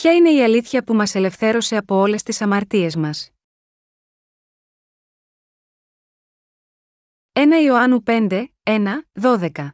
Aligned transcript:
Ποια 0.00 0.14
είναι 0.14 0.30
η 0.30 0.42
αλήθεια 0.42 0.84
που 0.84 0.94
μας 0.94 1.14
ελευθέρωσε 1.14 1.76
από 1.76 1.94
όλες 1.94 2.22
τις 2.22 2.40
αμαρτίες 2.40 2.96
μας; 2.96 3.30
1 7.32 7.62
Ιωάννου 7.64 8.02
5, 8.06 8.46
1, 8.62 9.02
12 9.20 9.68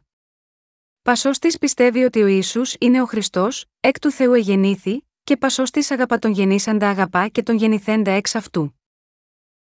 Πασός 1.01 1.39
πιστεύει 1.59 2.03
ότι 2.03 2.21
ο 2.21 2.27
Ιησούς 2.27 2.75
είναι 2.79 3.01
ο 3.01 3.05
Χριστός, 3.05 3.65
εκ 3.79 3.99
του 3.99 4.11
Θεού 4.11 4.33
εγεννήθη, 4.33 5.07
και 5.23 5.37
πασός 5.37 5.71
της 5.71 5.91
αγαπά 5.91 6.19
τον 6.19 6.31
γεννήσαντα 6.31 6.89
αγαπά 6.89 7.27
και 7.27 7.43
τον 7.43 7.55
γεννηθέντα 7.55 8.11
εξ 8.11 8.35
αυτού. 8.35 8.79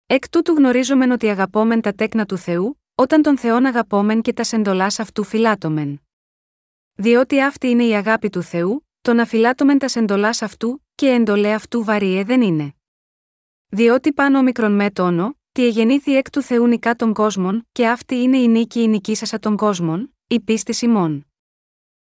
Εκ 0.06 0.30
τούτου 0.30 0.54
γνωρίζομεν 0.54 1.12
ότι 1.12 1.30
αγαπόμεν 1.30 1.82
τα 1.82 1.94
τέκνα 1.94 2.26
του 2.26 2.38
Θεού, 2.38 2.82
όταν 2.96 3.22
τον 3.22 3.38
Θεόν 3.38 3.66
αγαπόμεν 3.66 4.22
και 4.22 4.34
τα 4.34 4.44
σεντολάς 4.44 5.00
αυτού 5.00 5.24
φυλάτωμεν. 5.24 6.02
Διότι 6.94 7.42
αυτή 7.42 7.68
είναι 7.68 7.84
η 7.84 7.96
αγάπη 7.96 8.30
του 8.30 8.42
Θεού, 8.42 8.86
το 9.06 9.14
να 9.14 9.26
φυλάτωμεν 9.26 9.78
τα 9.78 9.88
σεντολάς 9.88 10.42
αυτού, 10.42 10.84
και 10.96 11.08
εντολέ 11.08 11.54
αυτού 11.54 11.84
βαριέ 11.84 12.24
δεν 12.24 12.42
είναι. 12.42 12.74
Διότι 13.68 14.14
πάνω 14.14 14.42
μικρον 14.42 14.72
με 14.72 14.92
τόνο, 14.92 15.38
τι 15.52 15.66
εγεννήθη 15.66 16.16
εκ 16.16 16.30
του 16.30 16.42
Θεού 16.42 16.68
νικά 16.68 16.96
των 16.96 17.14
κόσμων, 17.14 17.68
και 17.72 17.88
αυτή 17.88 18.16
είναι 18.16 18.38
η 18.38 18.48
νίκη 18.48 18.82
η 18.82 18.88
νικήσασα 18.88 19.40
των 19.40 19.56
κόσμων, 19.56 20.16
η 20.28 20.40
πίστη 20.40 20.86
ημών. 20.86 21.28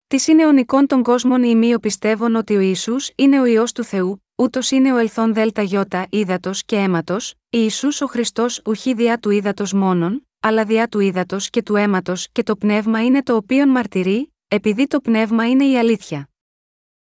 Της 0.07 0.27
είναι 0.27 0.47
ο 0.47 0.53
νικών 0.53 0.87
των 0.87 1.03
κόσμων 1.03 1.43
οι 1.43 1.55
μείο 1.55 1.79
πιστεύουν 1.79 2.35
ότι 2.35 2.57
ο 2.57 2.61
Ισού 2.61 2.97
είναι 3.15 3.41
ο 3.41 3.45
ιό 3.45 3.65
του 3.75 3.85
Θεού, 3.85 4.25
ούτως 4.35 4.71
είναι 4.71 4.93
ο 4.93 4.97
ελθόν 4.97 5.35
δέλτα 5.35 5.63
γιώτα 5.63 6.07
ύδατος 6.11 6.65
και 6.65 6.77
αίματος, 6.77 7.35
Ιησούς 7.51 8.01
ο 8.01 8.07
Χριστός 8.07 8.63
ουχή 8.65 8.95
διά 8.95 9.19
του 9.19 9.31
ύδατος 9.31 9.73
μόνον, 9.73 10.29
αλλά 10.41 10.65
διά 10.65 10.89
του 10.89 11.01
ύδατος 11.01 11.51
και 11.51 11.63
του 11.63 11.77
αίματος 11.77 12.29
και 12.33 12.43
το 12.43 12.57
πνεύμα 12.57 13.05
είναι 13.05 13.23
το 13.23 13.37
οποίον 13.37 13.69
μαρτυρεί, 13.69 14.35
επειδή 14.49 14.87
το 14.87 15.01
πνεύμα 15.01 15.49
είναι 15.49 15.65
η 15.65 15.79
αλήθεια. 15.79 16.25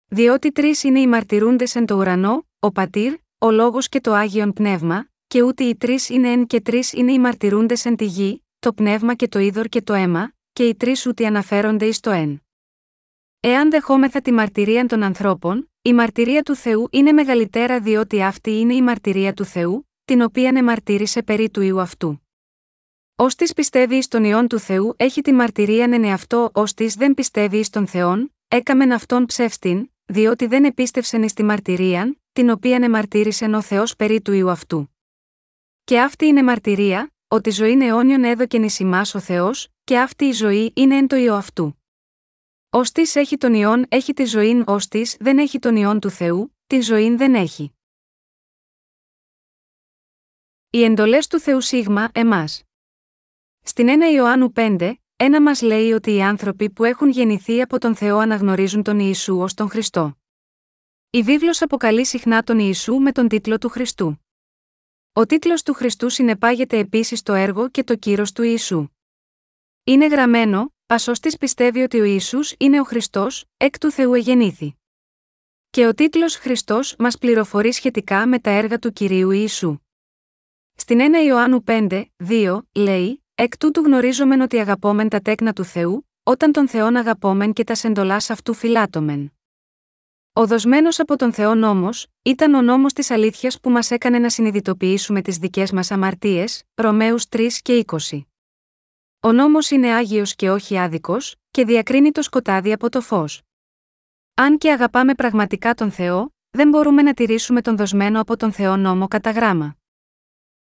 Διότι 0.08 0.52
τρεις 0.52 0.82
είναι 0.82 1.00
οι 1.00 1.06
μαρτυρούντες 1.06 1.74
εν 1.74 1.86
το 1.86 1.96
ουρανό, 1.96 2.46
ο 2.58 2.72
πατήρ, 2.72 3.14
ο 3.38 3.50
λόγος 3.50 3.88
και 3.88 4.00
το 4.00 4.12
άγιον 4.12 4.52
πνεύμα, 4.52 5.08
και 5.26 5.42
ούτε 5.42 5.64
οι 5.64 5.76
τρεις 5.76 6.08
είναι 6.08 6.32
εν 6.32 6.46
και 6.46 6.60
τρεις 6.60 6.92
είναι 6.92 7.12
οι 7.12 7.18
μαρτυρούντες 7.18 7.84
εν 7.84 7.96
τη 7.96 8.04
γη, 8.04 8.44
το 8.58 8.72
πνεύμα 8.72 9.14
και 9.14 9.28
το 9.28 9.38
είδωρ 9.38 9.66
και 9.66 9.82
το 9.82 9.94
αίμα, 9.94 10.32
και 10.52 10.68
οι 10.68 10.74
τρεις 10.74 11.06
ούτε 11.06 11.26
αναφέρονται 11.26 11.86
εις 11.86 12.00
το 12.00 12.10
εν. 12.10 12.42
Εάν 13.40 13.70
δεχόμεθα 13.70 14.20
τη 14.20 14.32
μαρτυρία 14.32 14.86
των 14.86 15.02
ανθρώπων, 15.02 15.70
η 15.82 15.92
μαρτυρία 15.92 16.42
του 16.42 16.54
Θεού 16.54 16.88
είναι 16.90 17.12
μεγαλύτερα 17.12 17.80
διότι 17.80 18.22
αυτή 18.22 18.50
είναι 18.58 18.74
η 18.74 18.82
μαρτυρία 18.82 19.32
του 19.32 19.44
Θεού, 19.44 19.88
την 20.04 20.22
οποία 20.22 20.52
εμαρτύρησε 20.54 21.22
περί 21.22 21.50
του 21.50 21.60
ιού 21.60 21.80
αυτού. 21.80 22.20
Ω 23.16 23.26
της 23.26 23.52
πιστεύει 23.52 24.02
στον 24.02 24.24
ιόν 24.24 24.46
του 24.48 24.58
Θεού 24.58 24.94
έχει 24.96 25.20
τη 25.20 25.32
μαρτυρία 25.32 25.84
εν 25.84 26.04
εαυτό, 26.04 26.50
ως 26.54 26.74
της 26.74 26.94
δεν 26.94 27.14
πιστεύει 27.14 27.62
στον 27.62 27.86
Θεόν, 27.86 28.34
έκαμεν 28.48 28.92
αυτόν 28.92 29.26
ψεύστην, 29.26 29.90
διότι 30.06 30.46
δεν 30.46 30.64
επίστευσεν 30.64 31.22
εις 31.22 31.32
τη 31.32 31.42
μαρτυρία, 31.42 32.16
την 32.32 32.50
οποία 32.50 32.76
εμαρτύρησεν 32.76 33.54
ο 33.54 33.62
Θεός 33.62 33.96
περί 33.96 34.22
του 34.22 34.32
ιού 34.32 34.50
αυτού. 34.50 34.96
Και 35.84 36.00
αυτή 36.00 36.26
είναι 36.26 36.42
μαρτυρία, 36.42 37.14
ότι 37.28 37.50
ζωή 37.50 37.78
αιώνιον 37.80 38.24
έδωκεν 38.24 38.62
ει 38.62 38.70
ο 39.14 39.20
Θεός, 39.20 39.68
και 39.84 39.98
αυτή 39.98 40.24
η 40.24 40.32
ζωή 40.32 40.72
είναι 40.76 40.96
εν 40.96 41.06
το 41.06 41.16
ιό 41.16 41.34
αυτού. 41.34 41.80
Ω 42.70 42.80
της 42.80 43.16
έχει 43.16 43.36
τον 43.36 43.54
ιόν, 43.54 43.86
έχει 43.88 44.12
τη 44.12 44.24
ζωή, 44.24 44.64
ως 44.66 44.88
της 44.88 45.16
δεν 45.20 45.38
έχει 45.38 45.58
τον 45.58 45.76
ιόν 45.76 46.00
του 46.00 46.10
Θεού, 46.10 46.56
τη 46.66 46.80
ζωή 46.80 47.14
δεν 47.14 47.34
έχει. 47.34 47.72
Οι 50.70 50.84
εντολές 50.84 51.26
του 51.26 51.40
Θεού 51.40 51.60
Σίγμα, 51.60 52.10
εμάς. 52.14 52.62
Στην 53.62 53.88
1 53.88 54.12
Ιωάννου 54.14 54.52
5, 54.54 54.94
ένα 55.16 55.42
μας 55.42 55.62
λέει 55.62 55.92
ότι 55.92 56.14
οι 56.14 56.22
άνθρωποι 56.22 56.70
που 56.70 56.84
έχουν 56.84 57.08
γεννηθεί 57.08 57.60
από 57.60 57.78
τον 57.78 57.94
Θεό 57.96 58.18
αναγνωρίζουν 58.18 58.82
τον 58.82 58.98
Ιησού 58.98 59.38
ως 59.38 59.54
τον 59.54 59.68
Χριστό. 59.68 60.18
Η 61.10 61.22
βίβλος 61.22 61.62
αποκαλεί 61.62 62.06
συχνά 62.06 62.42
τον 62.42 62.58
Ιησού 62.58 62.94
με 62.94 63.12
τον 63.12 63.28
τίτλο 63.28 63.58
του 63.58 63.68
Χριστού. 63.68 64.26
Ο 65.12 65.26
τίτλος 65.26 65.62
του 65.62 65.72
Χριστού 65.72 66.08
συνεπάγεται 66.10 66.78
επίσης 66.78 67.22
το 67.22 67.32
έργο 67.32 67.68
και 67.68 67.84
το 67.84 67.96
κύρος 67.96 68.32
του 68.32 68.42
Ιησού. 68.42 68.88
Είναι 69.84 70.06
γραμμένο, 70.06 70.74
Πασός 70.86 71.20
της 71.20 71.36
πιστεύει 71.36 71.82
ότι 71.82 72.00
ο 72.00 72.04
Ισού 72.04 72.38
είναι 72.58 72.80
ο 72.80 72.84
Χριστός, 72.84 73.44
εκ 73.56 73.78
του 73.78 73.90
Θεού 73.90 74.14
εγεννήθη. 74.14 74.76
Και 75.70 75.86
ο 75.86 75.94
τίτλος 75.94 76.36
Χριστός 76.36 76.96
μας 76.98 77.18
πληροφορεί 77.18 77.72
σχετικά 77.72 78.26
με 78.26 78.38
τα 78.38 78.50
έργα 78.50 78.78
του 78.78 78.92
κυρίου 78.92 79.30
Ιησού. 79.30 79.78
Στην 80.74 80.98
1 81.00 81.24
Ιωάννου 81.26 81.64
5, 81.66 82.04
2, 82.28 82.58
λέει: 82.72 83.25
Εκ 83.38 83.56
τούτου 83.56 83.80
γνωρίζομεν 83.80 84.40
ότι 84.40 84.58
αγαπόμεν 84.58 85.08
τα 85.08 85.20
τέκνα 85.20 85.52
του 85.52 85.64
Θεού, 85.64 86.08
όταν 86.22 86.52
τον 86.52 86.68
Θεόν 86.68 86.96
αγαπόμεν 86.96 87.52
και 87.52 87.64
τα 87.64 87.74
σεντολάς 87.74 88.30
αυτού 88.30 88.54
φυλάτωμεν. 88.54 89.32
Ο 90.32 90.46
δοσμένο 90.46 90.88
από 90.96 91.16
τον 91.16 91.32
Θεό 91.32 91.54
νόμο, 91.54 91.88
ήταν 92.22 92.54
ο 92.54 92.62
νόμος 92.62 92.92
της 92.92 93.10
αλήθειας 93.10 93.60
που 93.60 93.70
μας 93.70 93.90
έκανε 93.90 94.18
να 94.18 94.30
συνειδητοποιήσουμε 94.30 95.22
τις 95.22 95.36
δικές 95.36 95.72
μας 95.72 95.90
αμαρτίες, 95.90 96.62
Ρωμαίους 96.74 97.24
3 97.28 97.60
και 97.62 97.84
20. 97.86 98.26
Ο 99.20 99.32
νόμος 99.32 99.70
είναι 99.70 99.92
άγιος 99.92 100.34
και 100.34 100.50
όχι 100.50 100.78
άδικος, 100.78 101.36
και 101.50 101.64
διακρίνει 101.64 102.10
το 102.10 102.22
σκοτάδι 102.22 102.72
από 102.72 102.88
το 102.88 103.00
φως. 103.00 103.42
Αν 104.34 104.58
και 104.58 104.72
αγαπάμε 104.72 105.14
πραγματικά 105.14 105.74
τον 105.74 105.90
Θεό, 105.90 106.34
δεν 106.50 106.68
μπορούμε 106.68 107.02
να 107.02 107.14
τηρήσουμε 107.14 107.62
τον 107.62 107.76
δοσμένο 107.76 108.20
από 108.20 108.36
τον 108.36 108.52
Θεό 108.52 108.76
νόμο 108.76 109.08
κατά 109.08 109.30
γράμμα. 109.30 109.76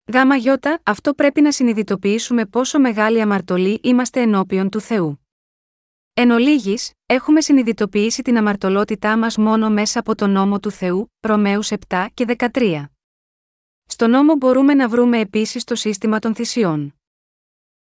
Γάμα 0.06 0.36
γιώτα, 0.36 0.82
αυτό 0.84 1.14
πρέπει 1.14 1.42
να 1.42 1.52
συνειδητοποιήσουμε 1.52 2.46
πόσο 2.46 2.80
μεγάλη 2.80 3.22
αμαρτωλή 3.22 3.80
είμαστε 3.84 4.22
ενώπιον 4.22 4.70
του 4.70 4.82
Θεού. 4.82 5.26
Εν 6.14 6.32
ολίγης, 6.32 6.92
έχουμε 7.06 7.42
συνειδητοποιήσει 7.42 8.22
την 8.22 8.38
αμαρτωλότητά 8.38 9.18
μας 9.18 9.38
μόνο 9.38 9.70
μέσα 9.70 10.00
από 10.00 10.16
τον 10.16 10.30
νόμο 10.30 10.60
του 10.60 10.72
Θεού, 10.72 11.12
Ρωμαίους 11.20 11.72
7 11.88 12.08
και 12.14 12.26
13. 12.26 12.86
Στο 13.86 14.08
νόμο 14.08 14.36
μπορούμε 14.36 14.74
να 14.74 14.88
βρούμε 14.90 15.20
επίσης 15.20 15.64
το 15.64 15.76
σύστημα 15.76 16.20
των 16.20 16.36
θυσιών. 16.36 16.96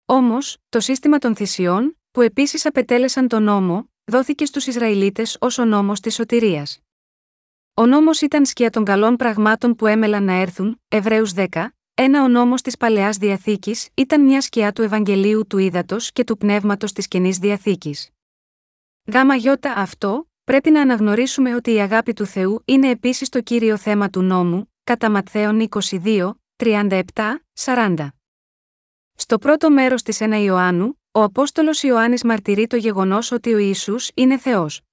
Όμως, 0.04 0.56
το 0.68 0.80
σύστημα 0.80 1.18
των 1.18 1.36
θυσιών, 1.36 1.98
που 2.10 2.20
επίσης 2.20 2.66
απετέλεσαν 2.66 3.28
τον 3.28 3.42
νόμο, 3.42 3.90
δόθηκε 4.04 4.44
στους 4.44 4.66
Ισραηλίτες 4.66 5.36
ως 5.40 5.58
ο 5.58 5.64
νόμος 5.64 6.00
της 6.00 6.14
σωτηρίας. 6.14 6.80
Ο 7.74 7.86
νόμος 7.86 8.20
ήταν 8.20 8.46
σκιά 8.46 8.70
των 8.70 8.84
καλών 8.84 9.16
πραγμάτων 9.16 9.74
που 9.74 9.86
έμελαν 9.86 10.24
να 10.24 10.32
έρθουν, 10.32 10.80
Εβραίους 10.88 11.32
10, 11.32 11.77
ένα 12.00 12.22
ο 12.22 12.28
νόμος 12.28 12.62
της 12.62 12.76
παλαιάς 12.76 13.16
διαθήκης 13.16 13.88
ήταν 13.94 14.24
μια 14.24 14.40
σκιά 14.40 14.72
του 14.72 14.82
Ευαγγελίου 14.82 15.46
του 15.46 15.58
Ήδατος 15.58 16.12
και 16.12 16.24
του 16.24 16.36
πνεύματος 16.36 16.92
της 16.92 17.08
καινής 17.08 17.38
διαθήκης. 17.38 18.10
Γάμα 19.12 19.34
γιώτα 19.34 19.72
αυτό, 19.72 20.28
πρέπει 20.44 20.70
να 20.70 20.80
αναγνωρίσουμε 20.80 21.54
ότι 21.54 21.72
η 21.72 21.80
αγάπη 21.80 22.12
του 22.12 22.26
Θεού 22.26 22.62
είναι 22.64 22.90
επίσης 22.90 23.28
το 23.28 23.40
κύριο 23.40 23.76
θέμα 23.76 24.10
του 24.10 24.22
νόμου, 24.22 24.72
κατά 24.84 25.10
Ματθαίων 25.10 25.68
22, 26.02 26.34
37, 26.56 27.00
40. 27.54 28.08
Στο 29.14 29.38
πρώτο 29.38 29.70
μέρος 29.70 30.02
της 30.02 30.20
1 30.20 30.42
Ιωάννου, 30.42 31.00
ο 31.12 31.22
Απόστολος 31.22 31.82
Ιωάννης 31.82 32.24
μαρτυρεί 32.24 32.66
το 32.66 32.76
γεγονός 32.76 33.32
ότι 33.32 33.54
ο 33.54 33.58
Ισού 33.58 33.94
είναι 34.14 34.38
Θεός. 34.38 34.87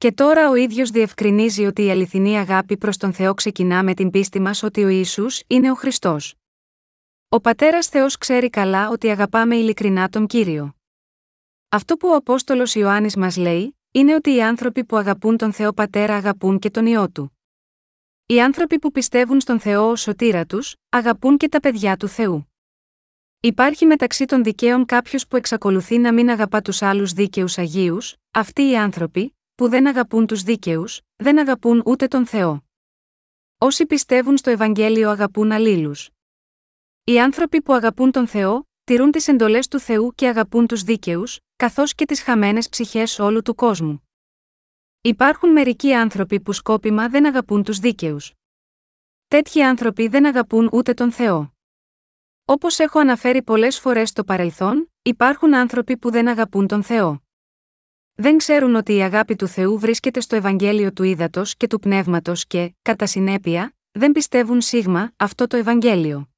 Και 0.00 0.12
τώρα 0.12 0.50
ο 0.50 0.54
ίδιος 0.54 0.90
διευκρινίζει 0.90 1.64
ότι 1.64 1.84
η 1.84 1.90
αληθινή 1.90 2.38
αγάπη 2.38 2.76
προς 2.76 2.96
τον 2.96 3.12
Θεό 3.12 3.34
ξεκινά 3.34 3.82
με 3.82 3.94
την 3.94 4.10
πίστη 4.10 4.40
μας 4.40 4.62
ότι 4.62 4.84
ο 4.84 4.88
Ισού 4.88 5.26
είναι 5.46 5.70
ο 5.70 5.74
Χριστός. 5.74 6.34
Ο 7.28 7.40
πατέρας 7.40 7.86
Θεός 7.86 8.16
ξέρει 8.16 8.50
καλά 8.50 8.88
ότι 8.88 9.10
αγαπάμε 9.10 9.56
ειλικρινά 9.56 10.08
τον 10.08 10.26
κύριο. 10.26 10.74
Αυτό 11.68 11.96
που 11.96 12.08
ο 12.08 12.14
Απόστολος 12.14 12.74
Ιωάννης 12.74 13.16
μας 13.16 13.36
λέει, 13.36 13.78
είναι 13.90 14.14
ότι 14.14 14.34
οι 14.34 14.42
άνθρωποι 14.42 14.84
που 14.84 14.96
αγαπούν 14.96 15.36
τον 15.36 15.52
Θεό 15.52 15.72
Πατέρα 15.72 16.14
αγαπούν 16.14 16.58
και 16.58 16.70
τον 16.70 16.86
ιό 16.86 17.10
του. 17.10 17.38
Οι 18.26 18.42
άνθρωποι 18.42 18.78
που 18.78 18.90
πιστεύουν 18.90 19.40
στον 19.40 19.60
Θεό 19.60 19.90
ως 19.90 20.00
σωτήρα 20.00 20.46
τους, 20.46 20.76
αγαπούν 20.88 21.36
και 21.36 21.48
τα 21.48 21.60
παιδιά 21.60 21.96
του 21.96 22.08
Θεού. 22.08 22.52
Υπάρχει 23.40 23.86
μεταξύ 23.86 24.24
των 24.24 24.42
δικαίων 24.42 24.86
κάποιος 24.86 25.26
που 25.26 25.36
εξακολουθεί 25.36 25.98
να 25.98 26.12
μην 26.12 26.30
αγαπά 26.30 26.62
τους 26.62 26.82
άλλους 26.82 27.12
δίκαιους 27.12 27.58
Αγίους, 27.58 28.16
αυτοί 28.30 28.68
οι 28.68 28.76
άνθρωποι, 28.76 29.34
που 29.60 29.68
δεν 29.68 29.86
αγαπούν 29.86 30.26
τους 30.26 30.42
δίκαιους, 30.42 31.00
δεν 31.16 31.38
αγαπούν 31.38 31.82
ούτε 31.84 32.06
τον 32.06 32.26
Θεό. 32.26 32.64
Όσοι 33.58 33.86
πιστεύουν 33.86 34.36
στο 34.36 34.50
Ευαγγέλιο 34.50 35.10
αγαπούν 35.10 35.52
αλλήλους. 35.52 36.10
Οι 37.04 37.20
άνθρωποι 37.20 37.62
που 37.62 37.72
αγαπούν 37.72 38.10
τον 38.10 38.26
Θεό, 38.26 38.68
τηρούν 38.84 39.10
τις 39.10 39.28
εντολές 39.28 39.68
του 39.68 39.78
Θεού 39.78 40.12
και 40.14 40.28
αγαπούν 40.28 40.66
τους 40.66 40.82
δίκαιους, 40.82 41.38
καθώς 41.56 41.94
και 41.94 42.04
τις 42.04 42.22
χαμένες 42.22 42.68
ψυχές 42.68 43.18
όλου 43.18 43.42
του 43.42 43.54
κόσμου. 43.54 44.08
Υπάρχουν 45.00 45.50
μερικοί 45.50 45.94
άνθρωποι 45.94 46.40
που 46.40 46.52
σκόπιμα 46.52 47.08
δεν 47.08 47.26
αγαπούν 47.26 47.62
τους 47.62 47.78
δίκαιους. 47.78 48.32
Τέτοιοι 49.28 49.62
άνθρωποι 49.62 50.08
δεν 50.08 50.26
αγαπούν 50.26 50.68
ούτε 50.72 50.94
τον 50.94 51.12
Θεό. 51.12 51.52
Όπως 52.44 52.78
έχω 52.78 52.98
αναφέρει 52.98 53.42
πολλές 53.42 53.78
φορές 53.78 54.08
στο 54.08 54.24
παρελθόν, 54.24 54.92
υπάρχουν 55.02 55.54
άνθρωποι 55.54 55.96
που 55.96 56.10
δεν 56.10 56.28
αγαπούν 56.28 56.66
τον 56.66 56.82
Θεό. 56.82 57.22
Δεν 58.20 58.36
ξέρουν 58.36 58.74
ότι 58.74 58.94
η 58.94 59.02
αγάπη 59.02 59.36
του 59.36 59.46
Θεού 59.46 59.78
βρίσκεται 59.78 60.20
στο 60.20 60.36
Ευαγγέλιο 60.36 60.92
του 60.92 61.02
Ήδατος 61.02 61.56
και 61.56 61.66
του 61.66 61.78
Πνεύματος 61.78 62.46
και, 62.46 62.74
κατά 62.82 63.06
συνέπεια, 63.06 63.74
δεν 63.90 64.12
πιστεύουν 64.12 64.60
σίγμα 64.60 65.12
αυτό 65.16 65.46
το 65.46 65.56
Ευαγγέλιο. 65.56 66.28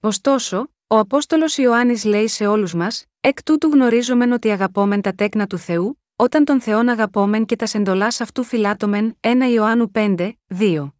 Ωστόσο, 0.00 0.70
ο 0.86 0.98
Απόστολος 0.98 1.56
Ιωάννης 1.56 2.04
λέει 2.04 2.28
σε 2.28 2.46
όλους 2.46 2.74
μας: 2.74 3.04
Εκ 3.20 3.42
τούτου 3.42 3.68
γνωρίζομεν 3.68 4.32
ότι 4.32 4.50
αγαπόμεν 4.50 5.00
τα 5.00 5.12
τέκνα 5.12 5.46
του 5.46 5.58
Θεού, 5.58 6.02
όταν 6.16 6.44
τον 6.44 6.60
Θεόν 6.60 6.88
αγαπόμεν 6.88 7.46
και 7.46 7.56
τας 7.56 7.74
εντολάς 7.74 8.20
αυτού 8.20 8.44
φυλάτωμεν 8.44 9.16
1 9.20 9.50
Ιωάννου 9.52 9.90
5, 9.94 10.32
2. 10.58 10.92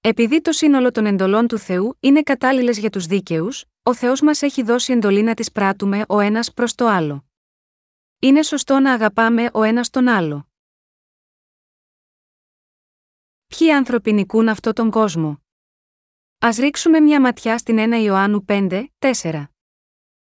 Επειδή 0.00 0.40
το 0.40 0.52
σύνολο 0.52 0.90
των 0.90 1.06
εντολών 1.06 1.46
του 1.46 1.58
Θεού 1.58 1.96
είναι 2.00 2.22
κατάλληλες 2.22 2.78
για 2.78 2.90
τους 2.90 3.06
δίκαιους, 3.06 3.64
ο 3.82 3.94
Θεός 3.94 4.20
μας 4.20 4.42
έχει 4.42 4.62
δώσει 4.62 4.92
εντολή 4.92 5.22
να 5.22 5.34
τις 5.34 5.52
πράττουμε 5.52 6.04
ο 6.08 6.20
ένας 6.20 6.52
προς 6.52 6.74
το 6.74 6.86
άλλο. 6.86 7.27
Είναι 8.20 8.42
σωστό 8.42 8.78
να 8.78 8.92
αγαπάμε 8.92 9.50
ο 9.52 9.62
ένας 9.62 9.90
τον 9.90 10.08
άλλο. 10.08 10.48
Ποιοι 13.46 13.72
άνθρωποι 13.72 14.12
νικούν 14.12 14.48
αυτόν 14.48 14.72
τον 14.72 14.90
κόσμο; 14.90 15.42
Α 16.38 16.48
ρίξουμε 16.58 17.00
μια 17.00 17.20
ματιά 17.20 17.58
στην 17.58 17.76
1 17.78 18.02
Ιωάννου 18.02 18.44
5, 18.48 18.84
4. 18.98 19.44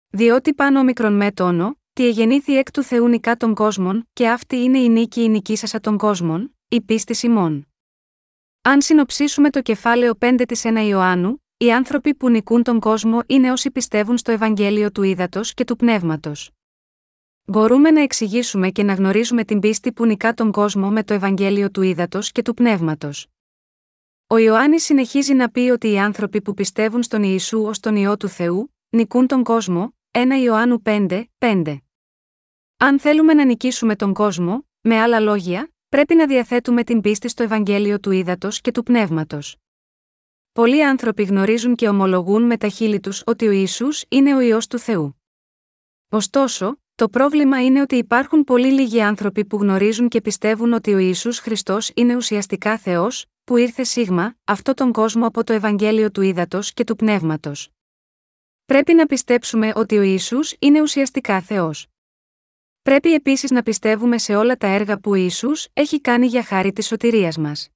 Διότι 0.07 0.53
πάνω 0.53 0.83
μικρον 0.83 1.13
με 1.13 1.31
τόνο, 1.31 1.79
τι 1.93 2.07
εγεννήθη 2.07 2.57
εκ 2.57 2.71
του 2.71 2.83
Θεού 2.83 3.07
νικά 3.07 3.35
των 3.35 3.53
κόσμων, 3.53 4.09
και 4.13 4.29
αυτή 4.29 4.55
είναι 4.55 4.79
η 4.79 4.89
νίκη 4.89 5.21
η 5.21 5.29
νικήσασα 5.29 5.79
των 5.79 5.97
κόσμων, 5.97 6.57
η 6.67 6.81
πίστη 6.81 7.25
ημών. 7.25 7.67
Αν 8.61 8.81
συνοψίσουμε 8.81 9.49
το 9.49 9.61
κεφάλαιο 9.61 10.17
5 10.19 10.43
της 10.47 10.61
1 10.65 10.85
Ιωάννου, 10.87 11.43
οι 11.57 11.73
άνθρωποι 11.73 12.15
που 12.15 12.29
νικούν 12.29 12.63
τον 12.63 12.79
κόσμο 12.79 13.21
είναι 13.25 13.51
όσοι 13.51 13.71
πιστεύουν 13.71 14.17
στο 14.17 14.31
Ευαγγέλιο 14.31 14.91
του 14.91 15.03
Ήδατος 15.03 15.53
και 15.53 15.63
του 15.63 15.75
Πνεύματος. 15.75 16.54
Μπορούμε 17.47 17.91
να 17.91 18.01
εξηγήσουμε 18.01 18.69
και 18.69 18.83
να 18.83 18.93
γνωρίζουμε 18.93 19.43
την 19.43 19.59
πίστη 19.59 19.91
που 19.93 20.05
νικά 20.05 20.33
τον 20.33 20.51
κόσμο 20.51 20.89
με 20.89 21.03
το 21.03 21.13
Ευαγγέλιο 21.13 21.71
του 21.71 21.81
Ήδατος 21.81 22.31
και 22.31 22.41
του 22.41 22.53
Πνεύματος. 22.53 23.27
Ο 24.27 24.37
Ιωάννης 24.37 24.83
συνεχίζει 24.83 25.33
να 25.33 25.49
πει 25.49 25.59
ότι 25.59 25.91
οι 25.91 25.99
άνθρωποι 25.99 26.41
που 26.41 26.53
πιστεύουν 26.53 27.03
στον 27.03 27.23
Ιησού 27.23 27.61
ως 27.61 27.79
τον 27.79 27.95
ιό 27.95 28.17
του 28.17 28.27
Θεού, 28.27 28.75
νικούν 28.89 29.27
τον 29.27 29.43
κόσμο, 29.43 29.95
1 30.11 30.19
Ιωάννου 30.43 30.81
5, 30.85 31.23
5. 31.37 31.77
Αν 32.77 32.99
θέλουμε 32.99 33.33
να 33.33 33.45
νικήσουμε 33.45 33.95
τον 33.95 34.13
κόσμο, 34.13 34.67
με 34.81 34.99
άλλα 34.99 35.19
λόγια, 35.19 35.73
πρέπει 35.89 36.15
να 36.15 36.27
διαθέτουμε 36.27 36.83
την 36.83 37.01
πίστη 37.01 37.27
στο 37.29 37.43
Ευαγγέλιο 37.43 37.99
του 37.99 38.11
Ήδατος 38.11 38.61
και 38.61 38.71
του 38.71 38.83
Πνεύματος. 38.83 39.57
Πολλοί 40.51 40.85
άνθρωποι 40.85 41.23
γνωρίζουν 41.23 41.75
και 41.75 41.87
ομολογούν 41.87 42.43
με 42.43 42.57
τα 42.57 42.67
χείλη 42.67 42.99
τους 42.99 43.23
ότι 43.25 43.47
ο 43.47 43.51
Ισού 43.51 43.87
είναι 44.09 44.35
ο 44.35 44.39
ιό 44.39 44.57
του 44.69 44.79
Θεού. 44.79 45.21
Ωστόσο, 46.09 46.79
το 46.95 47.09
πρόβλημα 47.09 47.65
είναι 47.65 47.81
ότι 47.81 47.95
υπάρχουν 47.95 48.43
πολύ 48.43 48.71
λίγοι 48.71 49.01
άνθρωποι 49.01 49.45
που 49.45 49.57
γνωρίζουν 49.57 50.07
και 50.07 50.21
πιστεύουν 50.21 50.73
ότι 50.73 50.93
ο 50.93 50.97
Ισού 50.97 51.33
Χριστός 51.33 51.91
είναι 51.95 52.15
ουσιαστικά 52.15 52.77
Θεός, 52.77 53.25
που 53.43 53.57
ήρθε 53.57 53.83
σίγμα, 53.83 54.35
αυτό 54.43 54.73
τον 54.73 54.91
κόσμο 54.91 55.25
από 55.25 55.43
το 55.43 55.53
Ευαγγέλιο 55.53 56.11
του 56.11 56.21
Ήδατος 56.21 56.73
και 56.73 56.83
του 56.83 56.95
Πνεύματος. 56.95 57.69
Πρέπει 58.65 58.93
να 58.93 59.05
πιστέψουμε 59.05 59.71
ότι 59.75 59.97
ο 59.97 60.01
Ισού 60.01 60.39
είναι 60.59 60.81
ουσιαστικά 60.81 61.41
Θεός. 61.41 61.87
Πρέπει 62.81 63.13
επίσης 63.13 63.51
να 63.51 63.63
πιστεύουμε 63.63 64.17
σε 64.17 64.35
όλα 64.35 64.55
τα 64.57 64.67
έργα 64.67 64.99
που 64.99 65.11
ο 65.11 65.15
Ιησούς 65.15 65.67
έχει 65.73 66.01
κάνει 66.01 66.27
για 66.27 66.43
χάρη 66.43 66.73
της 66.73 66.87
σωτηρίας 66.87 67.37
μας. 67.37 67.69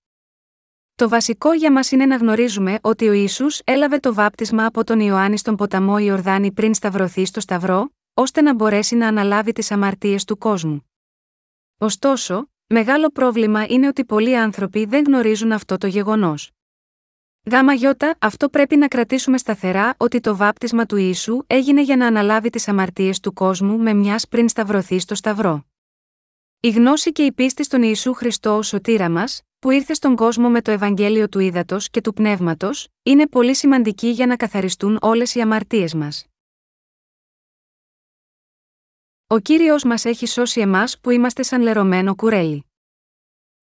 Το 0.95 1.09
βασικό 1.09 1.53
για 1.53 1.71
μας 1.71 1.91
είναι 1.91 2.05
να 2.05 2.15
γνωρίζουμε 2.15 2.79
ότι 2.81 3.07
ο 3.07 3.11
Ιησούς 3.11 3.61
έλαβε 3.63 3.99
το 3.99 4.13
βάπτισμα 4.13 4.65
από 4.65 4.83
τον 4.83 4.99
Ιωάννη 4.99 5.37
στον 5.37 5.55
ποταμό 5.55 5.97
Ιορδάνη 5.97 6.51
πριν 6.51 6.73
σταυρωθεί 6.73 7.25
στο 7.25 7.39
Σταυρό, 7.39 7.91
ώστε 8.19 8.41
να 8.41 8.53
μπορέσει 8.53 8.95
να 8.95 9.07
αναλάβει 9.07 9.51
τις 9.51 9.71
αμαρτίες 9.71 10.23
του 10.23 10.37
κόσμου. 10.37 10.89
Ωστόσο, 11.77 12.49
μεγάλο 12.67 13.09
πρόβλημα 13.09 13.65
είναι 13.69 13.87
ότι 13.87 14.05
πολλοί 14.05 14.37
άνθρωποι 14.37 14.85
δεν 14.85 15.03
γνωρίζουν 15.03 15.51
αυτό 15.51 15.77
το 15.77 15.87
γεγονός. 15.87 16.51
Γάμα 17.51 17.73
γιώτα, 17.73 18.15
αυτό 18.19 18.49
πρέπει 18.49 18.75
να 18.75 18.87
κρατήσουμε 18.87 19.37
σταθερά 19.37 19.93
ότι 19.97 20.19
το 20.19 20.35
βάπτισμα 20.35 20.85
του 20.85 20.95
Ιησού 20.95 21.43
έγινε 21.47 21.81
για 21.81 21.95
να 21.95 22.07
αναλάβει 22.07 22.49
τις 22.49 22.67
αμαρτίες 22.67 23.19
του 23.19 23.33
κόσμου 23.33 23.77
με 23.77 23.93
μιας 23.93 24.27
πριν 24.27 24.49
σταυρωθεί 24.49 24.99
στο 24.99 25.15
Σταυρό. 25.15 25.65
Η 26.59 26.69
γνώση 26.69 27.11
και 27.11 27.25
η 27.25 27.31
πίστη 27.31 27.63
στον 27.63 27.83
Ιησού 27.83 28.13
Χριστό 28.13 28.57
ως 28.57 28.67
σωτήρα 28.67 29.09
μας, 29.09 29.41
που 29.59 29.71
ήρθε 29.71 29.93
στον 29.93 30.15
κόσμο 30.15 30.49
με 30.49 30.61
το 30.61 30.71
Ευαγγέλιο 30.71 31.29
του 31.29 31.39
Ήδατος 31.39 31.89
και 31.89 32.01
του 32.01 32.13
Πνεύματος, 32.13 32.87
είναι 33.03 33.27
πολύ 33.27 33.55
σημαντική 33.55 34.07
για 34.07 34.25
να 34.25 34.35
καθαριστούν 34.35 34.97
όλες 35.01 35.35
οι 35.35 35.41
αμαρτίες 35.41 35.93
μας. 35.93 36.23
Ο 39.31 39.39
κύριος 39.39 39.83
μας 39.83 40.05
έχει 40.05 40.25
σώσει 40.25 40.59
εμάς 40.61 40.99
που 40.99 41.09
είμαστε 41.09 41.43
σαν 41.43 41.61
λερωμένο 41.61 42.15
κουρέλι. 42.15 42.65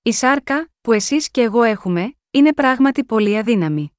Η 0.02 0.12
σάρκα, 0.12 0.70
που 0.80 0.92
εσείς 0.92 1.30
και 1.30 1.40
εγώ 1.40 1.62
έχουμε, 1.62 2.16
είναι 2.30 2.52
πράγματι 2.52 3.04
πολύ 3.04 3.38
αδύναμη. 3.38 3.92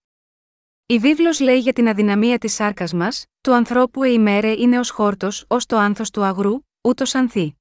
Η 0.86 0.98
βίβλος 1.00 1.40
λέει 1.40 1.60
για 1.60 1.74
την 1.74 1.88
αδυναμία 1.88 2.38
της 2.38 2.54
σάρκας 2.54 2.94
μας, 2.94 3.26
του 3.42 3.54
ανθρώπου 3.54 4.04
ημέρε 4.04 4.52
είναι 4.52 4.80
ως 4.80 4.90
χόρτος, 4.90 5.46
ως 5.48 5.66
το 5.66 5.78
άνθος 5.78 6.10
του 6.10 6.24
αγρού, 6.24 6.60
ούτως 6.82 7.16
ανθεί. 7.16 7.56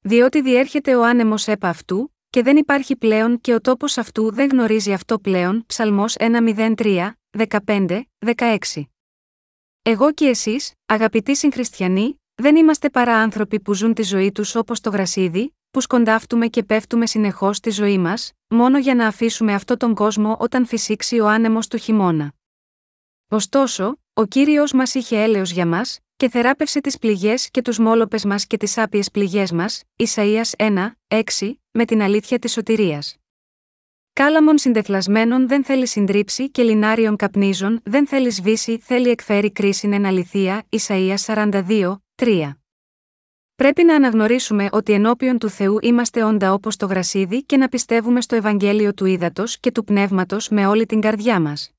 Διότι 0.00 0.42
διέρχεται 0.42 0.96
ο 0.96 1.04
άνεμος 1.04 1.48
έπα 1.48 1.68
αυτού, 1.68 2.14
και 2.30 2.42
δεν 2.42 2.56
υπάρχει 2.56 2.96
πλέον 2.96 3.40
και 3.40 3.54
ο 3.54 3.60
τόπος 3.60 3.98
αυτού 3.98 4.32
δεν 4.32 4.48
γνωρίζει 4.48 4.92
αυτό 4.92 5.18
πλέον. 5.18 5.66
Ψαλμός 5.66 6.14
103, 6.18 7.12
15, 7.66 8.02
16. 8.18 8.90
Εγώ 9.82 10.12
και 10.12 10.26
εσείς, 10.26 10.72
αγαπητοί 10.86 11.36
συγχριστιανοί, 11.36 12.19
δεν 12.40 12.56
είμαστε 12.56 12.90
παρά 12.90 13.16
άνθρωποι 13.16 13.60
που 13.60 13.74
ζουν 13.74 13.94
τη 13.94 14.02
ζωή 14.02 14.32
τους 14.32 14.54
όπως 14.54 14.80
το 14.80 14.90
γρασίδι, 14.90 15.54
που 15.70 15.80
σκοντάφτουμε 15.80 16.46
και 16.46 16.62
πέφτουμε 16.62 17.06
συνεχώς 17.06 17.56
στη 17.56 17.70
ζωή 17.70 17.98
μας, 17.98 18.32
μόνο 18.48 18.78
για 18.78 18.94
να 18.94 19.06
αφήσουμε 19.06 19.54
αυτόν 19.54 19.76
τον 19.78 19.94
κόσμο 19.94 20.36
όταν 20.38 20.66
φυσήξει 20.66 21.20
ο 21.20 21.28
άνεμος 21.28 21.68
του 21.68 21.76
χειμώνα. 21.76 22.32
Ωστόσο, 23.28 23.98
ο 24.12 24.24
κύριος 24.24 24.72
μας 24.72 24.94
είχε 24.94 25.22
έλεος 25.22 25.50
για 25.50 25.66
μας, 25.66 25.98
και 26.16 26.28
θεράπευσε 26.28 26.80
τις 26.80 26.98
πληγές 26.98 27.50
και 27.50 27.62
τους 27.62 27.78
μόλοπες 27.78 28.24
μας 28.24 28.46
και 28.46 28.56
τις 28.56 28.78
άπιες 28.78 29.10
πληγές 29.10 29.52
μας, 29.52 29.82
Ισαία 29.96 30.42
1, 30.56 30.96
6, 31.08 31.60
με 31.70 31.84
την 31.84 32.02
αλήθεια 32.02 32.38
της 32.38 32.52
σωτηρίας. 32.52 33.16
Κάλαμον 34.12 34.58
συντεφλασμένων 34.58 35.48
δεν 35.48 35.64
θέλει 35.64 35.86
συντρίψει 35.86 36.50
και 36.50 36.62
λινάριον 36.62 37.16
καπνίζων 37.16 37.80
δεν 37.84 38.06
θέλει 38.06 38.30
σβήσει 38.30 38.78
θέλει 38.78 39.08
εκφέρει 39.08 39.52
κρίσιν 39.52 39.92
εν 39.92 40.06
αληθεία, 40.06 40.66
Ισαΐας 40.68 41.14
42, 41.26 41.96
3. 42.22 42.50
Πρέπει 43.54 43.84
να 43.84 43.94
αναγνωρίσουμε 43.94 44.68
ότι 44.72 44.92
ενώπιον 44.92 45.38
του 45.38 45.48
Θεού 45.48 45.78
είμαστε 45.80 46.22
όντα 46.22 46.52
όπως 46.52 46.76
το 46.76 46.86
γρασίδι 46.86 47.44
και 47.44 47.56
να 47.56 47.68
πιστεύουμε 47.68 48.20
στο 48.20 48.36
Ευαγγέλιο 48.36 48.94
του 48.94 49.04
Ήδατος 49.04 49.58
και 49.58 49.72
του 49.72 49.84
Πνεύματος 49.84 50.48
με 50.48 50.66
όλη 50.66 50.86
την 50.86 51.00
καρδιά 51.00 51.40
μας. 51.40 51.70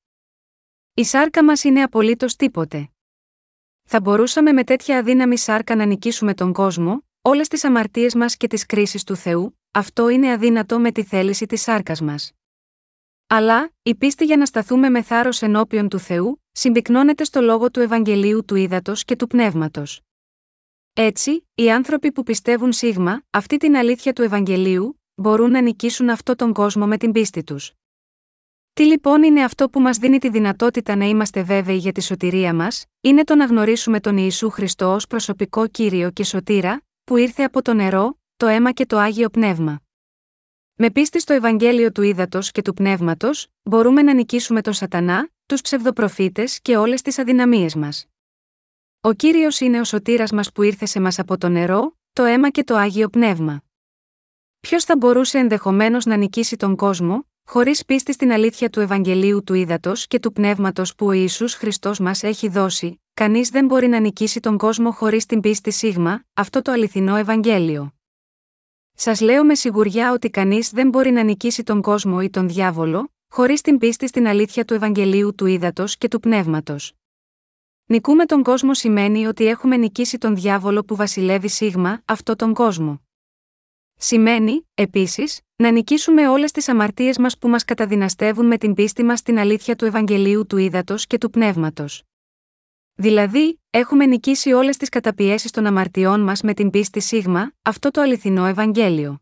Η 0.94 1.04
σάρκα 1.04 1.44
μας 1.44 1.64
είναι 1.64 1.82
απολύτως 1.82 2.36
τίποτε. 2.36 2.90
Θα 3.84 4.00
μπορούσαμε 4.00 4.52
με 4.52 4.64
τέτοια 4.64 4.98
αδύναμη 4.98 5.38
σάρκα 5.38 5.76
να 5.76 5.84
νικήσουμε 5.84 6.34
τον 6.34 6.52
κόσμο, 6.52 7.04
όλες 7.22 7.48
τις 7.48 7.64
αμαρτίες 7.64 8.14
μας 8.14 8.36
και 8.36 8.46
τις 8.46 8.66
κρίσεις 8.66 9.04
του 9.04 9.16
Θεού, 9.16 9.58
αυτό 9.70 10.08
είναι 10.08 10.32
αδύνατο 10.32 10.78
με 10.78 10.92
τη 10.92 11.04
θέληση 11.04 11.46
της 11.46 11.62
σάρκας 11.62 12.00
μας. 12.00 12.32
Αλλά, 13.26 13.72
η 13.82 13.94
πίστη 13.94 14.24
για 14.24 14.36
να 14.36 14.46
σταθούμε 14.46 14.88
με 14.88 15.02
θάρρος 15.02 15.42
ενώπιον 15.42 15.88
του 15.88 15.98
Θεού, 15.98 16.42
συμπυκνώνεται 16.52 17.24
στο 17.24 17.40
λόγο 17.40 17.70
του 17.70 17.80
Ευαγγελίου 17.80 18.44
του 18.44 18.54
Ήδατος 18.54 19.04
και 19.04 19.16
του 19.16 19.26
Πνεύματος. 19.26 20.02
Έτσι, 20.94 21.48
οι 21.54 21.70
άνθρωποι 21.70 22.12
που 22.12 22.22
πιστεύουν 22.22 22.72
σίγμα, 22.72 23.22
αυτή 23.30 23.56
την 23.56 23.76
αλήθεια 23.76 24.12
του 24.12 24.22
Ευαγγελίου, 24.22 25.00
μπορούν 25.14 25.50
να 25.50 25.60
νικήσουν 25.60 26.08
αυτό 26.08 26.34
τον 26.34 26.52
κόσμο 26.52 26.86
με 26.86 26.96
την 26.96 27.12
πίστη 27.12 27.44
τους. 27.44 27.72
Τι 28.72 28.84
λοιπόν 28.84 29.22
είναι 29.22 29.44
αυτό 29.44 29.68
που 29.68 29.80
μας 29.80 29.98
δίνει 29.98 30.18
τη 30.18 30.28
δυνατότητα 30.28 30.96
να 30.96 31.04
είμαστε 31.04 31.42
βέβαιοι 31.42 31.76
για 31.76 31.92
τη 31.92 32.02
σωτηρία 32.02 32.54
μας, 32.54 32.84
είναι 33.00 33.24
το 33.24 33.34
να 33.34 33.44
γνωρίσουμε 33.44 34.00
τον 34.00 34.16
Ιησού 34.16 34.50
Χριστό 34.50 34.94
ως 34.94 35.06
προσωπικό 35.06 35.66
κύριο 35.66 36.10
και 36.10 36.24
σωτήρα, 36.24 36.82
που 37.04 37.16
ήρθε 37.16 37.42
από 37.42 37.62
το 37.62 37.74
νερό, 37.74 38.18
το 38.36 38.46
αίμα 38.46 38.72
και 38.72 38.86
το 38.86 38.98
άγιο 38.98 39.28
πνεύμα. 39.28 39.80
Με 40.74 40.90
πίστη 40.90 41.20
στο 41.20 41.32
Ευαγγέλιο 41.32 41.92
του 41.92 42.02
Ήδατος 42.02 42.50
και 42.50 42.62
του 42.62 42.74
Πνεύματος, 42.74 43.46
μπορούμε 43.62 44.02
να 44.02 44.14
νικήσουμε 44.14 44.60
τον 44.60 44.72
Σατανά, 44.72 45.28
τους 45.46 45.60
ψευδοπροφήτες 45.60 46.60
και 46.60 46.76
όλες 46.76 47.02
τις 47.02 47.18
αδυναμίες 47.18 47.74
μας. 47.74 48.06
Ο 49.04 49.12
κύριος 49.12 49.60
είναι 49.60 49.80
ο 49.80 49.84
σωτήρας 49.84 50.32
μας 50.32 50.52
που 50.52 50.62
ήρθε 50.62 50.86
σε 50.86 51.00
μας 51.00 51.18
από 51.18 51.38
το 51.38 51.48
νερό, 51.48 51.96
το 52.12 52.24
αίμα 52.24 52.50
και 52.50 52.64
το 52.64 52.76
άγιο 52.76 53.08
πνεύμα. 53.08 53.62
Ποιος 54.60 54.84
θα 54.84 54.96
μπορούσε 54.96 55.38
ενδεχομένως 55.38 56.04
να 56.04 56.16
νικήσει 56.16 56.56
τον 56.56 56.76
κόσμο, 56.76 57.26
χωρίς 57.44 57.84
πίστη 57.84 58.12
στην 58.12 58.32
αλήθεια 58.32 58.70
του 58.70 58.80
Ευαγγελίου 58.80 59.44
του 59.44 59.54
Ήδατος 59.54 60.06
και 60.06 60.18
του 60.18 60.32
Πνεύματος 60.32 60.94
που 60.94 61.06
ο 61.06 61.12
Ισού 61.12 61.48
Χριστός 61.48 61.98
μας 61.98 62.22
έχει 62.22 62.48
δώσει, 62.48 63.02
κανείς 63.14 63.48
δεν 63.48 63.66
μπορεί 63.66 63.86
να 63.86 63.98
νικήσει 63.98 64.40
τον 64.40 64.58
κόσμο 64.58 64.90
χωρίς 64.90 65.26
την 65.26 65.40
πίστη 65.40 65.70
σίγμα, 65.70 66.24
αυτό 66.34 66.62
το 66.62 66.72
αληθινό 66.72 67.16
Ευαγγέλιο. 67.16 67.94
Σας 68.94 69.20
λέω 69.20 69.44
με 69.44 69.54
σιγουριά 69.54 70.12
ότι 70.12 70.30
κανείς 70.30 70.70
δεν 70.70 70.88
μπορεί 70.88 71.10
να 71.10 71.22
νικήσει 71.22 71.62
τον 71.62 71.80
κόσμο 71.80 72.18
ή 72.22 72.30
τον 72.30 72.48
διάβολο, 72.48 73.12
χωρίς 73.28 73.60
την 73.60 73.78
πίστη 73.78 74.08
στην 74.08 74.26
αλήθεια 74.26 74.64
του 74.64 74.74
Ευαγγελίου 74.74 75.34
του 75.34 75.46
Ήδατος 75.46 75.96
και 75.96 76.08
του 76.08 76.20
Πνεύματος. 76.20 76.92
Νικούμε 77.86 78.24
τον 78.24 78.42
κόσμο 78.42 78.74
σημαίνει 78.74 79.26
ότι 79.26 79.46
έχουμε 79.46 79.76
νικήσει 79.76 80.18
τον 80.18 80.34
διάβολο 80.34 80.84
που 80.84 80.96
βασιλεύει 80.96 81.48
σίγμα, 81.48 82.02
αυτό 82.04 82.36
τον 82.36 82.54
κόσμο. 82.54 83.02
Σημαίνει, 83.96 84.68
επίσης, 84.74 85.40
να 85.56 85.70
νικήσουμε 85.70 86.28
όλες 86.28 86.52
τις 86.52 86.68
αμαρτίες 86.68 87.18
μας 87.18 87.38
που 87.38 87.48
μας 87.48 87.64
καταδυναστεύουν 87.64 88.46
με 88.46 88.58
την 88.58 88.74
πίστη 88.74 89.02
μας 89.02 89.18
στην 89.18 89.38
αλήθεια 89.38 89.76
του 89.76 89.84
Ευαγγελίου 89.84 90.46
του 90.46 90.56
Ήδατος 90.56 91.06
και 91.06 91.18
του 91.18 91.30
Πνεύματος. 91.30 92.02
Δηλαδή, 92.94 93.60
έχουμε 93.70 94.06
νικήσει 94.06 94.52
όλες 94.52 94.76
τις 94.76 94.88
καταπιέσεις 94.88 95.50
των 95.50 95.66
αμαρτιών 95.66 96.20
μας 96.20 96.40
με 96.40 96.54
την 96.54 96.70
πίστη 96.70 97.00
σίγμα, 97.00 97.52
αυτό 97.62 97.90
το 97.90 98.00
αληθινό 98.00 98.46
Ευαγγέλιο. 98.46 99.20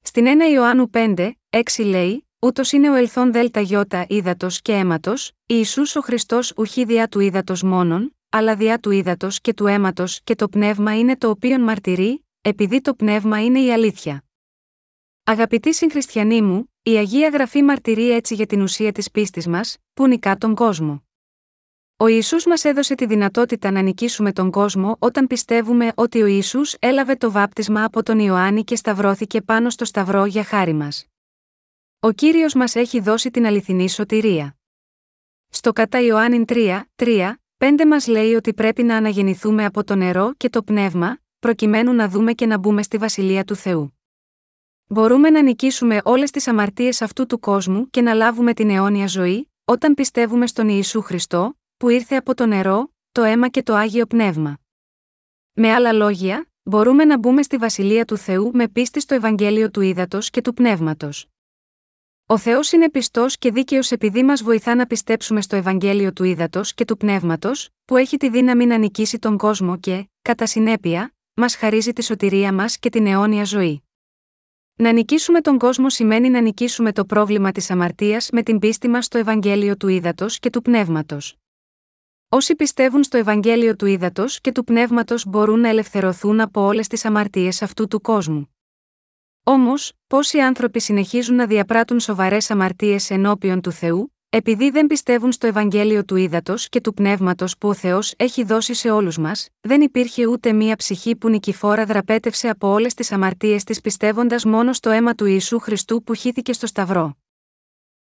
Στην 0.00 0.26
1 0.26 0.50
Ιωάννου 0.52 0.90
5, 0.92 1.32
6 1.50 1.84
λέει: 1.84 2.25
Ούτως 2.38 2.72
είναι 2.72 2.90
ο 2.90 2.94
ελθόν 2.94 3.32
δέλτα 3.32 3.60
γιώτα 3.60 4.06
ύδατος 4.08 4.62
και 4.62 4.72
αίματος, 4.72 5.32
Ιησούς 5.46 5.96
ο 5.96 6.00
Χριστός 6.00 6.52
ουχή 6.56 6.84
διά 6.84 7.08
του 7.08 7.20
ύδατος 7.20 7.62
μόνον, 7.62 8.16
αλλά 8.28 8.56
διά 8.56 8.78
του 8.78 8.90
ύδατος 8.90 9.40
και 9.40 9.54
του 9.54 9.66
αίματος 9.66 10.20
και 10.24 10.34
το 10.34 10.48
πνεύμα 10.48 10.98
είναι 10.98 11.16
το 11.16 11.28
οποίον 11.28 11.60
μαρτυρεί, 11.60 12.24
επειδή 12.40 12.80
το 12.80 12.94
πνεύμα 12.94 13.44
είναι 13.44 13.60
η 13.60 13.72
αλήθεια. 13.72 14.24
Αγαπητοί 15.24 15.74
συγχριστιανοί 15.74 16.42
μου, 16.42 16.72
η 16.82 16.96
Αγία 16.96 17.28
Γραφή 17.28 17.62
μαρτυρεί 17.62 18.10
έτσι 18.10 18.34
για 18.34 18.46
την 18.46 18.62
ουσία 18.62 18.92
της 18.92 19.10
πίστης 19.10 19.46
μας, 19.46 19.76
που 19.94 20.06
νικά 20.06 20.36
τον 20.36 20.54
κόσμο. 20.54 21.04
Ο 21.96 22.06
Ιησούς 22.06 22.46
μας 22.46 22.64
έδωσε 22.64 22.94
τη 22.94 23.06
δυνατότητα 23.06 23.70
να 23.70 23.80
νικήσουμε 23.80 24.32
τον 24.32 24.50
κόσμο 24.50 24.96
όταν 24.98 25.26
πιστεύουμε 25.26 25.92
ότι 25.94 26.22
ο 26.22 26.26
Ιησούς 26.26 26.74
έλαβε 26.78 27.14
το 27.16 27.30
βάπτισμα 27.30 27.84
από 27.84 28.02
τον 28.02 28.18
Ιωάννη 28.18 28.64
και 28.64 28.76
σταυρώθηκε 28.76 29.40
πάνω 29.40 29.70
στο 29.70 29.84
σταυρό 29.84 30.24
για 30.24 30.44
χάρη 30.44 30.72
μας. 30.72 31.06
Ο 32.00 32.10
Κύριος 32.12 32.54
μας 32.54 32.74
έχει 32.74 33.00
δώσει 33.00 33.30
την 33.30 33.46
αληθινή 33.46 33.88
σωτηρία. 33.88 34.56
Στο 35.48 35.72
κατά 35.72 36.00
Ιωάννη 36.00 36.44
3, 36.48 36.80
3, 36.94 37.32
5 37.58 37.84
μας 37.86 38.06
λέει 38.06 38.34
ότι 38.34 38.54
πρέπει 38.54 38.82
να 38.82 38.96
αναγεννηθούμε 38.96 39.64
από 39.64 39.84
το 39.84 39.94
νερό 39.94 40.34
και 40.36 40.48
το 40.48 40.62
πνεύμα, 40.62 41.18
προκειμένου 41.38 41.92
να 41.92 42.08
δούμε 42.08 42.32
και 42.32 42.46
να 42.46 42.58
μπούμε 42.58 42.82
στη 42.82 42.96
Βασιλεία 42.98 43.44
του 43.44 43.54
Θεού. 43.54 43.98
Μπορούμε 44.86 45.30
να 45.30 45.42
νικήσουμε 45.42 46.00
όλες 46.04 46.30
τις 46.30 46.48
αμαρτίες 46.48 47.02
αυτού 47.02 47.26
του 47.26 47.38
κόσμου 47.38 47.90
και 47.90 48.00
να 48.00 48.14
λάβουμε 48.14 48.54
την 48.54 48.70
αιώνια 48.70 49.06
ζωή, 49.06 49.50
όταν 49.64 49.94
πιστεύουμε 49.94 50.46
στον 50.46 50.68
Ιησού 50.68 51.02
Χριστό, 51.02 51.58
που 51.76 51.88
ήρθε 51.88 52.16
από 52.16 52.34
το 52.34 52.46
νερό, 52.46 52.94
το 53.12 53.22
αίμα 53.22 53.48
και 53.48 53.62
το 53.62 53.74
Άγιο 53.74 54.06
Πνεύμα. 54.06 54.58
Με 55.52 55.72
άλλα 55.72 55.92
λόγια, 55.92 56.50
μπορούμε 56.62 57.04
να 57.04 57.18
μπούμε 57.18 57.42
στη 57.42 57.56
Βασιλεία 57.56 58.04
του 58.04 58.16
Θεού 58.16 58.50
με 58.54 58.68
πίστη 58.68 59.00
στο 59.00 59.14
Ευαγγέλιο 59.14 59.70
του 59.70 59.80
Ήδατος 59.80 60.30
και 60.30 60.40
του 60.40 60.54
Πνεύματος. 60.54 61.26
Ο 62.28 62.38
Θεός 62.38 62.72
είναι 62.72 62.90
πιστός 62.90 63.38
και 63.38 63.50
δίκαιος 63.50 63.90
επειδή 63.90 64.22
μας 64.22 64.42
βοηθά 64.42 64.74
να 64.74 64.86
πιστέψουμε 64.86 65.40
στο 65.40 65.56
Ευαγγέλιο 65.56 66.12
του 66.12 66.24
Ήδατος 66.24 66.74
και 66.74 66.84
του 66.84 66.96
Πνεύματος, 66.96 67.68
που 67.84 67.96
έχει 67.96 68.16
τη 68.16 68.30
δύναμη 68.30 68.66
να 68.66 68.76
νικήσει 68.76 69.18
τον 69.18 69.36
κόσμο 69.36 69.78
και, 69.78 70.08
κατά 70.22 70.46
συνέπεια, 70.46 71.14
μας 71.34 71.56
χαρίζει 71.56 71.92
τη 71.92 72.04
σωτηρία 72.04 72.52
μας 72.52 72.78
και 72.78 72.88
την 72.88 73.06
αιώνια 73.06 73.44
ζωή. 73.44 73.82
Να 74.74 74.92
νικήσουμε 74.92 75.40
τον 75.40 75.58
κόσμο 75.58 75.90
σημαίνει 75.90 76.30
να 76.30 76.40
νικήσουμε 76.40 76.92
το 76.92 77.04
πρόβλημα 77.04 77.52
της 77.52 77.70
αμαρτίας 77.70 78.28
με 78.32 78.42
την 78.42 78.58
πίστη 78.58 78.88
μας 78.88 79.04
στο 79.04 79.18
Ευαγγέλιο 79.18 79.76
του 79.76 79.88
Ήδατος 79.88 80.38
και 80.38 80.50
του 80.50 80.62
Πνεύματος. 80.62 81.36
Όσοι 82.28 82.54
πιστεύουν 82.54 83.02
στο 83.02 83.16
Ευαγγέλιο 83.16 83.76
του 83.76 83.86
Ήδατος 83.86 84.40
και 84.40 84.52
του 84.52 84.64
Πνεύματος 84.64 85.26
μπορούν 85.26 85.60
να 85.60 85.68
ελευθερωθούν 85.68 86.40
από 86.40 86.60
όλες 86.60 86.86
τις 86.86 87.04
αμαρτίες 87.04 87.62
αυτού 87.62 87.88
του 87.88 88.00
κόσμου. 88.00 88.55
Όμως, 89.48 89.92
πόσοι 90.06 90.38
άνθρωποι 90.38 90.80
συνεχίζουν 90.80 91.34
να 91.34 91.46
διαπράττουν 91.46 92.00
σοβαρές 92.00 92.50
αμαρτίες 92.50 93.10
ενώπιον 93.10 93.60
του 93.60 93.72
Θεού, 93.72 94.14
επειδή 94.28 94.70
δεν 94.70 94.86
πιστεύουν 94.86 95.32
στο 95.32 95.46
Ευαγγέλιο 95.46 96.04
του 96.04 96.16
Ήδατος 96.16 96.68
και 96.68 96.80
του 96.80 96.94
Πνεύματος 96.94 97.58
που 97.58 97.68
ο 97.68 97.74
Θεός 97.74 98.14
έχει 98.16 98.44
δώσει 98.44 98.74
σε 98.74 98.90
όλους 98.90 99.18
μας, 99.18 99.48
δεν 99.60 99.80
υπήρχε 99.80 100.26
ούτε 100.26 100.52
μία 100.52 100.76
ψυχή 100.76 101.16
που 101.16 101.28
νικηφόρα 101.28 101.84
δραπέτευσε 101.84 102.48
από 102.48 102.68
όλες 102.68 102.94
τις 102.94 103.12
αμαρτίες 103.12 103.64
της 103.64 103.80
πιστεύοντας 103.80 104.44
μόνο 104.44 104.72
στο 104.72 104.90
αίμα 104.90 105.14
του 105.14 105.24
Ιησού 105.26 105.58
Χριστού 105.58 106.02
που 106.02 106.14
χύθηκε 106.14 106.52
στο 106.52 106.66
Σταυρό. 106.66 107.16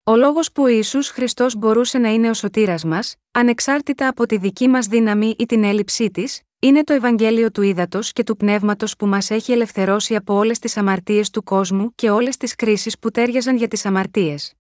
Ο 0.04 0.16
λόγος 0.16 0.52
που 0.52 0.64
ο 0.64 0.68
Ιησούς 0.68 1.10
Χριστός 1.10 1.56
μπορούσε 1.56 1.98
να 1.98 2.10
είναι 2.10 2.30
ο 2.30 2.34
σωτήρας 2.34 2.84
μας, 2.84 3.16
ανεξάρτητα 3.32 4.08
από 4.08 4.26
τη 4.26 4.38
δική 4.38 4.68
μας 4.68 4.88
δύναμη 4.88 5.36
ή 5.38 5.46
την 5.46 5.64
έλλειψή 5.64 6.12
της, 6.12 6.42
είναι 6.64 6.84
το 6.84 6.94
Ευαγγέλιο 6.94 7.52
του 7.52 7.62
Ήδατος 7.62 8.12
και 8.12 8.24
του 8.24 8.38
Πνεύματος 8.38 8.96
που 8.96 9.08
μας 9.08 9.30
έχει 9.30 9.52
ελευθερώσει 9.52 10.16
από 10.16 10.34
όλες 10.34 10.60
τις 10.60 10.78
αμαρτίες 10.78 11.30
του 11.30 11.44
κόσμου 11.44 11.96
και 11.96 12.10
όλες 12.10 12.38
τις 12.38 12.56
κρίσεις 12.56 13.00
που 13.00 13.12
τέριαζαν 13.12 13.58
για 13.58 13.68
τις 13.68 13.86
αμαρτίες. 13.86 14.54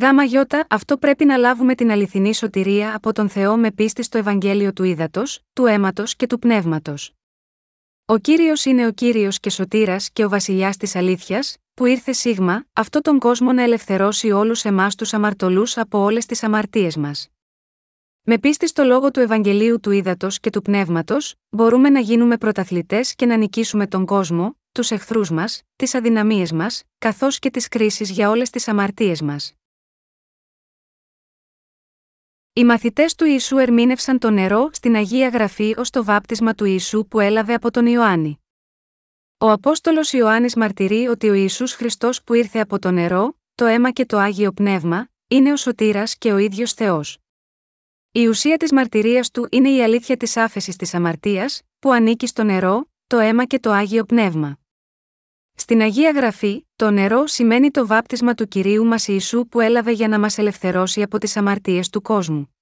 Γάμα 0.00 0.22
γιώτα, 0.22 0.66
αυτό 0.70 0.98
πρέπει 0.98 1.24
να 1.24 1.36
λάβουμε 1.36 1.74
την 1.74 1.90
αληθινή 1.90 2.34
σωτηρία 2.34 2.94
από 2.94 3.12
τον 3.12 3.28
Θεό 3.28 3.56
με 3.56 3.70
πίστη 3.70 4.02
στο 4.02 4.18
Ευαγγέλιο 4.18 4.72
του 4.72 4.84
Ήδατος, 4.84 5.40
του 5.52 5.66
Αίματος 5.66 6.16
και 6.16 6.26
του 6.26 6.38
Πνεύματος. 6.38 7.12
Ο 8.04 8.18
κύριος 8.18 8.64
είναι 8.64 8.86
ο 8.86 8.92
κύριος 8.92 9.40
και 9.40 9.50
σωτήρας 9.50 10.10
και 10.10 10.24
ο 10.24 10.28
βασιλιάς 10.28 10.76
της 10.76 10.96
αλήθειας, 10.96 11.56
που 11.74 11.86
ήρθε 11.86 12.12
σίγμα, 12.12 12.64
αυτό 12.72 13.00
τον 13.00 13.18
κόσμο 13.18 13.52
να 13.52 13.62
ελευθερώσει 13.62 14.30
όλους 14.30 14.64
εμάς 14.64 14.94
τους 14.94 15.14
αμαρτωλούς 15.14 15.78
από 15.78 15.98
όλες 15.98 16.26
τις 16.26 16.42
αμαρτίες 16.42 16.96
μας. 16.96 17.28
Με 18.30 18.38
πίστη 18.38 18.68
στο 18.68 18.84
λόγο 18.84 19.10
του 19.10 19.20
Ευαγγελίου 19.20 19.80
του 19.80 19.90
Ήδατος 19.90 20.40
και 20.40 20.50
του 20.50 20.62
Πνεύματος, 20.62 21.34
μπορούμε 21.48 21.88
να 21.88 22.00
γίνουμε 22.00 22.38
πρωταθλητές 22.38 23.14
και 23.14 23.26
να 23.26 23.36
νικήσουμε 23.36 23.86
τον 23.86 24.06
κόσμο, 24.06 24.58
τους 24.72 24.90
εχθρούς 24.90 25.30
μας, 25.30 25.62
τις 25.76 25.94
αδυναμίες 25.94 26.52
μας, 26.52 26.82
καθώς 26.98 27.38
και 27.38 27.50
τις 27.50 27.68
κρίσεις 27.68 28.10
για 28.10 28.30
όλες 28.30 28.50
τις 28.50 28.68
αμαρτίες 28.68 29.22
μας. 29.22 29.52
Οι 32.52 32.64
μαθητές 32.64 33.14
του 33.14 33.24
Ιησού 33.24 33.56
ερμήνευσαν 33.56 34.18
το 34.18 34.30
νερό 34.30 34.68
στην 34.72 34.94
Αγία 34.94 35.28
Γραφή 35.28 35.74
ως 35.78 35.90
το 35.90 36.04
βάπτισμα 36.04 36.54
του 36.54 36.64
Ιησού 36.64 37.06
που 37.06 37.20
έλαβε 37.20 37.54
από 37.54 37.70
τον 37.70 37.86
Ιωάννη. 37.86 38.40
Ο 39.38 39.50
Απόστολος 39.50 40.12
Ιωάννης 40.12 40.56
μαρτυρεί 40.56 41.06
ότι 41.06 41.28
ο 41.28 41.34
Ιησούς 41.34 41.72
Χριστός 41.72 42.22
που 42.22 42.34
ήρθε 42.34 42.58
από 42.60 42.78
το 42.78 42.90
νερό, 42.90 43.38
το 43.54 43.64
αίμα 43.64 43.90
και 43.90 44.06
το 44.06 44.18
άγιο 44.18 44.52
πνεύμα, 44.52 45.08
είναι 45.28 45.52
ο 45.52 45.56
σωτήρας 45.56 46.16
και 46.16 46.32
ο 46.32 46.36
ίδιος 46.36 46.72
Θεός. 46.72 47.18
Η 48.18 48.26
ουσία 48.26 48.56
της 48.56 48.72
μαρτυρίας 48.72 49.30
του 49.30 49.46
είναι 49.50 49.70
η 49.70 49.82
αλήθεια 49.82 50.16
της 50.16 50.36
άφεσης 50.36 50.76
της 50.76 50.94
αμαρτίας, 50.94 51.62
που 51.78 51.92
ανήκει 51.92 52.26
στο 52.26 52.42
νερό, 52.42 52.90
το 53.06 53.18
αίμα 53.18 53.44
και 53.44 53.58
το 53.58 53.70
άγιο 53.70 54.04
πνεύμα. 54.04 54.58
Στην 55.54 55.80
Αγία 55.80 56.10
Γραφή, 56.10 56.66
το 56.76 56.90
νερό 56.90 57.26
σημαίνει 57.26 57.70
το 57.70 57.86
βάπτισμα 57.86 58.34
του 58.34 58.48
κυρίου 58.48 58.84
μας 58.84 59.08
Ιησού 59.08 59.46
που 59.48 59.60
έλαβε 59.60 59.90
για 59.90 60.08
να 60.08 60.18
μας 60.18 60.38
ελευθερώσει 60.38 61.02
από 61.02 61.18
τις 61.18 61.36
αμαρτίες 61.36 61.88
του 61.90 62.02
κόσμου. 62.02 62.54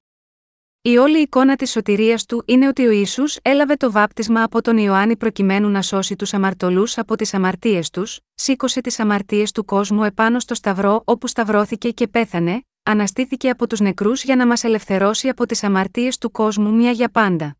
Η 0.82 0.96
όλη 0.96 1.18
εικόνα 1.18 1.56
της 1.56 1.70
σωτηρίας 1.70 2.24
του 2.24 2.42
είναι 2.46 2.66
ότι 2.66 2.86
ο 2.86 2.90
Ιησούς 2.90 3.38
έλαβε 3.42 3.76
το 3.76 3.92
βάπτισμα 3.92 4.42
από 4.42 4.62
τον 4.62 4.78
Ιωάννη 4.78 5.16
προκειμένου 5.16 5.68
να 5.68 5.82
σώσει 5.82 6.16
τους 6.16 6.34
αμαρτωλούς 6.34 6.98
από 6.98 7.16
τις 7.16 7.34
αμαρτίες 7.34 7.90
τους, 7.90 8.20
σήκωσε 8.34 8.80
τις 8.80 8.98
αμαρτίες 8.98 9.52
του 9.52 9.64
κόσμου 9.64 10.04
επάνω 10.04 10.40
στο 10.40 10.54
Σταυρό 10.54 11.02
όπου 11.04 11.26
σταυρώθηκε 11.26 11.90
και 11.90 12.08
πέθανε, 12.08 12.62
αναστήθηκε 12.86 13.50
από 13.50 13.66
τους 13.66 13.80
νεκρούς 13.80 14.24
για 14.24 14.36
να 14.36 14.46
μας 14.46 14.64
ελευθερώσει 14.64 15.28
από 15.28 15.46
τις 15.46 15.64
αμαρτίες 15.64 16.18
του 16.18 16.30
κόσμου 16.30 16.74
μια 16.74 16.90
για 16.90 17.08
πάντα. 17.08 17.56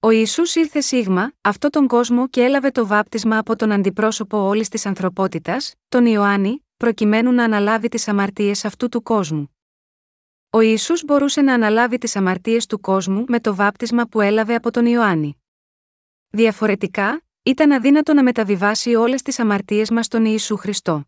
Ο 0.00 0.10
Ιησούς 0.10 0.54
ήρθε 0.54 0.80
σίγμα, 0.80 1.32
αυτό 1.40 1.70
τον 1.70 1.86
κόσμο 1.86 2.28
και 2.28 2.42
έλαβε 2.42 2.70
το 2.70 2.86
βάπτισμα 2.86 3.38
από 3.38 3.56
τον 3.56 3.72
αντιπρόσωπο 3.72 4.38
όλης 4.38 4.68
της 4.68 4.86
ανθρωπότητας, 4.86 5.74
τον 5.88 6.06
Ιωάννη, 6.06 6.66
προκειμένου 6.76 7.32
να 7.32 7.44
αναλάβει 7.44 7.88
τις 7.88 8.08
αμαρτίες 8.08 8.64
αυτού 8.64 8.88
του 8.88 9.02
κόσμου. 9.02 9.56
Ο 10.50 10.60
Ιησούς 10.60 11.04
μπορούσε 11.04 11.40
να 11.40 11.54
αναλάβει 11.54 11.98
τις 11.98 12.16
αμαρτίες 12.16 12.66
του 12.66 12.80
κόσμου 12.80 13.24
με 13.28 13.40
το 13.40 13.54
βάπτισμα 13.54 14.06
που 14.06 14.20
έλαβε 14.20 14.54
από 14.54 14.70
τον 14.70 14.86
Ιωάννη. 14.86 15.42
Διαφορετικά, 16.28 17.22
ήταν 17.42 17.72
αδύνατο 17.72 18.14
να 18.14 18.22
μεταβιβάσει 18.22 18.94
όλες 18.94 19.22
τις 19.22 19.38
αμαρτίες 19.38 19.90
μας 19.90 20.06
στον 20.06 20.24
Ιησού 20.24 20.56
Χριστό. 20.56 21.04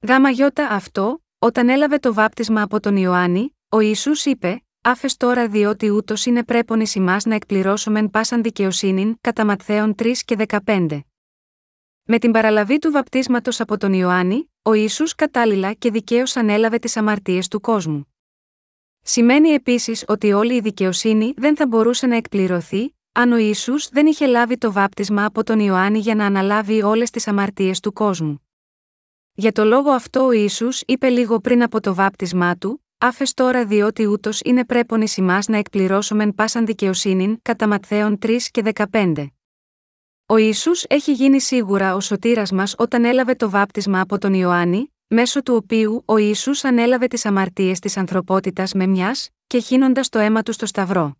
Γάμα 0.00 0.30
γιώτα 0.30 0.68
αυτό, 0.68 1.20
όταν 1.38 1.68
έλαβε 1.68 1.98
το 1.98 2.14
βάπτισμα 2.14 2.62
από 2.62 2.80
τον 2.80 2.96
Ιωάννη, 2.96 3.56
ο 3.68 3.80
Ιησούς 3.80 4.24
είπε 4.24 4.64
«Άφες 4.82 5.16
τώρα 5.16 5.48
διότι 5.48 5.90
ούτως 5.90 6.26
είναι 6.26 6.44
πρέπον 6.44 6.80
εις 6.80 6.94
ημάς 6.94 7.24
να 7.24 7.34
εκπληρώσομεν 7.34 8.10
πάσαν 8.10 8.42
δικαιοσύνην» 8.42 9.16
κατά 9.20 9.44
Ματθαίων 9.44 9.94
3 9.98 10.12
και 10.24 10.36
15. 10.64 11.00
Με 12.02 12.18
την 12.18 12.30
παραλαβή 12.30 12.78
του 12.78 12.90
βαπτίσματος 12.90 13.60
από 13.60 13.76
τον 13.76 13.92
Ιωάννη, 13.92 14.50
ο 14.62 14.72
Ιησούς 14.72 15.14
κατάλληλα 15.14 15.72
και 15.72 15.90
δικαίως 15.90 16.36
ανέλαβε 16.36 16.78
τις 16.78 16.96
αμαρτίες 16.96 17.48
του 17.48 17.60
κόσμου. 17.60 18.14
Σημαίνει 19.02 19.48
επίσης 19.48 20.04
ότι 20.06 20.32
όλη 20.32 20.54
η 20.54 20.60
δικαιοσύνη 20.60 21.34
δεν 21.36 21.56
θα 21.56 21.66
μπορούσε 21.66 22.06
να 22.06 22.16
εκπληρωθεί, 22.16 22.96
αν 23.12 23.32
ο 23.32 23.36
Ιησούς 23.36 23.88
δεν 23.88 24.06
είχε 24.06 24.26
λάβει 24.26 24.58
το 24.58 24.72
βάπτισμα 24.72 25.24
από 25.24 25.44
τον 25.44 25.60
Ιωάννη 25.60 25.98
για 25.98 26.14
να 26.14 26.26
αναλάβει 26.26 26.82
όλες 26.82 27.10
τις 27.10 27.28
αμαρτίες 27.28 27.80
του 27.80 27.92
κόσμου. 27.92 28.45
Για 29.38 29.52
το 29.52 29.64
λόγο 29.64 29.90
αυτό 29.90 30.26
ο 30.26 30.32
Ιησούς 30.32 30.82
είπε 30.86 31.08
λίγο 31.08 31.40
πριν 31.40 31.62
από 31.62 31.80
το 31.80 31.94
βάπτισμά 31.94 32.56
του, 32.56 32.84
άφες 32.98 33.34
τώρα 33.34 33.66
διότι 33.66 34.06
ούτως 34.06 34.40
είναι 34.44 34.64
πρέπον 34.64 35.00
ει 35.00 35.08
να 35.46 35.56
εκπληρώσομεν 35.56 36.34
πάσαν 36.34 36.66
δικαιοσύνην, 36.66 37.38
κατά 37.42 37.68
Ματθαίων 37.68 38.18
3 38.26 38.36
και 38.50 38.62
15. 38.92 39.26
Ο 40.26 40.36
Ιησούς 40.36 40.84
έχει 40.88 41.12
γίνει 41.12 41.40
σίγουρα 41.40 41.94
ο 41.94 42.00
σωτήρας 42.00 42.50
μας 42.50 42.74
όταν 42.78 43.04
έλαβε 43.04 43.34
το 43.34 43.50
βάπτισμα 43.50 44.00
από 44.00 44.18
τον 44.18 44.34
Ιωάννη, 44.34 44.92
μέσω 45.06 45.42
του 45.42 45.54
οποίου 45.54 46.02
ο 46.06 46.16
Ιησούς 46.16 46.64
ανέλαβε 46.64 47.06
τις 47.06 47.26
αμαρτίες 47.26 47.78
της 47.78 47.96
ανθρωπότητας 47.96 48.72
με 48.72 48.86
μιας 48.86 49.28
και 49.46 49.58
χύνοντας 49.58 50.08
το 50.08 50.18
αίμα 50.18 50.42
του 50.42 50.52
στο 50.52 50.66
σταυρό. 50.66 51.16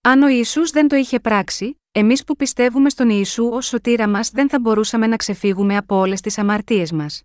Αν 0.00 0.22
ο 0.22 0.28
Ιησούς 0.28 0.70
δεν 0.70 0.88
το 0.88 0.96
είχε 0.96 1.20
πράξει, 1.20 1.80
εμείς 1.98 2.24
που 2.24 2.36
πιστεύουμε 2.36 2.90
στον 2.90 3.08
Ιησού 3.10 3.48
ως 3.48 3.66
σωτήρα 3.66 4.08
μας 4.08 4.30
δεν 4.30 4.48
θα 4.48 4.60
μπορούσαμε 4.60 5.06
να 5.06 5.16
ξεφύγουμε 5.16 5.76
από 5.76 5.96
όλες 5.96 6.20
τις 6.20 6.38
αμαρτίες 6.38 6.92
μας. 6.92 7.22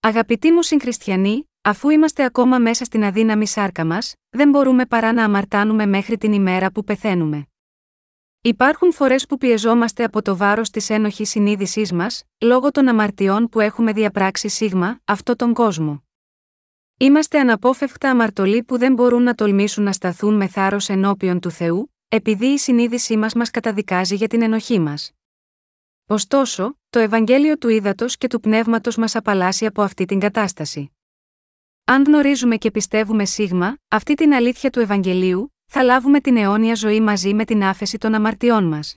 Αγαπητοί 0.00 0.52
μου 0.52 0.62
συγχριστιανοί, 0.62 1.46
Αφού 1.64 1.90
είμαστε 1.90 2.24
ακόμα 2.24 2.58
μέσα 2.58 2.84
στην 2.84 3.04
αδύναμη 3.04 3.46
σάρκα 3.46 3.84
μας, 3.84 4.14
δεν 4.30 4.48
μπορούμε 4.48 4.86
παρά 4.86 5.12
να 5.12 5.24
αμαρτάνουμε 5.24 5.86
μέχρι 5.86 6.18
την 6.18 6.32
ημέρα 6.32 6.72
που 6.72 6.84
πεθαίνουμε. 6.84 7.46
Υπάρχουν 8.40 8.92
φορές 8.92 9.26
που 9.26 9.38
πιεζόμαστε 9.38 10.04
από 10.04 10.22
το 10.22 10.36
βάρος 10.36 10.70
της 10.70 10.90
ένοχης 10.90 11.30
συνείδησής 11.30 11.92
μας, 11.92 12.24
λόγω 12.40 12.70
των 12.70 12.88
αμαρτιών 12.88 13.48
που 13.48 13.60
έχουμε 13.60 13.92
διαπράξει 13.92 14.48
σίγμα, 14.48 15.00
αυτό 15.04 15.36
τον 15.36 15.52
κόσμο. 15.52 16.04
Είμαστε 16.98 17.40
αναπόφευκτα 17.40 18.10
αμαρτωλοί 18.10 18.62
που 18.64 18.78
δεν 18.78 18.92
μπορούν 18.92 19.22
να 19.22 19.34
τολμήσουν 19.34 19.84
να 19.84 19.92
σταθούν 19.92 20.34
με 20.34 20.46
θάρρος 20.46 20.88
ενώπιον 20.88 21.40
του 21.40 21.50
Θεού, 21.50 21.91
επειδή 22.14 22.46
η 22.46 22.58
συνείδησή 22.58 23.16
μας 23.16 23.34
μας 23.34 23.50
καταδικάζει 23.50 24.14
για 24.14 24.28
την 24.28 24.42
ενοχή 24.42 24.78
μας. 24.78 25.12
Ωστόσο, 26.06 26.78
το 26.90 26.98
Ευαγγέλιο 26.98 27.58
του 27.58 27.68
Ήδατος 27.68 28.16
και 28.16 28.26
του 28.26 28.40
Πνεύματος 28.40 28.96
μας 28.96 29.16
απαλλάσσει 29.16 29.66
από 29.66 29.82
αυτή 29.82 30.04
την 30.04 30.20
κατάσταση. 30.20 30.96
Αν 31.84 32.04
γνωρίζουμε 32.04 32.56
και 32.56 32.70
πιστεύουμε 32.70 33.24
σίγμα, 33.24 33.76
αυτή 33.88 34.14
την 34.14 34.32
αλήθεια 34.32 34.70
του 34.70 34.80
Ευαγγελίου, 34.80 35.54
θα 35.66 35.82
λάβουμε 35.82 36.20
την 36.20 36.36
αιώνια 36.36 36.74
ζωή 36.74 37.00
μαζί 37.00 37.34
με 37.34 37.44
την 37.44 37.64
άφεση 37.64 37.98
των 37.98 38.14
αμαρτιών 38.14 38.64
μας. 38.64 38.96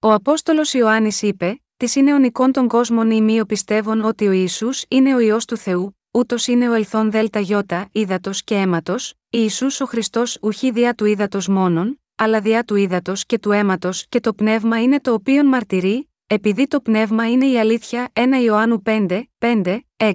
Ο 0.00 0.12
Απόστολος 0.12 0.74
Ιωάννης 0.74 1.22
είπε: 1.22 1.62
Της 1.76 1.94
είναι 1.94 2.14
ονικών 2.14 2.52
των 2.52 2.68
κόσμων 2.68 3.10
ή 3.10 3.20
μη 3.20 3.46
πιστεύουν 3.46 4.00
ότι 4.00 4.26
ο 4.26 4.32
Ιησούς 4.32 4.84
είναι 4.88 5.14
ο 5.14 5.18
ιό 5.18 5.38
του 5.46 5.56
Θεού, 5.56 5.98
ούτως 6.10 6.46
είναι 6.46 6.68
ο 6.68 6.72
ελθόν 6.72 7.10
δέλτα 7.10 7.40
γιώτα, 7.40 7.88
ύδατος 7.92 8.44
και 8.44 8.54
αίματος, 8.54 9.14
Ιησούς 9.30 9.80
ο 9.80 9.86
Χριστός 9.86 10.38
ουχή 10.40 10.70
διά 10.70 10.94
του 10.94 11.04
ύδατος 11.04 11.48
μόνον, 11.48 11.99
αλλά 12.22 12.40
διά 12.40 12.64
του 12.64 12.76
ύδατος 12.76 13.26
και 13.26 13.38
του 13.38 13.52
αίματος 13.52 14.06
και 14.08 14.20
το 14.20 14.34
πνεύμα 14.34 14.82
είναι 14.82 15.00
το 15.00 15.12
οποίον 15.12 15.46
μαρτυρεί, 15.46 16.10
επειδή 16.26 16.66
το 16.66 16.80
πνεύμα 16.80 17.30
είναι 17.30 17.46
η 17.46 17.58
αλήθεια 17.58 18.08
1 18.12 18.20
Ιωάννου 18.42 18.82
5, 18.84 19.22
5, 19.38 19.78
6. 19.96 20.12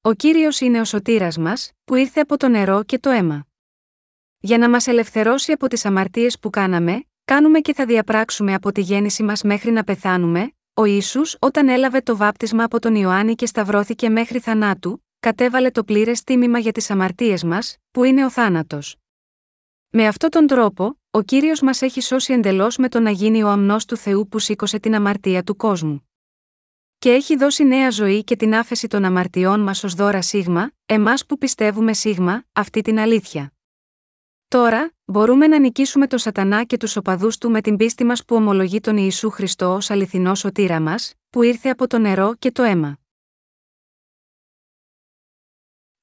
Ο 0.00 0.12
κύριος 0.12 0.60
είναι 0.60 0.80
ο 0.80 0.84
σωτήρας 0.84 1.38
μας, 1.38 1.72
που 1.84 1.94
ήρθε 1.94 2.20
από 2.20 2.36
το 2.36 2.48
νερό 2.48 2.82
και 2.82 2.98
το 2.98 3.10
αίμα. 3.10 3.46
Για 4.38 4.58
να 4.58 4.70
μας 4.70 4.86
ελευθερώσει 4.86 5.52
από 5.52 5.68
τις 5.68 5.84
αμαρτίες 5.84 6.38
που 6.38 6.50
κάναμε, 6.50 7.04
κάνουμε 7.24 7.60
και 7.60 7.74
θα 7.74 7.86
διαπράξουμε 7.86 8.54
από 8.54 8.72
τη 8.72 8.80
γέννηση 8.80 9.22
μας 9.22 9.42
μέχρι 9.42 9.70
να 9.70 9.84
πεθάνουμε, 9.84 10.52
ο 10.74 10.84
Ισού, 10.84 11.20
όταν 11.38 11.68
έλαβε 11.68 12.00
το 12.00 12.16
βάπτισμα 12.16 12.64
από 12.64 12.78
τον 12.78 12.94
Ιωάννη 12.94 13.34
και 13.34 13.46
σταυρώθηκε 13.46 14.08
μέχρι 14.08 14.38
θανάτου, 14.38 15.04
κατέβαλε 15.20 15.70
το 15.70 15.84
πλήρες 15.84 16.22
τίμημα 16.22 16.58
για 16.58 16.72
τις 16.72 16.90
αμαρτίες 16.90 17.44
μας, 17.44 17.76
που 17.90 18.04
είναι 18.04 18.24
ο 18.24 18.30
θάνατος. 18.30 18.96
Με 19.98 20.06
αυτόν 20.06 20.30
τον 20.30 20.46
τρόπο, 20.46 21.00
ο 21.10 21.22
κύριος 21.22 21.60
μας 21.60 21.82
έχει 21.82 22.00
σώσει 22.00 22.32
εντελώς 22.32 22.76
με 22.76 22.88
το 22.88 23.00
να 23.00 23.10
γίνει 23.10 23.42
ο 23.42 23.48
αμνός 23.48 23.84
του 23.84 23.96
Θεού 23.96 24.28
που 24.28 24.38
σήκωσε 24.38 24.78
την 24.78 24.94
αμαρτία 24.94 25.42
του 25.42 25.56
κόσμου. 25.56 26.08
Και 26.98 27.10
έχει 27.10 27.36
δώσει 27.36 27.64
νέα 27.64 27.90
ζωή 27.90 28.24
και 28.24 28.36
την 28.36 28.54
άφεση 28.54 28.88
των 28.88 29.04
αμαρτιών 29.04 29.60
μας 29.60 29.84
ως 29.84 29.94
δώρα 29.94 30.22
σίγμα, 30.22 30.70
εμάς 30.86 31.26
που 31.26 31.38
πιστεύουμε 31.38 31.92
σίγμα, 31.92 32.44
αυτή 32.52 32.80
την 32.80 32.98
αλήθεια. 32.98 33.52
Τώρα, 34.48 34.92
μπορούμε 35.04 35.46
να 35.46 35.58
νικήσουμε 35.58 36.06
τον 36.06 36.18
Σατανά 36.18 36.64
και 36.64 36.76
τους 36.76 36.96
οπαδούς 36.96 37.38
του 37.38 37.50
με 37.50 37.60
την 37.60 37.76
πίστη 37.76 38.04
μας 38.04 38.24
που 38.24 38.36
ομολογεί 38.36 38.80
τον 38.80 38.96
Ιησού 38.96 39.30
Χριστό 39.30 39.74
ως 39.74 39.90
αληθινός 39.90 40.38
σωτήρα 40.38 40.80
μας, 40.80 41.14
που 41.30 41.42
ήρθε 41.42 41.68
από 41.68 41.86
το 41.86 41.98
νερό 41.98 42.34
και 42.38 42.50
το 42.50 42.62
αίμα. 42.62 42.98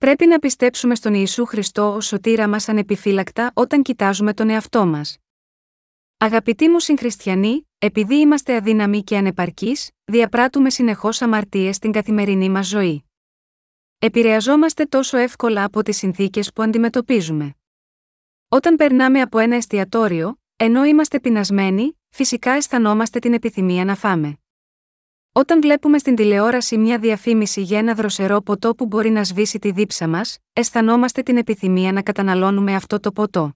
Πρέπει 0.04 0.28
να 0.28 0.40
πιστέψουμε 0.40 0.96
στον 0.96 1.14
Ιησού 1.14 1.46
Χριστό 1.46 1.94
ως 1.94 2.06
σωτήρα 2.06 2.48
μας 2.48 2.70
ανεπιφύλακτα 2.70 3.52
όταν 3.54 3.82
κοιτάζουμε 3.82 4.34
τον 4.34 4.50
εαυτό 4.50 4.86
μας. 4.86 5.18
Αγαπητοί 6.18 6.70
μου 6.70 6.80
συγχριστιανοί, 6.80 7.70
επειδή 7.78 8.16
είμαστε 8.16 8.56
αδύναμοι 8.56 9.04
και 9.04 9.18
ανεπαρκείς, 9.18 9.92
διαπράττουμε 10.04 10.70
συνεχώς 10.70 11.22
αμαρτίες 11.22 11.76
στην 11.76 11.92
καθημερινή 11.92 12.50
μας 12.50 12.68
ζωή. 12.68 13.04
Επηρεαζόμαστε 14.00 14.86
τόσο 14.86 15.18
εύκολα 15.18 15.64
από 15.64 15.84
τις 15.84 15.98
συνθήκες 15.98 16.54
που 16.54 16.62
αντιμετωπίζουμε. 16.62 17.56
Όταν 18.48 18.76
περνάμε 18.76 19.22
από 19.22 19.40
ένα 19.40 19.56
εστιατόριο, 19.56 20.40
ενώ 20.56 20.86
είμαστε 20.86 21.20
πεινασμένοι, 21.20 22.00
φυσικά 22.10 22.52
αισθανόμαστε 22.52 23.20
την 23.20 23.34
επιθυμία 23.34 23.86
να 23.86 23.96
φάμε. 23.96 24.38
Όταν 25.36 25.62
βλέπουμε 25.62 25.98
στην 25.98 26.16
τηλεόραση 26.16 26.78
μια 26.78 27.00
διαφήμιση 27.00 27.62
για 27.62 27.78
ένα 27.78 27.94
δροσερό 27.94 28.42
ποτό 28.42 28.76
που 28.76 28.86
μπορεί 28.86 29.10
να 29.10 29.24
σβήσει 29.24 29.60
τη 29.60 29.72
δίψα 29.72 30.08
μας, 30.08 30.38
αισθανόμαστε 30.54 31.24
την 31.24 31.38
επιθυμία 31.38 31.92
να 31.92 32.02
καταναλώνουμε 32.02 32.76
αυτό 32.76 33.00
το 33.00 33.12
ποτό. 33.12 33.56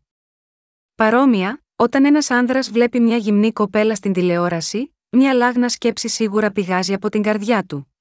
Παρόμοια, 0.96 1.64
όταν 1.76 2.06
ένας 2.06 2.30
άνδρας 2.30 2.72
βλέπει 2.72 3.00
μια 3.00 3.18
γυμνή 3.18 3.52
κοπέλα 3.52 3.96
στην 3.96 4.14
τηλεόραση, 4.14 4.96
μια 5.10 5.34
λάγνα 5.34 5.70
σκέψη 5.70 6.08
σίγουρα 6.08 6.52
πηγάζει 6.52 6.94
από 6.94 7.10
την 7.10 7.22
καρδιά 7.22 7.64
του. 7.64 7.94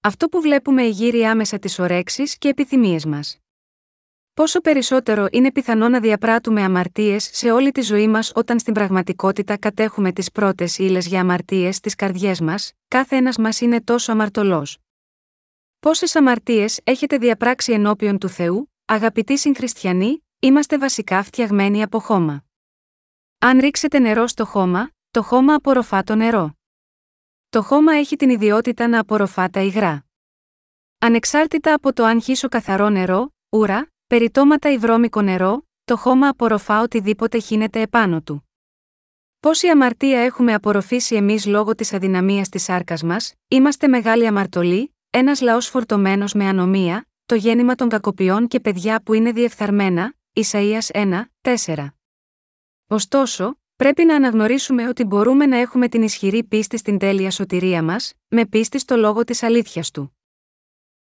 Αυτό 0.00 0.28
που 0.28 0.40
βλέπουμε 0.40 0.82
εγείρει 0.82 1.24
άμεσα 1.24 1.58
τις 1.58 1.78
ορέξει 1.78 2.22
και 2.38 2.48
επιθυμίες 2.48 3.04
μας. 3.04 3.38
Πόσο 4.36 4.60
περισσότερο 4.60 5.26
είναι 5.30 5.52
πιθανό 5.52 5.88
να 5.88 6.00
διαπράττουμε 6.00 6.62
αμαρτίες 6.62 7.28
σε 7.32 7.50
όλη 7.50 7.72
τη 7.72 7.80
ζωή 7.80 8.08
μας 8.08 8.32
όταν 8.34 8.58
στην 8.58 8.74
πραγματικότητα 8.74 9.58
κατέχουμε 9.58 10.12
τις 10.12 10.30
πρώτες 10.30 10.78
ύλες 10.78 11.06
για 11.06 11.20
αμαρτίες 11.20 11.76
στις 11.76 11.94
καρδιές 11.94 12.40
μας, 12.40 12.72
κάθε 12.88 13.16
ένας 13.16 13.36
μας 13.36 13.60
είναι 13.60 13.80
τόσο 13.80 14.12
αμαρτωλός. 14.12 14.78
Πόσες 15.80 16.16
αμαρτίες 16.16 16.80
έχετε 16.84 17.18
διαπράξει 17.18 17.72
ενώπιον 17.72 18.18
του 18.18 18.28
Θεού, 18.28 18.72
αγαπητοί 18.84 19.38
συγχριστιανοί, 19.38 20.24
είμαστε 20.38 20.78
βασικά 20.78 21.22
φτιαγμένοι 21.22 21.82
από 21.82 21.98
χώμα. 21.98 22.44
Αν 23.38 23.58
ρίξετε 23.58 23.98
νερό 23.98 24.26
στο 24.26 24.44
χώμα, 24.44 24.90
το 25.10 25.22
χώμα 25.22 25.54
απορροφά 25.54 26.02
το 26.02 26.14
νερό. 26.14 26.56
Το 27.48 27.62
χώμα 27.62 27.92
έχει 27.92 28.16
την 28.16 28.30
ιδιότητα 28.30 28.88
να 28.88 29.00
απορροφά 29.00 29.50
τα 29.50 29.60
υγρά. 29.60 30.04
Ανεξάρτητα 30.98 31.74
από 31.74 31.92
το 31.92 32.04
αν 32.04 32.22
χύσω 32.22 32.48
καθαρό 32.48 32.88
νερό, 32.88 33.34
ούρα, 33.48 33.90
περιτώματα 34.06 34.72
ή 34.72 34.78
βρώμικο 34.78 35.22
νερό, 35.22 35.66
το 35.84 35.96
χώμα 35.96 36.28
απορροφά 36.28 36.82
οτιδήποτε 36.82 37.38
χύνεται 37.38 37.80
επάνω 37.80 38.22
του. 38.22 38.48
Πόση 39.40 39.68
αμαρτία 39.68 40.20
έχουμε 40.20 40.54
απορροφήσει 40.54 41.14
εμείς 41.14 41.46
λόγω 41.46 41.74
της 41.74 41.92
αδυναμίας 41.92 42.48
της 42.48 42.62
σάρκας 42.62 43.02
μας, 43.02 43.34
είμαστε 43.48 43.88
μεγάλοι 43.88 44.26
αμαρτωλοί, 44.26 44.94
ένας 45.10 45.40
λαός 45.40 45.68
φορτωμένος 45.68 46.32
με 46.32 46.44
ανομία, 46.44 47.08
το 47.26 47.34
γέννημα 47.34 47.74
των 47.74 47.88
κακοποιών 47.88 48.46
και 48.48 48.60
παιδιά 48.60 49.02
που 49.02 49.14
είναι 49.14 49.32
διεφθαρμένα, 49.32 50.14
Ισαΐας 50.32 50.88
1, 50.92 51.24
4. 51.40 51.94
Ωστόσο, 52.86 53.58
πρέπει 53.76 54.04
να 54.04 54.14
αναγνωρίσουμε 54.14 54.88
ότι 54.88 55.04
μπορούμε 55.04 55.46
να 55.46 55.56
έχουμε 55.56 55.88
την 55.88 56.02
ισχυρή 56.02 56.44
πίστη 56.44 56.76
στην 56.76 56.98
τέλεια 56.98 57.30
σωτηρία 57.30 57.82
μας, 57.82 58.12
με 58.28 58.46
πίστη 58.46 58.78
στο 58.78 58.96
λόγο 58.96 59.24
της 59.24 59.42
αλήθειας 59.42 59.90
του. 59.90 60.15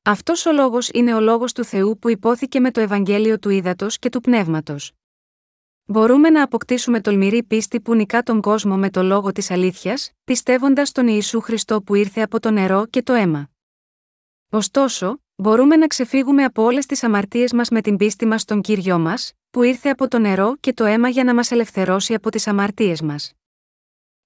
Αυτός 0.06 0.46
ο 0.46 0.52
λόγος 0.52 0.90
είναι 0.90 1.16
ο 1.16 1.20
λόγος 1.20 1.54
του 1.54 1.64
Θεού 1.64 2.00
που 2.00 2.10
υπόθηκε 2.10 2.60
με 2.60 2.72
το 2.72 2.80
Ευαγγέλιο 2.80 3.40
του 3.40 3.50
Ήδατος 3.50 4.00
και 4.00 4.10
του 4.10 4.22
Πνεύματος. 4.22 4.92
Μπορούμε 5.86 6.30
να 6.30 6.44
αποκτήσουμε 6.44 7.02
τολμηρή 7.02 7.44
πίστη 7.44 7.82
που 7.82 7.96
νικά 7.96 8.24
τον 8.24 8.42
κόσμο 8.42 8.78
με 8.78 8.90
το 8.90 9.04
λόγο 9.04 9.32
της 9.32 9.52
αλήθειας, 9.52 10.12
πιστεύοντας 10.24 10.92
τον 10.92 11.08
Ιησού 11.08 11.42
Χριστό 11.42 11.82
που 11.82 11.96
ήρθε 11.96 12.22
από 12.22 12.40
το 12.40 12.52
νερό 12.52 12.86
και 12.86 13.04
το 13.04 13.14
αίμα. 13.14 13.50
Ωστόσο, 14.50 15.22
μπορούμε 15.36 15.76
να 15.76 15.88
ξεφύγουμε 15.88 16.44
από 16.44 16.64
όλες 16.64 16.86
τις 16.86 17.04
αμαρτίες 17.04 17.54
μας 17.54 17.70
με 17.70 17.82
την 17.82 17.98
πίστη 17.98 18.26
μας 18.26 18.42
στον 18.42 18.62
κύριο 18.62 19.00
μας, 19.00 19.34
που 19.50 19.64
ήρθε 19.64 19.90
από 19.90 20.08
το 20.08 20.20
νερό 20.20 20.56
και 20.60 20.74
το 20.74 20.86
αίμα 20.86 21.10
για 21.10 21.24
να 21.24 21.34
μας 21.34 21.52
ελευθερώσει 21.52 22.14
από 22.14 22.30
τις 22.30 22.48
αμαρτίες 22.48 23.02
μας. 23.02 23.34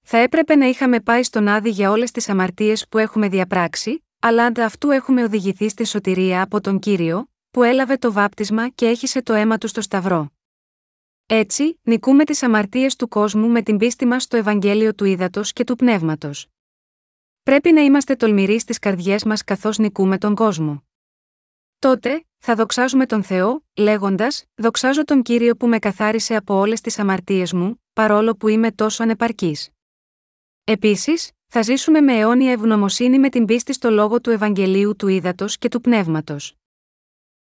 Θα 0.01 0.17
έπρεπε 0.17 0.55
να 0.55 0.65
είχαμε 0.65 0.99
πάει 0.99 1.23
στον 1.23 1.47
Άδη 1.47 1.69
για 1.69 1.91
όλες 1.91 2.11
τις 2.11 2.29
αμαρτίες 2.29 2.87
που 2.89 2.97
έχουμε 2.97 3.27
διαπράξει, 3.29 4.06
αλλά 4.19 4.45
αντα 4.45 4.65
αυτού 4.65 4.89
έχουμε 4.89 5.23
οδηγηθεί 5.23 5.69
στη 5.69 5.86
σωτηρία 5.86 6.41
από 6.41 6.62
τον 6.62 6.80
Κύριο, 6.80 7.30
που 7.51 7.63
έλαβε 7.63 7.97
το 7.97 8.12
βάπτισμα 8.12 8.69
και 8.69 8.88
έχισε 8.88 9.21
το 9.21 9.34
αίμα 9.34 9.58
του 9.58 9.67
στο 9.67 9.82
Σταυρό. 9.82 10.32
Έτσι, 11.25 11.80
νικούμε 11.82 12.23
τις 12.23 12.43
αμαρτίες 12.43 12.95
του 12.95 13.08
κόσμου 13.08 13.47
με 13.47 13.62
την 13.62 13.77
πίστη 13.77 14.06
μας 14.06 14.23
στο 14.23 14.38
Ευαγγέλιο 14.38 14.95
του 14.95 15.06
Ήδατος 15.06 15.53
και 15.53 15.63
του 15.63 15.75
Πνεύματος. 15.75 16.47
Πρέπει 17.43 17.71
να 17.71 17.82
είμαστε 17.82 18.15
τολμηροί 18.15 18.60
στις 18.60 18.80
καρδιές 18.80 19.23
μας 19.23 19.43
καθώς 19.43 19.77
νικούμε 19.77 20.17
τον 20.17 20.36
κόσμο. 20.36 20.84
Τότε, 21.80 22.25
θα 22.38 22.56
δοξάζουμε 22.56 23.06
τον 23.06 23.23
Θεό, 23.23 23.63
λέγοντας: 23.75 24.45
Δοξάζω 24.56 25.03
τον 25.03 25.21
κύριο 25.21 25.56
που 25.56 25.67
με 25.67 25.80
καθάρισε 25.80 26.36
από 26.36 26.53
όλες 26.53 26.82
τις 26.82 26.99
αμαρτίες 26.99 27.53
μου, 27.53 27.84
παρόλο 27.93 28.36
που 28.36 28.47
είμαι 28.47 28.71
τόσο 28.71 29.03
ανεπαρκής. 29.03 29.69
Επίσης, 30.63 31.32
θα 31.47 31.62
ζήσουμε 31.62 32.01
με 32.01 32.17
αιώνια 32.17 32.51
ευγνωμοσύνη 32.51 33.19
με 33.19 33.29
την 33.29 33.45
πίστη 33.45 33.73
στο 33.73 33.89
λόγο 33.89 34.21
του 34.21 34.29
Ευαγγελίου 34.29 34.95
του 34.95 35.07
Ήδατος 35.07 35.57
και 35.57 35.67
του 35.67 35.81
Πνεύματος. 35.81 36.55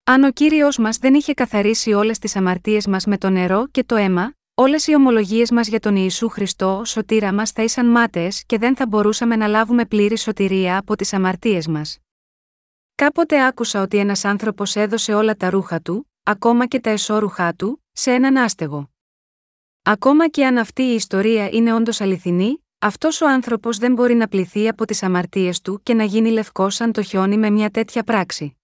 Αν 0.03 0.23
ο 0.23 0.31
κύριος 0.31 0.77
μας 0.77 0.97
δεν 0.97 1.13
είχε 1.13 1.33
καθαρίσει 1.33 1.93
όλες 1.93 2.19
τις 2.19 2.36
αμαρτίες 2.36 2.88
μας 2.88 3.05
με 3.05 3.17
το 3.17 3.29
νερό 3.29 3.67
και 3.67 3.83
το 3.83 3.95
αίμα, 3.95 4.33
όλες 4.53 4.88
οι 4.88 4.95
ομολογίες 4.95 5.51
μας 5.51 5.67
για 5.67 5.79
τον 5.79 5.95
Ιησού 5.95 6.29
Χριστό 6.29 6.77
ω 6.77 6.86
σωτήρα 6.86 7.33
μας 7.33 7.51
θα 7.51 7.63
ήσαν 7.63 7.86
μάταιες 7.86 8.43
και 8.45 8.57
δεν 8.57 8.75
θα 8.75 8.88
μπορούσαμε 8.88 9.36
να 9.36 9.47
λάβουμε 9.47 9.86
πλήρη 9.86 10.17
σωτηρία 10.17 10.77
από 10.77 10.95
τις 10.95 11.13
αμαρτίες 11.13 11.67
μας. 11.67 11.97
Κάποτε 12.95 13.45
άκουσα 13.45 13.81
ότι 13.81 13.97
ένας 13.97 14.25
άνθρωπος 14.25 14.75
έδωσε 14.75 15.13
όλα 15.13 15.36
τα 15.36 15.49
ρούχα 15.49 15.81
του, 15.81 16.12
ακόμα 16.23 16.67
και 16.67 16.79
τα 16.79 16.89
εσώρουχά 16.89 17.53
του, 17.53 17.83
σε 17.91 18.12
έναν 18.12 18.38
άστεγο. 18.38 18.89
Ακόμα 19.83 20.27
και 20.27 20.45
αν 20.45 20.57
αυτή 20.57 20.81
η 20.81 20.93
ιστορία 20.93 21.49
είναι 21.49 21.73
όντως 21.73 22.01
αληθινή, 22.01 22.66
αυτός 22.79 23.21
ο 23.21 23.27
άνθρωπος 23.29 23.77
δεν 23.77 23.93
μπορεί 23.93 24.13
να 24.13 24.27
πληθεί 24.27 24.67
από 24.67 24.85
τις 24.85 25.03
αμαρτίες 25.03 25.61
του 25.61 25.79
και 25.83 25.93
να 25.93 26.03
γίνει 26.03 26.29
λευκός 26.29 26.75
σαν 26.75 26.91
το 26.91 27.01
χιόνι 27.01 27.37
με 27.37 27.49
μια 27.49 27.69
τέτοια 27.69 28.03
πράξη. 28.03 28.57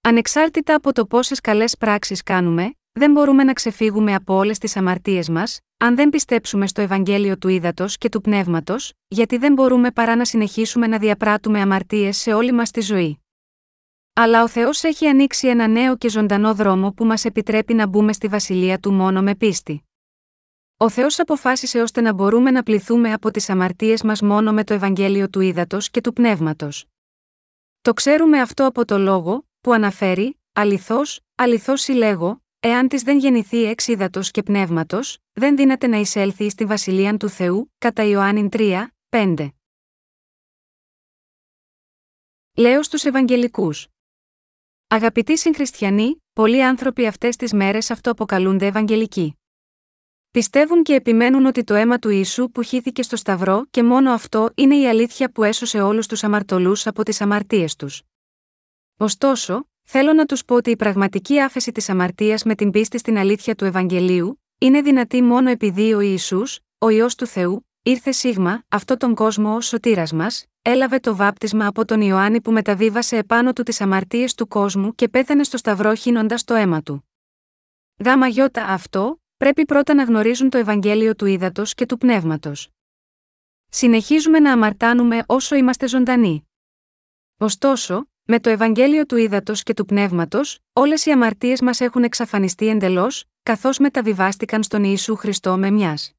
Ανεξάρτητα 0.00 0.74
από 0.74 0.92
το 0.92 1.06
πόσες 1.06 1.40
καλές 1.40 1.76
πράξεις 1.76 2.22
κάνουμε, 2.22 2.74
δεν 2.92 3.12
μπορούμε 3.12 3.44
να 3.44 3.52
ξεφύγουμε 3.52 4.14
από 4.14 4.34
όλες 4.34 4.58
τις 4.58 4.76
αμαρτίες 4.76 5.28
μας, 5.28 5.60
αν 5.76 5.96
δεν 5.96 6.10
πιστέψουμε 6.10 6.66
στο 6.66 6.80
Ευαγγέλιο 6.80 7.38
του 7.38 7.48
Ήδατος 7.48 7.98
και 7.98 8.08
του 8.08 8.20
Πνεύματος, 8.20 8.92
γιατί 9.08 9.36
δεν 9.36 9.52
μπορούμε 9.52 9.90
παρά 9.90 10.16
να 10.16 10.24
συνεχίσουμε 10.24 10.86
να 10.86 10.98
διαπράττουμε 10.98 11.60
αμαρτίες 11.60 12.16
σε 12.16 12.32
όλη 12.32 12.52
μας 12.52 12.70
τη 12.70 12.80
ζωή. 12.80 13.18
Αλλά 14.12 14.42
ο 14.42 14.48
Θεός 14.48 14.82
έχει 14.82 15.06
ανοίξει 15.06 15.48
ένα 15.48 15.66
νέο 15.66 15.96
και 15.96 16.08
ζωντανό 16.08 16.54
δρόμο 16.54 16.92
που 16.92 17.04
μας 17.04 17.24
επιτρέπει 17.24 17.74
να 17.74 17.86
μπούμε 17.86 18.12
στη 18.12 18.28
βασιλεία 18.28 18.78
του 18.78 18.92
μόνο 18.92 19.22
με 19.22 19.34
πίστη. 19.34 19.84
Ο 20.84 20.90
Θεός 20.90 21.18
αποφάσισε 21.18 21.80
ώστε 21.80 22.00
να 22.00 22.12
μπορούμε 22.12 22.50
να 22.50 22.62
πληθούμε 22.62 23.12
από 23.12 23.30
τις 23.30 23.50
αμαρτίες 23.50 24.02
μας 24.02 24.20
μόνο 24.20 24.52
με 24.52 24.64
το 24.64 24.74
Ευαγγέλιο 24.74 25.28
του 25.28 25.40
Ήδατος 25.40 25.90
και 25.90 26.00
του 26.00 26.12
Πνεύματος. 26.12 26.86
Το 27.80 27.92
ξέρουμε 27.92 28.40
αυτό 28.40 28.66
από 28.66 28.84
το 28.84 28.98
λόγο, 28.98 29.48
που 29.60 29.72
αναφέρει, 29.72 30.40
αληθώς, 30.52 31.20
αληθώς 31.34 31.80
συλλέγω, 31.80 32.42
εάν 32.60 32.88
της 32.88 33.02
δεν 33.02 33.18
γεννηθεί 33.18 33.64
εξ 33.64 33.86
ύδατο 33.88 34.20
και 34.20 34.42
πνεύματος, 34.42 35.18
δεν 35.32 35.56
δύναται 35.56 35.86
να 35.86 35.96
εισέλθει 35.96 36.50
στη 36.50 36.64
βασιλεία 36.64 37.16
του 37.16 37.28
Θεού, 37.28 37.72
κατά 37.78 38.02
Ιωάννη 38.02 38.48
3, 38.52 38.86
5. 39.08 39.48
Λέω 42.56 42.82
στους 42.82 43.04
Ευαγγελικούς. 43.04 43.86
Αγαπητοί 44.86 45.38
συγχριστιανοί, 45.38 46.22
πολλοί 46.32 46.64
άνθρωποι 46.64 47.06
αυτές 47.06 47.36
τις 47.36 47.52
μέρες 47.52 47.90
αυτοαποκαλούνται 47.90 48.66
Ευαγγελικοί. 48.66 49.38
Πιστεύουν 50.34 50.82
και 50.82 50.94
επιμένουν 50.94 51.46
ότι 51.46 51.64
το 51.64 51.74
αίμα 51.74 51.98
του 51.98 52.08
Ιησού 52.08 52.50
που 52.50 52.62
χύθηκε 52.62 53.02
στο 53.02 53.16
Σταυρό 53.16 53.66
και 53.70 53.82
μόνο 53.82 54.12
αυτό 54.12 54.50
είναι 54.54 54.76
η 54.76 54.88
αλήθεια 54.88 55.30
που 55.30 55.44
έσωσε 55.44 55.80
όλους 55.80 56.06
τους 56.06 56.24
αμαρτωλούς 56.24 56.86
από 56.86 57.02
τις 57.02 57.20
αμαρτίες 57.20 57.76
τους. 57.76 58.02
Ωστόσο, 58.96 59.68
θέλω 59.82 60.12
να 60.12 60.26
τους 60.26 60.44
πω 60.44 60.54
ότι 60.54 60.70
η 60.70 60.76
πραγματική 60.76 61.40
άφεση 61.40 61.72
της 61.72 61.88
αμαρτίας 61.88 62.44
με 62.44 62.54
την 62.54 62.70
πίστη 62.70 62.98
στην 62.98 63.18
αλήθεια 63.18 63.54
του 63.54 63.64
Ευαγγελίου, 63.64 64.42
είναι 64.58 64.80
δυνατή 64.82 65.22
μόνο 65.22 65.50
επειδή 65.50 65.94
ο 65.94 66.00
Ιησούς, 66.00 66.60
ο 66.78 66.88
ιό 66.88 67.06
του 67.16 67.26
Θεού, 67.26 67.66
ήρθε 67.82 68.12
σίγμα, 68.12 68.62
αυτό 68.68 68.96
τον 68.96 69.14
κόσμο 69.14 69.54
ως 69.54 69.66
σωτήρας 69.66 70.12
μας, 70.12 70.44
έλαβε 70.62 70.98
το 70.98 71.16
βάπτισμα 71.16 71.66
από 71.66 71.84
τον 71.84 72.00
Ιωάννη 72.00 72.40
που 72.40 72.52
μεταβίβασε 72.52 73.16
επάνω 73.16 73.52
του 73.52 73.62
τις 73.62 73.80
αμαρτίες 73.80 74.34
του 74.34 74.48
κόσμου 74.48 74.94
και 74.94 75.08
πέθανε 75.08 75.44
στο 75.44 75.56
Σταυρό 75.56 75.94
χύνοντας 75.94 76.44
το 76.44 76.54
αίμα 76.54 76.82
του. 76.82 77.08
Γάμα 78.04 78.26
γιώτα 78.26 78.64
αυτό, 78.64 79.18
πρέπει 79.44 79.64
πρώτα 79.64 79.94
να 79.94 80.04
γνωρίζουν 80.04 80.50
το 80.50 80.58
Ευαγγέλιο 80.58 81.14
του 81.14 81.26
Ήδατος 81.26 81.74
και 81.74 81.86
του 81.86 81.98
Πνεύματος. 81.98 82.68
Συνεχίζουμε 83.68 84.38
να 84.38 84.52
αμαρτάνουμε 84.52 85.22
όσο 85.26 85.56
είμαστε 85.56 85.88
ζωντανοί. 85.88 86.48
Ωστόσο, 87.38 88.08
με 88.24 88.40
το 88.40 88.50
Ευαγγέλιο 88.50 89.06
του 89.06 89.16
Ήδατος 89.16 89.62
και 89.62 89.74
του 89.74 89.84
Πνεύματος, 89.84 90.58
όλες 90.72 91.06
οι 91.06 91.10
αμαρτίες 91.10 91.60
μας 91.60 91.80
έχουν 91.80 92.04
εξαφανιστεί 92.04 92.68
εντελώς, 92.68 93.24
καθώς 93.42 93.78
μεταβιβάστηκαν 93.78 94.62
στον 94.62 94.84
Ιησού 94.84 95.16
Χριστό 95.16 95.56
με 95.56 95.70
μιας. 95.70 96.12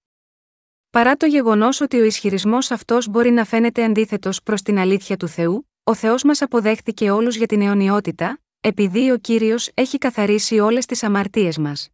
Παρά 0.89 1.15
το 1.15 1.25
γεγονός 1.25 1.81
ότι 1.81 1.99
ο 1.99 2.03
ισχυρισμός 2.03 2.71
αυτός 2.71 3.07
μπορεί 3.07 3.31
να 3.31 3.45
φαίνεται 3.45 3.83
αντίθετος 3.83 4.43
προς 4.43 4.61
την 4.61 4.77
αλήθεια 4.77 5.17
του 5.17 5.27
Θεού, 5.27 5.69
ο 5.83 5.93
Θεός 5.93 6.23
μας 6.23 6.41
αποδέχτηκε 6.41 7.11
όλους 7.11 7.35
για 7.35 7.47
την 7.47 7.61
αιωνιότητα, 7.61 8.39
επειδή 8.61 9.11
ο 9.11 9.17
κύριος 9.17 9.69
έχει 9.73 9.97
καθαρίσει 9.97 10.59
όλες 10.59 10.85
τις 10.85 11.03
αμαρτίες 11.03 11.57
μας. 11.57 11.89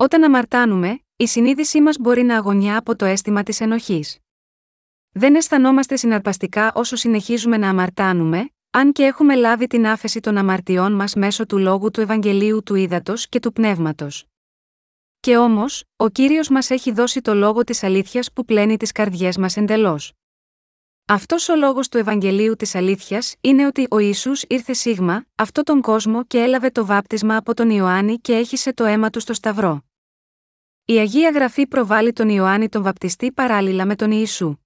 Όταν 0.00 0.24
αμαρτάνουμε, 0.24 1.00
η 1.16 1.26
συνείδησή 1.26 1.80
μας 1.80 1.96
μπορεί 1.98 2.22
να 2.22 2.36
αγωνιά 2.36 2.76
από 2.76 2.96
το 2.96 3.04
αίσθημα 3.04 3.42
της 3.42 3.60
ενοχής. 3.60 4.18
Δεν 5.10 5.34
αισθανόμαστε 5.34 5.96
συναρπαστικά 5.96 6.72
όσο 6.74 6.96
συνεχίζουμε 6.96 7.56
να 7.56 7.68
αμαρτάνουμε, 7.68 8.50
αν 8.70 8.92
και 8.92 9.04
έχουμε 9.04 9.34
λάβει 9.34 9.66
την 9.66 9.86
άφεση 9.86 10.20
των 10.20 10.36
αμαρτιών 10.36 10.92
μας 10.92 11.14
μέσω 11.14 11.46
του 11.46 11.58
λόγου 11.58 11.90
του 11.90 12.00
Ευαγγελίου 12.00 12.62
του 12.62 12.74
Ήδατος 12.74 13.28
και 13.28 13.40
του 13.40 13.52
Πνεύματος. 13.52 14.24
Και 15.20 15.36
όμως, 15.36 15.84
ο 15.96 16.08
κύριος 16.08 16.48
μας 16.48 16.70
έχει 16.70 16.92
δώσει 16.92 17.20
το 17.20 17.34
λόγο 17.34 17.64
της 17.64 17.82
αλήθειας 17.82 18.32
που 18.32 18.44
πλένει 18.44 18.76
τις 18.76 18.92
καρδιές 18.92 19.36
μας 19.36 19.56
εντελώς. 19.56 20.12
Αυτός 21.06 21.48
ο 21.48 21.56
λόγος 21.56 21.88
του 21.88 21.98
Ευαγγελίου 21.98 22.56
της 22.56 22.74
Αλήθειας 22.74 23.34
είναι 23.40 23.66
ότι 23.66 23.86
ο 23.90 23.98
Ισού 23.98 24.32
ήρθε 24.48 24.72
σίγμα, 24.72 25.24
αυτό 25.34 25.62
τον 25.62 25.80
κόσμο 25.80 26.24
και 26.24 26.38
έλαβε 26.38 26.70
το 26.70 26.86
βάπτισμα 26.86 27.36
από 27.36 27.54
τον 27.54 27.70
Ιωάννη 27.70 28.18
και 28.18 28.34
έχισε 28.34 28.74
το 28.74 28.84
αίμα 28.84 29.10
του 29.10 29.20
στο 29.20 29.32
Σταυρό. 29.32 29.87
Η 30.90 30.98
Αγία 30.98 31.30
Γραφή 31.30 31.66
προβάλλει 31.66 32.12
τον 32.12 32.28
Ιωάννη 32.28 32.68
τον 32.68 32.82
βαπτιστή 32.82 33.32
παράλληλα 33.32 33.86
με 33.86 33.94
τον 33.94 34.10
Ιησού. 34.10 34.56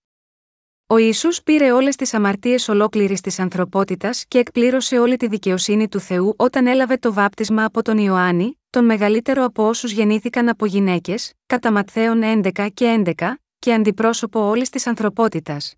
Ο 0.87 0.97
Ιησούς 0.97 1.43
πήρε 1.43 1.73
όλες 1.73 1.97
τις 1.97 2.15
αμαρτίες 2.15 2.69
ολόκληρης 2.69 3.21
της 3.21 3.39
ανθρωπότητας 3.39 4.25
και 4.29 4.39
εκπλήρωσε 4.39 4.99
όλη 4.99 5.17
τη 5.17 5.27
δικαιοσύνη 5.27 5.89
του 5.89 6.01
Θεού 6.01 6.35
όταν 6.37 6.67
έλαβε 6.67 6.97
το 6.97 7.13
βάπτισμα 7.13 7.65
από 7.65 7.83
τον 7.83 7.99
Ιωάννη, 7.99 8.61
τον 8.71 8.85
μεγαλύτερο 8.85 9.45
από 9.45 9.69
όσους 9.69 9.93
γεννήθηκαν 9.93 10.49
από 10.49 10.67
γυναίκες, 10.67 11.33
κατά 11.47 11.73
Ματθαίων 11.73 12.21
11 12.23 12.69
και 12.75 13.03
11, 13.19 13.35
και 13.59 13.73
αντιπρόσωπο 13.73 14.41
όλης 14.41 14.71
της 14.71 14.87
ανθρωπότητας. 14.87 15.75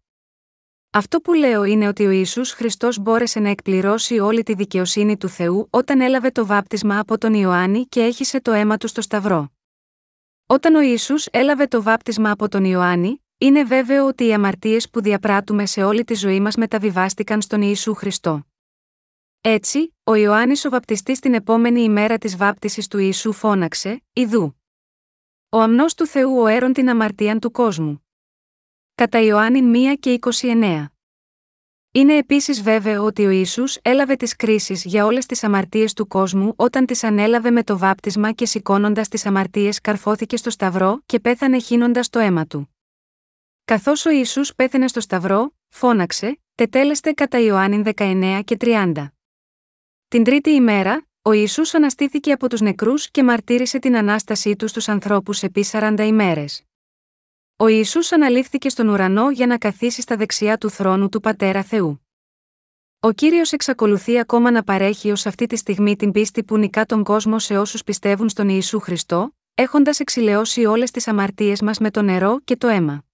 Αυτό 0.90 1.20
που 1.20 1.32
λέω 1.32 1.64
είναι 1.64 1.88
ότι 1.88 2.06
ο 2.06 2.10
Ιησούς 2.10 2.52
Χριστός 2.52 2.98
μπόρεσε 2.98 3.40
να 3.40 3.48
εκπληρώσει 3.48 4.18
όλη 4.18 4.42
τη 4.42 4.54
δικαιοσύνη 4.54 5.16
του 5.16 5.28
Θεού 5.28 5.66
όταν 5.70 6.00
έλαβε 6.00 6.30
το 6.30 6.46
βάπτισμα 6.46 6.98
από 6.98 7.18
τον 7.18 7.34
Ιωάννη 7.34 7.86
και 7.86 8.00
έχισε 8.00 8.40
το 8.40 8.52
αίμα 8.52 8.76
του 8.76 8.88
στο 8.88 9.00
Σταυρό. 9.00 9.53
Όταν 10.46 10.74
ο 10.74 10.80
Ισού 10.80 11.14
έλαβε 11.30 11.66
το 11.66 11.82
βάπτισμα 11.82 12.30
από 12.30 12.48
τον 12.48 12.64
Ιωάννη, 12.64 13.24
είναι 13.38 13.64
βέβαιο 13.64 14.06
ότι 14.06 14.26
οι 14.26 14.32
αμαρτίες 14.32 14.90
που 14.90 15.00
διαπράττουμε 15.02 15.66
σε 15.66 15.82
όλη 15.82 16.04
τη 16.04 16.14
ζωή 16.14 16.40
μας 16.40 16.56
μεταβιβάστηκαν 16.56 17.42
στον 17.42 17.62
Ιησού 17.62 17.94
Χριστό. 17.94 18.46
Έτσι, 19.40 19.94
ο 20.04 20.14
Ιωάννης 20.14 20.64
ο 20.64 20.70
βαπτιστής 20.70 21.18
την 21.18 21.34
επόμενη 21.34 21.80
ημέρα 21.80 22.18
της 22.18 22.36
βάπτισης 22.36 22.88
του 22.88 22.98
Ιησού 22.98 23.32
φώναξε: 23.32 24.02
Ιδού. 24.12 24.60
Ο 25.48 25.60
αμνός 25.60 25.94
του 25.94 26.06
Θεού 26.06 26.38
ο 26.40 26.46
έρον 26.46 26.72
την 26.72 26.88
αμαρτίαν 26.88 27.40
του 27.40 27.50
κόσμου. 27.50 28.06
Κατά 28.94 29.20
Ιωάννη 29.20 29.92
1 29.94 29.98
και 30.00 30.18
29. 30.20 30.84
Είναι 31.96 32.16
επίσης 32.16 32.62
βέβαιο 32.62 33.04
ότι 33.04 33.26
ο 33.26 33.30
Ισού 33.30 33.64
έλαβε 33.82 34.16
τις 34.16 34.36
κρίσεις 34.36 34.84
για 34.84 35.04
όλες 35.04 35.26
τις 35.26 35.44
αμαρτίες 35.44 35.92
του 35.92 36.06
κόσμου 36.06 36.52
όταν 36.56 36.86
τις 36.86 37.04
ανέλαβε 37.04 37.50
με 37.50 37.62
το 37.62 37.78
βάπτισμα 37.78 38.32
και 38.32 38.46
σηκώνοντας 38.46 39.08
τις 39.08 39.26
αμαρτίες 39.26 39.80
καρφώθηκε 39.80 40.36
στο 40.36 40.50
Σταυρό 40.50 41.02
και 41.06 41.20
πέθανε 41.20 41.58
χύνοντας 41.58 42.10
το 42.10 42.18
αίμα 42.18 42.46
του. 42.46 42.74
Καθώς 43.64 44.06
ο 44.06 44.10
Ιησούς 44.10 44.54
πέθανε 44.54 44.88
στο 44.88 45.00
Σταυρό, 45.00 45.54
φώναξε, 45.68 46.40
τετέλεστε 46.54 47.12
κατά 47.12 47.38
Ιωάννη 47.38 47.82
19 47.96 48.40
και 48.44 48.56
30. 48.60 48.92
Την 50.08 50.24
τρίτη 50.24 50.50
ημέρα, 50.50 51.06
ο 51.22 51.32
Ιησούς 51.32 51.74
αναστήθηκε 51.74 52.32
από 52.32 52.48
τους 52.48 52.60
νεκρούς 52.60 53.10
και 53.10 53.22
μαρτύρησε 53.22 53.78
την 53.78 53.96
Ανάστασή 53.96 54.56
του 54.56 54.68
στους 54.68 54.88
ανθρώπους 54.88 55.42
επί 55.42 55.64
40 55.70 55.98
ημέρες. 55.98 56.64
Ο 57.64 57.68
Ιησούς 57.68 58.12
αναλήφθηκε 58.12 58.68
στον 58.68 58.88
ουρανό 58.88 59.30
για 59.30 59.46
να 59.46 59.58
καθίσει 59.58 60.00
στα 60.00 60.16
δεξιά 60.16 60.58
του 60.58 60.70
θρόνου 60.70 61.08
του 61.08 61.20
Πατέρα 61.20 61.62
Θεού. 61.62 62.06
Ο 63.00 63.12
Κύριος 63.12 63.52
εξακολουθεί 63.52 64.18
ακόμα 64.18 64.50
να 64.50 64.62
παρέχει 64.62 65.10
ως 65.10 65.26
αυτή 65.26 65.46
τη 65.46 65.56
στιγμή 65.56 65.96
την 65.96 66.12
πίστη 66.12 66.44
που 66.44 66.58
νικά 66.58 66.84
τον 66.86 67.04
κόσμο 67.04 67.38
σε 67.38 67.58
όσους 67.58 67.82
πιστεύουν 67.84 68.28
στον 68.28 68.48
Ιησού 68.48 68.80
Χριστό, 68.80 69.36
έχοντας 69.54 70.00
εξηλαιώσει 70.00 70.64
όλες 70.64 70.90
τις 70.90 71.08
αμαρτίες 71.08 71.60
μας 71.62 71.78
με 71.78 71.90
το 71.90 72.02
νερό 72.02 72.40
και 72.44 72.56
το 72.56 72.68
αίμα. 72.68 73.04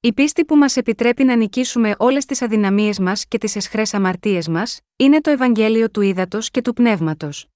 Η 0.00 0.12
πίστη 0.12 0.44
που 0.44 0.56
μας 0.56 0.76
επιτρέπει 0.76 1.24
να 1.24 1.36
νικήσουμε 1.36 1.94
όλες 1.98 2.24
τις 2.24 2.42
αδυναμίες 2.42 2.98
μας 2.98 3.26
και 3.26 3.38
τις 3.38 3.56
εσχρές 3.56 3.94
αμαρτίες 3.94 4.48
μας, 4.48 4.80
είναι 4.96 5.20
το 5.20 5.30
Ευαγγέλιο 5.30 5.90
του 5.90 6.00
Ήδατος 6.00 6.50
και 6.50 6.62
του 6.62 6.72
Πνεύματος. 6.72 7.46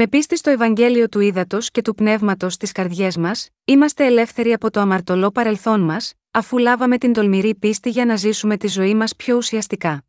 Με 0.00 0.08
πίστη 0.08 0.36
στο 0.36 0.50
Ευαγγέλιο 0.50 1.08
του 1.08 1.20
Ήδατος 1.20 1.70
και 1.70 1.82
του 1.82 1.94
Πνεύματος 1.94 2.52
στι 2.52 2.72
καρδιές 2.72 3.16
μας, 3.16 3.48
είμαστε 3.64 4.06
ελεύθεροι 4.06 4.52
από 4.52 4.70
το 4.70 4.80
αμαρτωλό 4.80 5.30
παρελθόν 5.30 5.80
μας, 5.80 6.14
αφού 6.30 6.58
λάβαμε 6.58 6.98
την 6.98 7.12
τολμηρή 7.12 7.54
πίστη 7.54 7.90
για 7.90 8.04
να 8.04 8.16
ζήσουμε 8.16 8.56
τη 8.56 8.66
ζωή 8.68 8.94
μας 8.94 9.16
πιο 9.16 9.36
ουσιαστικά. 9.36 10.04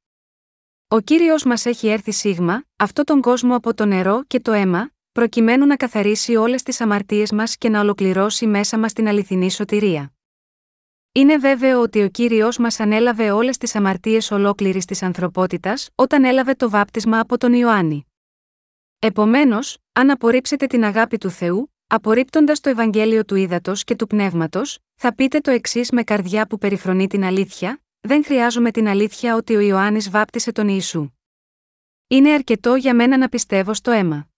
Ο 0.88 1.00
κύριος 1.00 1.44
μας 1.44 1.66
έχει 1.66 1.88
έρθει 1.88 2.12
σίγμα, 2.12 2.64
αυτό 2.76 3.04
τον 3.04 3.22
κόσμο 3.22 3.56
από 3.56 3.74
το 3.74 3.86
νερό 3.86 4.24
και 4.28 4.40
το 4.40 4.52
αίμα, 4.52 4.92
προκειμένου 5.12 5.66
να 5.66 5.76
καθαρίσει 5.76 6.36
όλες 6.36 6.64
τις 6.64 6.82
αμαρτίες 6.82 7.32
μας 7.32 7.58
και 7.58 7.70
να 7.70 7.80
ολοκληρώσει 7.80 8.48
μέσα 8.48 8.80
μας 8.80 8.94
την 8.94 9.08
αληθινή 9.08 9.52
σωτηρία. 9.52 10.14
Είναι 11.12 11.38
βέβαιο 11.38 11.82
ότι 11.82 12.04
ο 12.04 12.10
κύριος 12.10 12.58
μας 12.58 12.80
ανέλαβε 12.80 13.32
όλες 13.32 13.58
τις 13.58 13.76
αμαρτίες 13.76 14.32
ολόκληρης 14.32 14.86
της 14.86 15.04
ανθρωπότητας 15.04 15.90
όταν 15.96 16.24
έλαβε 16.24 16.54
το 16.54 16.70
βάπτισμα 16.70 17.20
από 17.20 17.38
τον 17.38 17.54
Ιωάννη. 17.54 18.09
Επομένως, 19.00 19.78
αν 19.92 20.10
απορρίψετε 20.10 20.68
την 20.68 20.84
αγάπη 20.84 21.18
του 21.18 21.30
Θεού, 21.30 21.74
απορρίπτοντας 21.88 22.60
το 22.60 22.70
Ευαγγέλιο 22.70 23.26
του 23.26 23.36
Ήδατος 23.36 23.84
και 23.84 23.96
του 23.96 24.08
Πνεύματος, 24.08 24.80
θα 24.96 25.16
πείτε 25.16 25.40
το 25.40 25.52
εξής 25.52 25.92
με 25.92 26.04
καρδιά 26.04 26.48
που 26.48 26.58
περιφρονεί 26.58 27.08
την 27.08 27.24
αλήθεια: 27.24 27.82
Δεν 28.00 28.24
χρειάζομαι 28.26 28.72
την 28.72 28.88
αλήθεια 28.88 29.36
ότι 29.36 29.56
ο 29.56 29.60
Ιωάννης 29.60 30.10
βάπτισε 30.10 30.52
τον 30.52 30.68
Ιησού. 30.68 31.10
Είναι 32.08 32.34
αρκετό 32.34 32.76
για 32.76 32.96
μένα 32.96 33.18
να 33.18 33.30
πιστεύω 33.30 33.74
στο 33.74 33.92
αίμα. 33.92 34.30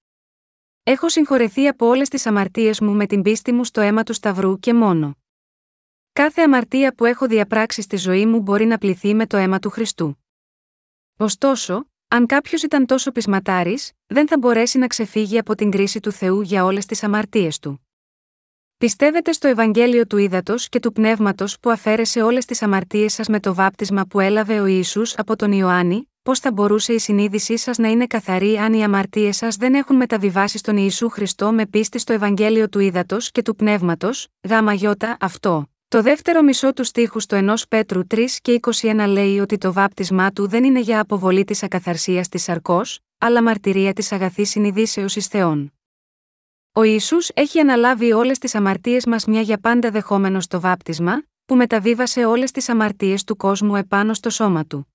Έχω 0.83 1.09
συγχωρεθεί 1.09 1.67
από 1.67 1.85
όλες 1.85 2.09
τις 2.09 2.25
αμαρτίες 2.25 2.79
μου 2.79 2.95
με 2.95 3.05
την 3.05 3.21
πίστη 3.21 3.51
μου 3.51 3.63
στο 3.63 3.81
αίμα 3.81 4.03
του 4.03 4.13
Σταυρού 4.13 4.59
και 4.59 4.73
μόνο. 4.73 5.17
Κάθε 6.13 6.41
αμαρτία 6.41 6.95
που 6.95 7.05
έχω 7.05 7.27
διαπράξει 7.27 7.81
στη 7.81 7.97
ζωή 7.97 8.25
μου 8.25 8.39
μπορεί 8.39 8.65
να 8.65 8.77
πληθεί 8.77 9.13
με 9.13 9.27
το 9.27 9.37
αίμα 9.37 9.59
του 9.59 9.69
Χριστού. 9.69 10.25
Ωστόσο, 11.17 11.90
αν 12.13 12.25
κάποιος 12.25 12.63
ήταν 12.63 12.85
τόσο 12.85 13.11
πεισματάρης, 13.11 13.91
δεν 14.07 14.27
θα 14.27 14.37
μπορέσει 14.37 14.77
να 14.77 14.87
ξεφύγει 14.87 15.37
από 15.37 15.55
την 15.55 15.71
κρίση 15.71 15.99
του 15.99 16.11
Θεού 16.11 16.41
για 16.41 16.65
όλες 16.65 16.85
τις 16.85 17.03
αμαρτίες 17.03 17.59
του. 17.59 17.87
Πιστεύετε 18.77 19.31
στο 19.31 19.47
Ευαγγέλιο 19.47 20.07
του 20.07 20.17
Ήδατος 20.17 20.69
και 20.69 20.79
του 20.79 20.91
Πνεύματος 20.91 21.59
που 21.59 21.69
αφαίρεσε 21.69 22.21
όλες 22.21 22.45
τις 22.45 22.61
αμαρτίες 22.61 23.13
σας 23.13 23.27
με 23.27 23.39
το 23.39 23.53
βάπτισμα 23.53 24.05
που 24.05 24.19
έλαβε 24.19 24.59
ο 24.59 24.65
Ισού 24.65 25.01
από 25.15 25.35
τον 25.35 25.51
Ιωάννη, 25.51 26.11
πώς 26.23 26.39
θα 26.39 26.51
μπορούσε 26.51 26.93
η 26.93 26.99
συνείδησή 26.99 27.57
σας 27.57 27.77
να 27.77 27.87
είναι 27.87 28.07
καθαρή 28.07 28.57
αν 28.57 28.73
οι 28.73 28.83
αμαρτίες 28.83 29.37
σας 29.37 29.55
δεν 29.55 29.73
έχουν 29.73 29.95
μεταβιβάσει 29.95 30.57
στον 30.57 30.77
Ιησού 30.77 31.09
Χριστό 31.09 31.51
με 31.51 31.65
πίστη 31.65 31.99
στο 31.99 32.13
Ευαγγέλιο 32.13 32.69
του 32.69 32.79
Ήδατος 32.79 33.31
και 33.31 33.41
του 33.41 33.55
Πνεύματος, 33.55 34.27
γάμα 34.47 34.73
αυτό. 35.19 35.70
Το 35.91 36.01
δεύτερο 36.01 36.41
μισό 36.41 36.73
του 36.73 36.83
στίχους 36.83 37.23
στο 37.23 37.37
1 37.37 37.53
Πέτρου 37.69 38.01
3 38.15 38.25
και 38.41 38.59
21 38.81 39.05
λέει 39.07 39.39
ότι 39.39 39.57
το 39.57 39.73
βάπτισμά 39.73 40.31
του 40.31 40.47
δεν 40.47 40.63
είναι 40.63 40.79
για 40.79 40.99
αποβολή 40.99 41.43
της 41.43 41.63
ακαθαρσίας 41.63 42.29
της 42.29 42.43
σαρκός, 42.43 42.99
αλλά 43.17 43.43
μαρτυρία 43.43 43.93
της 43.93 44.11
αγαθής 44.11 44.49
συνειδήσεως 44.49 45.15
εις 45.15 45.27
Θεών. 45.27 45.73
Ο 46.71 46.83
Ιησούς 46.83 47.29
έχει 47.33 47.59
αναλάβει 47.59 48.11
όλες 48.11 48.37
τις 48.37 48.55
αμαρτίες 48.55 49.05
μας 49.05 49.25
μια 49.25 49.41
για 49.41 49.57
πάντα 49.57 49.91
δεχόμενος 49.91 50.47
το 50.47 50.59
βάπτισμα, 50.59 51.23
που 51.45 51.55
μεταβίβασε 51.55 52.25
όλες 52.25 52.51
τις 52.51 52.69
αμαρτίες 52.69 53.23
του 53.23 53.35
κόσμου 53.35 53.75
επάνω 53.75 54.13
στο 54.13 54.29
σώμα 54.29 54.65
του. 54.65 54.93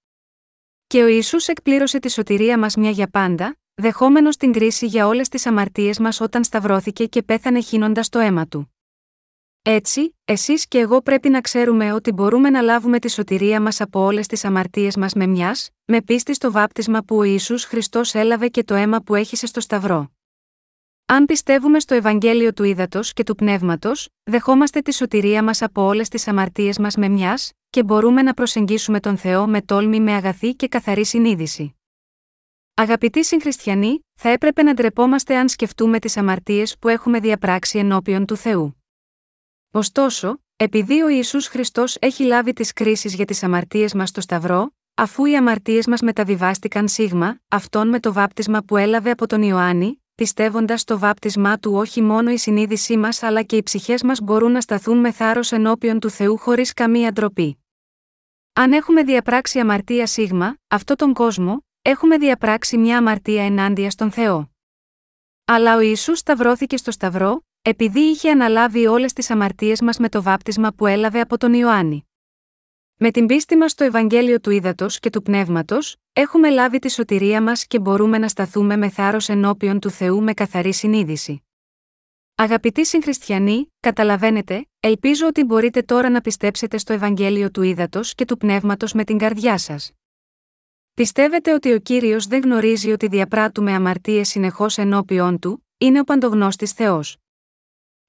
Και 0.86 1.02
ο 1.02 1.06
Ιησούς 1.06 1.48
εκπλήρωσε 1.48 1.98
τη 1.98 2.10
σωτηρία 2.10 2.58
μας 2.58 2.76
μια 2.76 2.90
για 2.90 3.08
πάντα, 3.08 3.56
δεχόμενος 3.74 4.36
την 4.36 4.52
κρίση 4.52 4.86
για 4.86 5.06
όλες 5.06 5.28
τις 5.28 5.46
αμαρτίες 5.46 5.98
μας 5.98 6.20
όταν 6.20 6.44
σταυρώθηκε 6.44 7.06
και 7.06 7.22
πέθανε 7.22 7.60
χύνοντας 7.60 8.08
το 8.08 8.18
αίμα 8.18 8.46
του. 8.46 8.75
Έτσι, 9.68 10.16
εσείς 10.24 10.68
και 10.68 10.78
εγώ 10.78 11.02
πρέπει 11.02 11.28
να 11.28 11.40
ξέρουμε 11.40 11.92
ότι 11.92 12.12
μπορούμε 12.12 12.50
να 12.50 12.60
λάβουμε 12.60 12.98
τη 12.98 13.10
σωτηρία 13.10 13.60
μας 13.60 13.80
από 13.80 14.00
όλες 14.00 14.26
τις 14.26 14.44
αμαρτίες 14.44 14.96
μας 14.96 15.14
με 15.14 15.26
μιας, 15.26 15.70
με 15.84 16.02
πίστη 16.02 16.34
στο 16.34 16.52
βάπτισμα 16.52 17.02
που 17.02 17.16
ο 17.16 17.22
Ιησούς 17.22 17.64
Χριστός 17.64 18.14
έλαβε 18.14 18.48
και 18.48 18.64
το 18.64 18.74
αίμα 18.74 19.00
που 19.00 19.14
έχησε 19.14 19.46
στο 19.46 19.60
Σταυρό. 19.60 20.10
Αν 21.06 21.24
πιστεύουμε 21.24 21.80
στο 21.80 21.94
Ευαγγέλιο 21.94 22.52
του 22.52 22.64
Ήδατος 22.64 23.12
και 23.12 23.22
του 23.22 23.34
Πνεύματος, 23.34 24.08
δεχόμαστε 24.22 24.80
τη 24.80 24.94
σωτηρία 24.94 25.42
μας 25.42 25.62
από 25.62 25.82
όλες 25.82 26.08
τις 26.08 26.28
αμαρτίες 26.28 26.78
μας 26.78 26.96
με 26.96 27.08
μιας, 27.08 27.52
και 27.70 27.82
μπορούμε 27.82 28.22
να 28.22 28.34
προσεγγίσουμε 28.34 29.00
τον 29.00 29.16
Θεό 29.16 29.46
με 29.46 29.62
τόλμη 29.62 30.00
με 30.00 30.12
αγαθή 30.12 30.54
και 30.54 30.68
καθαρή 30.68 31.04
συνείδηση. 31.04 31.76
Αγαπητοί 32.74 33.24
συγχριστιανοί, 33.24 34.04
θα 34.14 34.28
έπρεπε 34.28 34.62
να 34.62 34.74
ντρεπόμαστε 34.74 35.36
αν 35.36 35.48
σκεφτούμε 35.48 35.98
τις 35.98 36.16
αμαρτίες 36.16 36.78
που 36.78 36.88
έχουμε 36.88 37.20
διαπράξει 37.20 37.78
ενώπιον 37.78 38.26
του 38.26 38.36
Θεού. 38.36 38.80
Ωστόσο, 39.76 40.38
επειδή 40.56 41.02
ο 41.02 41.08
Ισού 41.08 41.42
Χριστός 41.42 41.96
έχει 42.00 42.24
λάβει 42.24 42.52
τις 42.52 42.72
κρίσεις 42.72 43.14
για 43.14 43.24
τις 43.24 43.42
αμαρτίες 43.42 43.94
μας 43.94 44.08
στο 44.08 44.20
Σταυρό, 44.20 44.74
αφού 44.94 45.24
οι 45.24 45.36
αμαρτίες 45.36 45.86
μας 45.86 46.00
μεταβιβάστηκαν 46.00 46.88
σίγμα, 46.88 47.40
αυτόν 47.48 47.88
με 47.88 48.00
το 48.00 48.12
βάπτισμα 48.12 48.62
που 48.62 48.76
έλαβε 48.76 49.10
από 49.10 49.26
τον 49.26 49.42
Ιωάννη, 49.42 50.02
πιστεύοντας 50.14 50.80
στο 50.80 50.98
βάπτισμά 50.98 51.58
του 51.58 51.72
όχι 51.74 52.02
μόνο 52.02 52.30
η 52.30 52.36
συνείδησή 52.36 52.96
μας 52.96 53.22
αλλά 53.22 53.42
και 53.42 53.56
οι 53.56 53.62
ψυχές 53.62 54.02
μας 54.02 54.20
μπορούν 54.20 54.52
να 54.52 54.60
σταθούν 54.60 54.98
με 54.98 55.12
θάρρος 55.12 55.52
ενώπιον 55.52 56.00
του 56.00 56.10
Θεού 56.10 56.36
χωρίς 56.36 56.72
καμία 56.72 57.12
ντροπή. 57.12 57.64
Αν 58.52 58.72
έχουμε 58.72 59.02
διαπράξει 59.02 59.58
αμαρτία 59.58 60.06
σίγμα, 60.06 60.56
αυτό 60.68 60.94
τον 60.94 61.12
κόσμο, 61.12 61.64
έχουμε 61.82 62.18
διαπράξει 62.18 62.76
μια 62.76 62.98
αμαρτία 62.98 63.44
ενάντια 63.44 63.90
στον 63.90 64.10
Θεό. 64.10 64.50
Αλλά 65.44 65.76
ο 65.76 65.80
Ιησούς 65.80 66.18
σταυρώθηκε 66.18 66.76
στο 66.76 66.90
Σταυρό, 66.90 67.44
επειδή 67.68 68.00
είχε 68.00 68.30
αναλάβει 68.30 68.86
όλες 68.86 69.12
τις 69.12 69.30
αμαρτίες 69.30 69.80
μας 69.80 69.98
με 69.98 70.08
το 70.08 70.22
βάπτισμα 70.22 70.72
που 70.72 70.86
έλαβε 70.86 71.20
από 71.20 71.38
τον 71.38 71.54
Ιωάννη. 71.54 72.06
Με 72.96 73.10
την 73.10 73.26
πίστη 73.26 73.56
μας 73.56 73.70
στο 73.70 73.84
Ευαγγέλιο 73.84 74.40
του 74.40 74.50
Ήδατος 74.50 74.98
και 74.98 75.10
του 75.10 75.22
Πνεύματος, 75.22 75.96
έχουμε 76.12 76.50
λάβει 76.50 76.78
τη 76.78 76.90
σωτηρία 76.90 77.42
μας 77.42 77.66
και 77.66 77.78
μπορούμε 77.78 78.18
να 78.18 78.28
σταθούμε 78.28 78.76
με 78.76 78.88
θάρρος 78.88 79.28
ενώπιον 79.28 79.80
του 79.80 79.90
Θεού 79.90 80.22
με 80.22 80.32
καθαρή 80.32 80.72
συνείδηση. 80.72 81.44
Αγαπητοί 82.34 82.86
συγχριστιανοί, 82.86 83.72
καταλαβαίνετε, 83.80 84.68
ελπίζω 84.80 85.26
ότι 85.26 85.44
μπορείτε 85.44 85.82
τώρα 85.82 86.10
να 86.10 86.20
πιστέψετε 86.20 86.78
στο 86.78 86.92
Ευαγγέλιο 86.92 87.50
του 87.50 87.62
Ήδατος 87.62 88.14
και 88.14 88.24
του 88.24 88.36
Πνεύματος 88.36 88.92
με 88.92 89.04
την 89.04 89.18
καρδιά 89.18 89.58
σας. 89.58 89.92
Πιστεύετε 90.94 91.52
ότι 91.52 91.72
ο 91.72 91.78
κύριος 91.78 92.26
δεν 92.26 92.40
γνωρίζει 92.42 92.90
ότι 92.90 93.06
διαπράττουμε 93.08 93.72
αμαρτίες 93.72 94.28
συνεχώς 94.28 94.78
ενώπιον 94.78 95.38
του, 95.38 95.66
είναι 95.78 96.00
ο 96.00 96.04
παντογνώστης 96.04 96.72
Θεός. 96.72 97.16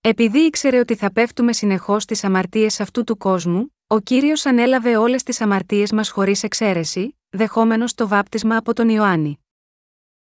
Επειδή 0.02 0.40
ήξερε 0.40 0.80
ότι 0.80 0.96
θα 0.96 1.12
πέφτουμε 1.12 1.54
συνεχώς 1.54 2.04
στις 2.04 2.24
αμαρτίες 2.24 2.80
αυτού 2.80 3.04
του 3.04 3.18
κόσμου, 3.18 3.76
ο 3.88 4.00
κύριος 4.00 4.46
ανέλαβε 4.46 4.98
όλες 4.98 5.24
τις 5.24 5.42
αμαρτίες 5.42 5.92
μας 5.92 6.10
χωρίς 6.10 6.44
εξαίρεση, 6.44 7.20
δεχόμενος 7.30 7.94
το 7.94 8.08
βάπτισμα 8.08 8.58
από 8.58 8.74
τον 8.74 8.90
Ιωάννη. 8.90 9.40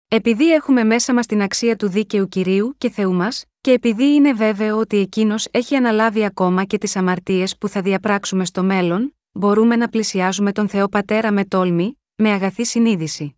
Επειδή 0.09 0.53
έχουμε 0.53 0.85
μέσα 0.85 1.15
μας 1.15 1.27
την 1.27 1.43
αξία 1.43 1.77
του 1.77 1.89
δίκαιου 1.89 2.29
κυρίου 2.29 2.75
και 2.79 2.91
Θεού 2.91 3.15
μας, 3.15 3.45
και 3.61 3.71
επειδή 3.71 4.05
είναι 4.05 4.33
βέβαιο 4.33 4.79
ότι 4.79 4.97
εκείνος 4.97 5.49
έχει 5.51 5.77
αναλάβει 5.77 6.25
ακόμα 6.25 6.65
και 6.65 6.79
τις 6.79 6.97
αμαρτίες 6.97 7.59
που 7.59 7.69
θα 7.69 7.83
διαπράξουμε 7.83 8.45
στο 8.45 8.63
μέλλον, 8.63 9.17
μπορούμε 9.33 9.77
να 9.77 9.89
πλησιάζουμε 9.89 10.53
τον 10.53 10.69
Θεό 10.69 10.89
Πατέρα 10.89 11.33
με 11.33 11.45
τόλμη, 11.45 12.01
με 12.15 12.31
αγαθή 12.31 12.65
συνείδηση. 12.65 13.37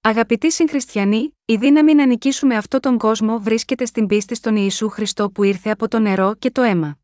Αγαπητοί 0.00 0.52
συγχριστιανοί, 0.52 1.33
η 1.46 1.56
δύναμη 1.56 1.94
να 1.94 2.06
νικήσουμε 2.06 2.56
αυτόν 2.56 2.80
τον 2.80 2.98
κόσμο 2.98 3.38
βρίσκεται 3.38 3.84
στην 3.84 4.06
πίστη 4.06 4.34
στον 4.34 4.56
Ιησού 4.56 4.88
Χριστό 4.88 5.30
που 5.30 5.42
ήρθε 5.42 5.70
από 5.70 5.88
το 5.88 5.98
νερό 5.98 6.34
και 6.34 6.50
το 6.50 6.62
αίμα. 6.62 6.98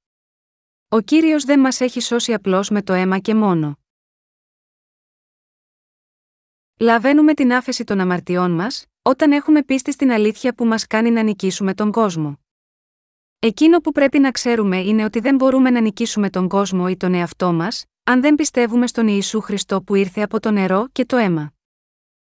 Ο 0.88 1.00
κύριος 1.00 1.44
δεν 1.44 1.61
μας 1.61 1.81
έχει 1.81 2.00
σώσει 2.00 2.33
απλώς 2.33 2.68
με 2.70 2.83
το 2.83 2.92
αίμα 2.92 3.18
και 3.18 3.35
μόνο. 3.35 3.79
Λαβαίνουμε 6.76 7.35
την 7.35 7.53
άφεση 7.53 7.85
των 7.85 8.00
αμαρτιών 8.00 8.50
μας, 8.50 8.87
όταν 9.03 9.33
έχουμε 9.33 9.62
πίστη 9.62 9.92
στην 9.92 10.11
αλήθεια 10.11 10.55
που 10.55 10.64
μας 10.64 10.87
κάνει 10.87 11.11
να 11.11 11.22
νικήσουμε 11.22 11.74
τον 11.74 11.90
κόσμο. 11.90 12.40
Εκείνο 13.38 13.79
που 13.79 13.92
πρέπει 13.92 14.18
να 14.18 14.31
ξέρουμε 14.31 14.81
είναι 14.81 15.05
ότι 15.05 15.20
δεν 15.20 15.35
μπορούμε 15.35 15.70
να 15.70 15.81
νικήσουμε 15.81 16.31
τον 16.31 16.48
κόσμο 16.48 16.87
ή 16.90 16.96
τον 16.96 17.14
εαυτό 17.14 17.53
μας, 17.53 17.85
αν 18.05 18.20
δεν 18.20 18.35
πιστεύουμε 18.35 18.87
στον 18.87 19.09
Ιησού 19.09 19.40
Χριστό 19.40 19.83
που 19.83 19.94
ήρθε 19.94 20.22
από 20.22 20.40
το 20.40 20.50
νερό 20.50 20.88
και 20.92 21.05
το 21.05 21.16
αίμα. 21.16 21.53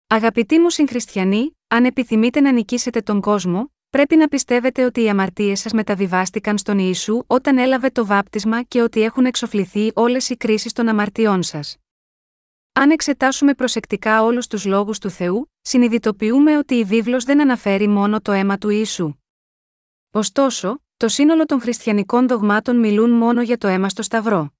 Αγαπητοί 0.07 0.59
μου 0.59 0.71
συγχριστιανοί, 0.71 1.55
αν 1.73 1.85
επιθυμείτε 1.85 2.41
να 2.41 2.53
νικήσετε 2.53 3.01
τον 3.01 3.21
κόσμο, 3.21 3.73
πρέπει 3.91 4.17
να 4.17 4.29
πιστεύετε 4.29 4.85
ότι 4.85 5.03
οι 5.03 5.09
αμαρτίες 5.09 5.61
σας 5.61 5.73
μεταβιβάστηκαν 5.73 6.59
στον 6.59 6.79
Ιησού 6.79 7.23
όταν 7.27 7.59
έλαβε 7.59 7.91
το 7.91 8.07
βάπτισμα 8.07 8.63
και 8.63 8.83
ότι 8.83 9.03
έχουν 9.03 9.25
εξοφληθεί 9.25 9.91
όλες 9.95 10.29
οι 10.29 10.37
κρίσεις 10.37 10.73
των 10.73 10.89
αμαρτιών 10.89 11.43
σας. 11.43 11.77
Αν 12.73 12.91
εξετάσουμε 12.91 13.55
προσεκτικά 13.55 14.23
όλους 14.23 14.47
τους 14.47 14.65
λόγους 14.65 14.99
του 14.99 15.11
Θεού, 15.11 15.51
συνειδητοποιούμε 15.61 16.59
ότι 16.59 16.75
η 16.75 16.85
βίβλος 16.85 17.25
δεν 17.25 17.41
αναφέρει 17.41 17.89
μόνο 17.89 18.21
το 18.21 18.33
αίμα 18.33 18.59
του 18.59 18.69
Ιησού. 18.69 19.15
Ωστόσο, 20.11 20.83
το 20.97 21.09
σύνολο 21.09 21.45
των 21.45 21.61
χριστιανικών 21.61 22.29
δογμάτων 22.29 22.77
μιλούν 22.79 23.11
μόνο 23.11 23.43
για 23.43 23.59
το 23.59 23.69
αίμα 23.69 23.89
στο 23.89 24.03
Σταυρό. 24.03 24.53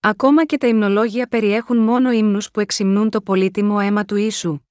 Ακόμα 0.00 0.44
και 0.44 0.58
τα 0.58 0.66
υμνολόγια 0.66 1.26
περιέχουν 1.26 1.76
μόνο 1.76 2.10
ύμνους 2.10 2.50
που 2.50 2.60
εξυμνούν 2.60 3.10
το 3.10 3.20
πολύτιμο 3.20 3.78
αίμα 3.82 4.04
του 4.04 4.16
Ιησού. 4.16 4.63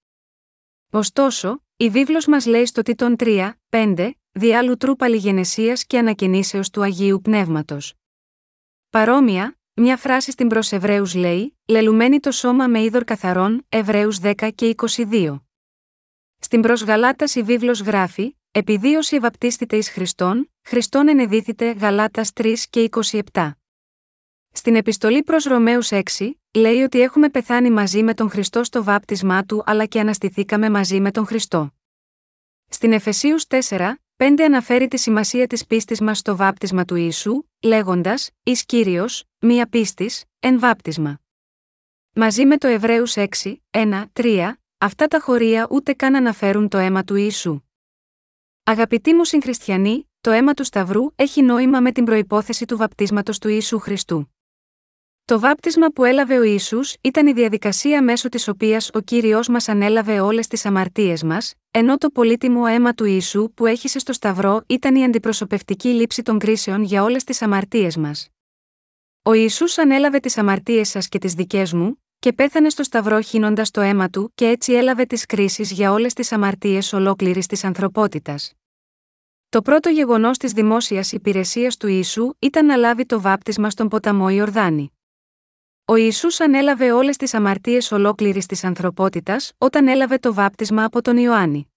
Ωστόσο, 0.96 1.64
η 1.78 1.90
βίβλος 1.90 2.26
μας 2.26 2.46
λέει 2.46 2.66
στο 2.66 2.82
Τίτον 2.82 3.16
3, 3.20 3.52
5, 3.70 4.12
διάλου 4.32 4.78
τρού 4.78 4.96
παλιγενεσίας 4.96 5.86
και 5.86 5.98
ανακαινήσεως 5.98 6.70
του 6.70 6.82
Αγίου 6.82 7.22
Πνεύματος. 7.22 7.94
Παρόμοια, 8.90 9.58
μια 9.74 9.98
φράση 9.98 10.32
στην 10.32 10.48
προς 10.48 10.72
Εβραίους 10.72 11.14
λέει 11.14 11.58
«Λελουμένη 11.68 12.20
το 12.20 12.32
σώμα 12.32 12.68
με 12.68 12.84
είδωρ 12.84 13.04
καθαρών» 13.04 13.66
Εβραίους 13.70 14.20
10 14.20 14.50
και 14.56 14.76
22. 14.96 15.40
Στην 16.40 16.62
προς 16.62 16.84
Γαλάτας 16.84 17.36
η 17.36 17.44
βίβλος 17.44 17.82
γράφει 17.82 18.36
«Επειδή 18.52 18.96
όσοι 18.96 19.16
ευαπτίστητε 19.16 19.78
εις 19.78 19.90
Χριστόν, 19.90 20.52
Χριστόν 20.62 21.08
ενεδίθητε» 21.08 21.72
Γαλάτας 21.72 22.32
3 22.34 22.68
και 22.70 22.90
27. 23.32 23.52
Στην 24.56 24.76
επιστολή 24.76 25.24
προς 25.24 25.44
Ρωμαίους 25.44 25.90
6, 25.92 26.02
λέει 26.54 26.82
ότι 26.82 27.02
έχουμε 27.02 27.30
πεθάνει 27.30 27.70
μαζί 27.72 28.04
με 28.04 28.14
τον 28.14 28.30
Χριστό 28.30 28.64
στο 28.64 28.84
βάπτισμά 28.84 29.44
του 29.44 29.64
αλλά 29.66 29.86
και 29.86 30.00
αναστηθήκαμε 30.00 30.70
μαζί 30.70 31.00
με 31.00 31.12
τον 31.12 31.26
Χριστό. 31.26 31.74
Στην 32.68 32.94
Εφεσίους 32.94 33.46
4, 33.48 33.94
5 34.16 34.42
αναφέρει 34.46 34.88
τη 34.88 34.98
σημασία 34.98 35.48
της 35.48 35.66
πίστης 35.66 36.02
μας 36.02 36.18
στο 36.18 36.36
βάπτισμα 36.36 36.86
του 36.86 36.96
Ιησού, 36.96 37.44
λέγοντας: 37.62 38.30
Εις 38.44 38.66
κύριος, 38.66 39.24
μία 39.40 39.68
πίστης, 39.68 40.24
εν 40.40 40.60
βάπτισμα. 40.60 41.20
Μαζί 42.14 42.46
με 42.46 42.58
το 42.58 42.68
Εβραίους 42.68 43.16
6, 43.16 43.28
1, 43.72 44.06
3, 44.14 44.54
αυτά 44.78 45.08
τα 45.08 45.20
χωρία 45.20 45.68
ούτε 45.70 45.94
καν 45.94 46.16
αναφέρουν 46.16 46.68
το 46.68 46.78
αίμα 46.78 47.04
του 47.04 47.16
Ιησού. 47.16 47.60
Αγαπητοί 48.64 49.14
μου 49.14 49.24
συγχριστιανοί, 49.24 50.10
το 50.22 50.32
αίμα 50.32 50.54
του 50.54 50.64
Σταυρού 50.64 51.12
έχει 51.16 51.42
νόημα 51.42 51.80
με 51.80 51.92
την 51.92 52.06
προπόθεση 52.06 52.66
του 52.66 52.78
βαπτίσματος 52.78 53.40
του 53.40 53.48
Ιησού 53.48 53.80
Χριστού. 53.80 54.33
Το 55.26 55.40
βάπτισμα 55.40 55.88
που 55.88 56.04
έλαβε 56.04 56.38
ο 56.38 56.44
Ιησούς 56.44 56.96
ήταν 57.02 57.28
η 57.28 57.34
διαδικασία 57.34 58.04
μέσω 58.04 58.30
της 58.30 58.48
οποίας 58.48 58.90
ο 58.94 59.00
κύριος 59.00 59.48
μας 59.48 59.70
ανέλαβε 59.70 60.20
όλες 60.20 60.48
τις 60.48 60.66
αμαρτίες 60.66 61.24
μας, 61.24 61.54
ενώ 61.72 61.98
το 61.98 62.10
πολύτιμο 62.10 62.64
αίμα 62.68 62.94
του 62.94 63.06
Ιησού 63.06 63.52
που 63.54 63.66
έχησε 63.66 64.00
στο 64.00 64.14
Σταυρό 64.14 64.64
ήταν 64.68 64.96
η 64.96 65.04
αντιπροσωπευτική 65.04 65.88
λήψη 65.88 66.22
των 66.22 66.40
κρίσεων 66.40 66.84
για 66.84 67.04
όλες 67.04 67.24
τις 67.24 67.42
αμαρτίες 67.42 67.98
μας. 67.98 68.28
Ο 69.24 69.34
Ιησούς 69.34 69.78
ανέλαβε 69.78 70.20
τις 70.20 70.38
αμαρτίες 70.38 70.90
σας 70.90 71.08
και 71.08 71.18
τις 71.18 71.34
δικές 71.34 71.74
μου, 71.74 72.04
και 72.20 72.34
πέθανε 72.34 72.70
στο 72.70 72.84
σταυρό 72.84 73.22
χύνοντας 73.22 73.72
το 73.72 73.82
αίμα 73.82 74.10
του 74.10 74.32
και 74.36 74.48
έτσι 74.48 74.74
έλαβε 74.74 75.06
τις 75.06 75.26
κρίσεις 75.26 75.72
για 75.72 75.92
όλες 75.92 76.14
τις 76.14 76.32
αμαρτίες 76.32 76.94
ολόκληρης 76.94 77.46
της 77.46 77.64
ανθρωπότητας. 77.64 78.54
Το 79.50 79.62
πρώτο 79.62 79.90
γεγονός 79.90 80.38
της 80.38 80.52
δημόσιας 80.52 81.12
υπηρεσίας 81.12 81.78
του 81.78 81.88
Ιησού 81.88 82.34
ήταν 82.40 82.66
να 82.66 82.76
λάβει 82.76 83.06
το 83.06 83.22
βάπτισμα 83.22 83.70
στον 83.70 83.88
ποταμό 83.88 84.30
Ιορδάνη. 84.30 84.92
Ο 85.86 85.96
Ιησούς 85.96 86.40
ανέλαβε 86.40 86.92
όλες 86.92 87.18
τις 87.18 87.34
αμαρτίες 87.34 87.92
ολόκληρης 87.92 88.46
της 88.46 88.64
ανθρωπότητας 88.64 89.52
όταν 89.58 89.88
έλαβε 89.88 90.18
το 90.18 90.34
βάπτισμα 90.34 90.84
από 90.84 91.02
τον 91.02 91.18
Ιωάννη. 91.18 91.74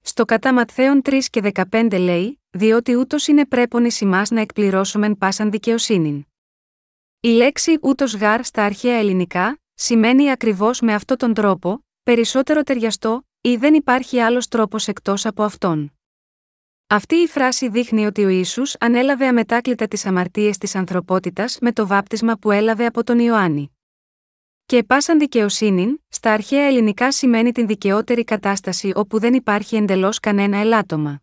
Στο 0.00 0.24
κατά 0.24 0.52
Ματθαίων 0.52 1.02
3 1.04 1.18
και 1.30 1.52
15 1.70 1.98
λέει, 1.98 2.40
διότι 2.50 2.96
ούτως 2.96 3.26
είναι 3.26 3.46
πρέπον 3.46 3.84
εις 3.84 4.00
να 4.30 4.40
εκπληρώσομεν 4.40 5.18
πάσαν 5.18 5.50
δικαιοσύνην. 5.50 6.26
Η 7.20 7.28
λέξη 7.28 7.78
ούτως 7.82 8.14
γάρ 8.16 8.44
στα 8.44 8.64
αρχαία 8.64 8.96
ελληνικά 8.96 9.60
σημαίνει 9.74 10.30
ακριβώς 10.30 10.80
με 10.80 10.94
αυτόν 10.94 11.16
τον 11.16 11.34
τρόπο, 11.34 11.84
περισσότερο 12.02 12.62
ταιριαστό, 12.62 13.26
ή 13.40 13.56
δεν 13.56 13.74
υπάρχει 13.74 14.20
άλλος 14.20 14.48
τρόπος 14.48 14.88
εκτός 14.88 15.26
από 15.26 15.42
αυτόν. 15.42 15.97
Αυτή 16.90 17.14
η 17.14 17.26
φράση 17.26 17.68
δείχνει 17.68 18.06
ότι 18.06 18.24
ο 18.24 18.28
Ισού 18.28 18.62
ανέλαβε 18.80 19.26
αμετάκλητα 19.26 19.88
τις 19.88 20.06
αμαρτίες 20.06 20.58
της 20.58 20.74
ανθρωπότητας 20.74 21.58
με 21.60 21.72
το 21.72 21.86
βάπτισμα 21.86 22.36
που 22.36 22.50
έλαβε 22.50 22.86
από 22.86 23.04
τον 23.04 23.18
Ιωάννη. 23.18 23.76
Και 24.66 24.82
πάσαν 24.82 25.18
δικαιοσύνη, 25.18 26.04
στα 26.08 26.32
αρχαία 26.32 26.66
ελληνικά 26.66 27.12
σημαίνει 27.12 27.52
την 27.52 27.66
δικαιότερη 27.66 28.24
κατάσταση 28.24 28.92
όπου 28.94 29.18
δεν 29.18 29.34
υπάρχει 29.34 29.76
εντελώς 29.76 30.20
κανένα 30.20 30.56
ελάττωμα. 30.56 31.20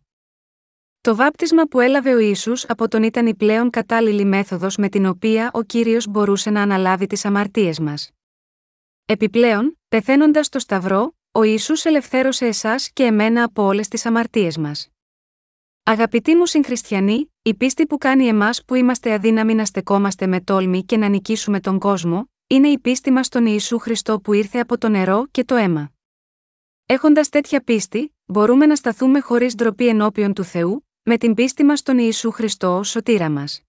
Το 1.00 1.16
βάπτισμα 1.16 1.62
που 1.62 1.80
έλαβε 1.80 2.14
ο 2.14 2.18
Ιησούς 2.18 2.64
από 2.64 2.88
τον 2.88 3.02
ήταν 3.02 3.26
η 3.26 3.34
πλέον 3.34 3.70
κατάλληλη 3.70 4.24
μέθοδος 4.24 4.76
με 4.76 4.88
την 4.88 5.06
οποία 5.06 5.50
ο 5.52 5.62
κύριος 5.62 6.06
μπορούσε 6.06 6.50
να 6.50 6.62
αναλάβει 6.62 7.06
τις 7.06 7.24
αμαρτίες 7.24 7.78
μας. 7.78 8.10
Επιπλέον, 9.04 9.78
πεθαίνοντας 9.88 10.46
στο 10.46 10.58
Σταυρό, 10.58 11.16
ο 11.32 11.42
Ιησούς 11.42 11.84
ελευθέρωσε 11.84 12.46
εσάς 12.46 12.90
και 12.92 13.04
εμένα 13.04 13.42
από 13.42 13.62
όλες 13.62 13.88
τις 13.88 14.06
αμαρτίες 14.06 14.56
μας. 14.58 14.90
Αγαπητοί 15.88 16.34
μου 16.34 16.46
συγχριστιανοί, 16.46 17.32
η 17.42 17.54
πίστη 17.54 17.86
που 17.86 17.98
κάνει 17.98 18.26
εμάς 18.26 18.64
που 18.64 18.74
είμαστε 18.74 19.12
αδύναμοι 19.12 19.54
να 19.54 19.64
στεκόμαστε 19.64 20.26
με 20.26 20.40
τόλμη 20.40 20.84
και 20.84 20.96
να 20.96 21.08
νικήσουμε 21.08 21.60
τον 21.60 21.78
κόσμο, 21.78 22.30
είναι 22.46 22.68
η 22.68 22.78
πίστη 22.78 23.10
μας 23.10 23.26
στον 23.26 23.46
Ιησού 23.46 23.78
Χριστό 23.78 24.20
που 24.20 24.32
ήρθε 24.32 24.58
από 24.58 24.78
το 24.78 24.88
νερό 24.88 25.26
και 25.30 25.44
το 25.44 25.54
αίμα. 25.54 25.92
Έχοντας 26.86 27.28
τέτοια 27.28 27.60
πίστη, 27.60 28.16
μπορούμε 28.24 28.66
να 28.66 28.76
σταθούμε 28.76 29.20
χωρίς 29.20 29.54
ντροπή 29.54 29.88
ενώπιον 29.88 30.32
του 30.32 30.44
Θεού, 30.44 30.86
με 31.02 31.16
την 31.16 31.34
πίστη 31.34 31.64
μας 31.64 31.78
στον 31.78 31.98
Ιησού 31.98 32.30
Χριστό 32.30 32.76
ως 32.76 32.88
σωτήρα 32.88 33.30
μας. 33.30 33.62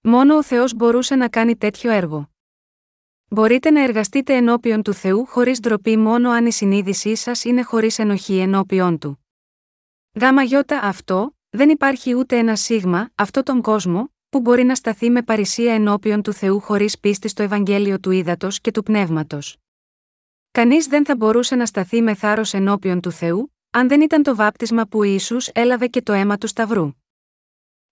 Μόνο 0.00 0.36
ο 0.36 0.42
Θεός 0.42 0.74
μπορούσε 0.74 1.14
να 1.14 1.28
κάνει 1.28 1.56
τέτοιο 1.56 1.90
έργο. 1.90 2.30
Μπορείτε 3.28 3.70
να 3.70 3.82
εργαστείτε 3.82 4.34
ενώπιον 4.34 4.82
του 4.82 4.92
Θεού 4.92 5.26
χωρίς 5.26 5.60
ντροπή 5.60 5.96
μόνο 5.96 6.30
αν 6.30 6.46
η 6.46 6.52
συνείδησή 6.52 7.14
σας 7.14 7.44
είναι 7.44 7.62
χωρίς 7.62 7.98
ενοχή 7.98 8.38
ενώπιον 8.38 8.98
του. 8.98 9.21
Γάμα 10.20 10.42
γιώτα 10.42 10.80
αυτό, 10.82 11.36
δεν 11.50 11.68
υπάρχει 11.68 12.14
ούτε 12.14 12.38
ένα 12.38 12.56
σίγμα, 12.56 13.10
αυτό 13.14 13.42
τον 13.42 13.62
κόσμο, 13.62 14.12
που 14.28 14.40
μπορεί 14.40 14.64
να 14.64 14.74
σταθεί 14.74 15.10
με 15.10 15.22
παρησία 15.22 15.74
ενώπιον 15.74 16.22
του 16.22 16.32
Θεού 16.32 16.60
χωρίς 16.60 16.98
πίστη 16.98 17.28
στο 17.28 17.42
Ευαγγέλιο 17.42 18.00
του 18.00 18.10
Ήδατος 18.10 18.60
και 18.60 18.70
του 18.70 18.82
Πνεύματος. 18.82 19.56
Κανείς 20.50 20.86
δεν 20.86 21.04
θα 21.04 21.16
μπορούσε 21.16 21.54
να 21.54 21.66
σταθεί 21.66 22.02
με 22.02 22.14
θάρρος 22.14 22.54
ενώπιον 22.54 23.00
του 23.00 23.10
Θεού, 23.10 23.54
αν 23.70 23.88
δεν 23.88 24.00
ήταν 24.00 24.22
το 24.22 24.34
βάπτισμα 24.34 24.86
που 24.86 25.02
Ισού 25.02 25.36
έλαβε 25.52 25.86
και 25.86 26.02
το 26.02 26.12
αίμα 26.12 26.38
του 26.38 26.46
Σταυρού. 26.46 26.90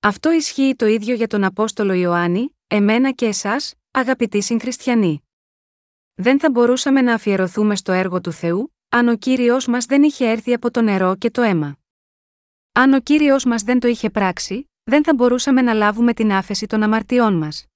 Αυτό 0.01 0.33
ισχύει 0.33 0.75
το 0.77 0.87
ίδιο 0.87 1.15
για 1.15 1.27
τον 1.27 1.45
Απόστολο 1.45 1.93
Ιωάννη, 1.93 2.57
εμένα 2.67 3.11
και 3.11 3.27
εσάς, 3.27 3.75
αγαπητοί 3.91 4.43
συγχριστιανοί. 4.43 5.23
Δεν 6.15 6.41
θα 6.41 6.51
μπορούσαμε 6.51 7.01
να 7.01 7.15
αφιερωθούμε 7.15 7.77
στο 7.77 7.93
έργο 7.93 8.21
του 8.21 8.33
Θεού, 8.33 8.75
αν 8.89 9.09
ο 9.09 9.17
κύριος 9.17 9.67
μας 9.67 9.85
δεν 9.85 10.03
είχε 10.03 10.31
έρθει 10.31 10.53
από 10.53 10.71
το 10.71 10.83
νερό 10.83 11.17
και 11.17 11.31
το 11.31 11.43
αίμα. 11.43 11.80
Αν 12.73 12.93
ο 12.93 13.01
κύριος 13.01 13.45
μας 13.45 13.63
δεν 13.63 13.81
το 13.81 13.89
είχε 13.89 14.11
πράξει, 14.11 14.71
δεν 14.83 15.05
θα 15.05 15.15
μπορούσαμε 15.15 15.63
να 15.63 15.73
λάβουμε 15.73 16.15
την 16.15 16.33
άφεση 16.33 16.67
των 16.67 16.83
αμαρτιών 16.83 17.35
μας. 17.35 17.67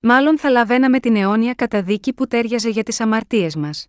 Μάλλον 0.00 0.38
θα 0.38 0.50
λαβαίναμε 0.50 1.00
την 1.00 1.16
αιώνια 1.16 1.54
καταδίκη 1.54 2.12
που 2.12 2.26
τέριαζε 2.26 2.68
για 2.68 2.82
τις 2.82 3.00
αμαρτίες 3.00 3.56
μας. 3.56 3.86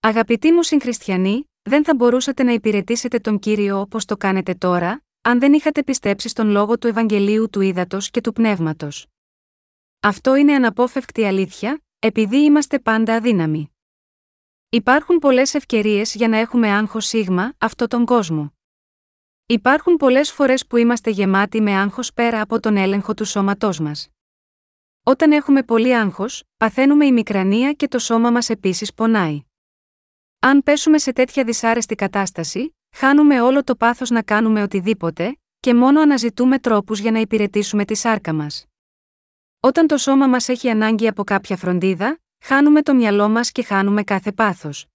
Αγαπητοί 0.00 0.52
μου 0.52 0.62
συγχριστιανοί, 0.62 1.44
δεν 1.62 1.84
θα 1.84 1.94
μπορούσατε 1.94 2.42
να 2.42 2.52
υπηρετήσετε 2.52 3.18
τον 3.18 3.38
κύριο 3.38 3.80
όπως 3.80 4.04
το 4.04 4.16
κάνετε 4.16 4.54
τώρα, 4.54 5.02
αν 5.20 5.38
δεν 5.38 5.52
είχατε 5.52 5.82
πιστέψει 5.82 6.28
στον 6.28 6.48
λόγο 6.48 6.78
του 6.78 6.86
Ευαγγελίου 6.86 7.50
του 7.50 7.60
Ήδατος 7.60 8.10
και 8.10 8.20
του 8.20 8.32
Πνεύματος. 8.32 9.06
Αυτό 10.00 10.34
είναι 10.34 10.54
αναπόφευκτη 10.54 11.24
αλήθεια, 11.24 11.80
επειδή 11.98 12.36
είμαστε 12.36 12.78
πάντα 12.78 13.14
αδύναμοι. 13.14 13.72
Υπάρχουν 14.68 15.18
πολλές 15.18 15.54
ευκαιρίες 15.54 16.14
για 16.14 16.28
να 16.28 16.36
έχουμε 16.36 16.70
άγχος 16.70 17.06
σίγμα 17.06 17.54
αυτό 17.58 17.86
τον 17.86 18.04
κόσμο. 18.04 18.57
Υπάρχουν 19.50 19.96
πολλές 19.96 20.32
φορές 20.32 20.66
που 20.66 20.76
είμαστε 20.76 21.10
γεμάτοι 21.10 21.60
με 21.60 21.72
άγχος 21.72 22.12
πέρα 22.12 22.40
από 22.40 22.60
τον 22.60 22.76
έλεγχο 22.76 23.14
του 23.14 23.24
σώματός 23.24 23.80
μας. 23.80 24.08
Όταν 25.02 25.32
έχουμε 25.32 25.62
πολύ 25.62 25.96
άγχος, 25.96 26.42
παθαίνουμε 26.56 27.06
η 27.06 27.12
μικρανία 27.12 27.72
και 27.72 27.88
το 27.88 27.98
σώμα 27.98 28.30
μας 28.30 28.48
επίσης 28.48 28.94
πονάει. 28.94 29.42
Αν 30.38 30.62
πέσουμε 30.62 30.98
σε 30.98 31.12
τέτοια 31.12 31.44
δυσάρεστη 31.44 31.94
κατάσταση, 31.94 32.76
χάνουμε 32.96 33.40
όλο 33.40 33.64
το 33.64 33.76
πάθος 33.76 34.10
να 34.10 34.22
κάνουμε 34.22 34.62
οτιδήποτε, 34.62 35.38
και 35.60 35.74
μόνο 35.74 36.00
αναζητούμε 36.00 36.58
τρόπους 36.58 36.98
για 36.98 37.10
να 37.10 37.18
υπηρετήσουμε 37.18 37.84
τη 37.84 37.94
σάρκα 37.94 38.32
μας. 38.32 38.64
Όταν 39.60 39.86
το 39.86 39.96
σώμα 39.96 40.26
μας 40.26 40.48
έχει 40.48 40.70
ανάγκη 40.70 41.08
από 41.08 41.24
κάποια 41.24 41.56
φροντίδα, 41.56 42.18
χάνουμε 42.44 42.82
το 42.82 42.94
μυαλό 42.94 43.28
μας 43.28 43.52
και 43.52 43.62
χάνουμε 43.62 44.02
κάθε 44.02 44.32
πάθος. 44.32 44.86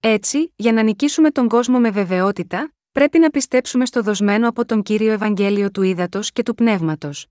Έτσι, 0.00 0.52
για 0.56 0.72
να 0.72 0.82
νικήσουμε 0.82 1.30
τον 1.30 1.48
κόσμο 1.48 1.78
με 1.78 1.90
βεβαιότητα, 1.90 2.72
πρέπει 2.92 3.18
να 3.18 3.30
πιστέψουμε 3.30 3.86
στο 3.86 4.02
δοσμένο 4.02 4.48
από 4.48 4.64
τον 4.64 4.82
κύριο 4.82 5.12
Ευαγγέλιο 5.12 5.70
του 5.70 5.82
Ήδατος 5.82 6.32
και 6.32 6.42
του 6.42 6.54
Πνεύματος. 6.54 7.26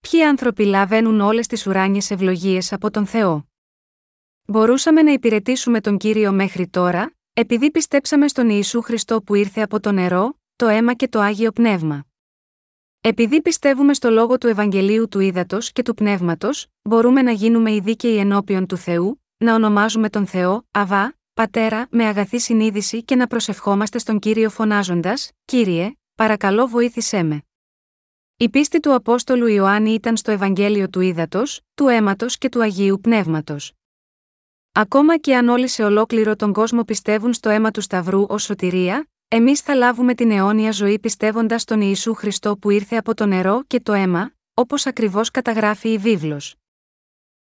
Ποιοι 0.00 0.22
άνθρωποι 0.24 0.64
λαβαίνουν 0.64 1.20
όλες 1.20 1.46
τις 1.46 1.66
ουράνιες 1.66 2.10
ευλογίες 2.10 2.72
από 2.72 2.90
τον 2.90 3.06
Θεό; 3.06 3.48
Μπορούσαμε 4.46 5.02
να 5.02 5.12
υπηρετήσουμε 5.12 5.80
τον 5.80 5.98
κύριο 5.98 6.32
μέχρι 6.32 6.68
τώρα, 6.68 7.14
επειδή 7.32 7.70
πιστέψαμε 7.70 8.28
στον 8.28 8.48
Ιησού 8.50 8.82
Χριστό 8.82 9.22
που 9.22 9.34
ήρθε 9.34 9.60
από 9.60 9.80
το 9.80 9.92
νερό, 9.92 10.38
το 10.56 10.66
αίμα 10.66 10.94
και 10.94 11.08
το 11.08 11.20
άγιο 11.20 11.52
πνεύμα. 11.52 12.04
Επειδή 13.00 13.42
πιστεύουμε 13.42 13.94
στο 13.94 14.10
λόγο 14.10 14.38
του 14.38 14.46
Ευαγγελίου 14.46 15.08
του 15.08 15.20
Ήδατος 15.20 15.72
και 15.72 15.82
του 15.82 15.94
Πνεύματος, 15.94 16.66
μπορούμε 16.82 17.22
να 17.22 17.30
γίνουμε 17.30 17.72
οι 17.72 17.80
δίκαιοι 17.80 18.16
ενώπιον 18.16 18.66
του 18.66 18.76
Θεού, 18.76 19.24
να 19.36 19.54
ονομάζουμε 19.54 20.10
τον 20.10 20.26
Θεό, 20.26 20.66
Αβά, 20.70 21.18
Πατέρα, 21.34 21.86
με 21.90 22.04
αγαθή 22.04 22.38
συνείδηση 22.38 23.02
και 23.02 23.16
να 23.16 23.26
προσευχόμαστε 23.26 23.98
στον 23.98 24.18
κύριο 24.18 24.50
φωνάζοντας: 24.50 25.30
Κύριε, 25.44 25.92
παρακαλώ 26.14 26.66
βοήθησέ 26.66 27.22
με. 27.22 27.42
Η 28.36 28.48
πίστη 28.48 28.80
του 28.80 28.94
Απόστολου 28.94 29.46
Ιωάννη 29.46 29.90
ήταν 29.90 30.16
στο 30.16 30.30
Ευαγγέλιο 30.30 30.88
του 30.88 31.00
Ήδατος, 31.00 31.60
του 31.74 31.88
αίματος 31.88 32.38
και 32.38 32.48
του 32.48 32.62
Αγίου 32.62 33.00
Πνεύματος. 33.00 33.72
Ακόμα 34.72 35.18
και 35.18 35.36
αν 35.36 35.48
όλοι 35.48 35.68
σε 35.68 35.84
ολόκληρο 35.84 36.36
τον 36.36 36.52
κόσμο 36.52 36.82
πιστεύουν 36.82 37.32
στο 37.32 37.48
αίμα 37.48 37.70
του 37.70 37.80
Σταυρού 37.80 38.24
ως 38.28 38.42
σωτηρία, 38.42 39.08
εμείς 39.28 39.60
θα 39.60 39.74
λάβουμε 39.74 40.14
την 40.14 40.30
αιώνια 40.30 40.70
ζωή 40.70 40.98
πιστεύοντας 40.98 41.62
στον 41.62 41.80
Ιησού 41.80 42.14
Χριστό 42.14 42.56
που 42.56 42.70
ήρθε 42.70 42.96
από 42.96 43.14
το 43.14 43.26
νερό 43.26 43.62
και 43.66 43.80
το 43.80 43.92
αίμα, 43.92 44.32
όπως 44.54 44.86
ακριβώς 44.86 45.30
καταγράφει 45.30 45.88
η 45.92 45.98
βίβλος. 45.98 46.54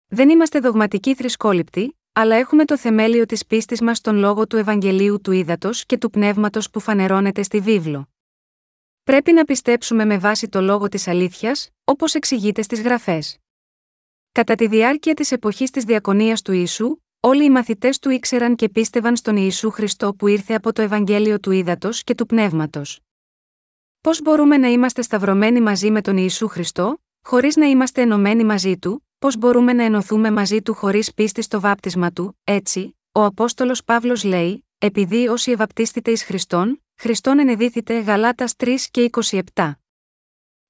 Δεν 0.08 0.30
είμαστε 0.30 0.60
δογματικοί 0.60 1.16
θρησκόληπτοι, 1.16 1.99
αλλά 2.20 2.36
έχουμε 2.36 2.66
το 2.66 2.78
θεμέλιο 2.78 3.26
της 3.26 3.46
πίστης 3.46 3.82
μας 3.82 3.98
στον 3.98 4.16
λόγο 4.16 4.48
του 4.48 4.58
Ευαγγελίου 4.58 5.22
του 5.22 5.32
Ήδατος 5.32 5.86
και 5.86 5.98
του 5.98 6.10
Πνεύματος 6.10 6.70
που 6.70 6.80
φανερώνεται 6.80 7.44
στη 7.44 7.60
βίβλο. 7.60 8.10
Πρέπει 9.04 9.34
να 9.34 9.44
πιστέψουμε 9.44 10.06
με 10.06 10.18
βάση 10.18 10.50
το 10.50 10.62
λόγο 10.62 10.88
της 10.88 11.08
αλήθειας, 11.08 11.70
όπως 11.84 12.14
εξηγείται 12.14 12.62
στις 12.62 12.82
γραφές. 12.82 13.38
Κατά 14.32 14.56
τη 14.56 14.68
διάρκεια 14.68 15.14
της 15.14 15.32
εποχής 15.32 15.70
της 15.70 15.84
διακονίας 15.84 16.42
του 16.42 16.52
Ιησού, 16.52 16.98
όλοι 17.20 17.44
οι 17.44 17.50
μαθητές 17.50 18.00
του 18.00 18.10
ήξεραν 18.10 18.56
και 18.56 18.70
πίστευαν 18.70 19.16
στον 19.16 19.38
Ιησού 19.38 19.70
Χριστό 19.70 20.14
που 20.14 20.28
ήρθε 20.28 20.54
από 20.54 20.74
το 20.74 20.82
Ευαγγέλιο 20.82 21.40
του 21.40 21.52
Ήδατος 21.52 22.04
και 22.04 22.16
του 22.16 22.26
Πνεύματος. 22.26 23.00
Πώς 24.02 24.22
μπορούμε 24.22 24.58
να 24.58 24.68
είμαστε 24.68 25.02
σταυρωμένοι 25.02 25.62
μαζί 25.62 25.92
με 25.92 26.02
τον 26.02 26.18
Ιησού 26.18 26.48
Χριστό, 26.48 27.02
χωρίς 27.22 27.56
να 27.56 27.66
είμαστε 27.66 28.02
ενωμένοι 28.02 28.44
μαζί 28.44 28.78
του, 28.78 29.09
πώς 29.20 29.38
μπορούμε 29.38 29.74
να 29.74 29.84
ενωθούμε 29.84 30.32
μαζί 30.32 30.62
του 30.62 30.74
χωρίς 30.74 31.14
πίστη 31.14 31.42
στο 31.42 31.60
βάπτισμα 31.60 32.12
του, 32.12 32.40
έτσι, 32.44 32.98
ο 33.12 33.24
Απόστολος 33.24 33.84
Παύλος 33.84 34.24
λέει, 34.24 34.66
επειδή 34.78 35.28
όσοι 35.28 35.52
ευαπτίστητε 35.52 36.12
εις 36.12 36.24
Χριστόν, 36.24 36.84
Χριστόν 36.96 37.40
ενεδίθητε 37.40 38.00
Γαλάτας 38.00 38.54
3 38.58 38.76
και 38.92 39.10
27. 39.56 39.72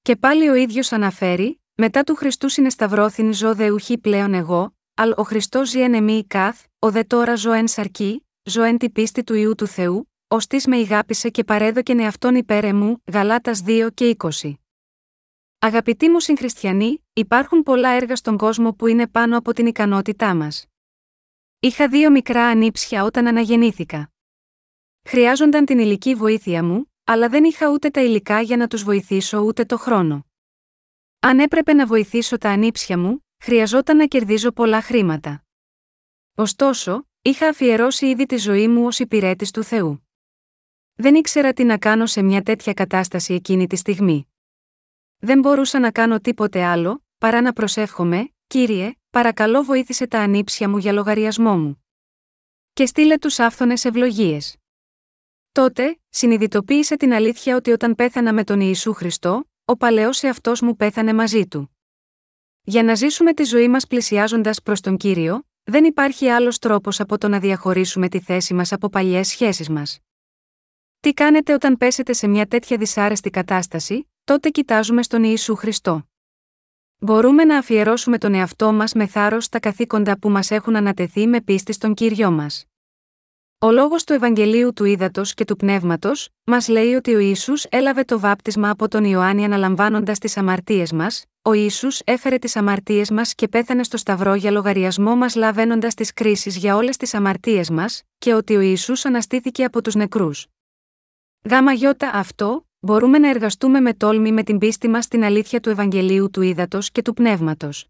Και 0.01 0.15
πάλι 0.15 0.49
ο 0.49 0.55
ίδιος 0.55 0.91
αναφέρει, 0.91 1.61
μετά 1.73 2.03
του 2.03 2.15
Χριστού 2.15 2.49
συνεσταυρώθην 2.49 3.33
ζω 3.33 3.55
δε 3.55 3.69
ουχή 3.69 3.97
πλέον 3.97 4.33
εγώ, 4.33 4.75
αλ 4.93 5.13
ο 5.17 5.23
Χριστός 5.23 5.69
ζει 5.69 5.81
εν 5.81 6.27
καθ, 6.27 6.63
ο 6.79 6.91
δε 6.91 7.03
τώρα 7.03 7.35
ζω 7.35 7.51
εν 7.51 7.67
σαρκή, 7.67 8.27
ζω 8.43 8.63
εν 8.63 8.77
τη 8.77 8.89
πίστη 8.89 9.23
του 9.23 9.33
ιού 9.33 9.55
του 9.55 9.67
Θεού, 9.67 10.11
ως 10.27 10.45
με 10.65 10.77
ηγάπησε 10.77 11.29
και 11.29 11.43
παρέδοκεν 11.43 11.99
εαυτόν 11.99 12.35
υπέρ 12.35 12.63
εμού, 12.63 13.03
Γαλάτας 13.11 13.63
2 13.65 13.87
και 13.93 14.15
20. 14.17 14.53
Αγαπητοί 15.61 16.09
μου 16.09 16.19
συγχριστιανοί, 16.19 17.05
υπάρχουν 17.13 17.63
πολλά 17.63 17.89
έργα 17.89 18.15
στον 18.15 18.37
κόσμο 18.37 18.73
που 18.73 18.87
είναι 18.87 19.07
πάνω 19.07 19.37
από 19.37 19.53
την 19.53 19.65
ικανότητά 19.65 20.35
μας. 20.35 20.65
Είχα 21.59 21.87
δύο 21.87 22.11
μικρά 22.11 22.45
ανήψια 22.45 23.03
όταν 23.03 23.27
αναγεννήθηκα. 23.27 24.11
Χρειάζονταν 25.03 25.65
την 25.65 25.79
υλική 25.79 26.15
βοήθεια 26.15 26.63
μου, 26.63 26.93
αλλά 27.03 27.29
δεν 27.29 27.43
είχα 27.43 27.69
ούτε 27.69 27.89
τα 27.89 28.01
υλικά 28.01 28.41
για 28.41 28.57
να 28.57 28.67
τους 28.67 28.83
βοηθήσω 28.83 29.39
ούτε 29.39 29.65
το 29.65 29.77
χρόνο. 29.77 30.25
Αν 31.19 31.39
έπρεπε 31.39 31.73
να 31.73 31.85
βοηθήσω 31.85 32.37
τα 32.37 32.49
ανήψια 32.49 32.97
μου, 32.97 33.25
χρειαζόταν 33.43 33.97
να 33.97 34.05
κερδίζω 34.05 34.51
πολλά 34.51 34.81
χρήματα. 34.81 35.43
Ωστόσο, 36.35 37.07
είχα 37.21 37.47
αφιερώσει 37.47 38.07
ήδη 38.07 38.25
τη 38.25 38.37
ζωή 38.37 38.67
μου 38.67 38.85
ως 38.85 38.99
υπηρέτης 38.99 39.51
του 39.51 39.63
Θεού. 39.63 40.07
Δεν 40.93 41.15
ήξερα 41.15 41.53
τι 41.53 41.63
να 41.63 41.77
κάνω 41.77 42.05
σε 42.05 42.21
μια 42.21 42.41
τέτοια 42.41 42.73
κατάσταση 42.73 43.33
εκείνη 43.33 43.67
τη 43.67 43.75
στιγμή. 43.75 44.28
Δεν 45.19 45.39
μπορούσα 45.39 45.79
να 45.79 45.91
κάνω 45.91 46.19
τίποτε 46.19 46.63
άλλο, 46.63 47.03
παρά 47.17 47.41
να 47.41 47.53
προσεύχομαι, 47.53 48.33
κύριε, 48.47 48.91
παρακαλώ 49.09 49.63
βοήθησε 49.63 50.07
τα 50.07 50.19
ανήψια 50.19 50.69
μου 50.69 50.77
για 50.77 50.91
λογαριασμό 50.91 51.57
μου. 51.57 51.85
Και 52.73 52.85
στείλε 52.85 53.17
τους 53.17 53.39
άφθονες 53.39 53.85
ευλογίες. 53.85 54.57
Τότε, 55.51 55.99
συνειδητοποίησε 56.09 56.95
την 56.95 57.13
αλήθεια 57.13 57.55
ότι 57.55 57.71
όταν 57.71 57.95
πέθανα 57.95 58.33
με 58.33 58.43
τον 58.43 58.59
Ιησού 58.59 58.93
Χριστό, 58.93 59.49
ο 59.65 59.77
παλαιός 59.77 60.23
εαυτός 60.23 60.61
μου 60.61 60.75
πέθανε 60.75 61.13
μαζί 61.13 61.47
του. 61.47 61.77
Για 62.61 62.83
να 62.83 62.95
ζήσουμε 62.95 63.33
τη 63.33 63.43
ζωή 63.43 63.67
μας 63.67 63.87
πλησιάζοντας 63.87 64.61
προς 64.61 64.81
τον 64.81 64.97
κύριο, 64.97 65.43
δεν 65.63 65.83
υπάρχει 65.83 66.29
άλλος 66.29 66.59
τρόπος 66.59 66.99
από 66.99 67.17
το 67.17 67.27
να 67.27 67.39
διαχωρίσουμε 67.39 68.09
τη 68.09 68.19
θέση 68.19 68.53
μας 68.53 68.71
από 68.71 68.89
παλιές 68.89 69.27
σχέσεις 69.27 69.69
μας. 69.69 69.99
Τι 70.99 71.13
κάνετε 71.13 71.53
όταν 71.53 71.77
πέσετε 71.77 72.13
σε 72.13 72.27
μια 72.27 72.47
τέτοια 72.47 72.77
δυσάρεστη 72.77 73.29
κατάσταση, 73.29 74.08
τότε 74.29 74.49
κοιτάζουμε 74.49 75.03
στον 75.03 75.23
Ιησού 75.23 75.55
Χριστό. 75.55 76.09
Μπορούμε 76.97 77.43
να 77.43 77.57
αφιερώσουμε 77.57 78.17
τον 78.17 78.33
εαυτό 78.33 78.73
μας 78.73 78.93
με 78.93 79.05
θάρρος 79.07 79.45
στα 79.45 79.59
καθήκοντα 79.59 80.19
που 80.19 80.29
μας 80.29 80.51
έχουν 80.51 80.75
ανατεθεί 80.75 81.27
με 81.27 81.41
πίστη 81.41 81.73
στον 81.73 81.93
κύριο 81.93 82.31
μας. 82.31 82.65
Ο 83.59 83.71
λόγος 83.71 84.03
του 84.03 84.13
Ευαγγελίου 84.13 84.73
του 84.73 84.85
Ήδατος 84.85 85.33
και 85.33 85.45
του 85.45 85.55
Πνεύματος, 85.55 86.29
μας 86.43 86.67
λέει 86.67 86.93
ότι 86.93 87.15
ο 87.15 87.19
Ισού 87.19 87.53
έλαβε 87.69 88.03
το 88.03 88.19
βάπτισμα 88.19 88.69
από 88.69 88.87
τον 88.87 89.03
Ιωάννη 89.03 89.43
αναλαμβάνοντας 89.43 90.19
τις 90.19 90.37
αμαρτίες 90.37 90.91
μας, 90.91 91.25
ο 91.41 91.53
Ισού 91.53 91.87
έφερε 92.03 92.37
τις 92.37 92.55
αμαρτίες 92.55 93.11
μας 93.11 93.35
και 93.35 93.47
πέθανε 93.47 93.83
στο 93.83 93.97
Σταυρό 93.97 94.33
για 94.33 94.51
λογαριασμό 94.51 95.15
μας 95.15 95.35
λαβαίνοντας 95.35 95.93
τις 95.93 96.13
κρίσεις 96.13 96.57
για 96.57 96.75
όλες 96.75 96.97
τις 96.97 97.13
αμαρτίες 97.13 97.69
μας, 97.69 98.03
και 98.17 98.33
ότι 98.33 98.55
ο 98.55 98.61
Ισού 98.61 98.93
αναστήθηκε 99.03 99.63
από 99.63 99.81
τους 99.81 99.95
νεκρούς. 99.95 100.47
Γάμα 101.49 101.71
γιώτα 101.71 102.11
αυτό, 102.13 102.68
μπορούμε 102.79 103.17
να 103.17 103.29
εργαστούμε 103.29 103.79
με 103.79 103.93
τόλμη 103.93 104.31
με 104.31 104.43
την 104.43 104.57
πίστη 104.57 104.87
μας 104.87 105.05
στην 105.05 105.23
αλήθεια 105.23 105.59
του 105.59 105.69
Ευαγγελίου 105.69 106.29
του 106.29 106.41
Ήδατος 106.41 106.91
και 106.91 107.01
του 107.01 107.13
Πνεύματος. 107.13 107.87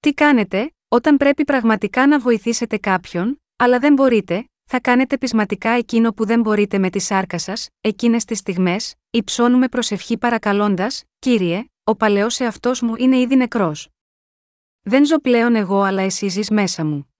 Τι 0.00 0.14
κάνετε, 0.14 0.74
όταν 0.88 1.16
πρέπει 1.16 1.44
πραγματικά 1.44 2.06
να 2.06 2.18
βοηθήσετε 2.18 2.78
κάποιον, 2.78 3.42
αλλά 3.56 3.78
δεν 3.78 3.92
μπορείτε, 3.92 4.46
θα 4.64 4.80
κάνετε 4.80 5.18
πεισματικά 5.18 5.70
εκείνο 5.70 6.12
που 6.12 6.26
δεν 6.26 6.40
μπορείτε 6.40 6.78
με 6.78 6.90
τη 6.90 6.98
σάρκα 6.98 7.38
σας, 7.38 7.68
εκείνες 7.80 8.24
τις 8.24 8.38
στιγμές, 8.38 8.94
υψώνουμε 9.10 9.68
προσευχή 9.68 10.18
παρακαλώντας, 10.18 11.02
κύριε, 11.18 11.64
ο 11.84 11.96
παλαιός 11.96 12.40
εαυτός 12.40 12.80
μου 12.80 12.94
είναι 12.96 13.18
ήδη 13.18 13.36
νεκρός. 13.36 13.88
Δεν 14.82 15.06
ζω 15.06 15.20
πλέον 15.20 15.54
εγώ 15.54 15.82
αλλά 15.82 16.02
εσύ 16.02 16.28
ζεις 16.28 16.50
μέσα 16.50 16.84
μου. 16.84 17.14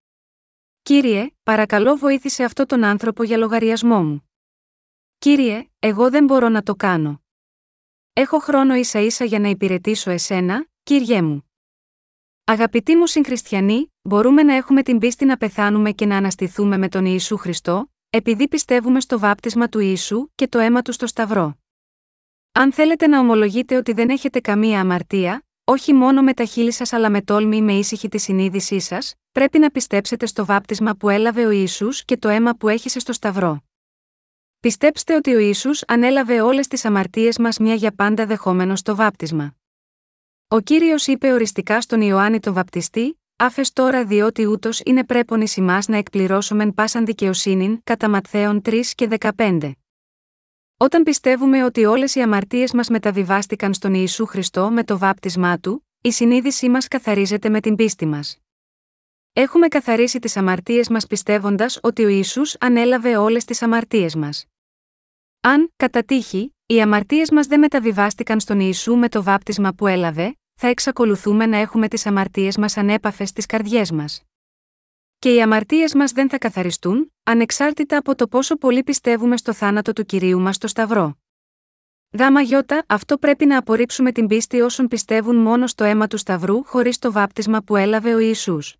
Κύριε, 0.82 1.30
παρακαλώ 1.42 1.96
βοήθησε 1.96 2.44
αυτό 2.44 2.66
τον 2.66 2.84
άνθρωπο 2.84 3.22
για 3.22 3.36
λογαριασμό 3.36 4.02
μου. 4.02 4.31
Κύριε, 5.22 5.68
εγώ 5.78 6.10
δεν 6.10 6.24
μπορώ 6.24 6.48
να 6.48 6.62
το 6.62 6.74
κάνω. 6.74 7.22
Έχω 8.12 8.38
χρόνο 8.38 8.74
ίσα 8.74 9.00
ίσα 9.00 9.24
για 9.24 9.38
να 9.38 9.48
υπηρετήσω 9.48 10.10
εσένα, 10.10 10.66
Κύριέ 10.82 11.22
μου. 11.22 11.50
Αγαπητοί 12.44 12.96
μου 12.96 13.06
συγχριστιανοί, 13.06 13.92
μπορούμε 14.02 14.42
να 14.42 14.54
έχουμε 14.54 14.82
την 14.82 14.98
πίστη 14.98 15.24
να 15.24 15.36
πεθάνουμε 15.36 15.90
και 15.92 16.06
να 16.06 16.16
αναστηθούμε 16.16 16.78
με 16.78 16.88
τον 16.88 17.04
Ιησού 17.04 17.36
Χριστό, 17.36 17.92
επειδή 18.10 18.48
πιστεύουμε 18.48 19.00
στο 19.00 19.18
βάπτισμα 19.18 19.68
του 19.68 19.78
Ιησού 19.78 20.28
και 20.34 20.48
το 20.48 20.58
αίμα 20.58 20.82
του 20.82 20.92
στο 20.92 21.06
Σταυρό. 21.06 21.58
Αν 22.52 22.72
θέλετε 22.72 23.06
να 23.06 23.18
ομολογείτε 23.18 23.76
ότι 23.76 23.92
δεν 23.92 24.08
έχετε 24.08 24.40
καμία 24.40 24.80
αμαρτία, 24.80 25.46
όχι 25.64 25.92
μόνο 25.92 26.22
με 26.22 26.34
τα 26.34 26.44
χείλη 26.44 26.72
σας 26.72 26.92
αλλά 26.92 27.10
με 27.10 27.22
τόλμη 27.22 27.56
ή 27.56 27.62
με 27.62 27.72
ήσυχη 27.72 28.08
τη 28.08 28.18
συνείδησή 28.18 28.80
σας, 28.80 29.14
πρέπει 29.32 29.58
να 29.58 29.70
πιστέψετε 29.70 30.26
στο 30.26 30.44
βάπτισμα 30.44 30.94
που 30.94 31.08
έλαβε 31.08 31.46
ο 31.46 31.50
Ιησούς 31.50 32.04
και 32.04 32.16
το 32.16 32.28
αίμα 32.28 32.54
που 32.54 32.68
έχησε 32.68 32.98
στο 32.98 33.12
Σταυρό. 33.12 33.62
Πιστέψτε 34.62 35.14
ότι 35.14 35.34
ο 35.34 35.38
Ιησούς 35.38 35.82
ανέλαβε 35.86 36.40
όλες 36.40 36.66
τις 36.66 36.84
αμαρτίες 36.84 37.38
μας 37.38 37.58
μια 37.58 37.74
για 37.74 37.94
πάντα 37.94 38.26
δεχόμενος 38.26 38.78
στο 38.78 38.96
βάπτισμα. 38.96 39.56
Ο 40.48 40.60
κύριος 40.60 41.06
είπε 41.06 41.32
οριστικά 41.32 41.80
στον 41.80 42.00
Ιωάννη 42.00 42.40
τον 42.40 42.52
Βαπτιστή: 42.52 43.20
Άφες 43.36 43.72
τώρα 43.72 44.04
διότι 44.04 44.46
ούτως 44.46 44.80
είναι 44.84 45.04
πρέπον 45.04 45.40
ει 45.40 45.46
να 45.86 45.96
εκπληρώσομεν 45.96 46.74
πάσαν 46.74 47.04
δικαιοσύνην, 47.04 47.80
κατά 47.84 48.08
Ματθαίων 48.08 48.62
3 48.64 48.80
και 48.94 49.08
15. 49.36 49.72
Όταν 50.76 51.02
πιστεύουμε 51.02 51.64
ότι 51.64 51.84
όλες 51.84 52.14
οι 52.14 52.20
αμαρτίες 52.20 52.72
μας 52.72 52.88
μεταβιβάστηκαν 52.88 53.74
στον 53.74 53.94
Ιησού 53.94 54.26
Χριστό 54.26 54.70
με 54.70 54.84
το 54.84 54.98
βάπτισμά 54.98 55.58
του, 55.58 55.88
η 56.00 56.10
συνείδησή 56.10 56.68
μας 56.68 56.88
καθαρίζεται 56.88 57.48
με 57.48 57.60
την 57.60 57.76
πίστη 57.76 58.06
μας. 58.06 58.38
Έχουμε 59.32 59.68
καθαρίσει 59.68 60.18
τις 60.18 60.36
αμαρτίες 60.36 60.88
μας 60.88 61.06
πιστεύοντας 61.06 61.78
ότι 61.82 62.04
ο 62.04 62.08
Ιησούς 62.08 62.56
ανέλαβε 62.60 63.16
όλες 63.16 63.44
τις 63.44 63.62
αμαρτίες 63.62 64.14
μας. 64.14 64.46
Αν, 65.44 65.72
κατά 65.76 66.02
τύχη, 66.04 66.54
οι 66.66 66.80
αμαρτίες 66.80 67.30
μας 67.30 67.46
δεν 67.46 67.58
μεταβιβάστηκαν 67.58 68.40
στον 68.40 68.60
Ιησού 68.60 68.96
με 68.96 69.08
το 69.08 69.22
βάπτισμα 69.22 69.72
που 69.72 69.86
έλαβε, 69.86 70.36
θα 70.54 70.66
εξακολουθούμε 70.66 71.46
να 71.46 71.56
έχουμε 71.56 71.88
τις 71.88 72.06
αμαρτίες 72.06 72.56
μας 72.56 72.76
ανέπαφες 72.76 73.28
στις 73.28 73.46
καρδιές 73.46 73.90
μας. 73.90 74.22
Και 75.18 75.34
οι 75.34 75.42
αμαρτίες 75.42 75.94
μας 75.94 76.12
δεν 76.12 76.28
θα 76.28 76.38
καθαριστούν, 76.38 77.12
ανεξάρτητα 77.22 77.96
από 77.96 78.14
το 78.14 78.28
πόσο 78.28 78.56
πολύ 78.56 78.82
πιστεύουμε 78.82 79.36
στο 79.36 79.52
θάνατο 79.52 79.92
του 79.92 80.04
κυρίου 80.04 80.40
μας 80.40 80.56
στο 80.56 80.66
Σταυρό. 80.66 81.18
Γάμα 82.18 82.40
γιώτα, 82.40 82.84
αυτό 82.88 83.18
πρέπει 83.18 83.46
να 83.46 83.58
απορρίψουμε 83.58 84.12
την 84.12 84.26
πίστη 84.26 84.60
όσων 84.60 84.88
πιστεύουν 84.88 85.36
μόνο 85.36 85.66
στο 85.66 85.84
αίμα 85.84 86.06
του 86.06 86.16
Σταυρού 86.16 86.64
χωρίς 86.64 86.98
το 86.98 87.12
βάπτισμα 87.12 87.62
που 87.62 87.76
έλαβε 87.76 88.14
ο 88.14 88.18
Ιησούς. 88.18 88.76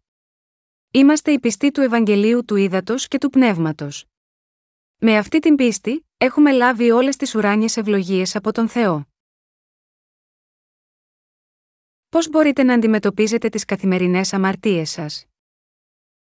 Είμαστε 0.91 1.31
οι 1.33 1.41
πιστοί 1.41 1.71
του 1.71 1.81
Ευαγγελίου 1.81 2.45
του 2.45 2.57
Ήδατος 2.57 3.09
και 3.09 3.19
του 3.19 3.31
Πνεύματος. 3.31 4.07
Με 5.05 5.17
αυτή 5.17 5.39
την 5.39 5.55
πίστη, 5.55 6.07
έχουμε 6.23 6.53
λάβει 6.53 6.91
όλες 6.91 7.17
τις 7.17 7.35
ουράνιες 7.35 7.77
ευλογίες 7.77 8.37
από 8.37 8.53
τον 8.53 8.69
Θεό. 8.69 9.07
Πώς 12.09 12.29
μπορείτε 12.29 12.63
να 12.63 12.75
αντιμετωπίζετε 12.75 13.49
τις 13.49 13.65
καθημερινές 13.65 14.33
αμαρτίες 14.33 14.91
σας; 14.91 15.27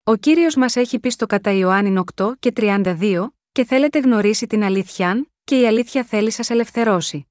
Ο 0.03 0.15
κύριος 0.15 0.55
μας 0.55 0.75
έχει 0.75 0.99
πει 0.99 1.09
στο 1.09 1.25
κατά 1.25 1.51
Ιωάννη 1.51 2.01
8 2.15 2.31
και 2.39 2.51
32, 2.55 3.27
και 3.51 3.65
θέλετε 3.65 3.99
γνωρίσει 3.99 4.47
την 4.47 4.63
αλήθεια, 4.63 5.29
και 5.43 5.59
η 5.59 5.67
αλήθεια 5.67 6.03
θέλει 6.03 6.31
σας 6.31 6.49
ελευθερώσει. 6.49 7.27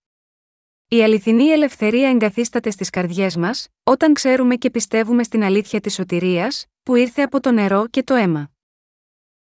Η 0.88 1.02
αληθινή 1.02 1.44
ελευθερία 1.44 2.10
εγκαθίσταται 2.10 2.70
στις 2.70 2.90
καρδιές 2.90 3.36
μας, 3.36 3.68
όταν 3.82 4.14
ξέρουμε 4.14 4.56
και 4.56 4.70
πιστεύουμε 4.70 5.22
στην 5.22 5.42
αλήθεια 5.42 5.80
της 5.80 5.94
σωτηρίας, 5.94 6.66
που 6.82 6.94
ήρθε 6.94 7.22
από 7.22 7.40
το 7.40 7.50
νερό 7.50 7.86
και 7.86 8.02
το 8.02 8.14
αίμα. 8.14 8.50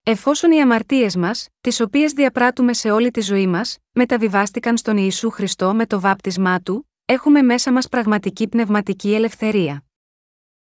Εφόσον 0.08 0.50
οι 0.50 0.60
αμαρτίες 0.60 1.16
μας, 1.16 1.48
τις 1.60 1.80
οποίες 1.80 2.12
διαπράττουμε 2.12 2.72
σε 2.72 2.90
όλη 2.90 3.10
τη 3.10 3.20
ζωή 3.20 3.46
μας, 3.46 3.78
μεταβιβάστηκαν 3.92 4.76
στον 4.76 4.96
Ιησού 4.96 5.30
Χριστό 5.30 5.74
με 5.74 5.86
το 5.86 6.00
βάπτισμά 6.00 6.60
του, 6.60 6.90
έχουμε 7.04 7.42
μέσα 7.42 7.72
μας 7.72 7.88
πραγματική 7.88 8.48
πνευματική 8.48 9.14
ελευθερία. 9.14 9.84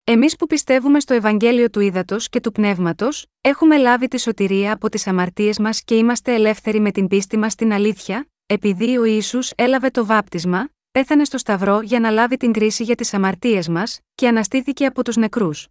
Εμείς 0.04 0.36
που 0.36 0.46
πιστεύουμε 0.46 1.00
στο 1.00 1.14
Ευαγγέλιο 1.14 1.70
του 1.70 1.80
Ήδατος 1.80 2.28
και 2.28 2.40
του 2.40 2.52
Πνεύματος, 2.52 3.26
έχουμε 3.40 3.76
λάβει 3.76 4.08
τη 4.08 4.20
σωτηρία 4.20 4.72
από 4.72 4.88
τις 4.88 5.06
αμαρτίες 5.06 5.58
μας 5.58 5.82
και 5.84 5.96
είμαστε 5.96 6.34
ελεύθεροι 6.34 6.80
με 6.80 6.90
την 6.90 7.08
πίστη 7.08 7.36
μας 7.36 7.52
στην 7.52 7.72
αλήθεια, 7.72 8.28
επειδή 8.46 8.98
ο 8.98 9.04
Ιησούς 9.04 9.52
έλαβε 9.54 9.90
το 9.90 10.06
βάπτισμα, 10.06 10.68
πέθανε 10.90 11.24
στο 11.24 11.38
Σταυρό 11.38 11.80
για 11.80 12.00
να 12.00 12.10
λάβει 12.10 12.36
την 12.36 12.52
κρίση 12.52 12.82
για 12.82 12.94
τις 12.94 13.14
αμαρτίες 13.14 13.68
μας, 13.68 14.00
και 14.14 14.28
αναστήθηκε 14.28 14.86
από 14.86 15.04
τους 15.04 15.16
νεκρούς. 15.16 15.68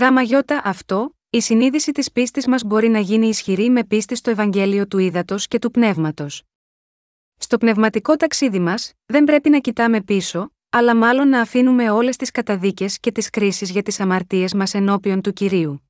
Γάμα 0.00 0.20
αυτό, 0.62 1.15
η 1.30 1.40
συνείδηση 1.40 1.92
της 1.92 2.12
πίστης 2.12 2.46
μας 2.46 2.62
μπορεί 2.62 2.88
να 2.88 2.98
γίνει 2.98 3.28
ισχυρή 3.28 3.70
με 3.70 3.84
πίστη 3.84 4.14
στο 4.14 4.30
Ευαγγέλιο 4.30 4.86
του 4.86 4.98
Ήδατος 4.98 5.46
και 5.46 5.58
του 5.58 5.70
Πνεύματος. 5.70 6.42
Στο 7.36 7.58
πνευματικό 7.58 8.16
ταξίδι 8.16 8.58
μας, 8.58 8.92
δεν 9.06 9.24
πρέπει 9.24 9.50
να 9.50 9.58
κοιτάμε 9.58 10.02
πίσω, 10.02 10.50
αλλά 10.70 10.96
μάλλον 10.96 11.28
να 11.28 11.40
αφήνουμε 11.40 11.90
όλες 11.90 12.16
τις 12.16 12.30
καταδίκες 12.30 13.00
και 13.00 13.12
τις 13.12 13.30
κρίσεις 13.30 13.70
για 13.70 13.82
τις 13.82 14.00
αμαρτίες 14.00 14.54
μας 14.54 14.74
ενώπιον 14.74 15.20
του 15.20 15.32
κυρίου. 15.32 15.88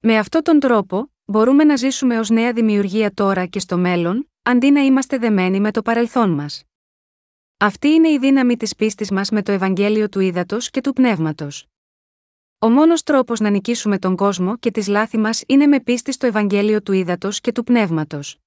Με 0.00 0.18
αυτόν 0.18 0.42
τον 0.42 0.60
τρόπο, 0.60 1.12
μπορούμε 1.24 1.64
να 1.64 1.76
ζήσουμε 1.76 2.18
ως 2.18 2.30
νέα 2.30 2.52
δημιουργία 2.52 3.14
τώρα 3.14 3.46
και 3.46 3.58
στο 3.58 3.78
μέλλον, 3.78 4.30
αντί 4.42 4.70
να 4.70 4.80
είμαστε 4.80 5.18
δεμένοι 5.18 5.60
με 5.60 5.70
το 5.70 5.82
παρελθόν 5.82 6.30
μας. 6.30 6.62
Αυτή 7.56 7.88
είναι 7.88 8.08
η 8.08 8.18
δύναμη 8.18 8.56
της 8.56 8.74
πίστης 8.74 9.10
μας 9.10 9.30
με 9.30 9.42
το 9.42 9.52
Ευαγγέλιο 9.52 10.08
του 10.08 10.20
Ήδατος 10.20 10.70
και 10.70 10.80
του 10.80 10.92
Πνεύματος. 10.92 11.66
Ο 12.60 12.70
μόνος 12.70 13.02
τρόπος 13.02 13.40
να 13.40 13.50
νικήσουμε 13.50 13.98
τον 13.98 14.16
κόσμο 14.16 14.56
και 14.56 14.70
τις 14.70 14.86
λάθη 14.86 15.18
μας 15.18 15.42
είναι 15.46 15.66
με 15.66 15.80
πίστη 15.80 16.12
στο 16.12 16.26
Ευαγγέλιο 16.26 16.82
του 16.82 16.92
Ήδατος 16.92 17.40
και 17.40 17.52
του 17.52 17.64
Πνεύματος. 17.64 18.38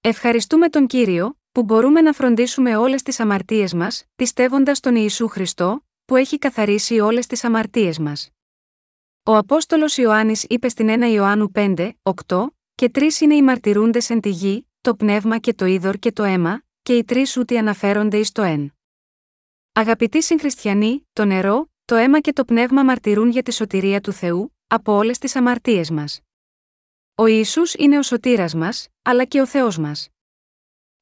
Ευχαριστούμε 0.00 0.68
τον 0.68 0.86
κύριο, 0.86 1.38
που 1.52 1.62
μπορούμε 1.62 2.00
να 2.00 2.12
φροντίσουμε 2.12 2.76
όλες 2.76 3.02
τις 3.02 3.20
αμαρτίες 3.20 3.74
μας, 3.74 4.04
πιστεύοντας 4.16 4.80
τον 4.80 4.96
Ιησού 4.96 5.28
Χριστό, 5.28 5.84
που 6.04 6.16
έχει 6.16 6.38
καθαρίσει 6.38 7.00
όλες 7.00 7.26
τις 7.26 7.44
αμαρτίες 7.44 7.98
μας. 7.98 8.30
Ο 9.22 9.36
Απόστολος 9.36 9.96
Ιωάννης 9.96 10.44
είπε 10.48 10.68
στην 10.68 10.88
1 10.88 11.10
Ιωάννου 11.12 11.50
5, 11.54 11.92
8, 12.02 12.46
και 12.74 12.88
τρεις 12.88 13.20
είναι 13.20 13.34
οι 13.34 13.42
μαρτυρούντες 13.42 14.10
εν 14.10 14.20
τη 14.20 14.28
γη, 14.28 14.68
το 14.80 14.94
πνεύμα 14.94 15.38
και 15.38 15.54
το 15.54 15.64
είδωρ 15.64 15.98
και 15.98 16.12
το 16.12 16.22
αίμα, 16.22 16.62
και 16.82 16.96
οι 16.96 17.04
τρεις 17.04 17.36
ούτι 17.36 17.58
αναφέρονται 17.58 18.18
εις 18.18 18.32
το 18.32 18.42
εν. 18.42 18.74
Αγαπητοί 19.72 20.22
συγχριστιανοί, 20.22 21.08
το 21.12 21.24
νερό, 21.24 21.70
το 21.88 21.94
αίμα 21.94 22.20
και 22.20 22.32
το 22.32 22.44
πνεύμα 22.44 22.82
μαρτυρούν 22.84 23.30
για 23.30 23.42
τη 23.42 23.52
σωτηρία 23.52 24.00
του 24.00 24.12
Θεού, 24.12 24.56
από 24.66 24.92
όλες 24.92 25.18
τις 25.18 25.36
αμαρτίες 25.36 25.90
μας. 25.90 26.20
Ο 27.14 27.26
Ιησούς 27.26 27.74
είναι 27.74 27.98
ο 27.98 28.02
σωτήρας 28.02 28.54
μας, 28.54 28.88
αλλά 29.02 29.24
και 29.24 29.40
ο 29.40 29.46
Θεός 29.46 29.78
μας. 29.78 30.08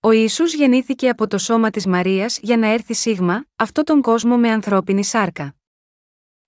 Ο 0.00 0.10
Ιησούς 0.10 0.54
γεννήθηκε 0.54 1.08
από 1.08 1.26
το 1.26 1.38
σώμα 1.38 1.70
της 1.70 1.86
Μαρίας 1.86 2.38
για 2.42 2.56
να 2.56 2.66
έρθει 2.66 2.94
σίγμα, 2.94 3.46
αυτό 3.56 3.82
τον 3.82 4.02
κόσμο 4.02 4.36
με 4.36 4.50
ανθρώπινη 4.50 5.04
σάρκα. 5.04 5.54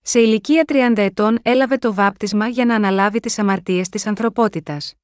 Σε 0.00 0.20
ηλικία 0.20 0.64
30 0.66 0.92
ετών 0.96 1.38
έλαβε 1.42 1.78
το 1.78 1.94
βάπτισμα 1.94 2.48
για 2.48 2.64
να 2.64 2.74
αναλάβει 2.74 3.20
τις 3.20 3.38
αμαρτίες 3.38 3.88
της 3.88 4.06
ανθρωπότητας. 4.06 4.94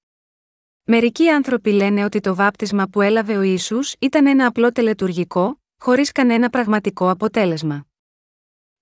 Μερικοί 0.84 1.28
άνθρωποι 1.28 1.70
λένε 1.70 2.04
ότι 2.04 2.20
το 2.20 2.34
βάπτισμα 2.34 2.86
που 2.88 3.00
έλαβε 3.00 3.36
ο 3.36 3.42
Ιησούς 3.42 3.94
ήταν 3.98 4.26
ένα 4.26 4.46
απλό 4.46 4.72
τελετουργικό, 4.72 5.60
χωρίς 5.78 6.12
κανένα 6.12 6.50
πραγματικό 6.50 7.10
αποτέλεσμα. 7.10 7.86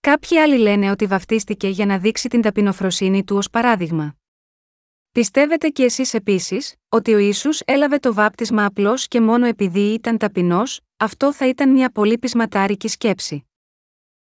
Κάποιοι 0.09 0.39
άλλοι 0.39 0.59
λένε 0.59 0.91
ότι 0.91 1.07
βαφτίστηκε 1.07 1.69
για 1.69 1.87
να 1.87 1.99
δείξει 1.99 2.29
την 2.29 2.43
ταπεινοφροσύνη 2.43 3.25
του 3.25 3.37
ως 3.37 3.51
παράδειγμα. 3.51 4.17
Πιστεύετε 5.13 5.69
κι 5.69 5.83
εσείς 5.83 6.15
επίσης, 6.15 6.75
ότι 6.89 7.15
ο 7.15 7.19
Ιησούς 7.19 7.61
έλαβε 7.65 7.99
το 7.99 8.15
βάπτισμα 8.15 8.65
απλώς 8.65 9.09
και 9.09 9.21
μόνο 9.21 9.47
επειδή 9.47 9.81
ήταν 9.81 10.19
ταπεινός, 10.19 10.81
αυτό 10.97 11.33
θα 11.33 11.49
ήταν 11.49 11.71
μια 11.71 11.91
πολύ 11.91 12.19
πεισματάρικη 12.19 12.89
σκέψη. 12.89 13.47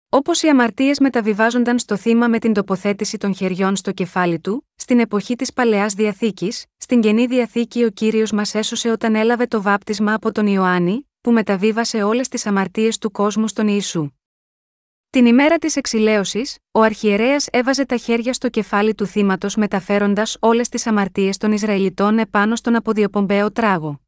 Όπως 0.09 0.43
οι 0.43 0.49
αμαρτίες 0.49 0.99
μεταβιβάζονταν 1.01 1.79
στο 1.79 1.97
θύμα 1.97 2.29
με 2.29 2.39
την 2.39 2.53
τοποθέτηση 2.53 3.19
των 3.19 3.35
χεριών 3.35 3.77
στο 3.77 3.93
κεφάλι 3.93 4.41
του, 4.41 4.69
στην 4.75 5.01
εποχή 5.01 5.37
της 5.37 5.53
Παλαιάς 5.53 5.95
Διαθήκης, 5.95 6.65
στην 6.77 7.01
καινή 7.01 7.27
Διαθήκη 7.27 7.85
ο 7.85 7.91
κύριος 7.91 8.33
μας 8.33 8.55
έσωσε 8.55 8.91
όταν 8.91 9.15
έλαβε 9.15 9.47
το 9.47 9.63
βάπτισμα 9.63 10.15
από 10.15 10.33
τον 10.33 10.47
Ιωάννη, 10.47 11.09
που 11.21 11.33
μεταβίβασε 11.33 12.03
όλες 12.03 12.29
τις 12.29 12.47
αμαρτίες 12.47 12.99
του 12.99 13.11
κόσμου 13.11 13.49
στον 13.49 13.69
Ιησού. 13.69 14.13
Την 15.11 15.27
ημέρα 15.27 15.59
της 15.59 15.77
εξηλαίωσης, 15.77 16.59
ο 16.71 16.81
αρχιερέας 16.81 17.47
έβαζε 17.51 17.85
τα 17.85 17.97
χέρια 17.97 18.33
στο 18.33 18.49
κεφάλι 18.49 18.95
του 18.95 19.07
θύματος 19.07 19.57
μεταφέροντας 19.57 20.37
όλες 20.41 20.69
τις 20.69 20.87
αμαρτίες 20.87 21.37
των 21.37 21.53
Ισραηλιτών 21.53 22.19
επάνω 22.19 22.57
στον 22.57 22.75
αποδιοπομπαίο 22.75 23.53
τράγο. 23.53 24.01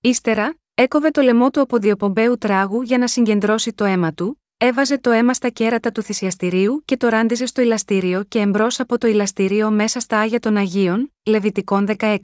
Ύστερα, 0.00 0.54
έκοβε 0.74 1.10
το 1.10 1.20
λαιμό 1.20 1.50
του 1.50 1.60
αποδιοπομπαίου 1.60 2.38
τράγου 2.38 2.82
για 2.82 2.98
να 2.98 3.06
συγκεντρώσει 3.06 3.72
το 3.72 3.84
αίμα 3.84 4.12
του, 4.12 4.42
έβαζε 4.56 4.98
το 4.98 5.10
αίμα 5.10 5.34
στα 5.34 5.48
κέρατα 5.48 5.92
του 5.92 6.02
θυσιαστηρίου 6.02 6.82
και 6.84 6.96
το 6.96 7.08
ράντιζε 7.08 7.46
στο 7.46 7.62
ηλαστήριο 7.62 8.24
και 8.24 8.38
εμπρός 8.38 8.80
από 8.80 8.98
το 8.98 9.06
ηλαστήριο 9.06 9.70
μέσα 9.70 10.00
στα 10.00 10.18
άγια 10.18 10.40
των 10.40 10.56
Αγίων, 10.56 11.12
Λεβιτικών 11.26 11.86
16. 11.98 12.18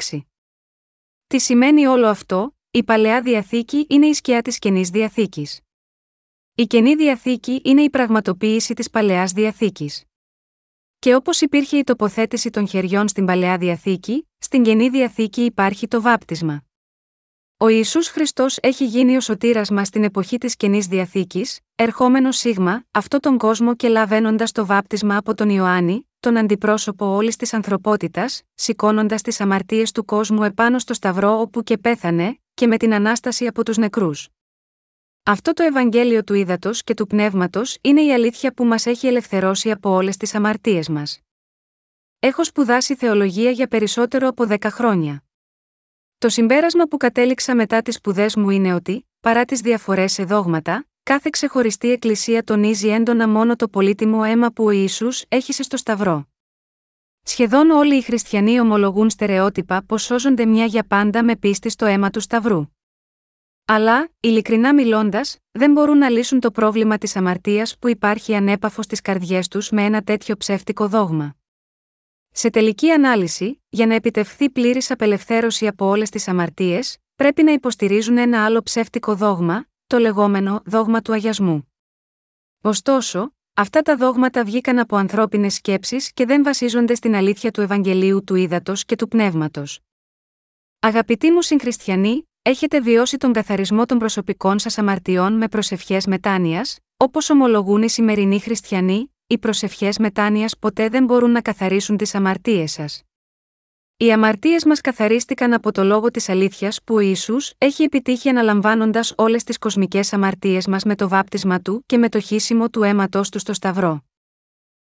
Τι 1.27 1.39
σημαίνει 1.39 1.87
όλο 1.87 2.07
αυτό, 2.07 2.57
η 2.71 2.85
παλαιά 2.85 3.23
διαθήκη 3.23 3.87
είναι 3.89 4.07
η 4.07 4.15
σκιά 4.15 4.43
της 4.43 4.59
καινής 4.59 4.91
διαθήκης. 4.91 5.61
Η 6.61 6.67
καινή 6.67 6.95
διαθήκη 6.95 7.61
είναι 7.65 7.83
η 7.83 7.91
πραγματοποίηση 7.91 8.75
της 8.75 8.91
παλαιάς 8.91 9.33
διαθήκης. 9.33 10.05
Και 10.99 11.15
όπως 11.15 11.41
υπήρχε 11.41 11.77
η 11.77 11.85
τοποθέτηση 11.85 12.51
των 12.51 12.69
χεριών 12.69 13.09
στην 13.09 13.25
παλαιά 13.25 13.59
διαθήκη, 13.59 14.29
στην 14.39 14.63
καινή 14.63 14.89
διαθήκη 14.89 15.41
υπάρχει 15.45 15.89
το 15.89 16.01
βάπτισμα. 16.01 16.65
Ο 17.57 17.69
Ιησούς 17.69 18.09
Χριστός 18.09 18.59
έχει 18.61 18.87
γίνει 18.87 19.17
ο 19.17 19.21
σωτήρας 19.21 19.71
μα 19.71 19.85
στην 19.85 20.05
εποχή 20.05 20.39
της 20.39 20.57
καινή 20.57 20.79
διαθήκης, 20.79 21.59
ερχόμενος 21.75 22.37
σίγμα, 22.37 22.85
αυτό 22.91 23.19
τον 23.21 23.39
κόσμο 23.39 23.75
και 23.75 23.89
λαβαίνοντας 23.89 24.53
το 24.53 24.67
βάπτισμα 24.67 25.17
από 25.17 25.35
τον 25.35 25.49
Ιωάννη, 25.49 26.09
τον 26.21 26.37
αντιπρόσωπο 26.37 27.07
όλης 27.07 27.37
της 27.37 27.53
ανθρωπότητας, 27.53 28.43
σηκώνοντας 28.55 29.23
τις 29.23 29.41
αμαρτίες 29.41 29.93
του 29.93 30.05
κόσμου 30.05 30.43
επάνω 30.43 30.79
στο 30.79 30.95
Σταυρό 30.95 31.41
όπου 31.41 31.63
και 31.63 31.79
πέθανε, 31.79 32.39
και 32.55 32.67
με 32.67 32.77
την 32.77 32.95
ανάσταση 32.95 33.47
από 33.47 33.65
τους 33.65 33.77
νεκρούς. 33.77 34.29
Αυτό 35.31 35.53
το 35.53 35.63
Ευαγγέλιο 35.63 36.25
του 36.25 36.35
ύδατο 36.35 36.71
και 36.73 36.95
του 36.95 37.07
πνεύματος 37.07 37.79
είναι 37.81 38.03
η 38.03 38.13
αλήθεια 38.13 38.53
που 38.53 38.65
μας 38.65 38.87
έχει 38.87 39.07
ελευθερώσει 39.07 39.71
από 39.71 39.91
όλες 39.91 40.17
τις 40.17 40.35
αμαρτίες 40.35 40.89
μας. 40.89 41.21
Έχω 42.19 42.45
σπουδάσει 42.45 42.95
θεολογία 42.95 43.51
για 43.51 43.67
περισσότερο 43.67 44.29
από 44.29 44.45
10 44.49 44.57
χρόνια. 44.71 45.25
Το 46.19 46.29
συμπέρασμα 46.29 46.85
που 46.85 46.97
κατέληξα 46.97 47.55
μετά 47.55 47.83
τις 47.83 47.95
σπουδές 47.95 48.37
μου 48.37 48.51
είναι 48.51 48.75
ότι, 48.75 49.09
παρά 49.21 49.45
τις 49.45 49.61
διαφορές 49.61 50.13
σε 50.13 50.25
δόγματα, 50.25 50.87
κάθε 51.03 51.29
ξεχωριστή 51.33 51.91
εκκλησία 51.91 52.43
τονίζει 52.43 52.89
έντονα 52.89 53.29
μόνο 53.29 53.57
το 53.57 53.69
πολύτιμο 53.69 54.21
αίμα 54.27 54.51
που 54.51 54.65
ο 54.65 54.71
Ισού 54.71 55.09
έχει 55.29 55.53
στο 55.53 55.77
Σταυρό. 55.77 56.29
Σχεδόν 57.23 57.71
όλοι 57.71 57.97
οι 57.97 58.03
χριστιανοί 58.03 58.61
ομολογούν 58.61 59.11
στερεότυπα 59.11 59.83
πως 59.87 60.03
σώζονται 60.03 60.47
μια 60.47 60.65
για 60.65 60.85
πάντα 60.85 61.25
με 61.25 61.37
πίστη 61.37 61.69
στο 61.69 61.87
αίμα 61.87 62.11
του 62.11 62.21
Σταυρού. 62.21 62.67
Αλλά, 63.71 64.09
ειλικρινά 64.21 64.75
μιλώντας, 64.75 65.39
δεν 65.51 65.73
μπορούν 65.73 65.99
να 65.99 66.09
λύσουν 66.09 66.41
το 66.41 66.51
πρόβλημα 66.51 66.99
της 66.99 67.17
αμαρτίας 67.17 67.79
που 67.79 67.89
υπάρχει 67.89 68.35
ανέπαφος 68.35 68.85
στις 68.85 69.01
καρδιές 69.01 69.49
τους 69.49 69.71
με 69.71 69.85
ένα 69.85 70.03
τέτοιο 70.03 70.37
ψεύτικο 70.37 70.89
δόγμα. 70.89 71.37
Σε 72.31 72.51
τελική 72.51 72.91
ανάλυση, 72.91 73.63
για 73.69 73.87
να 73.87 73.95
επιτευχθεί 73.95 74.51
πλήρης 74.51 74.91
απελευθέρωση 74.91 75.67
από 75.67 75.87
όλες 75.87 76.11
τις 76.11 76.29
αμαρτίες, 76.29 76.97
πρέπει 77.15 77.43
να 77.43 77.53
υποστηρίζουν 77.53 78.19
ένα 78.19 78.45
άλλο 78.45 78.63
ψεύτικο 78.63 79.15
δόγμα, 79.15 79.67
το 79.87 79.99
λεγόμενο 79.99 80.63
δόγμα 80.65 81.01
του 81.01 81.13
αγιασμού. 81.13 81.73
Ωστόσο, 82.63 83.35
αυτά 83.55 83.83
τα 83.83 83.97
δόγματα 83.97 84.45
βγήκαν 84.45 84.79
από 84.79 84.97
ανθρώπινες 84.97 85.55
σκέψεις 85.55 86.13
και 86.13 86.27
δεν 86.27 86.43
βασίζονται 86.43 86.95
στην 86.95 87.15
αλήθεια 87.15 87.51
του 87.51 87.61
Ευαγγελίου 87.61 88.25
του 88.25 88.35
Ήδατος 88.35 88.85
και 88.85 88.97
του 88.97 89.09
Πνεύματος. 89.09 89.81
Αγαπητοί 90.79 91.31
μου 91.31 91.43
συγχριστιανοί, 91.43 92.23
έχετε 92.43 92.81
βιώσει 92.81 93.17
τον 93.17 93.33
καθαρισμό 93.33 93.87
των 93.87 93.99
προσωπικών 93.99 94.59
σας 94.59 94.79
αμαρτιών 94.79 95.33
με 95.33 95.49
προσευχές 95.49 96.07
μετάνοιας, 96.07 96.79
όπως 96.97 97.31
ομολογούν 97.31 97.83
οι 97.83 97.89
σημερινοί 97.89 98.41
χριστιανοί, 98.41 99.15
οι 99.27 99.39
προσευχές 99.39 99.99
μετάνοιας 99.99 100.59
ποτέ 100.59 100.89
δεν 100.89 101.05
μπορούν 101.05 101.31
να 101.31 101.41
καθαρίσουν 101.41 101.97
τις 101.97 102.15
αμαρτίες 102.15 102.73
σας. 102.73 103.03
Οι 103.97 104.13
αμαρτίες 104.13 104.65
μας 104.65 104.81
καθαρίστηκαν 104.81 105.53
από 105.53 105.73
το 105.73 105.85
λόγο 105.85 106.11
της 106.11 106.29
αλήθειας 106.29 106.83
που 106.85 106.95
ο 106.95 106.99
Ιησούς 106.99 107.53
έχει 107.59 107.83
επιτύχει 107.83 108.29
αναλαμβάνοντας 108.29 109.13
όλες 109.17 109.45
τις 109.45 109.59
κοσμικές 109.59 110.13
αμαρτίες 110.13 110.67
μας 110.67 110.85
με 110.85 110.95
το 110.95 111.09
βάπτισμα 111.09 111.61
του 111.61 111.83
και 111.87 111.99
με 111.99 112.09
το 112.09 112.21
χύσιμο 112.21 112.71
του 112.71 112.83
αίματό 112.83 113.21
του 113.31 113.39
στο 113.39 113.53
Σταυρό. 113.53 114.05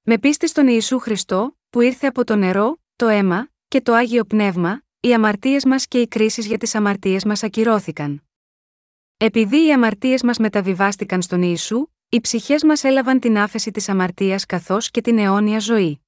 Με 0.02 0.18
πίστη 0.18 0.48
στον 0.48 0.68
Ιησού 0.68 1.00
Χριστό, 1.00 1.58
που 1.70 1.82
ήρθε 1.82 2.08
από 2.08 2.24
το 2.24 2.36
νερό, 2.36 2.78
το 2.96 3.08
αίμα 3.08 3.50
και 3.68 3.82
το 3.82 3.94
άγιο 3.94 4.24
πνεύμα, 4.24 4.83
οι 5.06 5.14
αμαρτίες 5.14 5.66
μας 5.66 5.88
και 5.88 6.00
οι 6.00 6.08
κρίσεις 6.08 6.46
για 6.46 6.58
τις 6.58 6.76
αμαρτίες 6.76 7.26
μας 7.26 7.44
ακυρώθηκαν. 7.44 8.24
Επειδή 9.18 9.66
οι 9.66 9.74
αμαρτίες 9.74 10.24
μας 10.24 10.38
μεταβιβάστηκαν 10.38 11.22
στον 11.22 11.42
Ιησού, 11.42 11.88
οι 12.10 12.22
ψυχές 12.22 12.64
μας 12.64 12.84
έλαβαν 12.84 13.20
την 13.20 13.38
άφεση 13.38 13.72
της 13.72 13.90
αμαρτίας 13.90 14.46
καθώς 14.46 14.92
και 14.92 15.02
την 15.02 15.18
αιώνια 15.18 15.60
ζωή. 15.60 16.02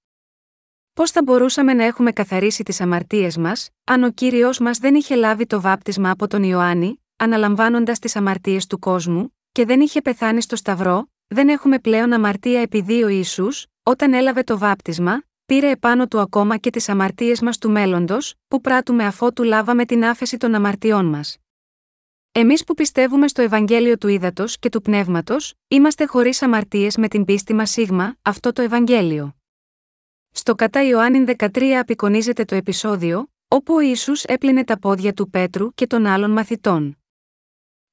Πώς 0.93 1.11
θα 1.11 1.23
μπορούσαμε 1.23 1.73
να 1.73 1.83
έχουμε 1.83 2.11
καθαρίσει 2.11 2.63
τις 2.63 2.81
αμαρτίες 2.81 3.37
μας, 3.37 3.69
αν 3.83 4.03
ο 4.03 4.11
κύριος 4.11 4.59
μας 4.59 4.77
δεν 4.77 4.95
είχε 4.95 5.15
λάβει 5.15 5.45
το 5.45 5.61
βάπτισμα 5.61 6.09
από 6.09 6.27
τον 6.27 6.43
Ιωάννη, 6.43 7.03
αναλαμβάνοντας 7.15 7.99
τις 7.99 8.15
αμαρτίες 8.15 8.67
του 8.67 8.79
κόσμου, 8.79 9.35
και 9.51 9.65
δεν 9.65 9.79
είχε 9.79 10.01
πεθάνει 10.01 10.41
στο 10.41 10.55
Σταυρό, 10.55 11.09
δεν 11.27 11.49
έχουμε 11.49 11.79
πλέον 11.79 12.13
αμαρτία 12.13 12.61
επειδή 12.61 13.03
ο 13.03 13.07
Ισού, 13.07 13.47
όταν 13.83 14.13
έλαβε 14.13 14.43
το 14.43 14.57
βάπτισμα, 14.57 15.23
πήρε 15.45 15.69
επάνω 15.69 16.07
του 16.07 16.19
ακόμα 16.19 16.57
και 16.57 16.69
τις 16.69 16.89
αμαρτίες 16.89 17.41
μας 17.41 17.57
του 17.57 17.71
μέλλοντος, 17.71 18.35
που 18.47 18.61
πράττουμε 18.61 19.05
αφότου 19.05 19.43
λάβαμε 19.43 19.85
την 19.85 20.05
άφεση 20.05 20.37
των 20.37 20.53
αμαρτιών 20.53 21.05
μας. 21.05 21.37
Εμείς 22.31 22.63
που 22.63 22.73
πιστεύουμε 22.73 23.27
στο 23.27 23.41
Ευαγγέλιο 23.41 23.97
του 23.97 24.07
Ήδατος 24.07 24.59
και 24.59 24.69
του 24.69 24.81
Πνεύματος, 24.81 25.53
είμαστε 25.67 26.05
χωρίς 26.05 26.41
αμαρτίες 26.41 26.97
με 26.97 27.07
την 27.07 27.25
πίστη 27.25 27.53
μας 27.53 27.69
σίγμα, 27.69 28.15
αυτό 28.21 28.53
το 28.53 28.61
Ευαγγέλιο. 28.61 29.35
Στο 30.31 30.55
κατά 30.55 30.83
Ιωάννη 30.83 31.23
13 31.37 31.61
απεικονίζεται 31.79 32.45
το 32.45 32.55
επεισόδιο, 32.55 33.29
όπου 33.47 33.73
ο 33.73 33.79
Ιησούς 33.79 34.23
έπλυνε 34.23 34.63
τα 34.63 34.79
πόδια 34.79 35.13
του 35.13 35.29
Πέτρου 35.29 35.73
και 35.73 35.87
των 35.87 36.05
άλλων 36.05 36.31
μαθητών. 36.31 36.97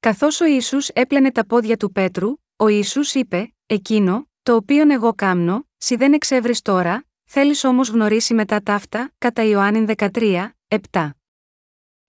Καθώς 0.01 0.41
ο 0.41 0.45
Ιησούς 0.45 0.89
έπλαινε 0.89 1.33
τα 1.33 1.47
πόδια 1.47 1.77
του 1.77 1.93
Πέτρου, 1.93 2.33
ο 2.57 2.69
Ιησούς 2.69 3.15
είπε: 3.15 3.55
Εκείνο, 3.67 4.29
το 4.43 4.55
οποίον 4.55 4.91
εγώ 4.91 5.15
κάμνω, 5.15 5.67
σι 5.77 5.97
δεν 5.97 6.13
εξεύρει 6.13 6.57
τώρα, 6.57 7.05
θέλεις 7.35 7.65
όμως 7.65 7.89
γνωρίσει 7.89 8.35
μετά 8.35 8.63
ταύτα, 8.63 9.13
κατά 9.19 9.43
Ιωάννη 9.43 9.95
13, 9.97 10.51
7. 10.91 11.11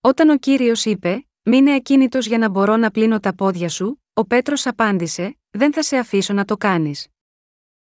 Όταν 0.01 0.30
ο 0.30 0.38
κύριος 0.38 0.86
είπε: 0.86 1.28
Μείνε 1.43 1.74
ακίνητος 1.74 2.26
για 2.28 2.38
να 2.38 2.49
μπορώ 2.49 2.78
να 2.78 2.91
πλύνω 2.91 3.19
τα 3.19 3.36
πόδια 3.36 3.69
σου, 3.69 4.03
ο 4.13 4.26
Πέτρος 4.26 4.65
απάντησε: 4.65 5.38
Δεν 5.49 5.74
θα 5.74 5.82
σε 5.82 5.97
αφήσω 5.97 6.34
να 6.34 6.45
το 6.45 6.57
κάνεις. 6.57 7.07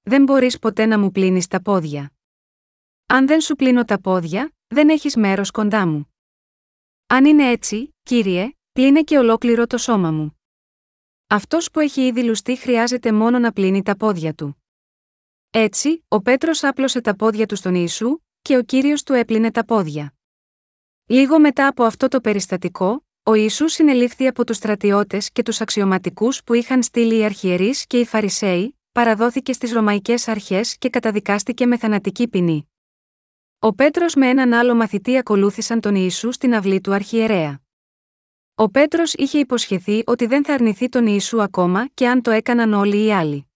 Δεν 0.02 0.22
μπορείς 0.22 0.58
ποτέ 0.58 0.86
να 0.86 0.98
μου 0.98 1.10
πλύνεις 1.10 1.46
τα 1.46 1.62
πόδια. 1.62 2.12
Αν 3.06 3.26
δεν 3.26 3.40
σου 3.40 3.54
πλύνω 3.54 3.84
τα 3.84 4.00
πόδια, 4.00 4.52
δεν 4.66 4.88
έχεις 4.88 5.16
μέρος 5.16 5.50
κοντά 5.50 5.86
μου. 5.86 6.14
Αν 7.06 7.24
είναι 7.24 7.50
έτσι, 7.50 7.94
κύριε, 8.02 8.52
είναι 8.72 9.02
και 9.02 9.18
ολόκληρο 9.18 9.66
το 9.66 9.78
σώμα 9.78 10.10
μου. 10.10 10.40
Αυτός 11.26 11.70
που 11.70 11.80
έχει 11.80 12.06
ήδη 12.06 12.24
λουστεί 12.24 12.56
χρειάζεται 12.56 13.12
μόνο 13.12 13.38
να 13.38 13.52
πλύνει 13.52 13.82
τα 13.82 13.96
πόδια 13.96 14.34
του. 14.34 14.63
Έτσι, 15.56 16.04
ο 16.08 16.20
Πέτρος 16.20 16.62
άπλωσε 16.62 17.00
τα 17.00 17.16
πόδια 17.16 17.46
του 17.46 17.56
στον 17.56 17.74
Ιησού, 17.74 18.18
και 18.42 18.56
ο 18.56 18.62
κύριος 18.62 19.02
του 19.02 19.12
έπλυνε 19.12 19.50
τα 19.50 19.64
πόδια. 19.64 20.14
Λίγο 21.06 21.40
μετά 21.40 21.66
από 21.66 21.84
αυτό 21.84 22.08
το 22.08 22.20
περιστατικό, 22.20 23.06
ο 23.22 23.34
Ιησούς 23.34 23.72
συνελήφθη 23.72 24.26
από 24.26 24.44
τους 24.44 24.56
στρατιώτες 24.56 25.30
και 25.30 25.42
τους 25.42 25.60
αξιωματικούς 25.60 26.44
που 26.44 26.54
είχαν 26.54 26.82
στείλει 26.82 27.18
οι 27.18 27.24
αρχιερείς 27.24 27.86
και 27.86 27.98
οι 27.98 28.04
Φαρισαίοι, 28.04 28.78
παραδόθηκε 28.92 29.52
στις 29.52 29.72
Ρωμαϊκές 29.72 30.28
Αρχές 30.28 30.78
και 30.78 30.90
καταδικάστηκε 30.90 31.66
με 31.66 31.76
θανατική 31.76 32.28
ποινή. 32.28 32.70
Ο 33.58 33.74
Πέτρος 33.74 34.14
με 34.14 34.28
έναν 34.28 34.52
άλλο 34.52 34.74
μαθητή 34.74 35.16
ακολούθησαν 35.16 35.80
τον 35.80 35.94
Ιησού 35.94 36.32
στην 36.32 36.54
αυλή 36.54 36.80
του 36.80 36.92
αρχιερέα. 36.92 37.60
Ο 38.54 38.70
Πέτρος 38.70 39.12
είχε 39.14 39.38
υποσχεθεί 39.38 40.02
ότι 40.06 40.26
δεν 40.26 40.44
θα 40.44 40.54
αρνηθεί 40.54 40.88
τον 40.88 41.06
Ιησού 41.06 41.42
ακόμα 41.42 41.88
και 41.94 42.08
αν 42.08 42.22
το 42.22 42.30
έκαναν 42.30 42.72
όλοι 42.72 43.04
οι 43.04 43.12
άλλοι. 43.12 43.48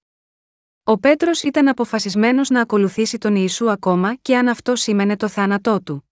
Ο 0.89 0.99
Πέτρος 0.99 1.43
ήταν 1.43 1.69
αποφασισμένος 1.69 2.49
να 2.49 2.61
ακολουθήσει 2.61 3.19
τον 3.19 3.37
Ιησού 3.37 3.71
ακόμα 3.71 4.15
και 4.15 4.37
αν 4.37 4.49
αυτό 4.49 4.77
σήμαινε 4.77 5.17
το 5.17 5.29
θάνατό 5.29 5.83
του. 5.83 6.11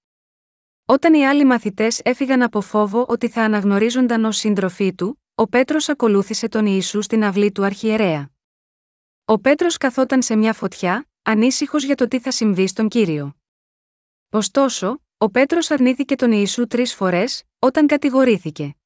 Όταν 0.85 1.15
οι 1.15 1.27
άλλοι 1.27 1.45
μαθητές 1.45 2.01
έφυγαν 2.05 2.43
από 2.43 2.61
φόβο 2.61 3.05
ότι 3.09 3.29
θα 3.29 3.43
αναγνωρίζονταν 3.43 4.25
ως 4.25 4.37
σύντροφοί 4.37 4.95
του, 4.95 5.23
ο 5.35 5.49
Πέτρος 5.49 5.89
ακολούθησε 5.89 6.49
τον 6.49 6.67
Ιησού 6.67 7.03
στην 7.03 7.25
αυλή 7.25 7.53
του 7.53 7.65
αρχιερέα. 7.65 8.31
Ο 9.25 9.39
Πέτρος 9.39 9.77
καθόταν 9.77 10.23
σε 10.23 10.37
μια 10.37 10.53
φωτιά, 10.53 11.09
ανήσυχος 11.23 11.85
για 11.85 11.95
το 11.95 12.09
τι 12.09 12.21
θα 12.21 12.31
συμβεί 12.31 12.67
στον 12.67 12.89
κύριο. 12.89 13.37
Ωστόσο, 14.31 15.03
ο 15.17 15.31
Πέτρος 15.31 15.71
αρνήθηκε 15.71 16.15
τον 16.15 16.33
Ιησού 16.33 16.67
τρεις 16.67 16.95
φορές, 16.95 17.43
όταν 17.59 17.87
κατηγορήθηκε. 17.87 18.77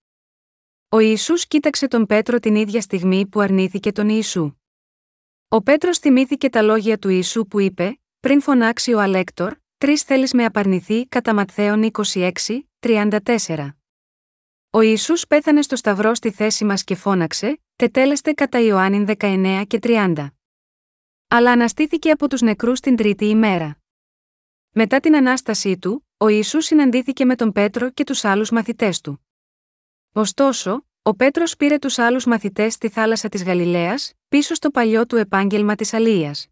Ο 0.88 0.99
Ισού 0.99 1.34
κοίταξε 1.34 1.88
τον 1.88 2.07
Πέτρο 2.07 2.38
την 2.38 2.55
ίδια 2.55 2.80
στιγμή 2.80 3.26
που 3.26 3.41
αρνήθηκε 3.41 3.93
τον 3.93 4.09
Ιησού. 4.09 4.59
Ο 5.53 5.62
Πέτρος 5.62 5.98
θυμήθηκε 5.98 6.48
τα 6.48 6.62
λόγια 6.62 6.98
του 6.98 7.09
Ιησού 7.09 7.46
που 7.46 7.61
είπε: 7.61 8.01
Πριν 8.20 8.40
φωνάξει 8.40 8.92
ο 8.92 9.01
Αλέκτορ, 9.01 9.57
τρεις 9.78 10.03
θέλεις 10.03 10.32
με 10.32 10.44
απαρνηθεί 10.44 11.07
κατά 11.07 11.34
Ματθαίων 11.34 11.90
26, 12.12 12.30
34. 12.80 13.68
Ο 14.70 14.80
Ισού 14.80 15.14
πέθανε 15.28 15.62
στο 15.62 15.76
Σταυρό 15.76 16.14
στη 16.14 16.30
θέση 16.30 16.64
μας 16.64 16.84
και 16.84 16.94
φώναξε: 16.94 17.61
Τετέλεστε 17.76 18.32
κατά 18.32 18.61
Ιωάννην 18.61 19.07
19 19.18 19.62
και 19.66 19.78
30. 19.82 20.26
Αλλά 21.28 21.53
αναστήθηκε 21.53 22.11
από 22.11 22.28
τους 22.28 22.40
νεκρούς 22.40 22.80
την 22.80 22.96
τρίτη 22.96 23.24
ημέρα. 23.24 23.78
Μετά 24.70 25.01
την 25.01 25.16
ανάστασή 25.16 25.78
του, 25.78 26.07
ο 26.16 26.28
Ιησούς 26.28 26.64
συναντήθηκε 26.64 27.24
με 27.24 27.36
τον 27.36 27.53
Πέτρο 27.53 27.90
και 27.90 28.05
τους 28.05 28.24
άλλους 28.24 28.51
μαθητές 28.51 29.01
του. 29.01 29.26
Ωστόσο, 30.12 30.86
ο 31.03 31.14
Πέτρος 31.14 31.57
πήρε 31.57 31.78
τους 31.78 31.98
άλλους 31.98 32.24
μαθητές 32.24 32.74
στη 32.74 32.88
θάλασσα 32.88 33.28
της 33.28 33.44
Γαλιλαίας, 33.44 34.14
πίσω 34.31 34.55
στο 34.55 34.70
παλιό 34.70 35.07
του 35.07 35.16
επάγγελμα 35.16 35.74
της 35.74 35.93
αλίας. 35.93 36.47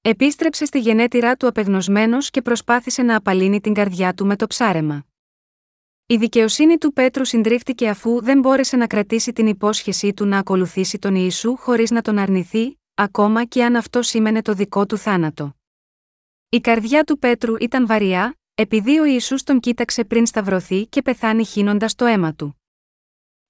Επίστρεψε 0.00 0.64
στη 0.64 0.78
γενέτειρά 0.78 1.36
του 1.36 1.46
απεγνωσμένος 1.46 2.30
και 2.30 2.42
προσπάθησε 2.42 3.02
να 3.02 3.16
απαλύνει 3.16 3.60
την 3.60 3.74
καρδιά 3.74 4.14
του 4.14 4.26
με 4.26 4.36
το 4.36 4.46
ψάρεμα. 4.46 5.06
Η 6.06 6.16
δικαιοσύνη 6.16 6.78
του 6.78 6.92
Πέτρου 6.92 7.24
συντρίφτηκε 7.24 7.88
αφού 7.88 8.22
δεν 8.22 8.38
μπόρεσε 8.38 8.76
να 8.76 8.86
κρατήσει 8.86 9.32
την 9.32 9.46
υπόσχεσή 9.46 10.14
του 10.14 10.26
να 10.26 10.38
ακολουθήσει 10.38 10.98
τον 10.98 11.14
Ιησού 11.14 11.56
χωρίς 11.56 11.90
να 11.90 12.02
τον 12.02 12.18
αρνηθεί, 12.18 12.78
ακόμα 12.94 13.44
και 13.44 13.64
αν 13.64 13.76
αυτό 13.76 14.02
σήμαινε 14.02 14.42
το 14.42 14.54
δικό 14.54 14.86
του 14.86 14.96
θάνατο. 14.96 15.56
Η 16.48 16.60
καρδιά 16.60 17.04
του 17.04 17.18
Πέτρου 17.18 17.54
ήταν 17.56 17.86
βαριά, 17.86 18.38
επειδή 18.54 18.98
ο 18.98 19.04
Ιησούς 19.04 19.42
τον 19.42 19.60
κοίταξε 19.60 20.04
πριν 20.04 20.26
σταυρωθεί 20.26 20.86
και 20.86 21.02
πεθάνει 21.02 21.44
χύνοντας 21.44 21.94
το 21.94 22.04
αίμα 22.04 22.34
του. 22.34 22.59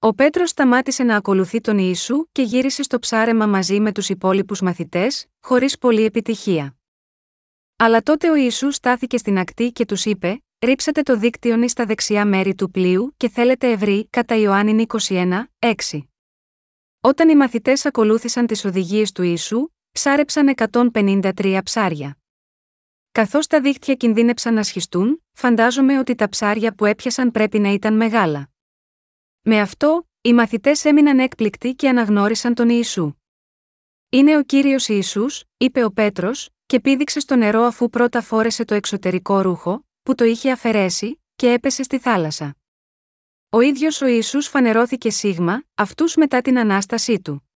Ο 0.02 0.14
Πέτρος 0.14 0.50
σταμάτησε 0.50 1.02
να 1.02 1.16
ακολουθεί 1.16 1.60
τον 1.60 1.78
Ιησού 1.78 2.26
και 2.32 2.42
γύρισε 2.42 2.82
στο 2.82 2.98
ψάρεμα 2.98 3.46
μαζί 3.46 3.80
με 3.80 3.92
τους 3.92 4.08
υπόλοιπους 4.08 4.60
μαθητές, 4.60 5.26
χωρίς 5.40 5.78
πολλή 5.78 6.04
επιτυχία. 6.04 6.76
Αλλά 7.76 8.02
τότε 8.02 8.30
ο 8.30 8.34
Ιησούς 8.34 8.74
στάθηκε 8.74 9.16
στην 9.16 9.38
ακτή 9.38 9.72
και 9.72 9.84
τους 9.84 10.04
είπε: 10.04 10.42
Ρίψατε 10.58 11.02
το 11.02 11.16
δίκτυον 11.16 11.68
στα 11.68 11.84
δεξιά 11.84 12.26
μέρη 12.26 12.54
του 12.54 12.70
πλοίου 12.70 13.14
και 13.16 13.28
θέλετε 13.28 13.70
ευρύ, 13.70 14.06
κατά 14.10 14.34
Ιωάννη 14.34 14.86
21, 14.88 15.42
6. 15.58 15.72
Όταν 17.00 17.28
οι 17.28 17.36
μαθητές 17.36 17.86
ακολούθησαν 17.86 18.46
τις 18.46 18.64
οδηγίες 18.64 19.12
του 19.12 19.22
Ιησού, 19.22 19.68
ψάρεψαν 19.92 20.54
153 20.56 21.60
ψάρια. 21.64 22.18
Καθώς 23.12 23.46
τα 23.46 23.60
δίχτυα 23.60 23.94
κινδύνεψαν 23.94 24.54
να 24.54 24.62
σχιστούν, 24.62 25.24
φαντάζομαι 25.32 25.98
ότι 25.98 26.14
τα 26.14 26.28
ψάρια 26.28 26.74
που 26.74 26.84
έπιασαν 26.84 27.30
πρέπει 27.30 27.58
να 27.58 27.72
ήταν 27.72 27.96
μεγάλα. 27.96 28.49
Με 29.42 29.60
αυτό, 29.60 30.08
οι 30.20 30.32
μαθητές 30.32 30.84
έμειναν 30.84 31.18
έκπληκτοι 31.18 31.74
και 31.74 31.88
αναγνώρισαν 31.88 32.54
τον 32.54 32.68
Ιησού. 32.68 33.14
Είναι 34.08 34.36
ο 34.36 34.42
κύριος 34.42 34.88
Ιησούς, 34.88 35.44
είπε 35.56 35.84
ο 35.84 35.90
Πέτρος, 35.90 36.48
και 36.66 36.80
πήδηξε 36.80 37.20
στο 37.20 37.36
νερό 37.36 37.62
αφού 37.62 37.90
πρώτα 37.90 38.22
φόρεσε 38.22 38.64
το 38.64 38.74
εξωτερικό 38.74 39.40
ρούχο, 39.40 39.86
που 40.02 40.14
το 40.14 40.24
είχε 40.24 40.50
αφαιρέσει, 40.50 41.22
και 41.36 41.52
έπεσε 41.52 41.82
στη 41.82 41.98
θάλασσα. 41.98 42.56
Ο 43.50 43.60
ίδιος 43.60 44.00
ο 44.00 44.06
Ιησούς 44.06 44.46
φανερώθηκε 44.46 45.10
σίγμα, 45.10 45.64
αυτούς 45.74 46.16
μετά 46.16 46.40
την 46.40 46.58
ανάστασή 46.58 47.20
του. 47.20 47.50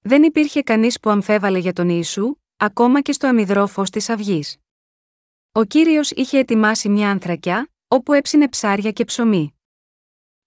Δεν 0.00 0.22
υπήρχε 0.22 0.62
κανείς 0.62 1.00
που 1.00 1.10
αμφέβαλε 1.10 1.58
για 1.58 1.72
τον 1.72 1.88
Ιησού, 1.88 2.36
ακόμα 2.56 3.00
και 3.00 3.12
στο 3.12 3.26
αμυδρό 3.26 3.66
φως 3.66 3.90
της 3.90 4.08
αυγής. 4.08 4.56
Ο 5.52 5.64
κύριος 5.64 6.10
είχε 6.10 6.38
ετοιμάσει 6.38 6.88
μια 6.88 7.10
ανθρακιά, 7.10 7.70
όπου 7.88 8.12
έψινε 8.12 8.48
ψάρια 8.48 8.92
και 8.92 9.04
ψωμί. 9.04 9.55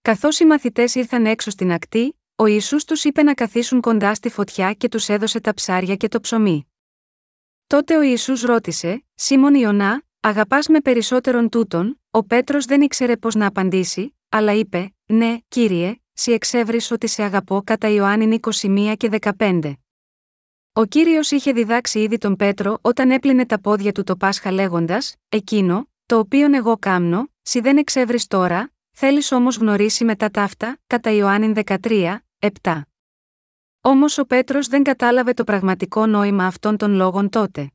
Καθώς 0.02 0.38
οι 0.38 0.44
μαθητές 0.44 0.94
ήρθαν 0.94 1.26
έξω 1.26 1.50
στην 1.50 1.72
ακτή, 1.72 2.20
ο 2.36 2.46
Ιησούς 2.46 2.84
τους 2.84 3.04
είπε 3.04 3.22
να 3.22 3.34
καθίσουν 3.34 3.80
κοντά 3.80 4.14
στη 4.14 4.28
φωτιά 4.30 4.72
και 4.72 4.88
τους 4.88 5.08
έδωσε 5.08 5.40
τα 5.40 5.54
ψάρια 5.54 5.96
και 5.96 6.08
το 6.08 6.20
ψωμί. 6.20 6.66
Τότε 7.66 7.96
ο 7.96 8.02
Ιησούς 8.02 8.42
ρώτησε: 8.42 9.04
Σίμων 9.14 9.54
Ιωνά, 9.54 10.02
αγαπάς 10.20 10.68
με 10.68 10.80
περισσότερον 10.80 11.48
τούτον, 11.48 12.00
ο 12.10 12.24
Πέτρος 12.24 12.64
δεν 12.64 12.80
ήξερε 12.80 13.16
πώς 13.16 13.34
να 13.34 13.46
απαντήσει, 13.46 14.16
αλλά 14.28 14.52
είπε: 14.52 14.94
Ναι, 15.06 15.38
κύριε, 15.48 16.00
σι 16.12 16.32
εξεύρει 16.32 16.80
ότι 16.90 17.06
σε 17.06 17.22
αγαπώ 17.22 17.62
κατά 17.64 17.88
Ιωάννη 17.88 18.40
21 18.42 18.94
και 18.96 19.08
15. 19.38 19.72
Ο 20.72 20.84
κύριος 20.84 21.30
είχε 21.30 21.52
διδάξει 21.52 22.00
ήδη 22.00 22.18
τον 22.18 22.36
Πέτρο 22.36 22.78
όταν 22.80 23.10
έπλυνε 23.10 23.46
τα 23.46 23.60
πόδια 23.60 23.92
του 23.92 24.02
το 24.02 24.16
Πάσχα 24.16 24.52
λέγοντας: 24.52 25.14
Εκείνο, 25.28 25.88
το 26.06 26.18
οποίον 26.18 26.54
εγώ 26.54 26.76
κάμνω, 26.78 27.28
σι 27.42 27.60
δεν 27.60 27.76
εξεύρει 27.76 28.20
τώρα, 28.22 28.72
θέλεις 28.92 29.32
όμως 29.32 29.56
γνωρίσει 29.56 30.04
μετά 30.04 30.30
ταύτα, 30.30 30.78
κατά 30.86 31.10
Ιωάννη 31.10 31.52
13, 31.64 32.18
7. 32.62 32.80
Όμως 33.80 34.18
ο 34.18 34.24
Πέτρος 34.24 34.66
δεν 34.66 34.82
κατάλαβε 34.82 35.32
το 35.32 35.44
πραγματικό 35.44 36.06
νόημα 36.06 36.46
αυτών 36.46 36.76
των 36.76 36.92
λόγων 36.92 37.28
τότε. 37.28 37.70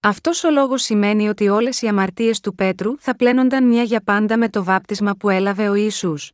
Αυτός 0.00 0.44
ο 0.44 0.50
λόγος 0.50 0.82
σημαίνει 0.82 1.28
ότι 1.28 1.48
όλες 1.48 1.82
οι 1.82 1.86
αμαρτίες 1.86 2.40
του 2.40 2.54
Πέτρου 2.54 2.98
θα 2.98 3.16
πλένονταν 3.16 3.64
μια 3.64 3.82
για 3.82 4.00
πάντα 4.00 4.38
με 4.38 4.48
το 4.48 4.64
βάπτισμα 4.64 5.14
που 5.14 5.28
έλαβε 5.28 5.68
ο 5.68 5.74
Ιησούς. 5.74 6.32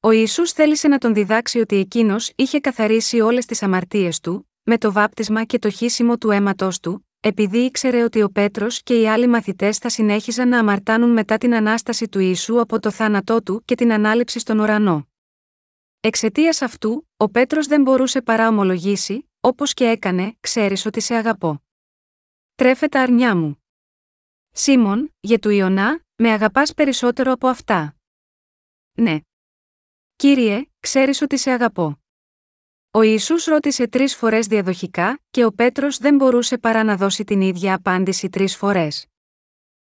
Ο 0.00 0.10
Ιησούς 0.10 0.52
θέλησε 0.52 0.88
να 0.88 0.98
τον 0.98 1.14
διδάξει 1.14 1.58
ότι 1.58 1.76
εκείνος 1.76 2.32
είχε 2.36 2.60
καθαρίσει 2.60 3.20
όλες 3.20 3.46
τις 3.46 3.62
αμαρτίες 3.62 4.20
του, 4.20 4.50
με 4.62 4.78
το 4.78 4.92
βάπτισμα 4.92 5.44
και 5.44 5.58
το 5.58 5.70
χύσιμο 5.70 6.18
του 6.18 6.30
αίματό 6.30 6.68
του, 6.82 7.07
επειδή 7.20 7.58
ήξερε 7.58 8.02
ότι 8.02 8.22
ο 8.22 8.30
Πέτρος 8.30 8.82
και 8.82 9.00
οι 9.00 9.08
άλλοι 9.08 9.26
μαθητές 9.26 9.78
θα 9.78 9.88
συνέχιζαν 9.88 10.48
να 10.48 10.58
αμαρτάνουν 10.58 11.10
μετά 11.10 11.38
την 11.38 11.54
ανάσταση 11.54 12.08
του 12.08 12.18
Ιησού 12.18 12.60
από 12.60 12.80
το 12.80 12.90
θάνατό 12.90 13.42
του 13.42 13.62
και 13.64 13.74
την 13.74 13.92
ανάληψη 13.92 14.38
στον 14.38 14.58
ουρανό. 14.58 15.08
Εξαιτίας 16.00 16.62
αυτού, 16.62 17.08
ο 17.16 17.30
Πέτρος 17.30 17.66
δεν 17.66 17.82
μπορούσε 17.82 18.22
παρά 18.22 18.48
ομολογήσει, 18.48 19.30
όπως 19.40 19.74
και 19.74 19.84
έκανε, 19.84 20.36
ξέρεις 20.40 20.86
ότι 20.86 21.00
σε 21.00 21.14
αγαπώ. 21.14 21.62
Τρέφε 22.54 22.88
τα 22.88 23.02
αρνιά 23.02 23.36
μου. 23.36 23.64
Σίμων, 24.50 25.14
για 25.20 25.38
του 25.38 25.50
Ιωνά, 25.50 26.04
με 26.16 26.30
αγαπάς 26.30 26.74
περισσότερο 26.74 27.32
από 27.32 27.48
αυτά. 27.48 27.96
Ναι. 28.92 29.18
Κύριε, 30.16 30.64
ξέρεις 30.80 31.22
ότι 31.22 31.38
σε 31.38 31.50
αγαπώ. 31.50 32.02
Ο 32.98 33.02
Ιησούς 33.02 33.44
ρώτησε 33.44 33.88
τρεις 33.88 34.16
φορές 34.16 34.46
διαδοχικά, 34.46 35.20
και 35.30 35.44
ο 35.44 35.52
Πέτρος 35.52 35.98
δεν 35.98 36.14
μπορούσε 36.14 36.58
παρά 36.58 36.84
να 36.84 36.96
δώσει 36.96 37.24
την 37.24 37.40
ίδια 37.40 37.74
απάντηση 37.74 38.28
τρεις 38.28 38.56
φορές. 38.56 39.06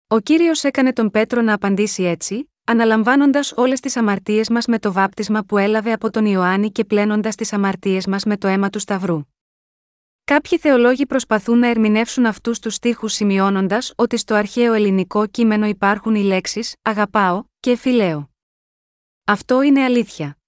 Ο 0.07 0.21
κύριος 0.21 0.65
έκανε 0.65 0.93
τον 0.93 1.11
Πέτρο 1.11 1.43
να 1.43 1.53
απαντήσει 1.55 2.03
έτσι, 2.03 2.51
αναλαμβάνοντας 2.65 3.53
όλες 3.57 3.81
τις 3.81 3.97
αμαρτίες 3.97 4.49
μας 4.49 4.67
με 4.67 4.79
το 4.79 4.93
βάπτισμα 4.93 5.43
που 5.43 5.59
έλαβε 5.59 5.93
από 5.93 6.11
τον 6.11 6.27
Ιωάννη 6.27 6.71
και 6.71 6.85
πλένοντας 6.85 7.35
τις 7.35 7.53
αμαρτίες 7.53 8.07
μας 8.07 8.25
με 8.25 8.37
το 8.37 8.49
αίμα 8.49 8.71
του 8.71 8.79
Σταυρού. 8.79 9.21
Κάποιοι 10.25 10.59
θεολόγοι 10.59 11.07
προσπαθούν 11.07 11.59
να 11.59 11.67
ερμηνεύσουν 11.67 12.27
αυτούς 12.27 12.59
τους 12.59 12.75
στίχους 12.75 13.13
σημειώνοντας 13.13 13.93
ότι 13.97 14.17
στο 14.17 14.35
αρχαίο 14.35 14.73
ελληνικό 14.73 15.27
κείμενο 15.27 15.67
υπάρχουν 15.67 16.15
οι 16.15 16.23
λέξεις 16.23 16.75
Αγαπάω 16.83 17.45
και 17.61 17.77
Φιλέω. 17.77 18.31
Αυτό 19.25 19.63
είναι 19.63 19.83
αλήθεια. 19.83 20.39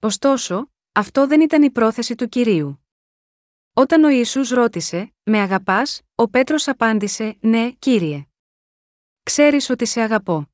Ωστόσο, 0.00 0.70
αυτό 0.96 1.26
δεν 1.26 1.40
ήταν 1.40 1.62
η 1.62 1.70
πρόθεση 1.70 2.14
του 2.14 2.28
κυρίου. 2.28 2.86
Όταν 3.72 4.04
ο 4.04 4.08
Ιησούς 4.08 4.50
ρώτησε, 4.50 5.14
Με 5.22 5.38
αγαπάς, 5.38 6.00
ο 6.14 6.28
Πέτρος 6.28 6.68
απάντησε, 6.68 7.36
Ναι, 7.40 7.70
κύριε. 7.70 8.26
Ξέρεις 9.22 9.70
ότι 9.70 9.86
σε 9.86 10.00
αγαπώ. 10.00 10.50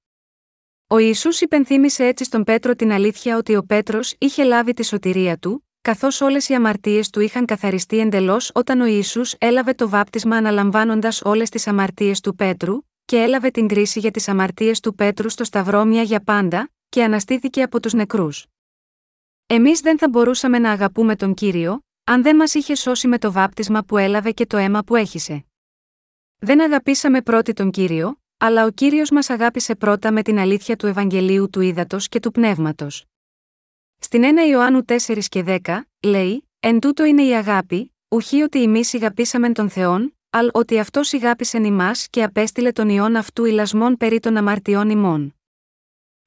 Ο 0.87 0.99
Ιησούς 0.99 1.41
υπενθύμησε 1.41 2.07
έτσι 2.07 2.25
στον 2.25 2.45
Πέτρο 2.45 2.75
την 2.75 2.93
αλήθεια 2.93 3.37
ότι 3.37 3.57
ο 3.57 3.65
Πέτρος 3.65 4.15
είχε 4.19 4.45
λάβει 4.45 4.73
τη 4.73 4.85
σωτηρία 4.85 5.39
του, 5.39 5.69
καθώς 5.83 6.21
όλες 6.21 6.49
οι 6.49 6.55
αμαρτίες 6.55 7.11
του 7.11 7.21
είχαν 7.21 7.45
καθαριστεί 7.45 7.99
εντελώς 7.99 8.51
όταν 8.55 8.81
ο 8.81 8.87
Ιησούς 8.87 9.35
έλαβε 9.39 9.75
το 9.75 9.89
βάπτισμα 9.89 10.37
αναλαμβάνοντας 10.37 11.23
όλες 11.25 11.49
τις 11.49 11.67
αμαρτίες 11.67 12.21
του 12.21 12.35
Πέτρου, 12.35 12.79
και 13.05 13.23
έλαβε 13.23 13.51
την 13.51 13.69
κρίση 13.69 13.99
για 13.99 14.11
τις 14.11 14.29
αμαρτίες 14.29 14.81
του 14.81 14.95
Πέτρου 14.95 15.29
στο 15.29 15.45
Σταυρό 15.45 15.85
μια 15.85 16.03
για 16.03 16.23
πάντα, 16.23 16.71
και 16.89 17.05
αναστήθηκε 17.05 17.63
από 17.63 17.81
τους 17.81 17.93
νεκρούς. 17.93 18.52
Εμείς 19.55 19.81
δεν 19.81 19.99
θα 19.99 20.09
μπορούσαμε 20.09 20.59
να 20.59 20.71
αγαπούμε 20.71 21.17
τον 21.17 21.35
κύριο, 21.35 21.81
αν 22.05 22.23
δεν 22.23 22.37
μας 22.37 22.55
είχε 22.55 22.75
σώσει 22.75 23.09
με 23.09 23.19
το 23.19 23.33
βάπτισμα 23.33 23.83
που 23.83 23.97
έλαβε 23.97 24.31
και 24.31 24.47
το 24.47 24.57
αίμα 24.57 24.83
που 24.83 24.97
έχησε. 24.97 25.45
Δεν 26.39 26.63
αγαπήσαμε 26.63 27.23
πρώτοι 27.23 27.53
τον 27.53 27.71
κύριο, 27.71 28.21
αλλά 28.39 28.65
ο 28.65 28.71
κύριος 28.71 29.11
μας 29.11 29.31
αγάπησε 29.31 29.75
πρώτα 29.75 30.13
με 30.13 30.23
την 30.23 30.39
αλήθεια 30.39 30.77
του 30.77 30.87
Ευαγγελίου 30.87 31.51
του 31.51 31.61
Ήδατος 31.61 32.09
και 32.09 32.21
του 32.21 32.31
Πνεύματος. 32.31 33.05
Στην 33.99 34.23
1 34.25 34.49
Ιωάννου 34.51 34.85
4 34.87 35.19
και 35.29 35.45
10, 35.47 35.81
λέει: 36.03 36.49
Εν 36.61 36.81
τούτο 36.81 37.05
είναι 37.05 37.23
η 37.23 37.35
αγάπη, 37.35 37.95
ουχή 38.09 38.43
ότι 38.43 38.63
εμείς 38.63 38.89
σιγαπήσαμε 38.89 39.53
τον 39.53 39.71
Θεόν, 39.71 40.17
αλλά 40.31 40.51
ότι 40.53 40.79
αυτός 40.79 41.09
σιγάπησεν 41.09 41.65
ημάς 41.65 42.09
και 42.09 42.23
απέστειλε 42.23 42.73
τον 42.73 42.89
ιόν 42.89 43.17
αυτού 43.17 43.45
ηλασμών 43.45 43.97
περί 43.97 44.21
των 44.21 44.37
αμαρτιών 44.37 44.91
ημών. 44.91 45.35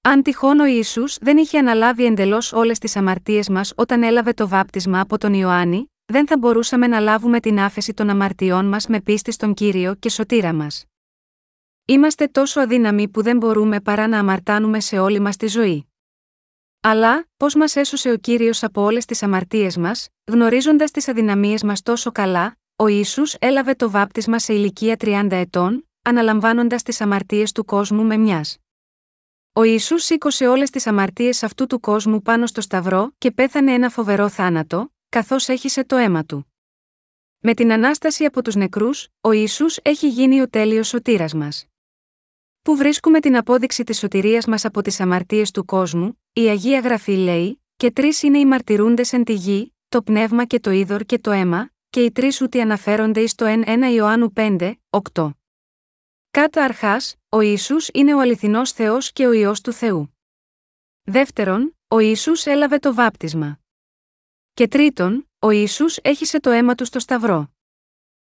Αν 0.07 0.21
τυχόν 0.21 0.59
ο 0.59 0.65
Ιησούς 0.65 1.17
δεν 1.21 1.37
είχε 1.37 1.57
αναλάβει 1.57 2.05
εντελώς 2.05 2.53
όλες 2.53 2.79
τις 2.79 2.95
αμαρτίες 2.95 3.49
μας 3.49 3.73
όταν 3.75 4.03
έλαβε 4.03 4.33
το 4.33 4.47
βάπτισμα 4.47 4.99
από 4.99 5.17
τον 5.17 5.33
Ιωάννη, 5.33 5.91
δεν 6.05 6.27
θα 6.27 6.37
μπορούσαμε 6.37 6.87
να 6.87 6.99
λάβουμε 6.99 7.39
την 7.39 7.59
άφεση 7.59 7.93
των 7.93 8.09
αμαρτιών 8.09 8.65
μας 8.65 8.87
με 8.87 9.01
πίστη 9.01 9.31
στον 9.31 9.53
κύριο 9.53 9.95
και 9.95 10.09
σωτήρα 10.09 10.53
μας. 10.53 10.85
Είμαστε 11.85 12.27
τόσο 12.27 12.59
αδύναμοι 12.59 13.07
που 13.07 13.21
δεν 13.21 13.37
μπορούμε 13.37 13.81
παρά 13.81 14.07
να 14.07 14.19
αμαρτάνουμε 14.19 14.79
σε 14.79 14.99
όλη 14.99 15.19
μας 15.19 15.35
τη 15.35 15.47
ζωή. 15.47 15.87
Αλλά, 16.81 17.27
πώς 17.37 17.55
μας 17.55 17.75
έσωσε 17.75 18.11
ο 18.11 18.17
κύριος 18.17 18.63
από 18.63 18.81
όλες 18.81 19.05
τις 19.05 19.23
αμαρτίες 19.23 19.77
μας, 19.77 20.07
γνωρίζοντας 20.31 20.91
τις 20.91 21.07
αδυναμίες 21.07 21.63
μας 21.63 21.81
τόσο 21.81 22.11
καλά, 22.11 22.57
ο 22.75 22.87
Ιησούς 22.87 23.35
έλαβε 23.39 23.75
το 23.75 23.89
βάπτισμα 23.89 24.39
σε 24.39 24.53
ηλικία 24.53 24.95
30 24.99 25.27
ετών, 25.31 25.89
αναλαμβάνοντας 26.01 26.83
τις 26.83 27.01
αμαρτίες 27.01 27.51
του 27.51 27.65
κόσμου 27.65 28.03
με 28.03 28.17
μιας. 28.17 28.57
Ο 29.57 29.63
Ιησούς 29.63 30.03
σήκωσε 30.03 30.47
όλες 30.47 30.69
τις 30.69 30.87
αμαρτίες 30.87 31.43
αυτού 31.43 31.65
του 31.67 31.79
κόσμου 31.79 32.21
πάνω 32.21 32.45
στο 32.45 32.61
Σταυρό 32.61 33.13
και 33.17 33.31
πέθανε 33.31 33.73
ένα 33.73 33.89
φοβερό 33.89 34.29
θάνατο, 34.29 34.93
καθώς 35.09 35.47
έχισε 35.49 35.85
το 35.85 35.95
αίμα 35.95 36.25
του. 36.25 36.53
Με 37.39 37.53
την 37.53 37.71
ανάσταση 37.71 38.25
από 38.25 38.41
τους 38.41 38.55
νεκρούς, 38.55 39.07
ο 39.21 39.31
Ιησούς 39.31 39.77
έχει 39.81 40.09
γίνει 40.09 40.41
ο 40.41 40.49
τέλειος 40.49 40.87
σωτήρας 40.87 41.33
μας. 41.33 41.65
Πού 42.61 42.75
βρίσκουμε 42.75 43.19
την 43.19 43.37
απόδειξη 43.37 43.83
της 43.83 43.97
σωτηρίας 43.97 44.45
μας 44.45 44.65
από 44.65 44.81
τις 44.81 44.99
αμαρτίες 44.99 45.51
του 45.51 45.65
κόσμου, 45.65 46.21
η 46.33 46.41
Αγία 46.41 46.79
Γραφή 46.79 47.15
λέει: 47.15 47.63
Και 47.75 47.91
τρεις 47.91 48.23
είναι 48.23 48.37
οι 48.39 48.45
μαρτυρούντες 48.45 49.13
εν 49.13 49.23
τη 49.23 49.33
γη, 49.33 49.75
το 49.89 50.01
πνεύμα 50.01 50.45
και 50.45 50.59
το 50.59 50.71
είδωρ 50.71 51.03
και 51.03 51.19
το 51.19 51.31
αίμα, 51.31 51.71
και 51.89 52.01
οι 52.01 52.11
τρεις 52.11 52.41
ούτε 52.41 52.61
αναφέρονται 52.61 53.21
εις 53.21 53.35
το 53.35 53.45
1 53.45 53.91
Ιωάννου 53.93 54.33
5, 54.35 54.73
8. 55.13 55.29
Κάτω 56.35 56.61
αρχά, 56.61 56.97
ο 57.29 57.39
Ισού 57.39 57.75
είναι 57.93 58.13
ο 58.13 58.19
αληθινός 58.19 58.71
Θεός 58.71 59.11
και 59.11 59.27
ο 59.27 59.31
ιό 59.31 59.53
του 59.63 59.71
Θεού. 59.71 60.17
Δεύτερον, 61.03 61.77
ο 61.87 61.99
Ιησούς 61.99 62.45
έλαβε 62.45 62.77
το 62.77 62.93
βάπτισμα. 62.93 63.59
Και 64.53 64.67
τρίτον, 64.67 65.29
ο 65.39 65.49
Ιησούς 65.49 65.97
έχισε 65.97 66.39
το 66.39 66.49
αίμα 66.49 66.75
του 66.75 66.85
στο 66.85 66.99
Σταυρό. 66.99 67.53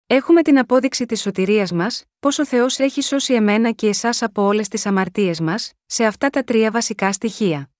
Έχουμε 0.06 0.42
την 0.42 0.58
απόδειξη 0.58 1.06
της 1.06 1.20
σωτηρίας 1.20 1.72
μας, 1.72 2.04
πως 2.20 2.38
ο 2.38 2.46
Θεός 2.46 2.78
έχει 2.78 3.02
σώσει 3.02 3.34
εμένα 3.34 3.70
και 3.72 3.88
εσάς 3.88 4.22
από 4.22 4.42
όλες 4.42 4.68
τις 4.68 4.86
αμαρτίες 4.86 5.40
μας, 5.40 5.72
σε 5.86 6.04
αυτά 6.04 6.30
τα 6.30 6.42
τρία 6.42 6.70
βασικά 6.70 7.12
στοιχεία. 7.12 7.70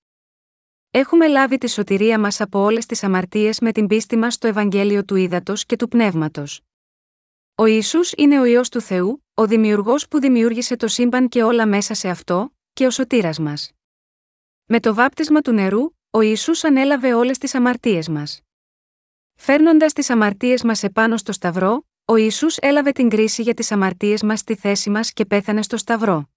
Έχουμε 0.91 1.27
λάβει 1.27 1.57
τη 1.57 1.69
σωτηρία 1.69 2.19
μας 2.19 2.41
από 2.41 2.59
όλες 2.59 2.85
τις 2.85 3.03
αμαρτίες 3.03 3.59
με 3.59 3.71
την 3.71 3.87
πίστη 3.87 4.17
μας 4.17 4.33
στο 4.33 4.47
Ευαγγέλιο 4.47 5.05
του 5.05 5.15
Ήδατος 5.15 5.65
και 5.65 5.75
του 5.75 5.87
Πνεύματος. 5.87 6.61
Ο 7.55 7.65
Ισού 7.65 7.99
είναι 8.17 8.39
ο 8.39 8.45
ιό 8.45 8.61
του 8.61 8.81
Θεού, 8.81 9.23
ο 9.39 9.47
δημιουργός 9.47 10.07
που 10.07 10.19
δημιούργησε 10.19 10.75
το 10.75 10.87
σύμπαν 10.87 11.29
και 11.29 11.43
όλα 11.43 11.67
μέσα 11.67 11.93
σε 11.93 12.09
αυτό, 12.09 12.55
και 12.73 12.85
ο 12.85 12.89
σωτήρας 12.89 13.39
μας. 13.39 13.71
Με 14.65 14.79
το 14.79 14.93
βάπτισμα 14.93 15.41
του 15.41 15.51
νερού, 15.51 15.91
ο 16.09 16.21
Ισού 16.21 16.67
ανέλαβε 16.67 17.13
όλες 17.13 17.37
τις 17.37 17.55
αμαρτίες 17.55 18.07
μας. 18.09 18.41
Φέρνοντας 19.35 19.93
τις 19.93 20.09
αμαρτίες 20.09 20.63
μας 20.63 20.83
επάνω 20.83 21.17
στο 21.17 21.31
Σταυρό, 21.31 21.87
ο 22.05 22.15
Ιησούς 22.15 22.57
έλαβε 22.57 22.91
την 22.91 23.09
κρίση 23.09 23.41
για 23.41 23.53
τις 23.53 23.71
αμαρτίες 23.71 24.23
μας 24.23 24.39
στη 24.39 24.55
θέση 24.55 24.89
μας 24.89 25.13
και 25.13 25.25
πέθανε 25.25 25.61
στο 25.61 25.77
Σταυρό. 25.77 26.29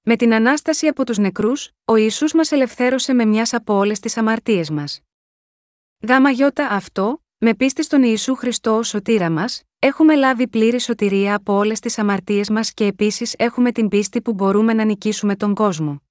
Με 0.00 0.16
την 0.16 0.34
ανάσταση 0.34 0.86
από 0.86 1.04
τους 1.04 1.18
νεκρούς, 1.18 1.70
ο 1.84 1.96
Ιησούς 1.96 2.32
μας 2.32 2.52
ελευθέρωσε 2.52 3.12
με 3.12 3.24
μιας 3.24 3.52
από 3.52 3.74
όλες 3.74 4.00
τις 4.00 4.16
αμαρτίες 4.16 4.70
μας. 4.70 5.00
Γάμα 6.08 6.30
γιώτα 6.30 6.68
αυτό, 6.68 7.22
με 7.38 7.54
πίστη 7.54 7.82
στον 7.82 8.02
Ιησού 8.02 8.34
Χριστό 8.34 8.76
ω 8.76 8.82
σωτήρα 8.82 9.30
μας, 9.30 9.62
έχουμε 9.82 10.14
λάβει 10.14 10.48
πλήρη 10.48 10.80
σωτηρία 10.80 11.34
από 11.34 11.52
όλες 11.52 11.80
τις 11.80 11.98
αμαρτίες 11.98 12.50
μας 12.50 12.72
και 12.72 12.84
επίσης 12.84 13.34
έχουμε 13.38 13.72
την 13.72 13.88
πίστη 13.88 14.22
που 14.22 14.32
μπορούμε 14.32 14.72
να 14.72 14.84
νικήσουμε 14.84 15.36
τον 15.36 15.54
κόσμο. 15.54 16.02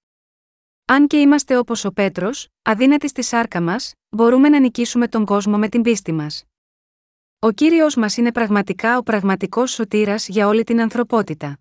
Αν 0.86 1.08
και 1.08 1.18
είμαστε 1.18 1.58
όπως 1.58 1.86
ο 1.86 1.92
Πέτρος, 1.92 2.48
αδύνατοι 2.62 3.08
στη 3.08 3.24
σάρκα 3.24 3.62
μας, 3.62 3.94
μπορούμε 4.10 4.50
να 4.50 4.60
νικήσουμε 4.60 5.08
τον 5.08 5.26
κόσμο 5.26 5.58
με 5.58 5.70
την 5.70 5.82
πίστη 5.82 6.12
μας. 6.12 6.44
Ο 7.40 7.52
κύριος 7.52 7.96
μας 7.96 8.18
είναι 8.18 8.32
πραγματικά 8.32 8.98
ο 8.98 9.04
πραγματικός 9.04 9.72
σωτήρας 9.72 10.28
για 10.28 10.48
όλη 10.48 10.64
την 10.64 10.82
ανθρωπότητα. 10.82 11.60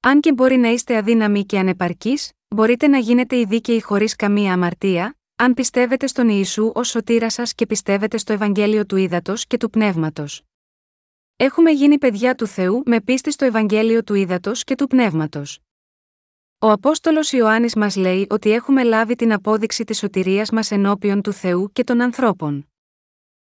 Αν 0.00 0.20
και 0.20 0.32
μπορεί 0.32 0.56
να 0.56 0.68
είστε 0.68 0.96
αδύναμοι 0.96 1.44
και 1.44 1.58
ανεπαρκείς, 1.58 2.32
μπορείτε 2.54 2.86
να 2.86 2.98
γίνετε 2.98 3.36
οι 3.36 3.44
δίκαιοι 3.44 3.82
χωρίς 3.82 4.16
καμία 4.16 4.52
αμαρτία, 4.52 5.16
αν 5.36 5.54
πιστεύετε 5.54 6.06
στον 6.06 6.28
Ιησού 6.28 6.70
ως 6.74 6.88
σωτήρα 6.88 7.30
σας 7.30 7.54
και 7.54 7.66
πιστεύετε 7.66 8.18
στο 8.18 8.32
Ευαγγέλιο 8.32 8.86
του 8.86 8.96
Ήδατος 8.96 9.46
και 9.46 9.56
του 9.56 9.70
Πνεύματος. 9.70 10.45
Έχουμε 11.38 11.70
γίνει 11.70 11.98
παιδιά 11.98 12.34
του 12.34 12.46
Θεού 12.46 12.82
με 12.86 13.00
πίστη 13.00 13.32
στο 13.32 13.44
Ευαγγέλιο 13.44 14.04
του 14.04 14.14
Ήδατος 14.14 14.64
και 14.64 14.74
του 14.74 14.86
Πνεύματος. 14.86 15.58
Ο 16.58 16.70
Απόστολος 16.70 17.32
Ιωάννης 17.32 17.74
μας 17.74 17.96
λέει 17.96 18.26
ότι 18.30 18.50
έχουμε 18.50 18.82
λάβει 18.82 19.14
την 19.14 19.32
απόδειξη 19.32 19.84
της 19.84 19.98
σωτηρίας 19.98 20.50
μας 20.50 20.70
ενώπιον 20.70 21.22
του 21.22 21.32
Θεού 21.32 21.70
και 21.72 21.84
των 21.84 22.00
ανθρώπων. 22.00 22.70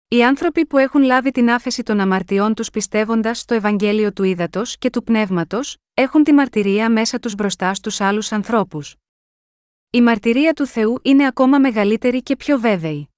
Οι 0.08 0.24
άνθρωποι 0.24 0.66
που 0.66 0.78
έχουν 0.78 1.02
λάβει 1.02 1.30
την 1.30 1.50
άφεση 1.50 1.82
των 1.82 2.00
αμαρτιών 2.00 2.54
τους 2.54 2.70
πιστεύοντας 2.70 3.38
στο 3.38 3.54
Ευαγγέλιο 3.54 4.12
του 4.12 4.22
Ήδατος 4.22 4.78
και 4.78 4.90
του 4.90 5.02
Πνεύματος, 5.02 5.76
έχουν 5.94 6.24
τη 6.24 6.32
μαρτυρία 6.32 6.90
μέσα 6.90 7.18
τους 7.18 7.34
μπροστά 7.34 7.74
στους 7.74 8.00
άλλους 8.00 8.32
ανθρώπους. 8.32 8.96
Η 9.90 10.00
μαρτυρία 10.00 10.52
του 10.52 10.66
Θεού 10.66 10.98
είναι 11.02 11.26
ακόμα 11.26 11.58
μεγαλύτερη 11.58 12.22
και 12.22 12.36
πιο 12.36 12.58
βέβαιη. 12.58 13.08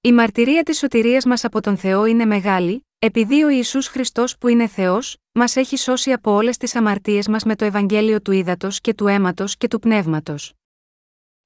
Η 0.00 0.12
μαρτυρία 0.12 0.62
της 0.62 0.78
σωτηρίας 0.78 1.24
μας 1.24 1.44
από 1.44 1.60
τον 1.60 1.76
Θεό 1.76 2.04
είναι 2.04 2.24
μεγάλη, 2.24 2.86
επειδή 3.04 3.42
ο 3.42 3.48
Ιησούς 3.48 3.86
Χριστός 3.86 4.38
που 4.38 4.48
είναι 4.48 4.66
Θεός, 4.66 5.16
μας 5.32 5.56
έχει 5.56 5.76
σώσει 5.76 6.12
από 6.12 6.30
όλες 6.30 6.56
τις 6.56 6.74
αμαρτίες 6.74 7.28
μας 7.28 7.44
με 7.44 7.56
το 7.56 7.64
Ευαγγέλιο 7.64 8.22
του 8.22 8.32
Ήδατος 8.32 8.80
και 8.80 8.94
του 8.94 9.06
αίματος 9.06 9.56
και 9.56 9.68
του 9.68 9.78
Πνεύματος. 9.78 10.52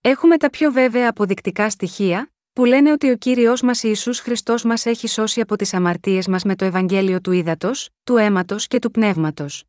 Έχουμε 0.01 0.37
τα 0.37 0.51
πιο 0.51 0.73
βέβαια 0.73 1.09
αποδεικτικά 1.09 1.71
στοιχεία, 1.71 2.33
που 2.53 2.65
λένε 2.65 2.93
ότι 2.93 3.11
ο 3.11 3.17
κύριος 3.17 3.63
μας 3.63 3.83
Ιησούς 3.83 4.21
Χριστός 4.21 4.65
μας 4.65 4.87
έχει 4.87 5.09
σώσει 5.09 5.41
από 5.41 5.57
τις 5.57 5.75
αμαρτίες 5.75 6.27
μας 6.27 6.45
με 6.45 6.57
το 6.57 6.65
Ευαγγέλιο 6.65 7.21
του 7.21 7.33
Ήδατος, 7.33 7.89
του 8.05 8.17
αίματος 8.17 8.67
και 8.67 8.79
του 8.79 8.91
Πνεύματος. 8.91 9.65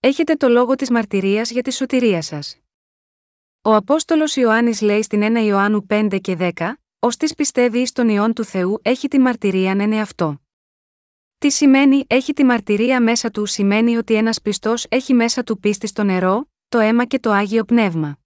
Έχετε 0.00 0.34
το 0.34 0.48
λόγο 0.48 0.74
της 0.74 0.90
μαρτυρίας 0.90 1.50
για 1.50 1.62
τη 1.62 1.72
σωτηρία 1.72 2.22
σας. 2.22 2.58
Ο 3.62 3.74
Απόστολος 3.74 4.36
Ιωάννης 4.36 4.80
λέει 4.80 5.02
στην 5.02 5.22
1 5.22 5.44
Ιωάννου 5.44 5.86
5 5.88 6.18
και 6.20 6.36
10, 6.38 6.50
Ω 6.62 6.81
τη 7.08 7.34
πιστεύει 7.34 7.78
εις 7.78 7.92
τον 7.92 8.08
ιόν 8.08 8.32
του 8.32 8.44
Θεού 8.44 8.78
έχει 8.82 9.08
τη 9.08 9.18
μαρτυρία 9.18 9.74
ναι 9.74 10.00
αυτό. 10.00 10.40
Τι 11.38 11.50
σημαίνει 11.50 12.04
έχει 12.06 12.32
τη 12.32 12.44
μαρτυρία 12.44 13.02
μέσα 13.02 13.30
του 13.30 13.46
σημαίνει 13.46 13.96
ότι 13.96 14.14
ένας 14.14 14.40
πιστός 14.40 14.86
έχει 14.88 15.14
μέσα 15.14 15.44
του 15.44 15.58
πίστη 15.58 15.86
στο 15.86 16.02
νερό, 16.02 16.48
το 16.68 16.78
αίμα 16.78 17.04
και 17.04 17.18
το 17.18 17.30
άγιο 17.30 17.64
πνεύμα. 17.64 18.18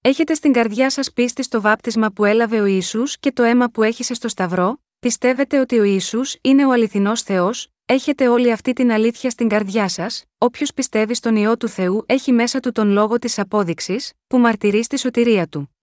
Έχετε 0.00 0.34
στην 0.34 0.52
καρδιά 0.52 0.90
σας 0.90 1.12
πίστη 1.12 1.42
στο 1.42 1.60
βάπτισμα 1.60 2.10
που 2.10 2.24
έλαβε 2.24 2.60
ο 2.60 2.64
Ισού 2.64 3.02
και 3.20 3.32
το 3.32 3.42
αίμα 3.42 3.68
που 3.68 3.82
έχησε 3.82 4.14
στο 4.14 4.28
Σταυρό, 4.28 4.82
πιστεύετε 4.98 5.58
ότι 5.60 5.78
ο 5.78 5.82
Ισού 5.84 6.20
είναι 6.40 6.66
ο 6.66 6.70
αληθινός 6.72 7.22
Θεός, 7.22 7.68
έχετε 7.86 8.28
όλη 8.28 8.52
αυτή 8.52 8.72
την 8.72 8.92
αλήθεια 8.92 9.30
στην 9.30 9.48
καρδιά 9.48 9.88
σας, 9.88 10.24
όποιος 10.38 10.74
πιστεύει 10.74 11.14
στον 11.14 11.36
ιό 11.36 11.56
του 11.56 11.68
Θεού 11.68 12.04
έχει 12.06 12.32
μέσα 12.32 12.60
του 12.60 12.72
τον 12.72 12.90
λόγο 12.90 13.18
της 13.18 13.38
απόδειξης, 13.38 14.12
που 14.26 14.38
μαρτυρεί 14.38 14.82
στη 14.82 14.98
σωτηρία 14.98 15.46
του. 15.48 15.74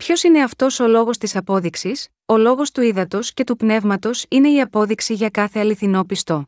Ποιος 0.00 0.22
είναι 0.22 0.42
αυτός 0.42 0.80
ο 0.80 0.86
λόγος 0.86 1.18
της 1.18 1.36
απόδειξης, 1.36 2.08
ο 2.26 2.36
λόγος 2.36 2.70
του 2.70 2.80
ύδατος 2.80 3.32
και 3.34 3.44
του 3.44 3.56
πνεύματος 3.56 4.24
είναι 4.28 4.50
η 4.50 4.60
απόδειξη 4.60 5.14
για 5.14 5.30
κάθε 5.30 5.60
αληθινό 5.60 6.04
πιστό. 6.04 6.46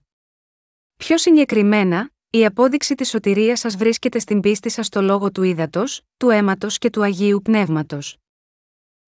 Πιο 0.96 1.18
συγκεκριμένα, 1.18 2.10
η 2.30 2.44
απόδειξη 2.44 2.94
της 2.94 3.08
σωτηρίας 3.08 3.60
σας 3.60 3.76
βρίσκεται 3.76 4.18
στην 4.18 4.40
πίστη 4.40 4.68
σας 4.68 4.86
στο 4.86 5.02
λόγο 5.02 5.32
του 5.32 5.42
ύδατος, 5.42 6.02
του 6.16 6.30
αίματος 6.30 6.78
και 6.78 6.90
του 6.90 7.02
Αγίου 7.02 7.40
Πνεύματος. 7.42 8.16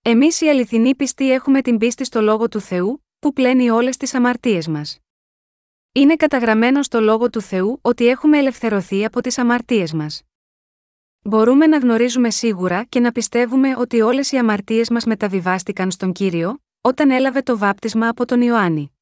Εμείς 0.03 0.41
οι 0.41 0.49
αληθινοί 0.49 0.95
πιστοί 0.95 1.33
έχουμε 1.33 1.63
την 1.63 1.79
πίστη 1.79 2.05
στο 2.05 2.21
λόγο 2.21 2.49
του 2.49 2.61
Θεού, 2.61 3.05
που 3.19 3.33
πλένει 3.33 3.71
όλες 3.71 3.97
τις 3.97 4.15
αμαρτίες 4.15 4.69
μας. 4.69 4.99
Είναι 5.93 6.17
καταγραμμένο 6.17 6.83
στο 6.83 7.01
λόγο 7.01 7.31
του 7.31 7.41
Θεού 7.41 7.79
ότι 7.83 8.07
έχουμε 8.07 8.39
ελευθερωθεί 8.39 9.05
από 9.05 9.21
τις 9.21 9.39
αμαρτίες 9.39 9.93
μας. 9.93 10.23
Μπορούμε 11.27 11.67
να 11.67 11.79
γνωρίζουμε 11.79 12.31
σίγουρα 12.31 12.85
και 12.89 13.01
να 13.01 13.13
πιστεύουμε 13.13 13.75
ότι 13.79 14.01
όλες 14.01 14.33
οι 14.33 14.37
αμαρτίες 14.37 14.91
μας 14.91 15.05
μεταβιβάστηκαν 15.05 15.91
στον 15.91 16.13
κύριο, 16.13 16.63
όταν 16.81 17.11
έλαβε 17.11 17.43
το 17.43 17.59
βάπτισμα 17.59 18.09
από 18.09 18.25
τον 18.25 18.41
Ιωάννη. 18.41 18.93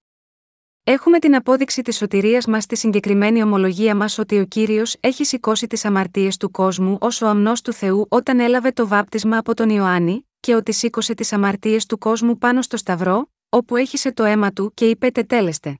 Έχουμε 0.85 1.19
την 1.19 1.35
απόδειξη 1.35 1.83
της 1.83 1.97
σωτηρίας 1.97 2.47
μας 2.47 2.63
στη 2.63 2.77
συγκεκριμένη 2.77 3.43
ομολογία 3.43 3.97
μας 3.97 4.19
ότι 4.19 4.39
ο 4.39 4.45
κύριος 4.45 4.97
έχει 5.01 5.25
σηκώσει 5.25 5.67
τις 5.67 5.85
αμαρτίες 5.85 6.37
του 6.37 6.51
κόσμου 6.51 6.97
ως 7.01 7.23
ο 7.23 7.27
αμνός 7.27 7.61
του 7.61 7.73
Θεού 7.73 8.07
όταν 8.09 8.41
έλαβε 8.41 8.73
το 8.73 8.87
βάπτισμα 8.87 9.37
από 9.37 9.55
τον 9.55 9.71
Ιωάννη, 9.71 10.29
και 10.41 10.55
ότι 10.55 10.73
σήκωσε 10.73 11.15
τις 11.15 11.33
αμαρτίες 11.33 11.87
του 11.87 11.99
κόσμου 11.99 12.39
πάνω 12.39 12.63
στο 12.63 12.77
Σταυρό, 12.77 13.31
όπου 13.49 13.77
έχισε 13.77 14.13
το 14.13 14.25
αίμα 14.25 14.53
του 14.53 14.73
και 14.75 14.89
είπε 14.89 15.11
τετέλεστε. 15.11 15.79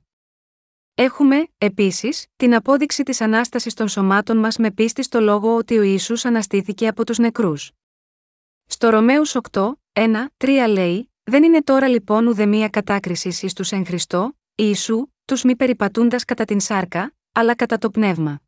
Έχουμε, 0.95 1.47
επίσης, 1.57 2.25
την 2.35 2.55
απόδειξη 2.55 3.03
της 3.03 3.21
ανάστασης 3.21 3.73
των 3.73 3.87
σωμάτων 3.87 4.37
μας 4.37 4.57
με 4.57 4.71
πίστη 4.71 5.03
στο 5.03 5.19
λόγο 5.19 5.55
ότι 5.55 5.77
ο 5.77 5.81
Ιησούς 5.81 6.25
αναστήθηκε 6.25 6.87
από 6.87 7.05
τους 7.05 7.17
νεκρούς. 7.17 7.71
Στο 8.65 8.89
Ρωμαίους 8.89 9.35
8, 9.51 9.73
1, 9.93 10.25
3 10.37 10.65
λέει: 10.69 11.11
Δεν 11.23 11.43
είναι 11.43 11.63
τώρα 11.63 11.87
λοιπόν 11.87 12.27
ουδεμία 12.27 12.69
κατάκριση 12.69 13.27
εις 13.27 13.53
τους 13.53 13.71
εν 13.71 13.85
Χριστώ, 13.85 14.37
Ιησού, 14.55 15.07
τους 15.25 15.43
μη 15.43 15.55
περιπατούντας 15.55 16.25
κατά 16.25 16.45
την 16.45 16.59
σάρκα, 16.59 17.13
αλλά 17.31 17.55
κατά 17.55 17.77
το 17.77 17.89
πνεύμα. 17.89 18.41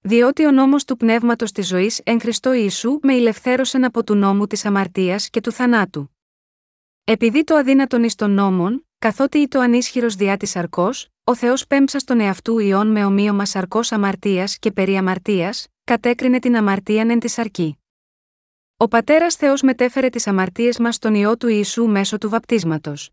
Διότι 0.00 0.46
ο 0.46 0.50
νόμος 0.50 0.84
του 0.84 0.96
πνεύματος 0.96 1.52
της 1.52 1.66
ζωής 1.66 2.00
εν 2.04 2.20
Χριστώ 2.20 2.52
Ιησού 2.52 2.98
με 3.02 3.14
ηλευθέρωσεν 3.14 3.84
από 3.84 4.04
του 4.04 4.14
νόμου 4.14 4.46
της 4.46 4.64
αμαρτίας 4.64 5.30
και 5.30 5.40
του 5.40 5.52
θανάτου. 5.52 6.16
Επειδή 7.04 7.44
το 7.44 7.54
αδύνατον 7.54 8.02
εις 8.02 8.14
των 8.14 8.30
νόμων, 8.30 8.86
καθότι 8.98 9.38
ή 9.38 9.48
το 9.48 9.60
ανίσχυρος 9.60 10.14
διά 10.14 10.36
της 10.36 10.56
αρκός, 10.56 11.08
ο 11.28 11.34
Θεός 11.34 11.66
πέμψα 11.66 11.98
στον 11.98 12.20
εαυτού 12.20 12.58
ιών 12.58 12.90
με 12.90 13.04
ομοίωμα 13.04 13.44
σαρκός 13.44 13.92
αμαρτίας 13.92 14.58
και 14.58 14.72
περί 14.72 14.96
αμαρτίας, 14.96 15.66
κατέκρινε 15.84 16.38
την 16.38 16.56
αμαρτίαν 16.56 17.10
εν 17.10 17.18
της 17.18 17.38
αρκή. 17.38 17.78
Ο 18.76 18.88
πατέρας 18.88 19.34
Θεός 19.34 19.62
μετέφερε 19.62 20.08
τις 20.08 20.26
αμαρτίες 20.26 20.78
μας 20.78 20.94
στον 20.94 21.14
ιό 21.14 21.36
του 21.36 21.48
Ιησού 21.48 21.86
μέσω 21.86 22.18
του 22.18 22.28
βαπτίσματος. 22.28 23.10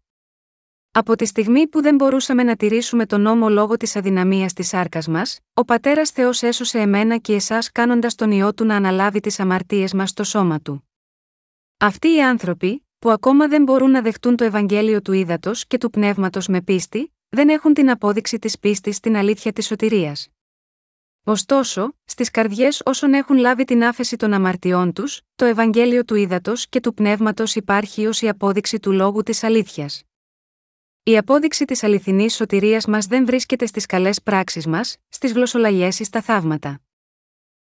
Από 0.91 1.15
τη 1.15 1.25
στιγμή 1.25 1.67
που 1.67 1.81
δεν 1.81 1.95
μπορούσαμε 1.95 2.43
να 2.43 2.55
τηρήσουμε 2.55 3.05
τον 3.05 3.21
νόμο 3.21 3.49
λόγω 3.49 3.77
της 3.77 3.95
αδυναμίας 3.95 4.53
της 4.53 4.73
άρκα 4.73 5.01
μας, 5.07 5.39
ο 5.53 5.65
πατέρας 5.65 6.09
Θεός 6.09 6.41
έσωσε 6.41 6.79
εμένα 6.79 7.17
και 7.17 7.33
εσάς 7.33 7.71
κάνοντας 7.71 8.15
τον 8.15 8.31
ιό 8.31 8.53
του 8.53 8.65
να 8.65 8.75
αναλάβει 8.75 9.19
τις 9.19 9.39
αμαρτίες 9.39 9.93
μας 9.93 10.09
στο 10.09 10.23
σώμα 10.23 10.59
του. 10.59 10.89
Αυτοί 11.77 12.15
οι 12.15 12.23
άνθρωποι, 12.23 12.87
που 12.99 13.09
ακόμα 13.09 13.47
δεν 13.47 13.63
μπορούν 13.63 13.91
να 13.91 14.01
δεχτούν 14.01 14.35
το 14.35 14.43
Ευαγγέλιο 14.43 15.01
του 15.01 15.13
ύδατο 15.13 15.51
και 15.67 15.77
του 15.77 15.89
πνεύματος 15.89 16.47
με 16.47 16.61
πίστη, 16.61 17.09
δεν 17.35 17.49
έχουν 17.49 17.73
την 17.73 17.89
απόδειξη 17.89 18.39
της 18.39 18.59
πίστης 18.59 18.95
στην 18.95 19.15
αλήθεια 19.15 19.53
της 19.53 19.65
σωτηρίας. 19.65 20.27
Ωστόσο, 21.23 21.93
στις 22.05 22.31
καρδιές 22.31 22.81
όσων 22.85 23.13
έχουν 23.13 23.37
λάβει 23.37 23.63
την 23.63 23.83
άφεση 23.83 24.15
των 24.15 24.33
αμαρτιών 24.33 24.93
τους, 24.93 25.21
το 25.35 25.45
Ευαγγέλιο 25.45 26.05
του 26.05 26.15
ύδατο 26.15 26.53
και 26.69 26.79
του 26.79 26.93
πνεύματος 26.93 27.55
υπάρχει 27.55 28.05
ως 28.05 28.21
η 28.21 28.27
απόδειξη 28.27 28.79
του 28.79 28.91
λόγου 28.91 29.23
της 29.23 29.43
αλήθειας. 29.43 30.03
Η 31.03 31.17
απόδειξη 31.17 31.65
της 31.65 31.83
αληθινής 31.83 32.35
σωτηρίας 32.35 32.85
μας 32.85 33.05
δεν 33.05 33.25
βρίσκεται 33.25 33.65
στις 33.65 33.85
καλές 33.85 34.21
πράξεις 34.21 34.67
μας, 34.67 34.97
στις 35.09 35.31
γλωσσολαγιέ 35.31 35.87
ή 35.87 36.03
στα 36.03 36.21
θαύματα. 36.21 36.81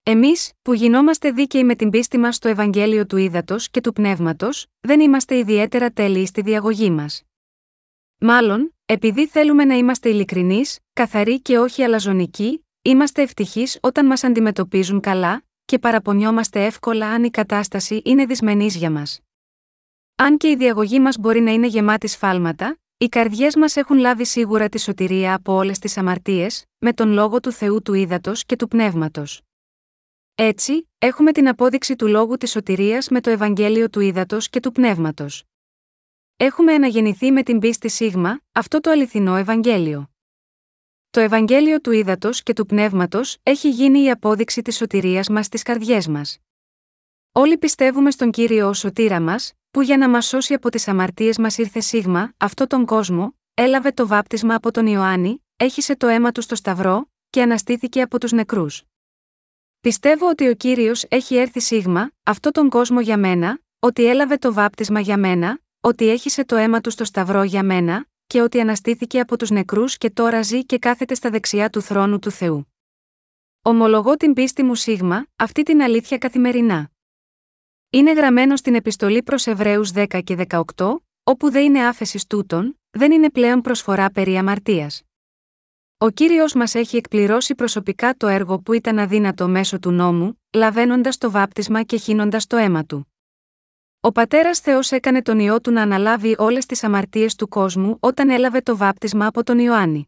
Εμείς, 0.04 0.52
που 0.62 0.74
γινόμαστε 0.74 1.32
δίκαιοι 1.32 1.64
με 1.64 1.76
την 1.76 1.90
πίστη 1.90 2.18
μας 2.18 2.36
στο 2.36 2.48
Ευαγγέλιο 2.48 3.06
του 3.06 3.18
Ήδατος 3.18 3.70
και 3.70 3.82
του 3.82 3.94
Πνεύματος, 3.94 4.66
δεν 4.80 5.00
είμαστε 5.00 5.38
ιδιαίτερα 5.38 5.92
τέλειοι 5.92 6.26
στη 6.26 6.42
διαγωγή 6.42 6.90
μας. 6.90 7.24
Μάλλον, 8.18 8.73
επειδή 8.86 9.28
θέλουμε 9.28 9.66
να 9.66 9.76
είμαστε 9.76 10.10
ειλικρινείς, 10.10 10.80
καθαροί 10.94 11.42
και 11.42 11.58
όχι 11.58 11.84
αλαζονικοί, 11.84 12.66
είμαστε 12.82 13.22
ευτυχείς 13.22 13.78
όταν 13.82 14.06
μας 14.06 14.24
αντιμετωπίζουν 14.24 15.00
καλά, 15.00 15.44
και 15.66 15.80
παραπονιόμαστε 15.80 16.66
εύκολα 16.66 17.08
αν 17.08 17.24
η 17.24 17.30
κατάσταση 17.30 18.02
είναι 18.06 18.26
δυσμενής 18.26 18.76
για 18.76 18.92
μας. 18.92 19.20
Αν 20.16 20.38
και 20.38 20.50
η 20.50 20.56
διαγωγή 20.56 21.00
μας 21.00 21.18
μπορεί 21.18 21.40
να 21.40 21.52
είναι 21.52 21.68
γεμάτη 21.68 22.08
σφάλματα, 22.08 22.78
οι 22.98 23.08
καρδιές 23.08 23.56
μας 23.56 23.76
έχουν 23.76 23.98
λάβει 23.98 24.26
σίγουρα 24.26 24.70
τη 24.70 24.80
σωτηρία 24.80 25.34
από 25.34 25.54
όλες 25.54 25.80
τις 25.80 25.98
αμαρτίες, 25.98 26.66
με 26.78 26.94
τον 26.94 27.12
λόγο 27.12 27.40
του 27.40 27.52
Θεού 27.52 27.82
του 27.82 27.94
ύδατο 27.94 28.32
και 28.46 28.56
του 28.56 28.68
πνεύματος. 28.68 29.42
Έτσι, 30.36 30.90
έχουμε 30.98 31.32
την 31.32 31.48
απόδειξη 31.48 31.96
του 31.96 32.08
λόγου 32.08 32.38
της 32.38 32.52
σωτηρίας 32.52 33.10
με 33.10 33.22
το 33.22 33.30
Ευαγγέλιο 33.30 33.90
του 33.90 34.00
ύδατο 34.00 34.38
και 34.40 34.60
του 34.60 34.72
πνεύματος. 34.72 35.44
Έχουμε 36.38 36.74
αναγεννηθεί 36.74 37.32
με 37.32 37.44
την 37.44 37.60
πίστη 37.60 37.90
σίγμα, 37.90 38.40
αυτό 38.52 38.80
το 38.80 38.90
αληθινό 38.90 39.36
Ευαγγέλιο. 39.36 40.12
Το 41.10 41.20
Ευαγγέλιο 41.20 41.82
του 41.82 41.92
ύδατο 41.92 42.30
και 42.44 42.54
του 42.54 42.66
πνεύματος 42.66 43.38
έχει 43.44 43.70
γίνει 43.70 44.04
η 44.04 44.12
απόδειξη 44.12 44.62
της 44.62 44.76
σωτηρίας 44.76 45.30
μας 45.30 45.46
στις 45.46 45.64
καρδιές 45.64 46.08
μας. 46.08 46.38
Όλοι 47.32 47.58
πιστεύουμε 47.58 48.12
στον 48.12 48.32
κύριο 48.32 48.68
ως 48.68 48.80
σωτήρα 48.80 49.22
μας, 49.22 49.54
που 49.72 49.82
για 49.82 49.98
να 49.98 50.10
μας 50.10 50.26
σώσει 50.26 50.54
από 50.54 50.70
τις 50.70 50.88
αμαρτίες 50.88 51.38
μας 51.38 51.58
ήρθε 51.58 51.80
σίγμα, 51.80 52.34
αυτό 52.38 52.68
τον 52.68 52.86
κόσμο, 52.86 53.36
έλαβε 53.54 53.92
το 53.92 54.08
βάπτισμα 54.08 54.56
από 54.56 54.72
τον 54.72 54.88
Ιωάννη, 54.88 55.46
έχισε 55.58 55.96
το 55.96 56.08
αίμα 56.08 56.32
του 56.32 56.42
στο 56.42 56.56
Σταυρό, 56.56 57.10
και 57.30 57.42
αναστήθηκε 57.42 58.02
από 58.02 58.20
τους 58.20 58.32
νεκρούς. 58.32 58.84
Πιστεύω 59.82 60.30
ότι 60.30 60.48
ο 60.48 60.54
κύριος 60.54 61.06
έχει 61.10 61.36
έρθει 61.36 61.60
σίγμα, 61.60 62.12
αυτό 62.24 62.52
τον 62.52 62.70
κόσμο 62.70 63.02
για 63.02 63.18
μένα, 63.18 63.60
ότι 63.80 64.06
έλαβε 64.06 64.38
το 64.38 64.54
βάπτισμα 64.54 65.00
για 65.00 65.18
μένα, 65.18 65.60
ότι 65.86 66.10
έχισε 66.10 66.46
το 66.46 66.56
αίμα 66.56 66.82
του 66.82 66.90
στο 66.90 67.06
Σταυρό 67.06 67.44
για 67.44 67.64
μένα, 67.64 68.08
και 68.28 68.42
ότι 68.42 68.60
αναστήθηκε 68.60 69.20
από 69.20 69.38
τους 69.38 69.50
νεκρούς 69.50 69.98
και 69.98 70.10
τώρα 70.10 70.42
ζει 70.42 70.66
και 70.66 70.78
κάθεται 70.78 71.16
στα 71.16 71.30
δεξιά 71.30 71.70
του 71.70 71.82
θρόνου 71.82 72.20
του 72.20 72.32
Θεού. 72.32 72.74
Ομολογώ 73.62 74.16
την 74.16 74.34
πίστη 74.34 74.64
μου 74.64 74.76
σίγμα, 74.76 75.26
αυτή 75.36 75.64
την 75.64 75.82
αλήθεια 75.82 76.18
καθημερινά. 76.18 76.92
Είναι 77.90 78.14
γραμμένο 78.14 78.56
στην 78.56 78.76
επιστολή 78.76 79.24
προς 79.24 79.48
Εβραίους 79.48 79.92
10 79.94 80.22
και 80.24 80.46
18, 80.76 80.96
όπου 81.24 81.52
δεν 81.52 81.64
είναι 81.64 81.88
άφεσης 81.88 82.28
τούτων, 82.28 82.80
δεν 82.90 83.12
είναι 83.12 83.30
πλέον 83.30 83.62
προσφορά 83.62 84.12
περί 84.12 84.38
αμαρτίας. 84.38 85.02
Ο 85.98 86.10
κύριος 86.10 86.54
μας 86.54 86.76
έχει 86.76 86.98
εκπληρώσει 86.98 87.56
προσωπικά 87.56 88.16
το 88.16 88.28
έργο 88.28 88.60
που 88.60 88.74
ήταν 88.74 89.00
αδύνατο 89.00 89.48
μέσω 89.48 89.80
του 89.80 89.92
νόμου, 89.92 90.42
λαβαίνοντας 90.54 91.18
το 91.18 91.32
βάπτισμα 91.32 91.84
και 91.84 91.98
χύνοντας 91.98 92.48
το 92.48 92.58
αίμα 92.58 92.86
του. 92.86 93.13
Ο 94.06 94.12
πατέρας 94.12 94.60
Θεός 94.60 94.92
έκανε 94.92 95.22
τον 95.22 95.40
ιό 95.40 95.62
του 95.62 95.72
να 95.72 95.82
αναλάβει 95.82 96.36
όλες 96.38 96.66
τις 96.66 96.84
αμαρτίες 96.84 97.36
του 97.36 97.48
κόσμου 97.48 97.98
όταν 98.00 98.30
έλαβε 98.30 98.62
το 98.62 98.78
βάπτισμα 98.78 99.26
από 99.26 99.44
τον 99.44 99.60
Ιωάννη. 99.60 100.08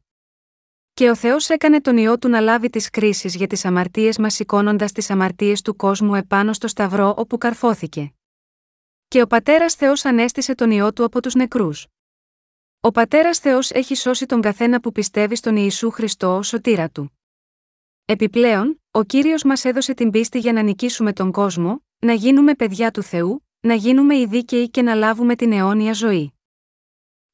Και 0.94 1.10
ο 1.10 1.16
Θεός 1.16 1.50
έκανε 1.50 1.82
τον 1.82 1.98
ιό 1.98 2.18
του 2.18 2.30
να 2.30 2.40
λάβει 2.40 2.70
τις 2.70 2.90
κρίσεις 2.90 3.36
για 3.36 3.48
τις 3.48 3.66
αμαρτίες 3.66 4.18
μας 4.18 4.34
σηκώνοντας 4.34 4.92
τις 4.92 5.10
αμαρτίες 5.10 5.62
του 5.62 5.76
κόσμου 5.76 6.16
επάνω 6.16 6.54
στο 6.54 6.68
Σταυρό 6.68 7.14
όπου 7.18 7.38
καρφώθηκε. 7.38 8.14
Και 9.08 9.22
ο 9.22 9.28
πατέρας 9.28 9.74
Θεός 9.74 10.06
ανέστησε 10.06 10.56
τον 10.56 10.72
ιό 10.72 10.94
του 10.94 11.04
από 11.04 11.22
τους 11.22 11.34
νεκρούς. 11.34 11.88
Ο 12.80 12.92
πατέρας 12.92 13.40
Θεός 13.40 13.72
έχει 13.72 13.96
σώσει 13.96 14.26
τον 14.26 14.42
καθένα 14.42 14.80
που 14.80 14.92
πιστεύει 14.92 15.36
στον 15.36 15.56
Ιησού 15.56 15.90
Χριστό 15.92 16.36
ως 16.36 16.48
σωτήρα 16.48 16.90
του. 16.90 17.20
Επιπλέον, 18.06 18.82
ο 18.92 19.04
κύριος 19.04 19.44
μας 19.44 19.66
έδωσε 19.66 19.94
την 19.94 20.12
πίστη 20.12 20.40
για 20.40 20.54
να 20.54 20.62
νικήσουμε 20.62 21.14
τον 21.14 21.32
κόσμο, 21.32 21.86
να 22.00 22.14
γίνουμε 22.14 22.54
παιδιά 22.54 22.92
του 22.92 23.04
Θεού, 23.04 23.45
να 23.66 23.74
γίνουμε 23.74 24.16
οι 24.16 24.26
δίκαιοι 24.26 24.70
και 24.70 24.82
να 24.82 24.94
λάβουμε 24.94 25.36
την 25.36 25.52
αιώνια 25.52 25.94
ζωή. 25.94 26.34